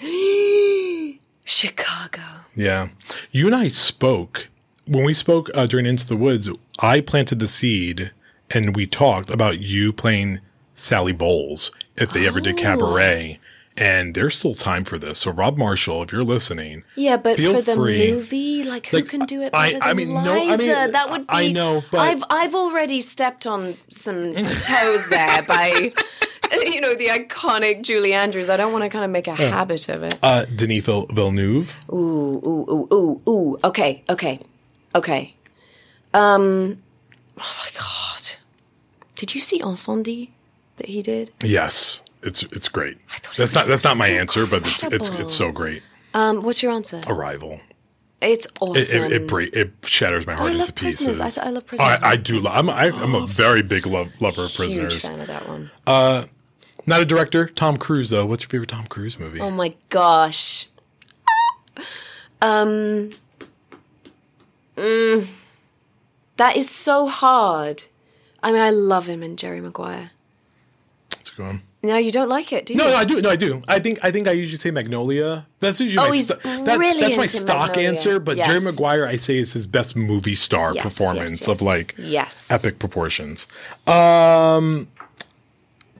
Chicago. 1.44 2.22
Yeah, 2.54 2.88
you 3.30 3.46
and 3.46 3.54
I 3.54 3.68
spoke 3.68 4.48
when 4.86 5.04
we 5.04 5.14
spoke 5.14 5.50
uh, 5.54 5.66
during 5.66 5.86
Into 5.86 6.06
the 6.06 6.16
Woods. 6.16 6.48
I 6.78 7.00
planted 7.00 7.38
the 7.38 7.48
seed, 7.48 8.12
and 8.50 8.74
we 8.74 8.86
talked 8.86 9.30
about 9.30 9.60
you 9.60 9.92
playing 9.92 10.40
Sally 10.74 11.12
Bowles 11.12 11.70
if 11.96 12.10
they 12.12 12.26
ever 12.26 12.38
Oh. 12.38 12.42
did 12.42 12.56
Cabaret. 12.56 13.38
And 13.78 14.14
there's 14.14 14.34
still 14.38 14.54
time 14.54 14.84
for 14.84 14.98
this. 14.98 15.18
So 15.18 15.30
Rob 15.30 15.58
Marshall, 15.58 16.02
if 16.02 16.10
you're 16.12 16.24
listening, 16.24 16.82
Yeah, 16.94 17.18
but 17.18 17.36
for 17.38 17.60
the 17.60 17.74
free. 17.76 18.10
movie, 18.12 18.64
like 18.64 18.86
who 18.86 18.96
Like, 18.98 19.08
can 19.08 19.20
do 19.26 19.42
it 19.42 19.50
I- 19.52 19.78
I 19.82 19.92
mean, 19.92 20.08
no, 20.14 20.32
I 20.32 20.56
mean, 20.56 20.68
that 20.68 21.10
would 21.10 21.22
be. 21.26 21.34
I 21.34 21.52
know, 21.52 21.84
but- 21.90 21.98
I've 22.00 22.24
I've 22.30 22.54
already 22.54 23.00
stepped 23.02 23.46
on 23.46 23.74
some 23.90 24.32
toes 24.34 25.08
there 25.10 25.42
by, 25.42 25.92
you 26.52 26.80
know, 26.80 26.94
the 26.94 27.08
iconic 27.08 27.82
Julie 27.82 28.14
Andrews. 28.14 28.48
I 28.48 28.56
don't 28.56 28.72
want 28.72 28.84
to 28.84 28.88
kind 28.88 29.04
of 29.04 29.10
make 29.10 29.28
a 29.28 29.34
habit 29.34 29.88
of 29.90 30.02
it. 30.04 30.18
uh, 30.22 30.46
Denis 30.46 30.84
Vil- 30.86 31.06
Villeneuve. 31.12 31.76
Ooh, 31.92 31.96
ooh, 31.96 32.66
ooh, 32.70 32.88
ooh, 32.94 33.30
ooh. 33.30 33.58
Okay, 33.62 34.02
okay, 34.08 34.40
okay. 34.94 35.34
Um, 36.14 36.78
oh 37.38 37.54
my 37.62 37.70
god, 37.78 38.36
did 39.16 39.34
you 39.34 39.40
see 39.42 39.60
Incendies 39.60 40.30
that 40.76 40.86
he 40.88 41.02
did? 41.02 41.30
Yes, 41.44 42.02
it's 42.26 42.42
it's 42.44 42.68
great. 42.68 42.98
thought 43.08 43.32
it 43.34 43.36
That's 43.38 43.54
not 43.54 43.66
that's 43.66 43.84
not 43.84 43.96
my 43.96 44.08
answer, 44.08 44.46
but 44.46 44.66
it's 44.66 44.84
it's 44.84 45.08
it's 45.10 45.34
so 45.34 45.52
great. 45.52 45.82
Um, 46.14 46.42
what's 46.42 46.62
your 46.62 46.72
answer? 46.72 47.00
Arrival. 47.06 47.60
It's 48.20 48.46
It 48.46 48.52
awesome. 48.60 49.04
it, 49.04 49.12
it, 49.12 49.28
bre- 49.28 49.42
it 49.52 49.72
shatters 49.84 50.26
my 50.26 50.34
heart 50.34 50.52
into 50.52 50.72
pieces. 50.72 51.20
I 51.20 51.46
I 51.46 51.50
love 51.50 51.64
Oh, 51.64 51.66
Prisoners. 51.66 52.02
I, 52.02 52.10
I 52.12 52.16
do. 52.16 52.40
Love, 52.40 52.56
I'm 52.56 52.70
I, 52.70 52.86
I'm 52.86 53.14
a 53.14 53.26
very 53.26 53.62
big 53.62 53.86
love, 53.86 54.10
lover 54.20 54.44
of 54.44 54.54
prisoners. 54.54 54.94
Huge 54.94 55.02
fan 55.02 55.20
of 55.20 55.26
that 55.26 55.46
one. 55.46 55.70
Not 56.88 57.00
a 57.00 57.04
director. 57.04 57.48
Tom 57.48 57.76
Cruise 57.76 58.10
though. 58.10 58.24
What's 58.24 58.44
your 58.44 58.48
favorite 58.48 58.70
Tom 58.70 58.86
Cruise 58.86 59.18
movie? 59.18 59.40
Oh 59.40 59.50
my 59.50 59.74
gosh. 59.90 60.66
Um. 62.40 63.12
mm, 64.76 65.26
that 66.36 66.56
is 66.56 66.70
so 66.70 67.08
hard. 67.08 67.84
I 68.42 68.52
mean, 68.52 68.60
I 68.60 68.70
love 68.70 69.06
him 69.08 69.22
and 69.22 69.38
Jerry 69.38 69.60
Maguire. 69.60 70.10
Let's 71.12 71.30
go 71.30 71.44
on. 71.44 71.60
No, 71.86 71.96
you 71.96 72.10
don't 72.12 72.28
like 72.28 72.52
it, 72.52 72.66
do 72.66 72.72
you? 72.74 72.78
No, 72.78 72.90
no, 72.90 72.96
I 72.96 73.04
do. 73.04 73.20
No, 73.22 73.30
I 73.30 73.36
do. 73.36 73.62
I 73.68 73.78
think 73.78 73.98
I 74.02 74.10
think 74.10 74.28
I 74.28 74.32
usually 74.32 74.58
say 74.58 74.70
Magnolia. 74.70 75.46
That's 75.60 75.80
usually 75.80 76.04
Oh, 76.04 76.08
my 76.10 76.16
he's 76.16 76.26
sto- 76.26 76.36
that- 76.36 76.96
that's 77.00 77.16
my 77.16 77.26
stock 77.26 77.68
Magnolia. 77.68 77.88
answer. 77.90 78.18
But 78.20 78.36
Yes. 78.36 78.46
Jerry 78.48 78.60
Maguire, 78.60 79.06
I 79.06 79.16
say, 79.16 79.38
is 79.38 79.52
his 79.52 79.66
best 79.66 79.96
movie 79.96 80.34
star 80.34 80.74
Yes, 80.74 80.82
performance 80.82 81.40
yes, 81.40 81.48
of 81.48 81.62
like 81.62 81.94
yes, 81.98 82.50
epic 82.50 82.78
proportions. 82.78 83.46
Um, 83.86 84.88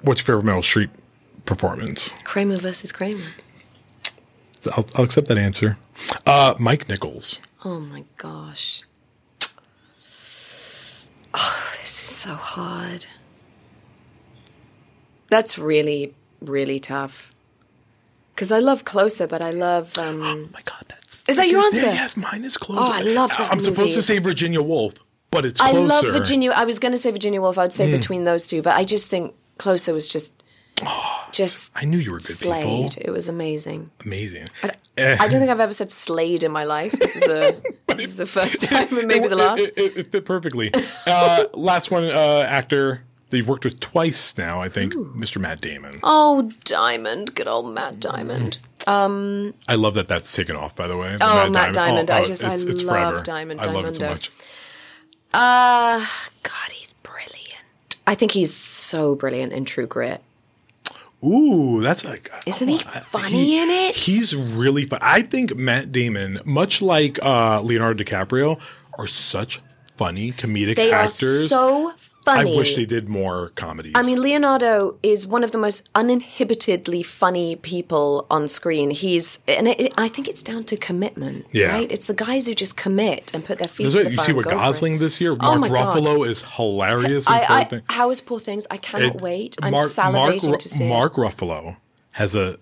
what's 0.03 0.21
your 0.27 0.39
favorite 0.41 0.53
Meryl 0.53 0.63
Streep 0.63 0.91
performance? 1.45 2.15
Kramer 2.25 2.57
versus 2.59 2.93
Kramer. 2.93 3.31
I'll, 4.77 4.87
I'll 4.97 5.05
accept 5.05 5.29
that 5.29 5.39
answer. 5.39 5.79
Uh, 6.27 6.55
Mike 6.59 6.89
Nichols. 6.89 7.41
Oh 7.65 7.79
my 7.81 8.05
gosh. 8.17 8.83
Oh, 11.35 11.73
this 11.81 12.03
is 12.03 12.09
so 12.09 12.35
hard. 12.35 13.07
That's 15.29 15.59
really, 15.59 16.15
really 16.41 16.79
tough. 16.79 17.33
Because 18.35 18.53
I 18.53 18.59
love 18.59 18.85
Closer, 18.85 19.27
but 19.27 19.41
I 19.43 19.51
love. 19.51 19.93
Um, 19.99 20.23
Oh 20.23 20.49
my 20.53 20.61
God, 20.65 20.83
that's 20.89 21.25
Is 21.29 21.37
that 21.37 21.49
your 21.49 21.65
answer? 21.65 21.87
yes, 21.87 22.17
mine 22.17 22.45
is 22.45 22.57
closer. 22.57 22.93
Oh, 22.93 22.95
I 22.95 23.01
love 23.01 23.31
that 23.31 23.51
I'm 23.51 23.61
supposed 23.61 23.95
to 23.95 24.03
say 24.03 24.19
Virginia 24.19 24.63
Woolf, 24.63 24.95
but 25.31 25.45
it's 25.45 25.61
I 25.61 25.71
love 25.73 26.05
Virginia. 26.05 26.53
I 26.55 26.65
was 26.65 26.79
going 26.79 26.93
to 26.93 26.99
say 26.99 27.11
Virginia 27.11 27.41
Woolf. 27.41 27.59
I 27.59 27.63
would 27.63 27.73
say 27.73 27.91
between 27.91 28.25
those 28.25 28.47
two, 28.47 28.63
but 28.63 28.75
I 28.77 28.85
just 28.85 29.11
think 29.11 29.35
Closer 29.59 29.95
was 29.95 30.07
just, 30.09 30.45
just 31.33 31.73
I 31.75 31.87
knew 31.87 31.97
you 31.97 32.13
were 32.13 32.19
good 32.19 32.27
slayed. 32.37 32.91
people. 32.91 33.03
It 33.03 33.11
was 33.11 33.29
amazing. 33.29 33.91
Amazing. 34.05 34.49
I 34.99 35.29
don't 35.29 35.41
think 35.41 35.51
I've 35.51 35.61
ever 35.61 35.73
said 35.73 35.91
slayed 35.91 36.43
in 36.43 36.53
my 36.53 36.65
life. 36.65 36.93
This 36.93 37.17
is 37.17 37.23
a 37.23 37.57
this 37.97 38.07
is 38.07 38.17
the 38.19 38.27
first 38.27 38.61
time 38.63 38.97
and 38.99 39.09
maybe 39.09 39.29
the 39.29 39.37
last. 39.37 39.61
It, 39.61 39.79
it, 39.79 39.97
it 39.97 40.13
fit 40.13 40.25
perfectly. 40.27 40.71
Uh, 41.07 41.45
last 41.55 41.91
one, 41.91 42.05
uh, 42.05 42.47
actor 42.49 43.03
that 43.31 43.37
you've 43.37 43.49
worked 43.49 43.65
with 43.65 43.81
twice 43.81 44.37
now, 44.39 44.61
I 44.61 44.69
think, 44.69 44.95
Mr. 44.95 45.41
Matt 45.41 45.61
Damon. 45.61 45.99
Oh, 46.03 46.51
Diamond, 46.65 47.35
good 47.35 47.49
old 47.49 47.73
Matt 47.75 47.99
Diamond. 48.01 48.59
I 48.87 49.75
love 49.75 49.95
that 49.95 50.07
that's 50.09 50.33
taken 50.33 50.55
off, 50.57 50.77
by 50.77 50.87
the 50.87 50.97
way. 50.97 51.17
The 51.17 51.25
Oh, 51.25 51.51
Matt 51.51 51.75
Diamond. 51.75 52.11
I 52.11 52.25
just- 52.25 52.45
I 52.45 52.55
it's, 52.55 52.63
it's 52.63 52.85
love 52.85 52.95
forever. 53.09 53.23
Diamond, 53.25 53.61
I 53.61 53.71
love 53.71 53.87
it 53.87 53.97
so 53.97 54.09
much. 54.09 54.31
Uh 55.35 56.07
God, 56.43 56.73
he's 56.73 56.93
brilliant. 57.03 57.97
I 58.07 58.15
think 58.15 58.33
he's 58.33 58.55
so 58.55 59.15
brilliant 59.15 59.53
in 59.53 59.65
True 59.65 59.87
Grit. 59.87 60.23
Ooh, 61.25 61.81
that's 61.81 62.05
like. 62.05 62.31
Isn't 62.47 62.69
he 62.69 62.79
funny 62.79 63.59
in 63.59 63.69
it? 63.69 63.97
He's 63.97 64.37
really 64.37 64.85
fun. 64.85 65.01
I 65.03 65.23
think 65.23 65.57
Matt 65.57 65.91
Damon, 65.91 66.39
much 66.45 66.81
like 66.81 67.19
uh, 67.23 67.61
Leonardo 67.63 68.05
DiCaprio, 68.05 68.61
are 68.99 69.07
such 69.07 69.61
funny 69.97 70.33
comedic 70.33 70.77
They 70.77 70.93
actors. 70.93 71.53
are 71.53 71.95
so 72.35 72.41
I 72.41 72.45
wish 72.45 72.75
they 72.75 72.85
did 72.87 73.09
more 73.09 73.51
comedies. 73.51 73.93
I 73.95 74.03
mean, 74.03 74.21
Leonardo 74.21 74.99
is 75.03 75.27
one 75.27 75.45
of 75.45 75.53
the 75.53 75.59
most 75.59 75.89
uninhibitedly 75.95 77.05
funny 77.05 77.57
people 77.57 78.27
on 78.31 78.49
screen. 78.49 78.91
He's, 78.91 79.43
and 79.47 79.69
it, 79.69 79.93
I 79.97 80.09
think 80.09 80.27
it's 80.29 80.43
down 80.43 80.65
to 80.65 80.77
commitment. 80.77 81.47
Yeah. 81.53 81.69
right. 81.69 81.91
It's 81.91 82.07
the 82.07 82.15
guys 82.15 82.47
who 82.47 82.55
just 82.55 82.77
commit 82.77 83.33
and 83.33 83.45
put 83.45 83.59
their 83.59 83.69
feet 83.69 83.87
Is 83.87 83.95
to 83.95 84.01
it- 84.01 84.05
the 84.05 84.11
you 84.11 84.19
see 84.19 84.33
what. 84.33 84.45
Gosling 84.47 84.99
this 84.99 85.21
year? 85.21 85.33
Oh 85.39 85.57
Mark 85.59 85.71
God. 85.73 85.95
Ruffalo 85.95 86.27
is 86.27 86.43
hilarious. 86.43 87.27
in 87.29 87.33
I, 87.35 87.69
I, 87.71 87.83
how 87.91 88.11
is 88.11 88.21
Poor 88.21 88.39
Things? 88.41 88.67
I 88.71 88.77
cannot 88.77 89.17
It- 89.17 89.21
wait. 89.21 89.57
I'm 89.63 89.73
Mark, 89.73 89.89
salivating 89.89 90.49
Mark, 90.49 90.59
to 90.61 90.69
see. 90.69 90.89
Mark 90.89 91.15
Ruffalo 91.15 91.77
has 92.15 92.35
a 92.35 92.59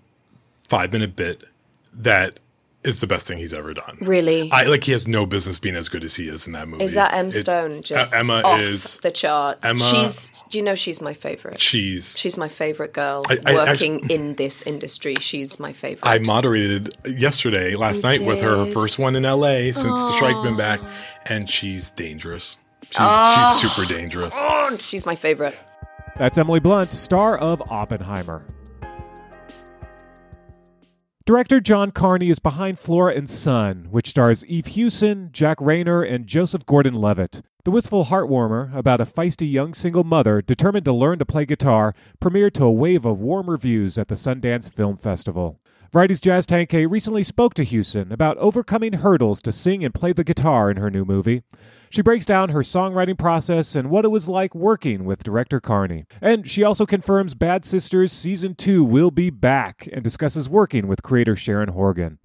five 0.68 0.92
minute 0.92 1.16
bit 1.16 1.44
that 1.92 2.38
is 2.85 3.01
the 3.01 3.06
best 3.06 3.27
thing 3.27 3.39
he's 3.39 3.52
ever 3.55 3.73
done. 3.74 3.98
Really? 4.01 4.51
I 4.52 4.65
like 4.65 4.85
he 4.85 4.93
has 4.93 5.06
no 5.06 5.24
business 5.27 5.59
being 5.59 5.74
as 5.74 5.89
good 5.89 6.05
as 6.05 6.15
he 6.16 6.28
is 6.28 6.47
in 6.47 6.52
that 6.52 6.69
movie. 6.69 6.85
Is 6.85 6.94
that 6.94 7.15
M 7.15 7.28
It's- 7.28 7.40
Stone 7.43 7.82
just 7.82 8.15
uh, 8.15 8.19
Emma 8.19 8.43
off 8.44 8.61
is 8.61 8.98
the 8.98 9.11
charts? 9.11 9.65
Emma- 9.65 9.81
she's. 9.81 10.31
Do 10.51 10.59
you 10.59 10.65
know 10.65 10.74
she's 10.74 11.01
my 11.01 11.15
favorite? 11.15 11.61
she's 11.61 12.16
She's 12.19 12.36
my 12.36 12.48
favorite 12.48 12.93
girl 12.93 13.23
I- 13.28 13.39
I 13.47 13.55
working 13.55 14.09
in 14.11 14.35
this 14.35 14.62
industry. 14.62 15.15
She's 15.20 15.59
my 15.59 15.73
favorite. 15.73 16.09
I 16.09 16.19
moderated 16.20 16.97
yesterday, 17.06 17.74
last 17.74 17.97
You 17.97 18.02
night 18.11 18.20
with 18.24 18.40
her, 18.43 18.65
her 18.65 18.70
first 18.70 18.98
one 18.98 19.16
in 19.16 19.23
LA 19.24 19.73
since 19.73 19.82
the 19.85 20.12
strike 20.16 20.43
been 20.43 20.56
back, 20.56 20.81
and 21.27 21.48
she's 21.48 21.90
dangerous. 21.93 22.59
She's, 22.82 22.97
she's 23.61 23.73
super 23.73 23.89
dangerous. 23.93 24.35
Oh, 24.36 24.77
she's 24.78 25.06
my 25.06 25.16
favorite. 25.16 25.59
That's 26.16 26.39
Emily 26.39 26.61
Blunt, 26.61 26.93
star 26.93 27.36
of 27.39 27.61
Oppenheimer. 27.70 28.44
Director 31.26 31.59
John 31.59 31.90
Carney 31.90 32.28
is 32.28 32.38
behind 32.38 32.78
Flora 32.78 33.14
and 33.14 33.30
Son, 33.30 33.88
which 33.90 34.10
stars 34.10 34.44
Eve 34.44 34.66
Hewson, 34.66 35.30
Jack 35.32 35.56
Reynor, 35.56 36.06
and 36.06 36.26
Joseph 36.26 36.66
Gordon 36.66 36.92
Levitt. 36.92 37.40
The 37.64 37.70
wistful 37.70 38.05
heartwarmer 38.05 38.76
about 38.76 39.01
a 39.01 39.06
feisty 39.06 39.51
young 39.51 39.72
single 39.72 40.05
mother 40.05 40.42
determined 40.42 40.84
to 40.84 40.92
learn 40.92 41.18
to 41.20 41.24
play 41.24 41.46
guitar 41.46 41.94
premiered 42.20 42.52
to 42.55 42.64
a 42.64 42.70
wave 42.70 43.06
of 43.06 43.20
warm 43.20 43.48
reviews 43.48 43.96
at 43.96 44.09
the 44.09 44.16
Sundance 44.16 44.70
Film 44.70 44.98
Festival. 44.98 45.59
Variety's 45.94 46.20
Jazz 46.20 46.46
Tangcay 46.46 46.90
recently 46.90 47.22
spoke 47.22 47.55
to 47.55 47.64
Hewson 47.64 48.12
about 48.12 48.36
overcoming 48.36 48.92
hurdles 48.92 49.40
to 49.42 49.52
sing 49.52 49.82
and 49.82 49.94
play 49.94 50.12
the 50.12 50.24
guitar 50.24 50.70
in 50.70 50.76
her 50.76 50.90
new 50.90 51.06
movie. 51.06 51.42
She 51.94 52.02
breaks 52.02 52.26
down 52.26 52.48
her 52.48 52.62
songwriting 52.62 53.16
process 53.16 53.76
and 53.76 53.88
what 53.88 54.04
it 54.04 54.08
was 54.08 54.26
like 54.26 54.52
working 54.52 55.04
with 55.04 55.22
director 55.22 55.60
Carney. 55.60 56.06
And 56.20 56.44
she 56.44 56.64
also 56.64 56.86
confirms 56.86 57.34
Bad 57.34 57.64
Sisters 57.64 58.10
Season 58.10 58.56
2 58.56 58.82
will 58.82 59.12
be 59.12 59.30
back 59.30 59.88
and 59.92 60.02
discusses 60.02 60.48
working 60.48 60.88
with 60.88 61.04
creator 61.04 61.36
Sharon 61.36 61.68
Horgan. 61.68 62.18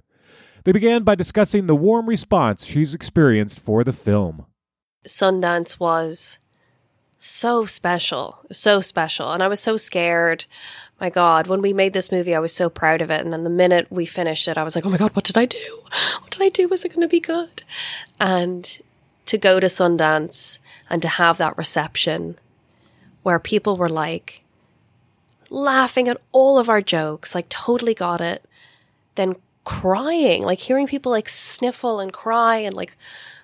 They 0.63 0.71
began 0.71 1.03
by 1.03 1.13
discussing 1.13 1.67
the 1.67 1.75
warm 1.75 2.09
response 2.09 2.65
she's 2.65 2.95
experienced 2.95 3.59
for 3.59 3.83
the 3.83 3.93
film. 3.93 4.47
Sundance 5.07 5.79
was 5.79 6.39
so 7.19 7.67
special, 7.67 8.39
so 8.51 8.81
special. 8.81 9.31
And 9.31 9.43
I 9.43 9.47
was 9.47 9.59
so 9.59 9.77
scared. 9.77 10.45
My 10.99 11.11
God, 11.11 11.45
when 11.45 11.61
we 11.61 11.73
made 11.73 11.93
this 11.93 12.11
movie, 12.11 12.33
I 12.33 12.39
was 12.39 12.55
so 12.55 12.71
proud 12.71 13.03
of 13.03 13.11
it. 13.11 13.21
And 13.21 13.31
then 13.31 13.43
the 13.43 13.51
minute 13.51 13.85
we 13.91 14.07
finished 14.07 14.47
it, 14.47 14.57
I 14.57 14.63
was 14.63 14.75
like, 14.75 14.87
oh 14.87 14.89
my 14.89 14.97
God, 14.97 15.15
what 15.15 15.25
did 15.25 15.37
I 15.37 15.45
do? 15.45 15.83
What 16.21 16.31
did 16.31 16.41
I 16.41 16.49
do? 16.49 16.67
Was 16.67 16.85
it 16.85 16.89
going 16.89 17.01
to 17.01 17.07
be 17.07 17.19
good? 17.19 17.61
And 18.19 18.79
to 19.29 19.37
go 19.37 19.59
to 19.59 19.67
Sundance 19.67 20.57
and 20.89 21.03
to 21.03 21.07
have 21.07 21.37
that 21.37 21.55
reception 21.55 22.35
where 23.21 23.37
people 23.37 23.77
were 23.77 23.87
like 23.87 24.43
laughing 25.51 26.07
at 26.07 26.19
all 26.31 26.57
of 26.57 26.67
our 26.67 26.81
jokes, 26.81 27.35
like 27.35 27.47
totally 27.47 27.93
got 27.93 28.21
it, 28.21 28.43
then 29.13 29.35
crying, 29.65 30.41
like 30.41 30.57
hearing 30.57 30.87
people 30.87 31.11
like 31.11 31.29
sniffle 31.29 31.99
and 31.99 32.11
cry 32.11 32.57
and 32.57 32.73
like 32.73 32.97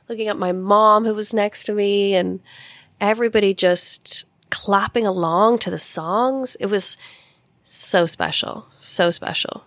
looking 0.10 0.28
at 0.28 0.40
my 0.40 0.52
mom 0.52 1.06
who 1.06 1.14
was 1.14 1.36
next 1.36 1.66
to 1.66 1.74
me 1.74 2.16
and 2.16 2.40
everybody 2.99 3.53
just 3.53 4.26
clapping 4.49 5.06
along 5.06 5.60
to 5.60 5.70
the 5.70 5.78
songs. 5.78 6.56
It 6.60 6.66
was 6.66 6.98
so 7.62 8.07
special, 8.07 8.66
so 8.80 9.12
special. 9.12 9.64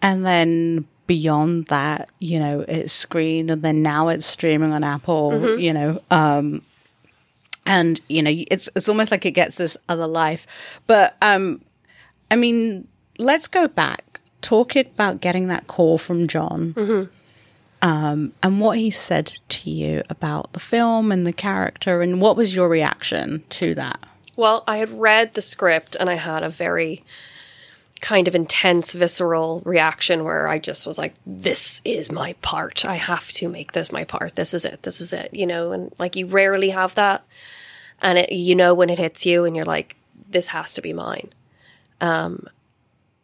And 0.00 0.24
then 0.24 0.86
beyond 1.08 1.66
that, 1.66 2.08
you 2.20 2.38
know, 2.38 2.64
it's 2.68 2.92
screened 2.92 3.50
and 3.50 3.62
then 3.62 3.82
now 3.82 4.06
it's 4.08 4.26
streaming 4.26 4.72
on 4.72 4.84
Apple, 4.84 5.32
mm-hmm. 5.32 5.58
you 5.58 5.72
know, 5.72 6.00
um, 6.12 6.62
and 7.66 8.00
you 8.08 8.22
know, 8.22 8.30
it's 8.32 8.70
it's 8.76 8.88
almost 8.88 9.10
like 9.10 9.26
it 9.26 9.32
gets 9.32 9.56
this 9.56 9.76
other 9.88 10.06
life. 10.06 10.46
But 10.86 11.16
um, 11.20 11.62
I 12.30 12.36
mean, 12.36 12.86
let's 13.18 13.48
go 13.48 13.66
back. 13.66 14.20
Talk 14.40 14.76
about 14.76 15.20
getting 15.20 15.48
that 15.48 15.66
call 15.66 15.98
from 15.98 16.28
John. 16.28 16.74
Mm-hmm. 16.74 17.12
Um, 17.80 18.32
and 18.42 18.60
what 18.60 18.78
he 18.78 18.90
said 18.90 19.38
to 19.48 19.70
you 19.70 20.02
about 20.08 20.52
the 20.52 20.60
film 20.60 21.10
and 21.10 21.26
the 21.26 21.32
character, 21.32 22.02
and 22.02 22.20
what 22.20 22.36
was 22.36 22.54
your 22.54 22.68
reaction 22.68 23.44
to 23.50 23.74
that? 23.74 23.98
Well, 24.36 24.62
I 24.68 24.76
had 24.76 24.90
read 25.00 25.34
the 25.34 25.42
script 25.42 25.96
and 25.98 26.08
I 26.08 26.14
had 26.14 26.42
a 26.42 26.48
very 26.48 27.02
kind 28.00 28.28
of 28.28 28.34
intense, 28.34 28.92
visceral 28.92 29.62
reaction 29.64 30.24
where 30.24 30.48
I 30.48 30.58
just 30.58 30.86
was 30.86 30.98
like, 30.98 31.14
this 31.26 31.80
is 31.84 32.12
my 32.12 32.34
part. 32.42 32.84
I 32.84 32.96
have 32.96 33.30
to 33.32 33.48
make 33.48 33.72
this 33.72 33.92
my 33.92 34.04
part. 34.04 34.36
This 34.36 34.54
is 34.54 34.64
it. 34.64 34.82
This 34.82 35.00
is 35.00 35.12
it. 35.12 35.32
You 35.32 35.46
know, 35.46 35.72
and 35.72 35.92
like 35.98 36.16
you 36.16 36.26
rarely 36.26 36.70
have 36.70 36.94
that. 36.94 37.24
And 38.00 38.18
it, 38.18 38.32
you 38.32 38.54
know, 38.54 38.74
when 38.74 38.90
it 38.90 38.98
hits 38.98 39.26
you 39.26 39.44
and 39.44 39.56
you're 39.56 39.64
like, 39.64 39.96
this 40.30 40.48
has 40.48 40.74
to 40.74 40.82
be 40.82 40.92
mine. 40.92 41.32
Um, 42.00 42.46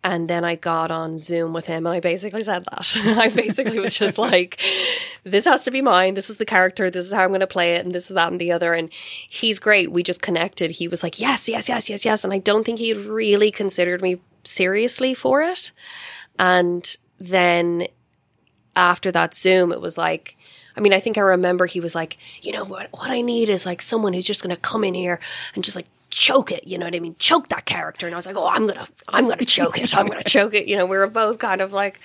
and 0.04 0.28
then 0.28 0.44
I 0.44 0.56
got 0.56 0.90
on 0.90 1.18
Zoom 1.18 1.54
with 1.54 1.66
him 1.66 1.86
and 1.86 1.94
I 1.94 2.00
basically 2.00 2.42
said 2.42 2.66
that. 2.70 2.96
I 3.18 3.30
basically 3.30 3.78
was 3.78 3.96
just 3.96 4.18
like, 4.18 4.60
this 5.24 5.46
has 5.46 5.64
to 5.64 5.70
be 5.70 5.80
mine. 5.80 6.12
This 6.12 6.28
is 6.28 6.36
the 6.36 6.44
character. 6.44 6.90
This 6.90 7.06
is 7.06 7.12
how 7.12 7.22
I'm 7.24 7.30
going 7.30 7.40
to 7.40 7.46
play 7.46 7.76
it. 7.76 7.86
And 7.86 7.94
this 7.94 8.10
is 8.10 8.14
that 8.14 8.30
and 8.30 8.40
the 8.40 8.52
other. 8.52 8.74
And 8.74 8.92
he's 8.92 9.58
great. 9.58 9.90
We 9.90 10.02
just 10.02 10.20
connected. 10.20 10.72
He 10.72 10.88
was 10.88 11.02
like, 11.02 11.18
yes, 11.18 11.48
yes, 11.48 11.70
yes, 11.70 11.88
yes, 11.88 12.04
yes. 12.04 12.22
And 12.22 12.34
I 12.34 12.38
don't 12.38 12.64
think 12.64 12.80
he 12.80 12.92
really 12.92 13.50
considered 13.50 14.02
me 14.02 14.20
seriously 14.44 15.14
for 15.14 15.42
it. 15.42 15.72
And 16.38 16.96
then 17.18 17.86
after 18.76 19.12
that 19.12 19.34
Zoom, 19.34 19.72
it 19.72 19.80
was 19.80 19.96
like, 19.96 20.36
I 20.76 20.80
mean, 20.80 20.92
I 20.92 21.00
think 21.00 21.18
I 21.18 21.22
remember 21.22 21.66
he 21.66 21.80
was 21.80 21.94
like, 21.94 22.18
you 22.42 22.52
know 22.52 22.64
what, 22.64 22.88
what 22.92 23.10
I 23.10 23.20
need 23.20 23.48
is 23.48 23.64
like 23.64 23.80
someone 23.80 24.12
who's 24.12 24.26
just 24.26 24.42
going 24.42 24.54
to 24.54 24.60
come 24.60 24.84
in 24.84 24.94
here 24.94 25.20
and 25.54 25.62
just 25.62 25.76
like 25.76 25.86
choke 26.10 26.52
it. 26.52 26.66
You 26.66 26.78
know 26.78 26.86
what 26.86 26.94
I 26.94 27.00
mean? 27.00 27.16
Choke 27.18 27.48
that 27.48 27.66
character. 27.66 28.06
And 28.06 28.14
I 28.14 28.18
was 28.18 28.26
like, 28.26 28.36
oh, 28.36 28.46
I'm 28.46 28.66
gonna, 28.66 28.86
I'm 29.08 29.28
gonna 29.28 29.44
choke 29.44 29.78
it. 29.78 29.94
I'm 29.94 30.06
gonna 30.06 30.22
choke 30.22 30.54
it. 30.54 30.68
You 30.68 30.76
know, 30.76 30.86
we 30.86 30.96
were 30.96 31.08
both 31.08 31.38
kind 31.38 31.60
of 31.60 31.72
like, 31.72 32.00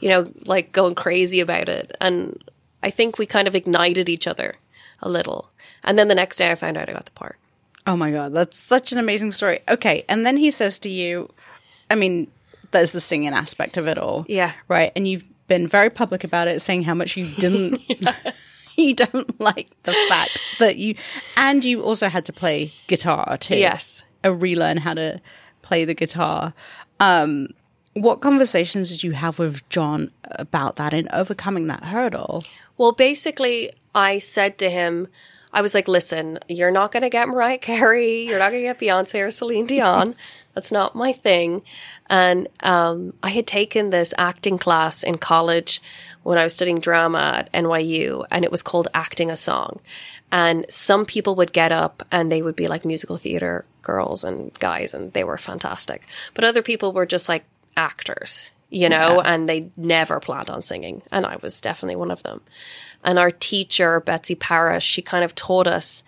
you 0.00 0.08
know, 0.08 0.32
like 0.44 0.72
going 0.72 0.94
crazy 0.94 1.40
about 1.40 1.68
it. 1.68 1.96
And 2.00 2.42
I 2.82 2.90
think 2.90 3.18
we 3.18 3.26
kind 3.26 3.48
of 3.48 3.56
ignited 3.56 4.08
each 4.08 4.26
other 4.26 4.56
a 5.00 5.08
little. 5.08 5.50
And 5.82 5.98
then 5.98 6.08
the 6.08 6.14
next 6.14 6.36
day, 6.36 6.50
I 6.50 6.54
found 6.54 6.76
out 6.76 6.88
I 6.88 6.92
got 6.92 7.06
the 7.06 7.12
part. 7.12 7.36
Oh 7.84 7.96
my 7.96 8.12
god, 8.12 8.32
that's 8.32 8.56
such 8.56 8.92
an 8.92 8.98
amazing 8.98 9.32
story. 9.32 9.58
Okay, 9.68 10.04
and 10.08 10.24
then 10.24 10.36
he 10.36 10.52
says 10.52 10.78
to 10.80 10.88
you, 10.88 11.32
I 11.92 11.94
mean, 11.94 12.30
there's 12.70 12.92
the 12.92 13.00
singing 13.00 13.32
aspect 13.34 13.76
of 13.76 13.86
it 13.86 13.98
all. 13.98 14.24
Yeah. 14.28 14.52
Right. 14.66 14.90
And 14.96 15.06
you've 15.06 15.24
been 15.46 15.68
very 15.68 15.90
public 15.90 16.24
about 16.24 16.48
it, 16.48 16.60
saying 16.60 16.84
how 16.84 16.94
much 16.94 17.16
you 17.16 17.26
didn't 17.36 17.80
yeah. 17.88 18.14
you 18.76 18.94
don't 18.94 19.38
like 19.38 19.70
the 19.82 19.92
fact 20.08 20.40
that 20.58 20.76
you, 20.76 20.94
and 21.36 21.64
you 21.64 21.82
also 21.82 22.08
had 22.08 22.24
to 22.24 22.32
play 22.32 22.72
guitar 22.86 23.36
too. 23.36 23.56
Yes. 23.56 24.04
A 24.24 24.32
relearn 24.32 24.78
how 24.78 24.94
to 24.94 25.20
play 25.60 25.84
the 25.84 25.94
guitar. 25.94 26.54
Um, 26.98 27.48
what 27.94 28.22
conversations 28.22 28.88
did 28.88 29.02
you 29.02 29.12
have 29.12 29.38
with 29.38 29.68
John 29.68 30.10
about 30.32 30.76
that 30.76 30.94
and 30.94 31.08
overcoming 31.12 31.66
that 31.66 31.84
hurdle? 31.84 32.44
Well, 32.78 32.92
basically, 32.92 33.72
I 33.94 34.18
said 34.18 34.56
to 34.58 34.70
him, 34.70 35.08
I 35.52 35.62
was 35.62 35.74
like, 35.74 35.88
listen, 35.88 36.38
you're 36.48 36.70
not 36.70 36.92
going 36.92 37.02
to 37.02 37.10
get 37.10 37.28
Mariah 37.28 37.58
Carey. 37.58 38.26
You're 38.26 38.38
not 38.38 38.52
going 38.52 38.62
to 38.62 38.68
get 38.68 38.78
Beyonce 38.78 39.26
or 39.26 39.30
Celine 39.30 39.66
Dion. 39.66 40.14
That's 40.54 40.72
not 40.72 40.94
my 40.94 41.12
thing. 41.12 41.64
And 42.08 42.48
um, 42.62 43.14
I 43.22 43.30
had 43.30 43.46
taken 43.46 43.90
this 43.90 44.12
acting 44.18 44.58
class 44.58 45.02
in 45.02 45.18
college 45.18 45.80
when 46.22 46.38
I 46.38 46.44
was 46.44 46.54
studying 46.54 46.78
drama 46.78 47.32
at 47.36 47.52
NYU, 47.52 48.26
and 48.30 48.44
it 48.44 48.50
was 48.50 48.62
called 48.62 48.88
Acting 48.94 49.30
a 49.30 49.36
Song. 49.36 49.80
And 50.30 50.64
some 50.70 51.04
people 51.04 51.34
would 51.36 51.52
get 51.52 51.72
up 51.72 52.02
and 52.10 52.32
they 52.32 52.42
would 52.42 52.56
be 52.56 52.68
like 52.68 52.84
musical 52.84 53.16
theater 53.16 53.64
girls 53.82 54.24
and 54.24 54.52
guys, 54.58 54.94
and 54.94 55.12
they 55.12 55.24
were 55.24 55.38
fantastic. 55.38 56.06
But 56.34 56.44
other 56.44 56.62
people 56.62 56.92
were 56.92 57.06
just 57.06 57.28
like 57.28 57.44
actors, 57.76 58.50
you 58.72 58.88
know, 58.88 59.20
yeah. 59.20 59.34
and 59.34 59.48
they 59.48 59.70
never 59.76 60.18
planned 60.18 60.48
on 60.48 60.62
singing. 60.62 61.02
And 61.12 61.26
I 61.26 61.36
was 61.42 61.60
definitely 61.60 61.96
one 61.96 62.10
of 62.10 62.22
them. 62.22 62.40
And 63.04 63.18
our 63.18 63.30
teacher, 63.30 64.00
Betsy 64.00 64.34
Parish, 64.34 64.84
she 64.84 65.02
kind 65.02 65.24
of 65.24 65.34
taught 65.34 65.66
us 65.66 66.02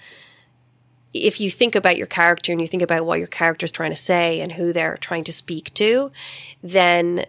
if 1.12 1.40
you 1.40 1.50
think 1.50 1.74
about 1.74 1.98
your 1.98 2.06
character 2.06 2.50
and 2.50 2.60
you 2.60 2.66
think 2.66 2.82
about 2.82 3.04
what 3.04 3.18
your 3.18 3.28
character 3.28 3.64
is 3.64 3.70
trying 3.70 3.90
to 3.90 3.96
say 3.96 4.40
and 4.40 4.50
who 4.50 4.72
they're 4.72 4.96
trying 4.96 5.24
to 5.24 5.32
speak 5.32 5.72
to, 5.74 6.10
then 6.62 7.26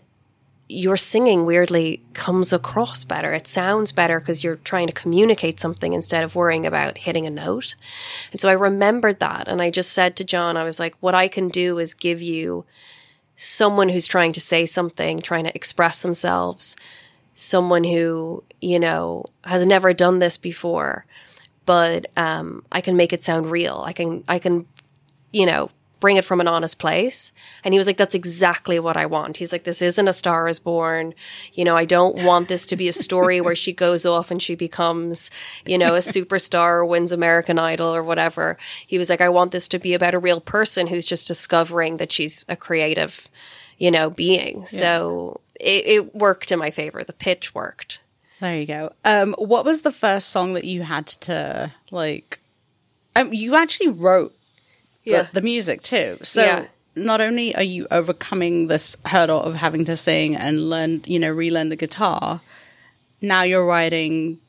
your 0.68 0.98
singing 0.98 1.46
weirdly 1.46 2.02
comes 2.14 2.54
across 2.54 3.04
better. 3.04 3.34
It 3.34 3.46
sounds 3.46 3.92
better 3.92 4.20
because 4.20 4.44
you're 4.44 4.56
trying 4.56 4.88
to 4.88 4.94
communicate 4.94 5.60
something 5.60 5.94
instead 5.94 6.24
of 6.24 6.34
worrying 6.34 6.66
about 6.66 6.98
hitting 6.98 7.28
a 7.28 7.30
note. 7.30 7.76
And 8.32 8.40
so 8.40 8.48
I 8.50 8.54
remembered 8.54 9.20
that. 9.20 9.48
And 9.48 9.62
I 9.62 9.70
just 9.70 9.92
said 9.92 10.16
to 10.16 10.24
John, 10.24 10.56
I 10.56 10.64
was 10.64 10.80
like, 10.80 10.96
what 11.02 11.14
I 11.14 11.28
can 11.28 11.50
do 11.50 11.78
is 11.78 11.94
give 11.94 12.22
you 12.22 12.66
someone 13.36 13.90
who's 13.90 14.08
trying 14.08 14.34
to 14.34 14.40
say 14.40 14.66
something, 14.66 15.22
trying 15.22 15.46
to 15.46 15.56
express 15.56 16.02
themselves, 16.02 16.76
someone 17.34 17.84
who, 17.84 18.44
you 18.62 18.80
know, 18.80 19.26
has 19.44 19.68
never 19.68 19.94
done 19.94 20.20
this 20.20 20.38
before, 20.38 21.06
but 21.66 22.08
um, 22.16 22.64
I 22.72 22.82
can 22.82 22.96
make 22.96 23.12
it 23.14 23.24
sound 23.24 23.52
real. 23.52 23.84
I 23.86 23.94
can, 23.94 24.24
I 24.28 24.40
can, 24.40 24.66
you 25.34 25.46
know, 25.46 25.70
bring 26.06 26.18
it 26.18 26.24
from 26.24 26.40
an 26.40 26.48
honest 26.48 26.78
place. 26.78 27.32
And 27.64 27.74
he 27.74 27.80
was 27.80 27.88
like, 27.88 27.98
that's 27.98 28.14
exactly 28.14 28.80
what 28.80 28.96
I 28.96 29.08
want. 29.08 29.38
He's 29.38 29.52
like, 29.52 29.64
this 29.64 29.82
isn't 29.82 30.08
a 30.08 30.14
star 30.14 30.48
is 30.48 30.60
born. 30.60 31.16
You 31.54 31.66
know, 31.66 31.76
I 31.76 31.86
don't 31.86 32.24
want 32.24 32.48
this 32.48 32.68
to 32.68 32.76
be 32.76 32.88
a 32.88 32.94
story 32.94 33.42
where 33.42 33.56
she 33.56 33.74
goes 33.74 34.06
off 34.06 34.30
and 34.30 34.40
she 34.40 34.54
becomes, 34.54 35.32
you 35.66 35.80
know, 35.80 35.96
a 35.96 36.02
superstar 36.02 36.74
or 36.74 36.86
wins 36.86 37.12
American 37.12 37.58
Idol 37.58 37.88
or 37.88 38.04
whatever. 38.04 38.56
He 38.86 39.00
was 39.00 39.10
like, 39.10 39.20
I 39.20 39.30
want 39.30 39.52
this 39.52 39.68
to 39.70 39.80
be 39.80 39.96
about 39.96 40.14
a 40.14 40.20
real 40.20 40.40
person 40.40 40.86
who's 40.86 41.08
just 41.08 41.28
discovering 41.28 41.98
that 41.98 42.12
she's 42.12 42.46
a 42.48 42.56
creative, 42.56 43.28
you 43.80 43.90
know, 43.90 44.12
being. 44.12 44.60
Yeah. 44.60 44.66
So 44.66 45.42
it, 45.60 45.88
it 45.88 46.16
worked 46.16 46.52
in 46.52 46.60
my 46.60 46.70
favor. 46.70 47.04
The 47.04 47.14
pitch 47.14 47.56
worked. 47.56 48.00
There 48.42 48.60
you 48.60 48.68
go. 48.68 48.94
Um, 49.04 49.34
what 49.40 49.66
was 49.66 49.82
the 49.82 49.92
first 49.92 50.30
song 50.30 50.54
that 50.54 50.66
you 50.66 50.84
had 50.84 51.08
to 51.08 51.72
like? 51.90 52.40
Um, 53.16 53.34
you 53.34 53.56
actually 53.56 53.88
wrote 53.88 54.35
yeah. 55.06 55.24
the, 55.24 55.36
the 55.36 55.42
music 55.42 55.82
too. 55.82 56.18
So 56.24 56.44
yeah. 56.44 56.66
not 56.96 57.22
only 57.22 57.56
are 57.56 57.64
you 57.64 57.88
overcoming 57.92 58.68
this 58.68 58.98
hurdle 59.06 59.42
of 59.42 59.56
having 59.56 59.86
to 59.86 59.96
sing 59.96 60.36
and 60.36 60.70
learn, 60.70 61.02
you 61.06 61.20
know, 61.20 61.32
relearn 61.32 61.70
the 61.70 61.76
guitar, 61.76 62.42
now 63.22 63.44
you're 63.44 63.66
writing 63.66 64.40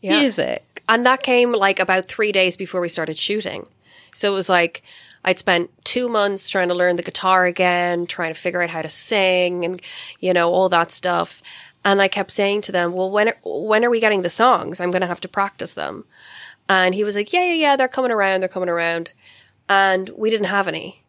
yeah. 0.00 0.20
music. 0.20 0.82
And 0.88 1.06
that 1.06 1.22
came 1.22 1.52
like 1.52 1.78
about 1.78 2.06
three 2.06 2.32
days 2.32 2.56
before 2.56 2.80
we 2.80 2.88
started 2.88 3.16
shooting. 3.16 3.66
So 4.12 4.32
it 4.32 4.34
was 4.34 4.48
like 4.48 4.82
I'd 5.24 5.38
spent 5.38 5.70
two 5.84 6.08
months 6.08 6.48
trying 6.48 6.68
to 6.68 6.74
learn 6.74 6.96
the 6.96 7.02
guitar 7.02 7.46
again, 7.46 8.06
trying 8.06 8.32
to 8.32 8.40
figure 8.40 8.62
out 8.62 8.70
how 8.70 8.82
to 8.82 8.88
sing 8.88 9.64
and, 9.64 9.82
you 10.18 10.32
know, 10.32 10.50
all 10.50 10.68
that 10.70 10.90
stuff. 10.90 11.42
And 11.84 12.00
I 12.00 12.08
kept 12.08 12.30
saying 12.30 12.62
to 12.62 12.72
them, 12.72 12.92
well, 12.92 13.10
when, 13.10 13.28
are, 13.28 13.36
when 13.44 13.84
are 13.84 13.90
we 13.90 14.00
getting 14.00 14.22
the 14.22 14.30
songs? 14.30 14.80
I'm 14.80 14.90
going 14.90 15.02
to 15.02 15.06
have 15.06 15.20
to 15.20 15.28
practice 15.28 15.74
them. 15.74 16.04
And 16.68 16.94
he 16.94 17.04
was 17.04 17.16
like, 17.16 17.32
yeah, 17.32 17.44
yeah, 17.44 17.52
yeah, 17.52 17.76
they're 17.76 17.88
coming 17.88 18.10
around. 18.10 18.40
They're 18.40 18.48
coming 18.48 18.68
around 18.68 19.12
and 19.70 20.10
we 20.16 20.28
didn't 20.28 20.48
have 20.48 20.68
any. 20.68 21.02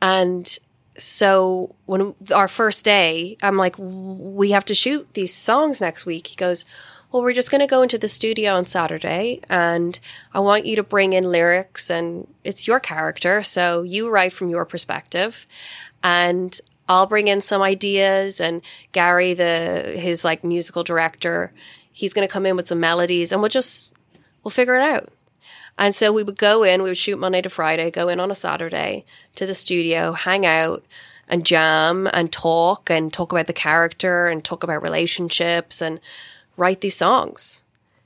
And 0.00 0.56
so 0.98 1.74
when 1.86 2.14
our 2.32 2.46
first 2.46 2.84
day, 2.84 3.38
I'm 3.42 3.56
like, 3.56 3.74
we 3.78 4.50
have 4.50 4.66
to 4.66 4.74
shoot 4.74 5.08
these 5.14 5.34
songs 5.34 5.80
next 5.80 6.04
week. 6.04 6.28
He 6.28 6.36
goes, 6.36 6.66
well, 7.10 7.22
we're 7.22 7.32
just 7.32 7.50
going 7.50 7.62
to 7.62 7.66
go 7.66 7.80
into 7.80 7.96
the 7.96 8.06
studio 8.06 8.52
on 8.52 8.66
Saturday 8.66 9.40
and 9.48 9.98
I 10.34 10.40
want 10.40 10.66
you 10.66 10.76
to 10.76 10.82
bring 10.82 11.14
in 11.14 11.24
lyrics 11.24 11.90
and 11.90 12.28
it's 12.44 12.68
your 12.68 12.78
character. 12.78 13.42
So 13.42 13.82
you 13.82 14.10
write 14.10 14.34
from 14.34 14.50
your 14.50 14.66
perspective 14.66 15.46
and 16.02 16.60
I'll 16.88 17.06
bring 17.06 17.28
in 17.28 17.40
some 17.40 17.62
ideas 17.62 18.38
and 18.38 18.60
Gary, 18.92 19.32
the, 19.32 19.94
his 19.96 20.24
like 20.24 20.44
musical 20.44 20.84
director, 20.84 21.52
he's 21.90 22.12
going 22.12 22.26
to 22.26 22.32
come 22.32 22.44
in 22.44 22.56
with 22.56 22.68
some 22.68 22.80
melodies 22.80 23.32
and 23.32 23.40
we'll 23.40 23.48
just, 23.48 23.94
we'll 24.42 24.50
figure 24.50 24.76
it 24.76 24.82
out. 24.82 25.10
And 25.78 25.94
so 25.94 26.12
we 26.12 26.22
would 26.22 26.38
go 26.38 26.62
in, 26.62 26.82
we 26.82 26.90
would 26.90 26.96
shoot 26.96 27.18
Monday 27.18 27.42
to 27.42 27.48
Friday, 27.50 27.90
go 27.90 28.08
in 28.08 28.20
on 28.20 28.30
a 28.30 28.34
Saturday 28.34 29.04
to 29.34 29.46
the 29.46 29.54
studio, 29.54 30.12
hang 30.12 30.46
out 30.46 30.84
and 31.28 31.44
jam 31.44 32.08
and 32.12 32.32
talk 32.32 32.90
and 32.90 33.12
talk 33.12 33.32
about 33.32 33.46
the 33.46 33.52
character 33.52 34.26
and 34.26 34.44
talk 34.44 34.62
about 34.62 34.82
relationships 34.82 35.82
and 35.82 36.00
write 36.56 36.80
these 36.80 36.96
songs. 36.96 37.62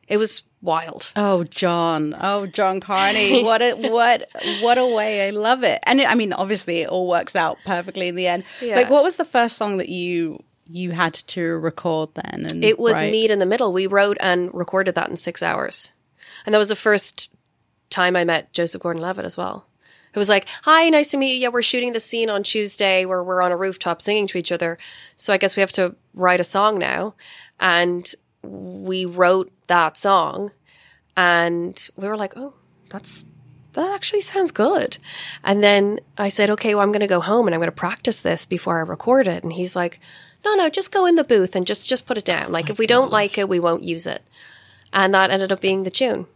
It 0.06 0.16
was 0.16 0.44
wild. 0.62 1.12
Oh, 1.14 1.44
John. 1.44 2.16
Oh, 2.18 2.46
John 2.46 2.80
Carney. 2.80 3.42
What 3.44 3.60
a 3.60 3.74
what 3.74 4.28
what 4.62 4.78
a 4.78 4.86
way. 4.86 5.26
I 5.28 5.30
love 5.30 5.62
it. 5.62 5.80
And 5.82 6.00
it, 6.00 6.08
I 6.10 6.14
mean, 6.14 6.32
obviously 6.32 6.80
it 6.80 6.88
all 6.88 7.06
works 7.08 7.36
out 7.36 7.58
perfectly 7.66 8.08
in 8.08 8.14
the 8.14 8.26
end. 8.28 8.44
Yeah. 8.62 8.76
Like 8.76 8.88
what 8.90 9.04
was 9.04 9.16
the 9.16 9.24
first 9.24 9.56
song 9.58 9.76
that 9.78 9.88
you 9.90 10.42
you 10.66 10.92
had 10.92 11.14
to 11.14 11.42
record 11.58 12.10
then? 12.14 12.46
And 12.46 12.64
It 12.64 12.78
was 12.78 13.00
right? 13.00 13.10
meet 13.12 13.30
in 13.30 13.38
the 13.38 13.46
middle. 13.46 13.72
We 13.72 13.86
wrote 13.86 14.16
and 14.20 14.52
recorded 14.54 14.94
that 14.94 15.08
in 15.10 15.16
six 15.16 15.42
hours. 15.42 15.92
And 16.46 16.54
that 16.54 16.58
was 16.58 16.68
the 16.70 16.76
first 16.76 17.34
time 17.90 18.16
I 18.16 18.24
met 18.24 18.52
Joseph 18.52 18.82
Gordon 18.82 19.02
Levitt 19.02 19.24
as 19.24 19.36
well. 19.36 19.66
who 20.14 20.20
was 20.20 20.28
like, 20.28 20.46
Hi, 20.62 20.88
nice 20.88 21.10
to 21.12 21.16
meet 21.16 21.34
you. 21.34 21.40
Yeah, 21.40 21.48
we're 21.48 21.62
shooting 21.62 21.92
the 21.92 22.00
scene 22.00 22.30
on 22.30 22.42
Tuesday 22.42 23.04
where 23.04 23.22
we're 23.22 23.42
on 23.42 23.52
a 23.52 23.56
rooftop 23.56 24.02
singing 24.02 24.26
to 24.28 24.38
each 24.38 24.52
other. 24.52 24.78
So 25.16 25.32
I 25.32 25.38
guess 25.38 25.56
we 25.56 25.60
have 25.60 25.72
to 25.72 25.94
write 26.14 26.40
a 26.40 26.44
song 26.44 26.78
now. 26.78 27.14
And 27.60 28.12
we 28.42 29.04
wrote 29.04 29.50
that 29.66 29.96
song 29.96 30.52
and 31.16 31.88
we 31.96 32.08
were 32.08 32.16
like, 32.16 32.34
Oh, 32.36 32.54
that's 32.88 33.24
that 33.74 33.94
actually 33.94 34.22
sounds 34.22 34.50
good. 34.50 34.98
And 35.44 35.62
then 35.62 36.00
I 36.16 36.28
said, 36.30 36.50
Okay, 36.50 36.74
well 36.74 36.82
I'm 36.84 36.92
gonna 36.92 37.06
go 37.06 37.20
home 37.20 37.46
and 37.46 37.54
I'm 37.54 37.60
gonna 37.60 37.72
practice 37.72 38.20
this 38.20 38.46
before 38.46 38.78
I 38.78 38.82
record 38.82 39.26
it. 39.26 39.42
And 39.42 39.52
he's 39.52 39.76
like, 39.76 40.00
No, 40.44 40.54
no, 40.54 40.68
just 40.68 40.92
go 40.92 41.06
in 41.06 41.16
the 41.16 41.24
booth 41.24 41.54
and 41.56 41.66
just 41.66 41.88
just 41.88 42.06
put 42.06 42.18
it 42.18 42.24
down. 42.24 42.52
Like 42.52 42.70
if 42.70 42.78
we 42.78 42.86
don't 42.86 43.08
oh 43.08 43.12
like 43.12 43.38
it, 43.38 43.48
we 43.48 43.60
won't 43.60 43.82
use 43.84 44.06
it. 44.06 44.22
And 44.92 45.12
that 45.14 45.30
ended 45.30 45.52
up 45.52 45.60
being 45.60 45.82
the 45.82 45.90
tune. 45.90 46.26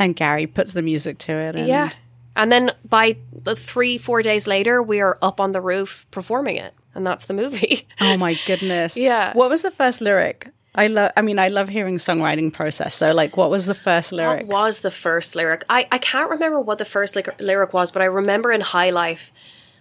And 0.00 0.16
Gary 0.16 0.46
puts 0.46 0.72
the 0.72 0.82
music 0.82 1.18
to 1.18 1.32
it. 1.32 1.54
And 1.54 1.68
Yeah. 1.68 1.90
And 2.34 2.50
then 2.50 2.72
by 2.88 3.16
the 3.44 3.54
three, 3.54 3.98
four 3.98 4.22
days 4.22 4.46
later, 4.46 4.82
we 4.82 5.00
are 5.00 5.18
up 5.20 5.40
on 5.40 5.52
the 5.52 5.60
roof 5.60 6.06
performing 6.10 6.56
it. 6.56 6.74
And 6.94 7.06
that's 7.06 7.26
the 7.26 7.34
movie. 7.34 7.86
Oh 8.00 8.16
my 8.16 8.34
goodness. 8.46 8.96
Yeah. 8.96 9.32
What 9.34 9.50
was 9.50 9.62
the 9.62 9.70
first 9.70 10.00
lyric? 10.00 10.48
I 10.74 10.86
love. 10.86 11.10
I 11.16 11.22
mean, 11.22 11.38
I 11.38 11.48
love 11.48 11.68
hearing 11.68 11.98
songwriting 11.98 12.52
process. 12.52 12.94
So, 12.94 13.12
like, 13.12 13.36
what 13.36 13.50
was 13.50 13.66
the 13.66 13.74
first 13.74 14.12
lyric? 14.12 14.46
What 14.46 14.62
was 14.62 14.80
the 14.80 14.90
first 14.90 15.34
lyric? 15.36 15.64
I, 15.68 15.86
I 15.92 15.98
can't 15.98 16.30
remember 16.30 16.60
what 16.60 16.78
the 16.78 16.84
first 16.84 17.14
lyric, 17.16 17.40
lyric 17.40 17.72
was, 17.74 17.90
but 17.90 18.02
I 18.02 18.06
remember 18.06 18.50
in 18.52 18.60
High 18.60 18.90
Life, 18.90 19.32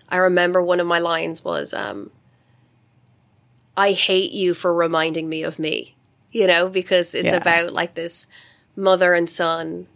I 0.09 0.17
remember 0.17 0.61
one 0.63 0.79
of 0.79 0.87
my 0.87 0.97
lines 0.99 1.43
was, 1.45 1.73
um, 1.73 2.09
I 3.77 3.91
hate 3.91 4.31
you 4.31 4.53
for 4.53 4.73
reminding 4.73 5.29
me 5.29 5.43
of 5.43 5.59
me, 5.59 5.95
you 6.31 6.47
know, 6.47 6.69
because 6.69 7.15
it's 7.15 7.31
Yeah. 7.31 7.37
about 7.37 7.71
like 7.71 7.93
this 7.93 8.27
mother 8.75 9.13
and 9.13 9.29
son. 9.29 9.87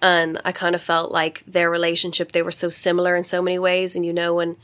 And 0.00 0.40
I 0.44 0.52
kind 0.52 0.74
of 0.74 0.82
felt 0.82 1.10
like 1.10 1.42
their 1.46 1.70
relationship, 1.70 2.32
they 2.32 2.42
were 2.42 2.52
so 2.52 2.68
similar 2.68 3.16
in 3.16 3.24
so 3.24 3.42
many 3.42 3.58
ways. 3.58 3.96
And 3.96 4.06
you 4.06 4.12
know, 4.12 4.34
when 4.34 4.56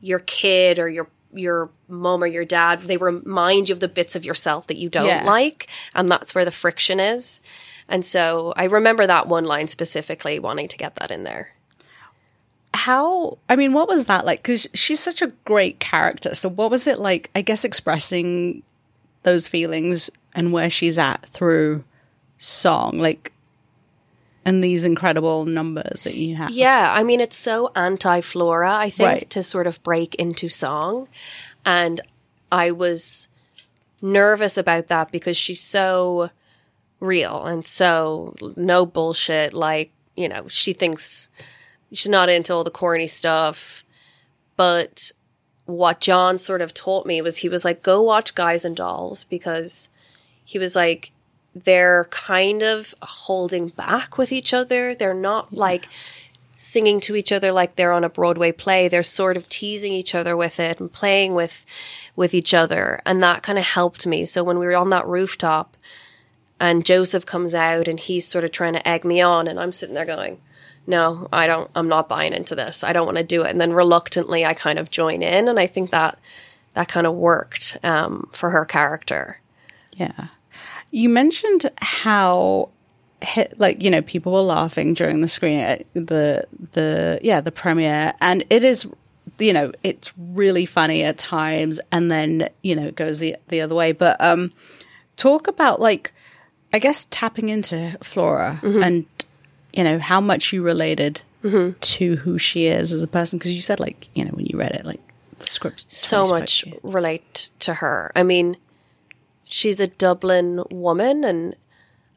your 0.00 0.18
kid 0.20 0.78
or 0.78 0.88
your 0.88 1.08
your 1.34 1.70
mom 1.88 2.22
or 2.22 2.26
your 2.26 2.44
dad, 2.44 2.82
they 2.82 2.98
remind 2.98 3.70
you 3.70 3.72
of 3.72 3.80
the 3.80 3.88
bits 3.88 4.14
of 4.14 4.24
yourself 4.24 4.66
that 4.66 4.76
you 4.76 4.90
don't 4.90 5.06
Yeah. 5.06 5.24
like. 5.24 5.66
And 5.94 6.10
that's 6.10 6.34
where 6.34 6.44
the 6.44 6.50
friction 6.50 7.00
is. 7.00 7.40
And 7.88 8.04
so 8.04 8.52
I 8.56 8.64
remember 8.64 9.06
that 9.06 9.28
one 9.28 9.46
line 9.46 9.66
specifically 9.68 10.38
wanting 10.38 10.68
to 10.68 10.76
get 10.76 10.96
that 10.96 11.10
in 11.10 11.22
there. 11.24 11.52
How? 12.74 13.38
I 13.48 13.56
mean, 13.56 13.72
what 13.72 13.88
was 13.88 14.06
that 14.06 14.24
like? 14.24 14.42
Because 14.42 14.66
she's 14.74 15.00
such 15.00 15.20
a 15.22 15.32
great 15.44 15.78
character. 15.78 16.34
So, 16.34 16.48
what 16.48 16.70
was 16.70 16.86
it 16.86 16.98
like? 16.98 17.30
I 17.34 17.42
guess 17.42 17.64
expressing 17.64 18.62
those 19.24 19.46
feelings 19.46 20.10
and 20.34 20.52
where 20.52 20.70
she's 20.70 20.98
at 20.98 21.24
through 21.26 21.84
song, 22.38 22.98
like, 22.98 23.31
and 24.44 24.62
these 24.62 24.84
incredible 24.84 25.44
numbers 25.44 26.04
that 26.04 26.14
you 26.14 26.36
have. 26.36 26.50
Yeah, 26.50 26.92
I 26.92 27.02
mean, 27.02 27.20
it's 27.20 27.36
so 27.36 27.70
anti 27.76 28.20
Flora, 28.20 28.74
I 28.74 28.90
think, 28.90 29.06
Right. 29.08 29.30
to 29.30 29.42
sort 29.42 29.66
of 29.66 29.82
break 29.82 30.14
into 30.16 30.48
song. 30.48 31.08
And 31.64 32.00
I 32.50 32.70
was 32.72 33.28
nervous 34.00 34.56
about 34.58 34.88
that 34.88 35.12
because 35.12 35.36
she's 35.36 35.60
so 35.62 36.30
real 37.00 37.44
and 37.44 37.64
so 37.64 38.34
no 38.56 38.84
bullshit. 38.84 39.52
Like, 39.54 39.92
you 40.16 40.28
know, 40.28 40.46
she 40.48 40.72
thinks 40.72 41.30
she's 41.92 42.08
not 42.08 42.28
into 42.28 42.52
all 42.52 42.64
the 42.64 42.70
corny 42.70 43.06
stuff. 43.06 43.84
But 44.56 45.12
what 45.66 46.00
John 46.00 46.38
sort 46.38 46.60
of 46.62 46.74
taught 46.74 47.06
me 47.06 47.22
was 47.22 47.38
he 47.38 47.48
was 47.48 47.64
like, 47.64 47.82
go 47.82 48.02
watch 48.02 48.34
Guys 48.34 48.64
and 48.64 48.76
Dolls 48.76 49.24
because 49.24 49.88
he 50.44 50.58
was 50.58 50.74
like, 50.76 51.12
they're 51.54 52.06
kind 52.10 52.62
of 52.62 52.94
holding 53.02 53.68
back 53.68 54.16
with 54.18 54.32
each 54.32 54.54
other. 54.54 54.94
They're 54.94 55.14
not 55.14 55.52
like 55.52 55.86
singing 56.56 57.00
to 57.00 57.16
each 57.16 57.32
other 57.32 57.50
like 57.50 57.74
they're 57.74 57.92
on 57.92 58.04
a 58.04 58.08
Broadway 58.08 58.52
play. 58.52 58.88
They're 58.88 59.02
sort 59.02 59.36
of 59.36 59.48
teasing 59.48 59.92
each 59.92 60.14
other 60.14 60.36
with 60.36 60.60
it 60.60 60.80
and 60.80 60.92
playing 60.92 61.34
with 61.34 61.66
with 62.14 62.34
each 62.34 62.54
other. 62.54 63.00
And 63.04 63.22
that 63.22 63.42
kind 63.42 63.58
of 63.58 63.64
helped 63.64 64.06
me. 64.06 64.24
So 64.24 64.44
when 64.44 64.58
we 64.58 64.66
were 64.66 64.76
on 64.76 64.90
that 64.90 65.06
rooftop 65.06 65.76
and 66.60 66.84
Joseph 66.84 67.26
comes 67.26 67.54
out 67.54 67.88
and 67.88 67.98
he's 67.98 68.26
sort 68.26 68.44
of 68.44 68.52
trying 68.52 68.74
to 68.74 68.88
egg 68.88 69.04
me 69.04 69.20
on 69.20 69.48
and 69.48 69.58
I'm 69.58 69.72
sitting 69.72 69.94
there 69.94 70.06
going, 70.06 70.40
No, 70.86 71.28
I 71.32 71.46
don't 71.46 71.70
I'm 71.74 71.88
not 71.88 72.08
buying 72.08 72.32
into 72.32 72.54
this. 72.54 72.84
I 72.84 72.92
don't 72.92 73.06
want 73.06 73.18
to 73.18 73.24
do 73.24 73.42
it. 73.42 73.50
And 73.50 73.60
then 73.60 73.72
reluctantly 73.72 74.46
I 74.46 74.54
kind 74.54 74.78
of 74.78 74.90
join 74.90 75.22
in 75.22 75.48
and 75.48 75.58
I 75.58 75.66
think 75.66 75.90
that 75.90 76.18
that 76.74 76.88
kind 76.88 77.06
of 77.06 77.14
worked 77.14 77.76
um, 77.82 78.30
for 78.32 78.50
her 78.50 78.64
character. 78.64 79.36
Yeah. 79.94 80.28
You 80.92 81.08
mentioned 81.08 81.68
how 81.78 82.68
hit, 83.22 83.58
like 83.58 83.82
you 83.82 83.90
know 83.90 84.02
people 84.02 84.32
were 84.32 84.40
laughing 84.40 84.94
during 84.94 85.20
the 85.20 85.28
screen 85.28 85.60
at 85.60 85.86
the 85.94 86.46
the 86.72 87.18
yeah 87.22 87.40
the 87.40 87.52
premiere. 87.52 88.14
And 88.20 88.44
it 88.50 88.64
is 88.64 88.86
you 89.38 89.52
know 89.52 89.72
it's 89.82 90.12
really 90.16 90.66
funny 90.66 91.02
at 91.02 91.18
times 91.18 91.80
and 91.90 92.10
then 92.10 92.48
you 92.62 92.76
know 92.76 92.86
it 92.86 92.96
goes 92.96 93.18
the 93.18 93.36
the 93.48 93.60
other 93.60 93.74
way. 93.74 93.92
But 93.92 94.20
um 94.20 94.52
talk 95.16 95.48
about 95.48 95.80
like 95.80 96.12
I 96.72 96.78
guess 96.78 97.06
tapping 97.10 97.48
into 97.48 97.98
Flora 98.02 98.60
mm-hmm. 98.62 98.82
and 98.82 99.06
you 99.72 99.84
know 99.84 99.98
how 99.98 100.20
much 100.20 100.52
you 100.52 100.62
related 100.62 101.22
mm-hmm. 101.42 101.78
to 101.78 102.16
who 102.16 102.38
she 102.38 102.66
is 102.66 102.92
as 102.92 103.02
a 103.02 103.08
person. 103.08 103.38
Because 103.38 103.52
you 103.52 103.60
said 103.60 103.80
like 103.80 104.08
you 104.14 104.24
know 104.24 104.32
when 104.32 104.46
you 104.46 104.58
read 104.58 104.72
it 104.72 104.84
like 104.84 105.00
the 105.38 105.46
script 105.46 105.86
so 105.88 106.26
much 106.26 106.64
relate 106.82 107.50
to 107.60 107.74
her. 107.74 108.12
I 108.14 108.22
mean, 108.22 108.56
she's 109.52 109.80
a 109.80 109.86
Dublin 109.86 110.64
woman, 110.70 111.24
and 111.24 111.56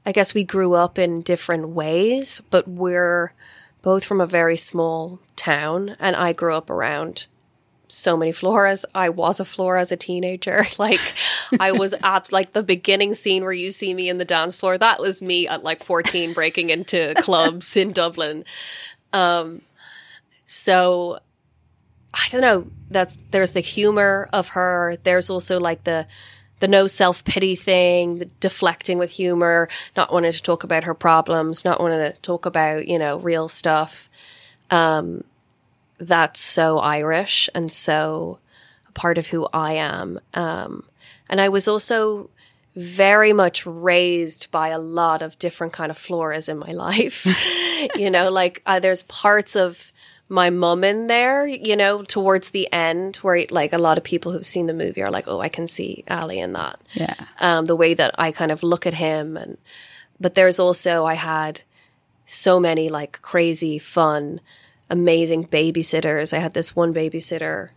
I 0.06 0.12
guess 0.12 0.34
we 0.34 0.44
grew 0.44 0.74
up 0.74 0.98
in 0.98 1.22
different 1.22 1.70
ways, 1.70 2.41
but 2.49 2.68
we're 2.68 3.34
both 3.82 4.06
from 4.06 4.22
a 4.22 4.26
very 4.26 4.57
small 4.57 5.20
town, 5.36 5.95
and 5.99 6.16
I 6.16 6.34
grew 6.34 6.56
up 6.56 6.70
around 6.70 7.28
so 7.88 8.18
many 8.18 8.32
floras. 8.32 8.84
I 8.95 9.10
was 9.10 9.40
a 9.40 9.45
flora 9.45 9.82
as 9.82 9.91
a 9.91 9.98
teenager. 9.98 10.66
Like 10.80 10.99
I 11.60 11.72
was 11.72 11.94
at 12.03 12.32
like 12.32 12.53
the 12.53 12.64
beginning 12.64 13.14
scene 13.14 13.44
where 13.44 13.53
you 13.53 13.72
see 13.72 13.94
me 13.94 14.10
in 14.10 14.18
the 14.18 14.26
dance 14.26 14.60
floor. 14.60 14.78
That 14.78 14.99
was 14.99 15.22
me 15.22 15.48
at 15.48 15.64
like 15.64 15.84
14 15.84 16.34
breaking 16.34 16.70
into 16.70 17.14
clubs 17.18 17.78
in 17.78 17.91
Dublin. 17.91 18.44
Um 19.14 19.62
so 20.48 21.20
I 22.14 22.28
don't 22.30 22.41
know. 22.41 22.68
That's 22.90 23.16
there's 23.32 23.52
the 23.52 23.62
humor 23.62 24.28
of 24.34 24.49
her. 24.49 24.98
There's 25.03 25.30
also 25.30 25.60
like 25.60 25.84
the 25.84 26.07
the 26.60 26.68
no 26.68 26.88
self 26.88 27.23
pity 27.23 27.56
thing, 27.56 28.19
the 28.19 28.26
deflecting 28.40 28.98
with 28.98 29.11
humor, 29.11 29.68
not 29.95 30.11
wanting 30.11 30.32
to 30.32 30.41
talk 30.41 30.64
about 30.64 30.84
her 30.86 30.94
problems, 30.94 31.65
not 31.65 31.80
wanting 31.80 32.11
to 32.11 32.19
talk 32.22 32.45
about 32.45 32.88
you 32.88 32.99
know 32.99 33.19
real 33.19 33.48
stuff. 33.48 34.10
Um, 34.72 35.23
that's 35.98 36.40
so 36.40 36.80
Irish 36.80 37.49
and 37.53 37.72
so 37.72 38.40
a 38.88 38.91
part 38.91 39.18
of 39.18 39.27
who 39.27 39.48
I 39.53 39.73
am. 39.73 40.19
Um, 40.34 40.84
and 41.30 41.40
I 41.40 41.49
was 41.49 41.68
also 41.68 42.30
very 42.76 43.32
much 43.32 43.65
raised 43.65 44.52
by 44.52 44.68
a 44.69 44.80
lot 44.80 45.22
of 45.22 45.40
different 45.40 45.72
kind 45.72 45.90
of 45.90 45.98
floras 45.98 46.49
in 46.49 46.57
my 46.57 46.72
life. 46.72 47.26
you 47.95 48.10
know, 48.10 48.30
like 48.30 48.61
uh, 48.65 48.80
there's 48.80 49.03
parts 49.03 49.56
of 49.56 49.94
my 50.27 50.49
mom 50.49 50.84
in 50.84 51.07
there, 51.07 51.45
you 51.45 51.76
know, 51.76 52.03
towards 52.03 52.49
the 52.49 52.72
end 52.73 53.18
where 53.18 53.45
like 53.49 53.73
a 53.73 53.77
lot 53.77 53.97
of 53.97 54.03
people 54.03 54.31
who've 54.31 54.45
seen 54.45 54.65
the 54.65 54.73
movie 54.73 55.03
are 55.03 55.11
like, 55.11 55.27
oh, 55.27 55.39
I 55.39 55.49
can 55.49 55.68
see 55.68 56.03
Ali 56.10 56.39
in 56.39 56.53
that. 56.53 56.80
yeah 56.93 57.14
Um, 57.39 57.65
the 57.65 57.76
way 57.76 57.93
that 57.93 58.15
I 58.18 58.31
kind 58.31 58.52
of 58.52 58.64
look 58.64 58.88
at 58.88 58.95
him 58.95 59.38
and 59.38 59.57
but 60.19 60.34
there's 60.34 60.60
also 60.60 61.06
I 61.06 61.15
had 61.15 61.61
so 62.26 62.60
many 62.60 62.89
like 62.89 63.22
crazy 63.22 63.77
fun 63.77 64.41
amazing 64.89 65.45
babysitters. 65.47 66.34
I 66.34 66.39
had 66.39 66.53
this 66.53 66.76
one 66.76 66.93
babysitter 66.93 67.69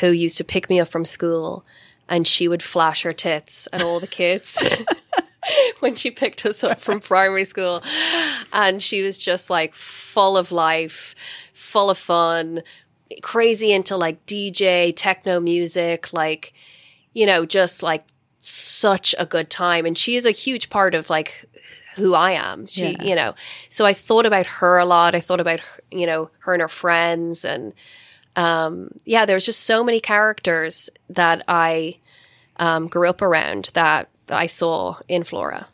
who 0.00 0.08
used 0.08 0.36
to 0.38 0.44
pick 0.44 0.68
me 0.68 0.78
up 0.80 0.88
from 0.88 1.04
school 1.04 1.64
and 2.08 2.26
she 2.26 2.46
would 2.46 2.62
flash 2.62 3.02
her 3.02 3.12
tits 3.12 3.68
at 3.72 3.82
all 3.82 3.98
the 4.00 4.06
kids 4.06 4.62
when 5.80 5.94
she 5.94 6.10
picked 6.10 6.44
us 6.46 6.62
up 6.64 6.80
from 6.80 7.00
primary 7.00 7.44
school. 7.44 7.82
And 8.52 8.82
she 8.82 9.02
was 9.02 9.18
just 9.18 9.50
like 9.50 9.74
full 9.74 10.36
of 10.36 10.52
life, 10.52 11.14
full 11.72 11.90
of 11.90 11.98
fun, 11.98 12.62
crazy 13.22 13.72
into 13.72 13.96
like 13.96 14.24
DJ, 14.26 14.92
techno 14.94 15.40
music, 15.40 16.12
like, 16.12 16.52
you 17.14 17.26
know, 17.26 17.44
just 17.46 17.82
like 17.82 18.04
such 18.38 19.14
a 19.18 19.26
good 19.26 19.48
time. 19.50 19.86
And 19.86 19.96
she 19.96 20.16
is 20.16 20.26
a 20.26 20.30
huge 20.30 20.70
part 20.70 20.94
of 20.94 21.10
like 21.10 21.44
who 21.96 22.14
I 22.14 22.32
am. 22.32 22.66
She, 22.66 22.92
Yeah. 22.92 23.02
you 23.02 23.14
know, 23.14 23.34
so 23.68 23.84
I 23.84 23.92
thought 23.94 24.26
about 24.26 24.46
her 24.46 24.78
a 24.78 24.84
lot. 24.86 25.14
I 25.14 25.20
thought 25.20 25.40
about, 25.40 25.60
her, 25.60 25.80
you 25.90 26.06
know, 26.06 26.30
her 26.40 26.52
and 26.54 26.62
her 26.62 26.68
friends. 26.68 27.44
And 27.44 27.74
um, 28.36 28.90
yeah, 29.04 29.24
there's 29.26 29.44
just 29.46 29.60
so 29.64 29.84
many 29.84 30.00
characters 30.00 30.88
that 31.10 31.44
I 31.48 31.98
um, 32.56 32.86
grew 32.88 33.08
up 33.08 33.20
around 33.22 33.70
that 33.74 34.08
I 34.28 34.46
saw 34.46 34.96
in 35.08 35.24
Flora. 35.24 35.68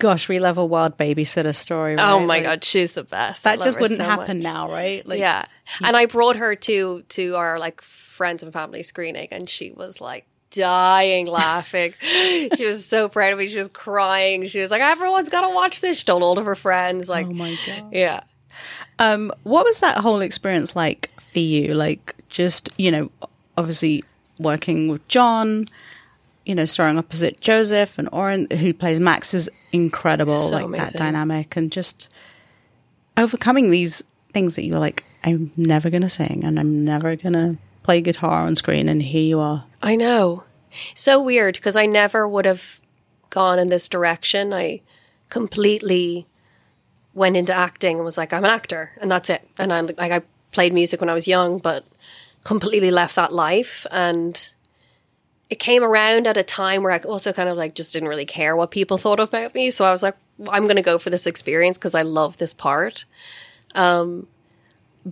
Gosh, 0.00 0.28
we 0.28 0.40
love 0.40 0.58
a 0.58 0.64
wild 0.64 0.98
babysitter 0.98 1.54
story. 1.54 1.94
Oh 1.98 2.18
my 2.20 2.24
Like, 2.26 2.42
god, 2.42 2.64
she's 2.64 2.92
the 2.92 3.04
best. 3.04 3.44
That 3.44 3.60
just 3.62 3.80
wouldn't 3.80 3.98
so 3.98 4.04
happen 4.04 4.38
much. 4.38 4.44
now, 4.44 4.68
right? 4.68 5.06
Like, 5.06 5.20
yeah, 5.20 5.44
and 5.82 5.96
I 5.96 6.06
brought 6.06 6.36
her 6.36 6.56
to 6.56 7.02
to 7.02 7.36
our 7.36 7.58
like 7.58 7.80
friends 7.82 8.42
and 8.42 8.52
family 8.52 8.82
screening, 8.82 9.28
and 9.30 9.48
she 9.48 9.70
was 9.70 10.00
like 10.00 10.26
dying 10.50 11.26
laughing. 11.26 11.92
she 12.02 12.64
was 12.64 12.84
so 12.84 13.08
proud 13.08 13.32
of 13.32 13.38
me. 13.38 13.46
She 13.46 13.58
was 13.58 13.68
crying. 13.68 14.44
She 14.46 14.58
was 14.60 14.70
like, 14.72 14.82
"Everyone's 14.82 15.28
got 15.28 15.42
to 15.42 15.54
watch 15.54 15.80
this." 15.80 15.98
She 15.98 16.04
told 16.04 16.22
all 16.22 16.38
of 16.38 16.44
her 16.46 16.56
friends. 16.56 17.08
Like, 17.08 17.26
Oh 17.26 17.32
my 17.32 17.56
god. 17.66 17.92
yeah, 17.92 18.20
Um, 18.98 19.32
what 19.44 19.64
was 19.64 19.80
that 19.80 19.98
whole 19.98 20.20
experience 20.20 20.74
like 20.74 21.10
for 21.20 21.38
you? 21.38 21.74
Like, 21.74 22.14
just 22.28 22.70
you 22.78 22.90
know, 22.90 23.10
obviously 23.56 24.02
working 24.38 24.88
with 24.88 25.06
John, 25.08 25.66
you 26.50 26.56
know, 26.56 26.64
starring 26.64 26.98
opposite 26.98 27.40
Joseph 27.40 27.96
and 27.96 28.08
Oren, 28.10 28.48
who 28.50 28.74
plays 28.74 28.98
Max, 28.98 29.34
is 29.34 29.48
incredible. 29.70 30.32
So 30.32 30.66
like 30.66 30.80
that 30.80 30.98
dynamic 30.98 31.56
and 31.56 31.70
just 31.70 32.12
overcoming 33.16 33.70
these 33.70 34.02
things 34.32 34.56
that 34.56 34.64
you 34.64 34.72
were 34.72 34.80
like, 34.80 35.04
I'm 35.22 35.52
never 35.56 35.90
gonna 35.90 36.08
sing 36.08 36.42
and 36.44 36.58
I'm 36.58 36.84
never 36.84 37.14
gonna 37.14 37.56
play 37.84 38.00
guitar 38.00 38.46
on 38.46 38.56
screen, 38.56 38.88
and 38.88 39.00
here 39.00 39.22
you 39.22 39.38
are. 39.38 39.64
I 39.80 39.94
know. 39.94 40.42
So 40.96 41.22
weird 41.22 41.54
because 41.54 41.76
I 41.76 41.86
never 41.86 42.26
would 42.26 42.46
have 42.46 42.80
gone 43.30 43.60
in 43.60 43.68
this 43.68 43.88
direction. 43.88 44.52
I 44.52 44.82
completely 45.28 46.26
went 47.14 47.36
into 47.36 47.54
acting 47.54 47.96
and 47.96 48.04
was 48.04 48.18
like, 48.18 48.32
I'm 48.32 48.44
an 48.44 48.50
actor, 48.50 48.90
and 49.00 49.08
that's 49.08 49.30
it. 49.30 49.48
And 49.56 49.72
I 49.72 49.82
like 49.82 50.10
I 50.10 50.22
played 50.50 50.72
music 50.72 51.00
when 51.00 51.10
I 51.10 51.14
was 51.14 51.28
young, 51.28 51.58
but 51.58 51.84
completely 52.42 52.90
left 52.90 53.14
that 53.14 53.32
life. 53.32 53.86
And 53.92 54.52
it 55.50 55.58
came 55.58 55.82
around 55.82 56.28
at 56.28 56.36
a 56.36 56.44
time 56.44 56.82
where 56.82 56.92
I 56.92 56.98
also 56.98 57.32
kind 57.32 57.48
of 57.48 57.56
like 57.56 57.74
just 57.74 57.92
didn't 57.92 58.08
really 58.08 58.24
care 58.24 58.54
what 58.54 58.70
people 58.70 58.98
thought 58.98 59.18
about 59.18 59.52
me. 59.54 59.70
So 59.70 59.84
I 59.84 59.90
was 59.90 60.02
like, 60.02 60.16
I'm 60.48 60.64
going 60.64 60.76
to 60.76 60.82
go 60.82 60.96
for 60.96 61.10
this 61.10 61.26
experience 61.26 61.76
because 61.76 61.96
I 61.96 62.02
love 62.02 62.36
this 62.36 62.54
part. 62.54 63.04
Um, 63.74 64.28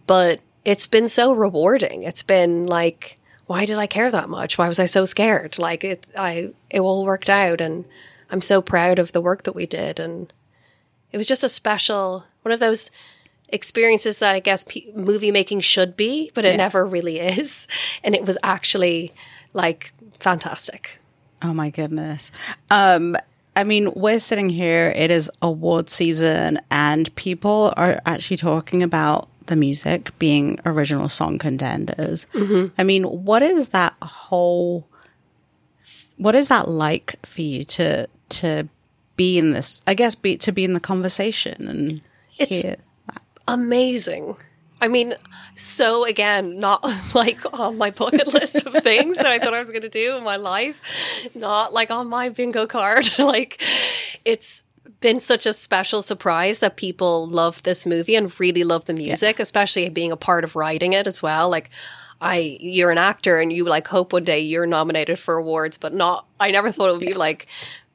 but 0.06 0.40
it's 0.64 0.86
been 0.86 1.08
so 1.08 1.32
rewarding. 1.32 2.04
It's 2.04 2.22
been 2.22 2.66
like, 2.66 3.16
why 3.46 3.64
did 3.64 3.78
I 3.78 3.88
care 3.88 4.10
that 4.10 4.28
much? 4.28 4.58
Why 4.58 4.68
was 4.68 4.78
I 4.78 4.86
so 4.86 5.04
scared? 5.04 5.58
Like 5.58 5.82
it, 5.82 6.06
I, 6.16 6.52
it 6.70 6.80
all 6.80 7.04
worked 7.04 7.30
out, 7.30 7.60
and 7.60 7.84
I'm 8.30 8.42
so 8.42 8.60
proud 8.60 8.98
of 8.98 9.12
the 9.12 9.22
work 9.22 9.44
that 9.44 9.54
we 9.54 9.66
did. 9.66 9.98
And 9.98 10.32
it 11.10 11.16
was 11.16 11.26
just 11.26 11.42
a 11.42 11.48
special 11.48 12.24
one 12.42 12.52
of 12.52 12.60
those 12.60 12.90
experiences 13.48 14.18
that 14.18 14.34
I 14.34 14.40
guess 14.40 14.64
p- 14.64 14.92
movie 14.94 15.32
making 15.32 15.60
should 15.60 15.96
be, 15.96 16.30
but 16.34 16.44
it 16.44 16.56
never 16.56 16.84
really 16.84 17.18
is. 17.38 17.66
And 18.04 18.14
it 18.14 18.26
was 18.26 18.38
actually 18.42 19.14
like 19.54 19.92
fantastic. 20.20 20.98
Oh 21.42 21.52
my 21.54 21.70
goodness. 21.70 22.32
Um, 22.70 23.16
I 23.56 23.64
mean, 23.64 23.92
we're 23.94 24.18
sitting 24.18 24.48
here, 24.50 24.92
it 24.94 25.10
is 25.10 25.30
award 25.42 25.90
season, 25.90 26.60
and 26.70 27.14
people 27.16 27.72
are 27.76 28.00
actually 28.06 28.36
talking 28.36 28.82
about 28.82 29.28
the 29.46 29.56
music 29.56 30.16
being 30.18 30.60
original 30.66 31.08
song 31.08 31.38
contenders. 31.38 32.26
I 32.76 32.84
mean, 32.84 33.04
what 33.04 33.42
is 33.42 33.70
that 33.70 33.94
whole 34.02 34.86
what 36.18 36.34
is 36.34 36.48
that 36.48 36.68
like 36.68 37.14
for 37.24 37.40
you 37.42 37.64
to 37.64 38.06
to 38.28 38.68
be 39.16 39.38
in 39.38 39.52
this 39.52 39.80
I 39.86 39.94
guess 39.94 40.14
be 40.14 40.36
to 40.38 40.52
be 40.52 40.64
in 40.64 40.74
the 40.74 40.80
conversation 40.80 41.66
and 41.68 42.00
It's- 42.36 42.62
hear 42.62 42.76
amazing. 43.46 44.36
I 44.80 44.88
mean, 44.88 45.14
so 45.54 46.04
again, 46.04 46.58
not 46.58 46.84
like 47.14 47.40
on 47.52 47.78
my 47.78 47.90
bucket 47.90 48.32
list 48.32 48.66
of 48.66 48.74
things 48.82 49.16
that 49.16 49.26
I 49.26 49.38
thought 49.38 49.54
I 49.54 49.58
was 49.58 49.70
going 49.70 49.82
to 49.82 49.88
do 49.88 50.16
in 50.16 50.24
my 50.24 50.36
life, 50.36 50.80
not 51.34 51.72
like 51.72 51.90
on 51.90 52.08
my 52.08 52.28
bingo 52.28 52.66
card. 52.66 53.08
like, 53.18 53.62
it's 54.24 54.64
been 55.00 55.20
such 55.20 55.46
a 55.46 55.52
special 55.52 56.02
surprise 56.02 56.58
that 56.58 56.76
people 56.76 57.26
love 57.26 57.62
this 57.62 57.86
movie 57.86 58.16
and 58.16 58.38
really 58.40 58.64
love 58.64 58.84
the 58.86 58.94
music, 58.94 59.38
especially 59.38 59.88
being 59.88 60.12
a 60.12 60.16
part 60.16 60.44
of 60.44 60.56
writing 60.56 60.92
it 60.92 61.06
as 61.06 61.22
well. 61.22 61.48
Like, 61.48 61.70
I, 62.20 62.58
you're 62.60 62.90
an 62.90 62.98
actor 62.98 63.38
and 63.38 63.52
you 63.52 63.64
like 63.64 63.86
hope 63.86 64.12
one 64.12 64.24
day 64.24 64.40
you're 64.40 64.66
nominated 64.66 65.18
for 65.18 65.36
awards, 65.36 65.78
but 65.78 65.94
not, 65.94 66.26
I 66.40 66.50
never 66.50 66.72
thought 66.72 66.88
it 66.88 66.92
would 66.92 67.00
be 67.00 67.14
like 67.14 67.46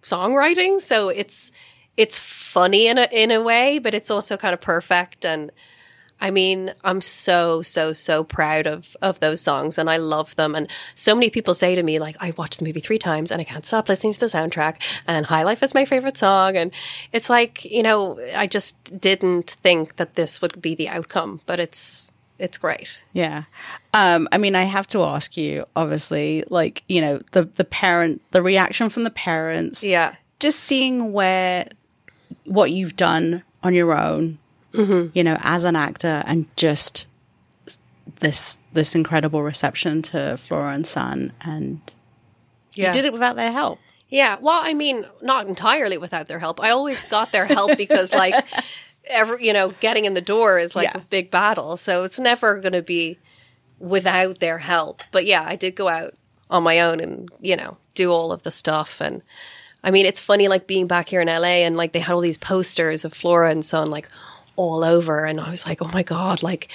songwriting. 0.02 0.80
So 0.80 1.10
it's, 1.10 1.52
it's 1.98 2.18
funny 2.18 2.88
in 2.88 2.98
a, 2.98 3.08
in 3.12 3.32
a 3.32 3.42
way, 3.42 3.80
but 3.80 3.94
it's 3.94 4.10
also 4.10 4.38
kind 4.38 4.54
of 4.54 4.62
perfect. 4.62 5.26
And 5.26 5.52
I 6.24 6.32
mean, 6.32 6.74
I'm 6.86 7.02
so, 7.02 7.62
so, 7.62 7.92
so 7.92 8.24
proud 8.24 8.66
of, 8.66 8.96
of 9.02 9.20
those 9.20 9.42
songs 9.42 9.78
and 9.78 9.90
I 9.90 9.98
love 9.98 10.36
them. 10.38 10.56
And 10.56 10.70
so 10.96 11.14
many 11.14 11.30
people 11.30 11.54
say 11.54 11.76
to 11.76 11.84
me, 11.84 12.00
like, 12.00 12.16
I 12.22 12.32
watched 12.38 12.60
the 12.60 12.66
movie 12.66 12.80
three 12.80 12.98
times 12.98 13.30
and 13.30 13.42
I 13.42 13.44
can't 13.44 13.66
stop 13.66 13.90
listening 13.90 14.14
to 14.14 14.20
the 14.22 14.28
soundtrack 14.28 14.82
and 15.06 15.26
High 15.26 15.44
Life 15.44 15.62
is 15.62 15.74
my 15.74 15.84
favorite 15.84 16.18
song. 16.18 16.56
And 16.56 16.72
it's 17.12 17.30
like, 17.30 17.66
you 17.66 17.84
know, 17.84 18.20
I 18.36 18.48
just 18.48 19.00
didn't 19.02 19.52
think 19.62 19.98
that 19.98 20.16
this 20.16 20.42
would 20.42 20.62
be 20.62 20.76
the 20.76 20.88
outcome, 20.88 21.42
but 21.46 21.60
it's, 21.60 22.10
it's 22.40 22.58
great. 22.58 23.04
Yeah. 23.12 23.44
Um, 23.94 24.30
I 24.32 24.38
mean, 24.38 24.56
I 24.56 24.64
have 24.64 24.88
to 24.88 25.04
ask 25.04 25.36
you, 25.36 25.66
obviously, 25.76 26.46
like, 26.50 26.84
you 26.88 27.02
know, 27.02 27.20
the, 27.34 27.44
the 27.44 27.66
parent, 27.66 28.22
the 28.32 28.42
reaction 28.42 28.88
from 28.90 29.04
the 29.04 29.10
parents, 29.12 29.84
Yeah. 29.84 30.16
just 30.40 30.60
seeing 30.62 31.12
where, 31.12 31.68
what 32.46 32.72
you've 32.72 32.96
done 32.96 33.44
on 33.62 33.74
your 33.74 33.94
own, 33.98 34.40
Mm-hmm. 34.74 35.10
you 35.14 35.24
know, 35.24 35.38
as 35.42 35.64
an 35.66 35.76
actor 35.76 36.24
and 36.26 36.48
just 36.56 37.06
this, 38.20 38.62
this 38.74 38.96
incredible 38.96 39.44
reception 39.44 40.02
to 40.04 40.38
Flora 40.38 40.74
and 40.74 40.86
Son. 40.88 41.32
And 41.42 41.80
Yeah. 42.74 42.88
you 42.88 42.94
did 42.94 43.06
it 43.06 43.14
without 43.14 43.36
their 43.36 43.52
help. 43.52 43.80
Yeah, 44.10 44.38
well, 44.42 44.60
I 44.64 44.74
mean, 44.74 45.06
not 45.22 45.48
entirely 45.48 45.98
without 45.98 46.28
their 46.28 46.40
help. 46.40 46.60
I 46.62 46.70
always 46.72 47.02
got 47.04 47.32
their 47.32 47.46
help 47.46 47.78
because, 47.78 48.14
like, 48.14 48.36
every 49.06 49.46
you 49.46 49.54
know, 49.54 49.74
getting 49.80 50.06
in 50.06 50.14
the 50.14 50.22
door 50.22 50.60
is 50.60 50.76
like 50.76 50.90
Yeah. 50.94 50.98
a 51.02 51.06
big 51.06 51.32
battle. 51.32 51.78
So 51.78 52.04
it's 52.04 52.20
never 52.20 52.60
going 52.62 52.74
to 52.74 52.82
be 52.84 53.18
without 53.80 54.40
their 54.40 54.60
help. 54.60 55.02
But 55.12 55.26
yeah, 55.26 55.44
I 55.44 55.56
did 55.56 55.76
go 55.76 55.88
out 55.88 56.14
on 56.50 56.62
my 56.64 56.80
own 56.82 57.00
and 57.00 57.30
you 57.42 57.56
know 57.56 57.78
do 57.96 58.12
all 58.12 58.32
of 58.32 58.44
the 58.44 58.52
stuff. 58.52 59.02
And 59.02 59.24
I 59.84 59.90
mean, 59.92 60.06
it's 60.06 60.22
funny 60.22 60.48
like 60.48 60.68
being 60.68 60.88
back 60.88 61.10
here 61.10 61.22
in 61.22 61.28
LA 61.28 61.64
and 61.66 61.76
like 61.76 61.92
they 61.94 62.00
had 62.00 62.14
all 62.14 62.22
these 62.22 62.38
posters 62.38 63.04
of 63.06 63.14
Flora 63.14 63.50
and 63.50 63.66
Son 63.66 63.90
like 63.90 64.08
all 64.56 64.84
over, 64.84 65.26
and 65.26 65.40
I 65.40 65.50
was 65.50 65.66
like, 65.66 65.82
oh 65.82 65.90
my 65.94 66.04
god, 66.04 66.44
like. 66.44 66.70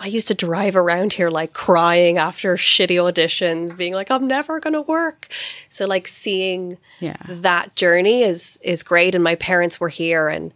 I 0.00 0.08
used 0.08 0.26
to 0.26 0.34
drive 0.34 0.74
around 0.74 1.12
here 1.12 1.30
like 1.30 1.52
crying 1.52 2.18
after 2.18 2.56
shitty 2.56 2.96
auditions, 2.96 3.76
being 3.76 3.94
like, 3.94 4.10
I'm 4.10 4.26
never 4.26 4.58
gonna 4.58 4.82
work. 4.82 5.28
So 5.68 5.86
like 5.86 6.08
seeing 6.08 6.78
Yeah. 6.98 7.16
that 7.28 7.76
journey 7.76 8.24
is 8.24 8.58
is 8.60 8.82
great. 8.82 9.14
And 9.14 9.22
my 9.22 9.36
parents 9.36 9.78
were 9.78 9.88
here 9.88 10.26
and 10.26 10.52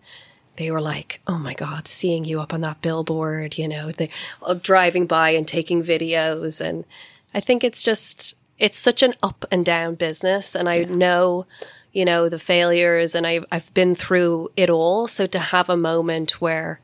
they 0.57 0.73
were 0.73 0.81
like, 0.81 1.21
"Oh 1.29 1.39
my 1.39 1.55
god, 1.55 1.87
seeing 1.87 2.25
you 2.25 2.41
up 2.41 2.53
on 2.53 2.63
that 2.63 2.83
billboard, 2.83 3.57
you 3.57 3.69
know, 3.69 3.93
they 3.93 4.11
uh, 4.43 4.55
driving 4.55 5.07
by 5.07 5.31
and 5.31 5.47
taking 5.47 5.85
videos." 5.85 6.61
And 6.61 6.85
I 7.33 7.39
think 7.39 7.63
it's 7.63 7.85
just 7.85 8.35
it's 8.59 8.77
such 8.77 9.05
an 9.05 9.15
up 9.23 9.45
and 9.53 9.65
down 9.65 9.95
business, 9.95 10.57
and 10.57 10.69
I 10.69 10.79
know, 10.83 11.47
you 11.93 12.05
know, 12.05 12.29
the 12.29 12.39
failures, 12.39 13.15
and 13.15 13.27
I've 13.27 13.45
I've 13.51 13.73
been 13.75 13.95
through 13.95 14.51
it 14.57 14.71
all. 14.71 15.09
So 15.09 15.27
to 15.27 15.39
have 15.39 15.69
a 15.69 15.77
moment 15.77 16.41
where 16.41 16.81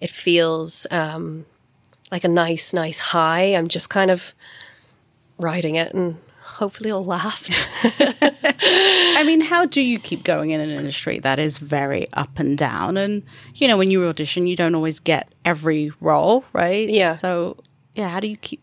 it 0.00 0.10
feels 0.10 0.86
um, 0.90 1.46
like 2.10 2.24
a 2.24 2.28
nice, 2.28 2.72
nice 2.72 2.98
high, 2.98 3.54
I'm 3.54 3.68
just 3.68 3.90
kind 3.90 4.10
of 4.10 4.34
riding 5.38 5.74
it, 5.76 5.92
and 5.94 6.16
hopefully 6.40 6.90
it'll 6.90 7.04
last. 7.04 7.54
I 7.84 9.22
mean, 9.24 9.40
how 9.40 9.64
do 9.66 9.80
you 9.82 9.98
keep 9.98 10.24
going 10.24 10.50
in 10.50 10.60
an 10.60 10.70
industry 10.70 11.18
that 11.20 11.38
is 11.38 11.58
very 11.58 12.06
up 12.12 12.38
and 12.38 12.56
down? 12.56 12.96
And, 12.96 13.22
you 13.54 13.66
know, 13.68 13.76
when 13.76 13.90
you 13.90 14.06
audition, 14.06 14.46
you 14.46 14.56
don't 14.56 14.74
always 14.74 15.00
get 15.00 15.32
every 15.44 15.90
role, 16.00 16.44
right? 16.52 16.88
Yeah. 16.88 17.14
So, 17.14 17.56
yeah, 17.94 18.08
how 18.08 18.20
do 18.20 18.28
you 18.28 18.36
keep. 18.36 18.60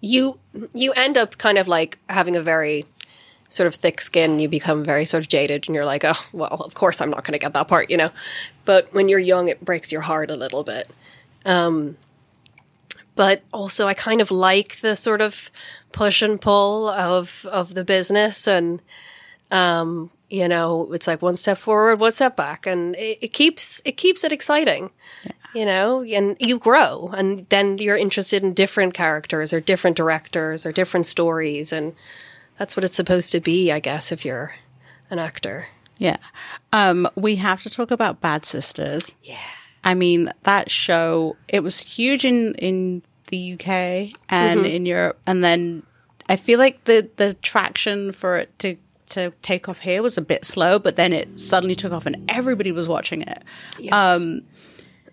you 0.00 0.38
you 0.74 0.92
end 0.92 1.16
up 1.18 1.38
kind 1.38 1.58
of 1.58 1.66
like 1.66 1.98
having 2.08 2.36
a 2.36 2.42
very 2.42 2.84
sort 3.48 3.66
of 3.66 3.74
thick 3.74 4.00
skin 4.00 4.38
you 4.38 4.48
become 4.48 4.84
very 4.84 5.04
sort 5.04 5.22
of 5.22 5.28
jaded 5.28 5.66
and 5.66 5.74
you're 5.74 5.84
like 5.84 6.04
oh 6.04 6.22
well 6.32 6.62
of 6.64 6.74
course 6.74 7.00
i'm 7.00 7.10
not 7.10 7.24
going 7.24 7.32
to 7.32 7.38
get 7.38 7.54
that 7.54 7.68
part 7.68 7.90
you 7.90 7.96
know? 7.96 8.10
But 8.64 8.92
when 8.92 9.08
you're 9.08 9.18
young 9.18 9.48
it 9.48 9.64
breaks 9.64 9.90
your 9.90 10.02
heart 10.02 10.30
a 10.30 10.36
little 10.36 10.64
bit. 10.64 10.90
Um 11.44 11.96
but 13.14 13.42
also 13.52 13.86
i 13.88 13.94
kind 13.94 14.20
of 14.20 14.30
like 14.30 14.80
the 14.80 14.94
sort 14.94 15.20
of 15.20 15.50
push 15.92 16.22
and 16.22 16.40
pull 16.40 16.88
of 16.88 17.46
of 17.50 17.74
the 17.74 17.84
business 17.84 18.46
and 18.46 18.80
um 19.50 20.10
you 20.28 20.46
know 20.46 20.92
it's 20.92 21.06
like 21.06 21.22
one 21.22 21.36
step 21.36 21.58
forward 21.58 21.98
one 21.98 22.12
step 22.12 22.36
back 22.36 22.66
and 22.66 22.94
it, 22.96 23.18
it 23.22 23.32
keeps 23.32 23.80
it 23.84 23.96
keeps 23.96 24.22
it 24.24 24.32
exciting 24.32 24.90
you 25.54 25.64
know? 25.64 26.02
And 26.02 26.36
you 26.38 26.58
grow 26.58 27.10
and 27.16 27.46
then 27.48 27.78
you're 27.78 27.96
interested 27.96 28.42
in 28.42 28.54
different 28.54 28.94
characters 28.94 29.52
or 29.52 29.60
different 29.60 29.96
directors 29.96 30.66
or 30.66 30.72
different 30.72 31.06
stories 31.06 31.72
and 31.72 31.94
that's 32.58 32.76
what 32.76 32.84
it's 32.84 32.96
supposed 32.96 33.32
to 33.32 33.40
be 33.40 33.72
i 33.72 33.80
guess 33.80 34.12
if 34.12 34.24
you're 34.24 34.54
an 35.10 35.18
actor 35.18 35.66
Yeah. 35.98 36.18
Um, 36.72 37.08
we 37.16 37.36
have 37.36 37.62
to 37.62 37.70
talk 37.70 37.90
about 37.90 38.20
Bad 38.20 38.44
Sisters. 38.44 39.12
Yeah. 39.24 39.40
I 39.82 39.94
mean, 39.94 40.30
that 40.44 40.70
show, 40.70 41.34
it 41.48 41.60
was 41.64 41.80
huge 41.80 42.24
in, 42.24 42.54
in 42.54 43.02
the 43.30 43.54
UK 43.54 44.14
and 44.28 44.64
in 44.64 44.86
Europe. 44.86 45.18
And 45.26 45.42
then 45.42 45.82
I 46.28 46.36
feel 46.36 46.60
like 46.60 46.84
the, 46.84 47.08
the 47.16 47.34
traction 47.34 48.12
for 48.12 48.36
it 48.36 48.56
to 48.60 48.76
to 49.14 49.32
take 49.42 49.68
off 49.68 49.80
here 49.80 50.00
was 50.02 50.16
a 50.18 50.22
bit 50.22 50.44
slow, 50.44 50.78
but 50.78 50.94
then 50.94 51.12
it 51.12 51.40
suddenly 51.40 51.74
took 51.74 51.92
off 51.92 52.06
and 52.06 52.30
everybody 52.30 52.70
was 52.70 52.86
watching 52.88 53.22
it. 53.22 53.42
Yes. 53.80 53.92
Um, 53.92 54.42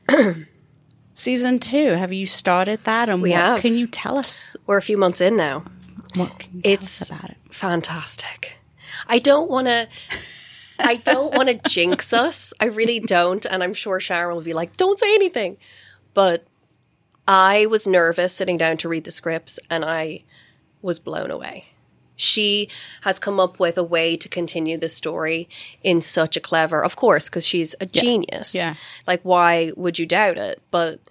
season 1.14 1.60
two, 1.60 1.92
have 1.94 2.14
you 2.14 2.26
started 2.26 2.84
that? 2.84 3.10
And 3.10 3.22
We 3.22 3.32
what 3.32 3.40
have. 3.40 3.60
can 3.62 3.74
you 3.74 3.88
tell 3.88 4.18
us? 4.18 4.56
We're 4.68 4.78
a 4.78 4.82
few 4.82 4.98
months 4.98 5.22
in 5.22 5.36
now. 5.36 5.64
What 6.16 6.40
can 6.40 6.56
you 6.56 6.62
tell 6.62 6.72
It's 6.74 7.02
us 7.02 7.12
about 7.12 7.30
it? 7.32 7.38
fantastic. 7.52 8.54
I 9.08 9.20
don't 9.20 9.50
want 9.50 9.68
to. 9.68 9.88
I 10.80 10.96
don't 10.98 11.34
want 11.36 11.50
to 11.50 11.56
jinx 11.70 12.12
us. 12.14 12.54
I 12.60 12.66
really 12.66 13.00
don't, 13.00 13.46
and 13.46 13.64
I'm 13.64 13.74
sure 13.74 14.00
Sharon 14.00 14.36
will 14.36 14.44
be 14.44 14.54
like, 14.54 14.78
"Don't 14.78 15.00
say 15.00 15.14
anything." 15.16 15.58
But 16.14 16.46
I 17.28 17.66
was 17.66 17.88
nervous 17.88 18.34
sitting 18.34 18.58
down 18.58 18.78
to 18.78 18.90
read 18.90 19.04
the 19.04 19.12
scripts, 19.12 19.60
and 19.70 19.84
I 19.86 20.24
was 20.82 21.00
blown 21.00 21.32
away. 21.32 21.66
She 22.18 22.70
has 23.02 23.20
come 23.20 23.40
up 23.42 23.60
with 23.60 23.78
a 23.78 23.84
way 23.84 24.16
to 24.16 24.30
continue 24.30 24.78
the 24.78 24.88
story 24.88 25.50
in 25.84 26.00
such 26.00 26.38
a 26.38 26.40
clever, 26.40 26.82
of 26.84 26.96
course, 26.96 27.28
because 27.30 27.46
she's 27.46 27.76
a 27.82 27.86
genius. 27.86 28.56
Yeah. 28.56 28.76
Like, 29.06 29.22
why 29.24 29.72
would 29.76 30.00
you 30.00 30.06
doubt 30.06 30.38
it? 30.38 30.62
But 30.72 31.02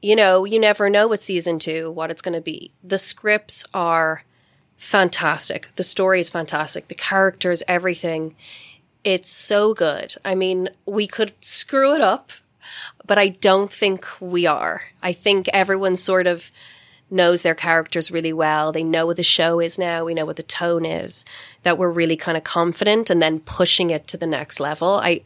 you 0.00 0.14
know, 0.14 0.44
you 0.44 0.58
never 0.58 0.88
know 0.88 1.08
with 1.08 1.20
season 1.20 1.58
two 1.58 1.90
what 1.90 2.10
it's 2.10 2.22
going 2.22 2.34
to 2.34 2.40
be. 2.40 2.72
The 2.84 2.98
scripts 2.98 3.64
are 3.74 4.22
fantastic. 4.76 5.68
The 5.76 5.84
story 5.84 6.20
is 6.20 6.30
fantastic. 6.30 6.88
The 6.88 6.94
characters, 6.94 7.62
everything. 7.66 8.34
It's 9.04 9.30
so 9.30 9.74
good. 9.74 10.14
I 10.24 10.34
mean, 10.34 10.68
we 10.86 11.06
could 11.06 11.32
screw 11.40 11.94
it 11.94 12.00
up, 12.00 12.32
but 13.06 13.18
I 13.18 13.28
don't 13.28 13.72
think 13.72 14.06
we 14.20 14.46
are. 14.46 14.82
I 15.02 15.12
think 15.12 15.48
everyone 15.52 15.96
sort 15.96 16.26
of 16.26 16.50
knows 17.10 17.42
their 17.42 17.54
characters 17.54 18.10
really 18.10 18.32
well. 18.32 18.70
They 18.70 18.84
know 18.84 19.06
what 19.06 19.16
the 19.16 19.22
show 19.22 19.60
is 19.60 19.78
now. 19.78 20.04
We 20.04 20.14
know 20.14 20.26
what 20.26 20.36
the 20.36 20.42
tone 20.42 20.84
is. 20.84 21.24
That 21.62 21.78
we're 21.78 21.90
really 21.90 22.16
kind 22.16 22.36
of 22.36 22.44
confident 22.44 23.10
and 23.10 23.22
then 23.22 23.40
pushing 23.40 23.90
it 23.90 24.06
to 24.08 24.16
the 24.16 24.26
next 24.26 24.60
level. 24.60 25.00
I 25.02 25.22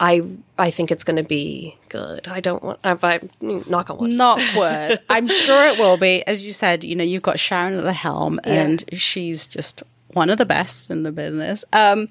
I 0.00 0.22
I 0.58 0.70
think 0.70 0.90
it's 0.90 1.04
going 1.04 1.16
to 1.18 1.22
be 1.22 1.76
good. 1.90 2.26
I 2.26 2.40
don't 2.40 2.62
want 2.62 2.80
if 2.84 3.04
I 3.04 3.20
knock 3.42 3.90
on 3.90 3.98
wood. 3.98 4.10
Not 4.10 4.40
word. 4.56 4.98
I'm 5.10 5.28
sure 5.28 5.66
it 5.66 5.78
will 5.78 5.98
be. 5.98 6.26
As 6.26 6.42
you 6.44 6.52
said, 6.52 6.82
you 6.84 6.96
know, 6.96 7.04
you've 7.04 7.22
got 7.22 7.38
Sharon 7.38 7.74
at 7.74 7.84
the 7.84 7.92
helm, 7.92 8.40
and 8.44 8.82
she's 8.94 9.46
just 9.46 9.82
one 10.14 10.28
of 10.30 10.38
the 10.38 10.46
best 10.46 10.90
in 10.90 11.02
the 11.04 11.12
business. 11.12 11.64
Um, 11.72 12.08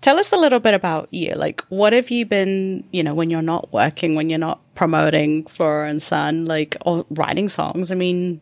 tell 0.00 0.18
us 0.18 0.32
a 0.32 0.36
little 0.38 0.60
bit 0.60 0.72
about 0.72 1.08
you. 1.12 1.34
Like, 1.34 1.60
what 1.68 1.92
have 1.92 2.10
you 2.10 2.24
been, 2.24 2.84
you 2.92 3.02
know, 3.02 3.12
when 3.12 3.28
you're 3.28 3.42
not 3.42 3.70
working, 3.72 4.14
when 4.14 4.30
you're 4.30 4.38
not 4.38 4.60
promoting 4.74 5.44
Flora 5.46 5.90
and 5.90 6.00
Son, 6.00 6.46
like, 6.46 6.76
or 6.86 7.04
writing 7.10 7.48
songs? 7.50 7.90
I 7.90 7.96
mean, 7.96 8.40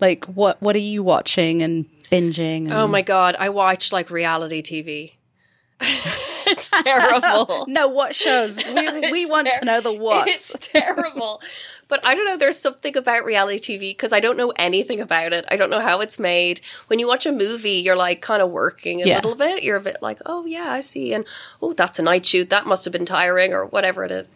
like, 0.00 0.24
what 0.26 0.62
what 0.62 0.76
are 0.76 0.78
you 0.78 1.02
watching 1.02 1.60
and 1.60 1.86
binging? 2.12 2.66
And- 2.66 2.72
Oh 2.72 2.86
my 2.86 3.02
god, 3.02 3.34
I 3.38 3.48
watch 3.48 3.92
like 3.92 4.10
reality 4.10 4.62
TV. 4.62 5.12
it's 6.50 6.70
terrible. 6.70 7.64
No, 7.68 7.88
what 7.88 8.14
shows? 8.14 8.56
We 8.66 9.10
we 9.10 9.26
want 9.30 9.48
ter- 9.50 9.58
to 9.60 9.64
know 9.64 9.80
the 9.80 9.92
what. 9.92 10.28
It's 10.28 10.56
terrible. 10.60 11.40
But 11.88 12.04
I 12.04 12.14
don't 12.14 12.24
know, 12.24 12.36
there's 12.36 12.58
something 12.58 12.96
about 12.96 13.24
reality 13.24 13.58
TV 13.78 13.80
because 13.90 14.12
I 14.12 14.18
don't 14.20 14.36
know 14.36 14.52
anything 14.56 15.00
about 15.00 15.32
it. 15.32 15.44
I 15.48 15.56
don't 15.56 15.70
know 15.70 15.80
how 15.80 16.00
it's 16.00 16.18
made. 16.18 16.60
When 16.88 16.98
you 16.98 17.06
watch 17.06 17.26
a 17.26 17.32
movie, 17.32 17.72
you're 17.78 17.96
like 17.96 18.20
kind 18.20 18.42
of 18.42 18.50
working 18.50 19.02
a 19.02 19.06
Yeah. 19.06 19.16
little 19.16 19.36
bit. 19.36 19.62
You're 19.62 19.76
a 19.76 19.80
bit 19.80 19.98
like, 20.02 20.18
oh, 20.26 20.46
yeah, 20.46 20.70
I 20.72 20.80
see. 20.80 21.14
And 21.14 21.24
oh, 21.62 21.72
that's 21.74 21.98
a 21.98 22.02
night 22.02 22.26
shoot. 22.26 22.50
That 22.50 22.66
must 22.66 22.84
have 22.84 22.92
been 22.92 23.06
tiring 23.06 23.52
or 23.52 23.66
whatever 23.66 24.04
it 24.04 24.10
is. 24.10 24.28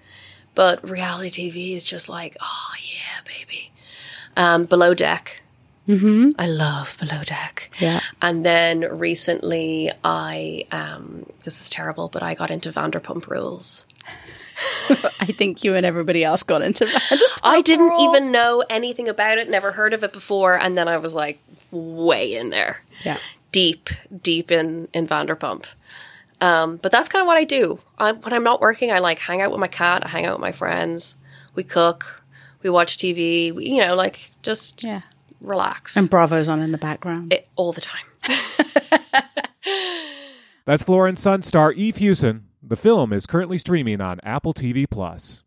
But 0.54 0.88
reality 0.88 1.50
TV 1.50 1.74
is 1.74 1.82
just 1.84 2.08
like, 2.08 2.36
oh, 2.40 2.72
yeah, 2.80 3.20
baby. 3.24 3.72
Um, 4.36 4.64
Below 4.66 4.94
Deck. 4.94 5.42
Mm-hmm. 5.88 6.30
I 6.38 6.46
love 6.46 6.96
Below 7.00 7.22
Deck. 7.24 7.70
Yeah. 7.78 8.00
And 8.22 8.44
then 8.44 8.80
recently, 8.98 9.90
I, 10.04 10.64
um, 10.70 11.26
this 11.42 11.60
is 11.60 11.68
terrible, 11.70 12.08
but 12.08 12.22
I 12.22 12.34
got 12.34 12.50
into 12.50 12.70
Vanderpump 12.70 13.26
Rules. 13.28 13.86
I 14.90 15.26
think 15.26 15.64
you 15.64 15.74
and 15.74 15.86
everybody 15.86 16.22
else 16.22 16.42
got 16.42 16.62
into 16.62 16.84
Vanderpump 16.84 17.40
I 17.42 17.62
didn't 17.62 17.88
Rules. 17.88 18.14
even 18.14 18.30
know 18.32 18.62
anything 18.70 19.08
about 19.08 19.38
it, 19.38 19.48
never 19.48 19.72
heard 19.72 19.92
of 19.94 20.04
it 20.04 20.12
before, 20.12 20.58
and 20.58 20.76
then 20.76 20.86
I 20.86 20.98
was 20.98 21.14
like 21.14 21.40
way 21.70 22.36
in 22.36 22.50
there. 22.50 22.82
Yeah. 23.04 23.18
Deep, 23.52 23.88
deep 24.22 24.50
in 24.52 24.86
in 24.92 25.06
Vanderpump. 25.08 25.64
Um, 26.40 26.76
but 26.76 26.92
that's 26.92 27.08
kind 27.08 27.20
of 27.20 27.26
what 27.26 27.36
I 27.36 27.44
do. 27.44 27.80
I, 27.98 28.12
when 28.12 28.32
I'm 28.32 28.44
not 28.44 28.60
working, 28.60 28.92
I 28.92 28.98
like 29.00 29.18
hang 29.18 29.40
out 29.42 29.50
with 29.50 29.60
my 29.60 29.66
cat, 29.68 30.04
I 30.04 30.08
hang 30.08 30.24
out 30.26 30.34
with 30.34 30.40
my 30.40 30.52
friends, 30.52 31.16
we 31.54 31.64
cook, 31.64 32.22
we 32.62 32.70
watch 32.70 32.96
TV, 32.96 33.52
we, 33.52 33.66
you 33.70 33.80
know, 33.80 33.94
like 33.94 34.30
just 34.42 34.82
Yeah. 34.84 35.00
Relax 35.40 35.96
And 35.96 36.08
Bravo's 36.10 36.48
on 36.48 36.60
in 36.60 36.72
the 36.72 36.78
background. 36.78 37.32
it, 37.32 37.48
all 37.56 37.72
the 37.72 37.80
time. 37.80 38.04
That's 40.66 40.82
Flora 40.82 41.08
and 41.08 41.18
Son 41.18 41.42
star 41.42 41.72
Eve 41.72 41.96
Hewson. 41.96 42.46
The 42.62 42.76
film 42.76 43.12
is 43.12 43.26
currently 43.26 43.58
streaming 43.58 44.00
on 44.00 44.20
Apple 44.22 44.54
TV 44.54 44.88
Plus. 44.88 45.42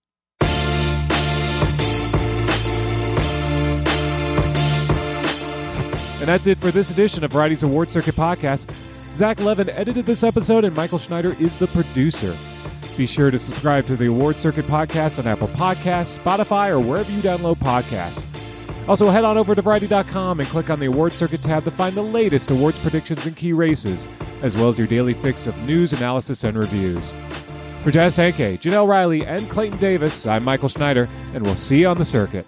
And 6.20 6.30
that's 6.30 6.48
it 6.48 6.58
for 6.58 6.72
this 6.72 6.90
edition 6.90 7.26
of 7.26 7.32
Variety's 7.32 7.64
Award 7.64 7.92
Circuit 7.92 8.16
podcast. 8.16 8.74
Zach 9.18 9.42
Levin 9.42 9.70
edited 9.70 10.06
this 10.06 10.24
episode, 10.24 10.64
and 10.64 10.74
Michael 10.74 10.98
Schneider 10.98 11.36
is 11.38 11.58
the 11.58 11.68
producer. 11.68 12.34
Be 12.98 13.06
sure 13.06 13.30
to 13.30 13.38
subscribe 13.38 13.86
to 13.88 13.98
the 13.98 14.08
Award 14.08 14.38
Circuit 14.38 14.66
podcast 14.66 15.20
on 15.20 15.28
Apple 15.28 15.50
Podcasts, 15.50 16.18
Spotify, 16.18 16.70
or 16.70 16.80
wherever 16.80 17.12
you 17.12 17.22
download 17.22 17.58
podcasts. 17.58 18.24
Also, 18.88 19.10
head 19.10 19.24
on 19.24 19.38
over 19.38 19.56
to 19.56 19.62
Variety.com 19.62 20.42
and 20.42 20.50
click 20.50 20.70
on 20.70 20.80
the 20.80 20.88
Award 20.88 21.14
Circuit 21.14 21.42
tab 21.42 21.64
to 21.64 21.72
find 21.72 21.96
the 21.96 22.02
latest 22.02 22.52
awards 22.52 22.78
predictions 22.80 23.26
and 23.26 23.36
key 23.36 23.54
races, 23.54 24.10
as 24.42 24.58
well 24.58 24.68
as 24.68 24.78
your 24.78 24.88
daily 24.88 25.14
fix 25.14 25.48
of 25.48 25.58
news, 25.64 25.94
analysis, 25.94 26.44
and 26.44 26.58
reviews. 26.58 27.14
For 27.84 27.92
Jazz 27.92 28.16
Tangcay, 28.16 28.60
Janelle 28.60 28.88
Riley, 28.88 29.26
and 29.26 29.50
Clayton 29.50 29.78
Davis, 29.78 30.26
I'm 30.26 30.44
Michael 30.44 30.70
Schneider, 30.70 31.08
and 31.34 31.46
we'll 31.46 31.56
see 31.56 31.82
you 31.82 31.88
on 31.88 31.98
the 31.98 32.06
circuit. 32.06 32.48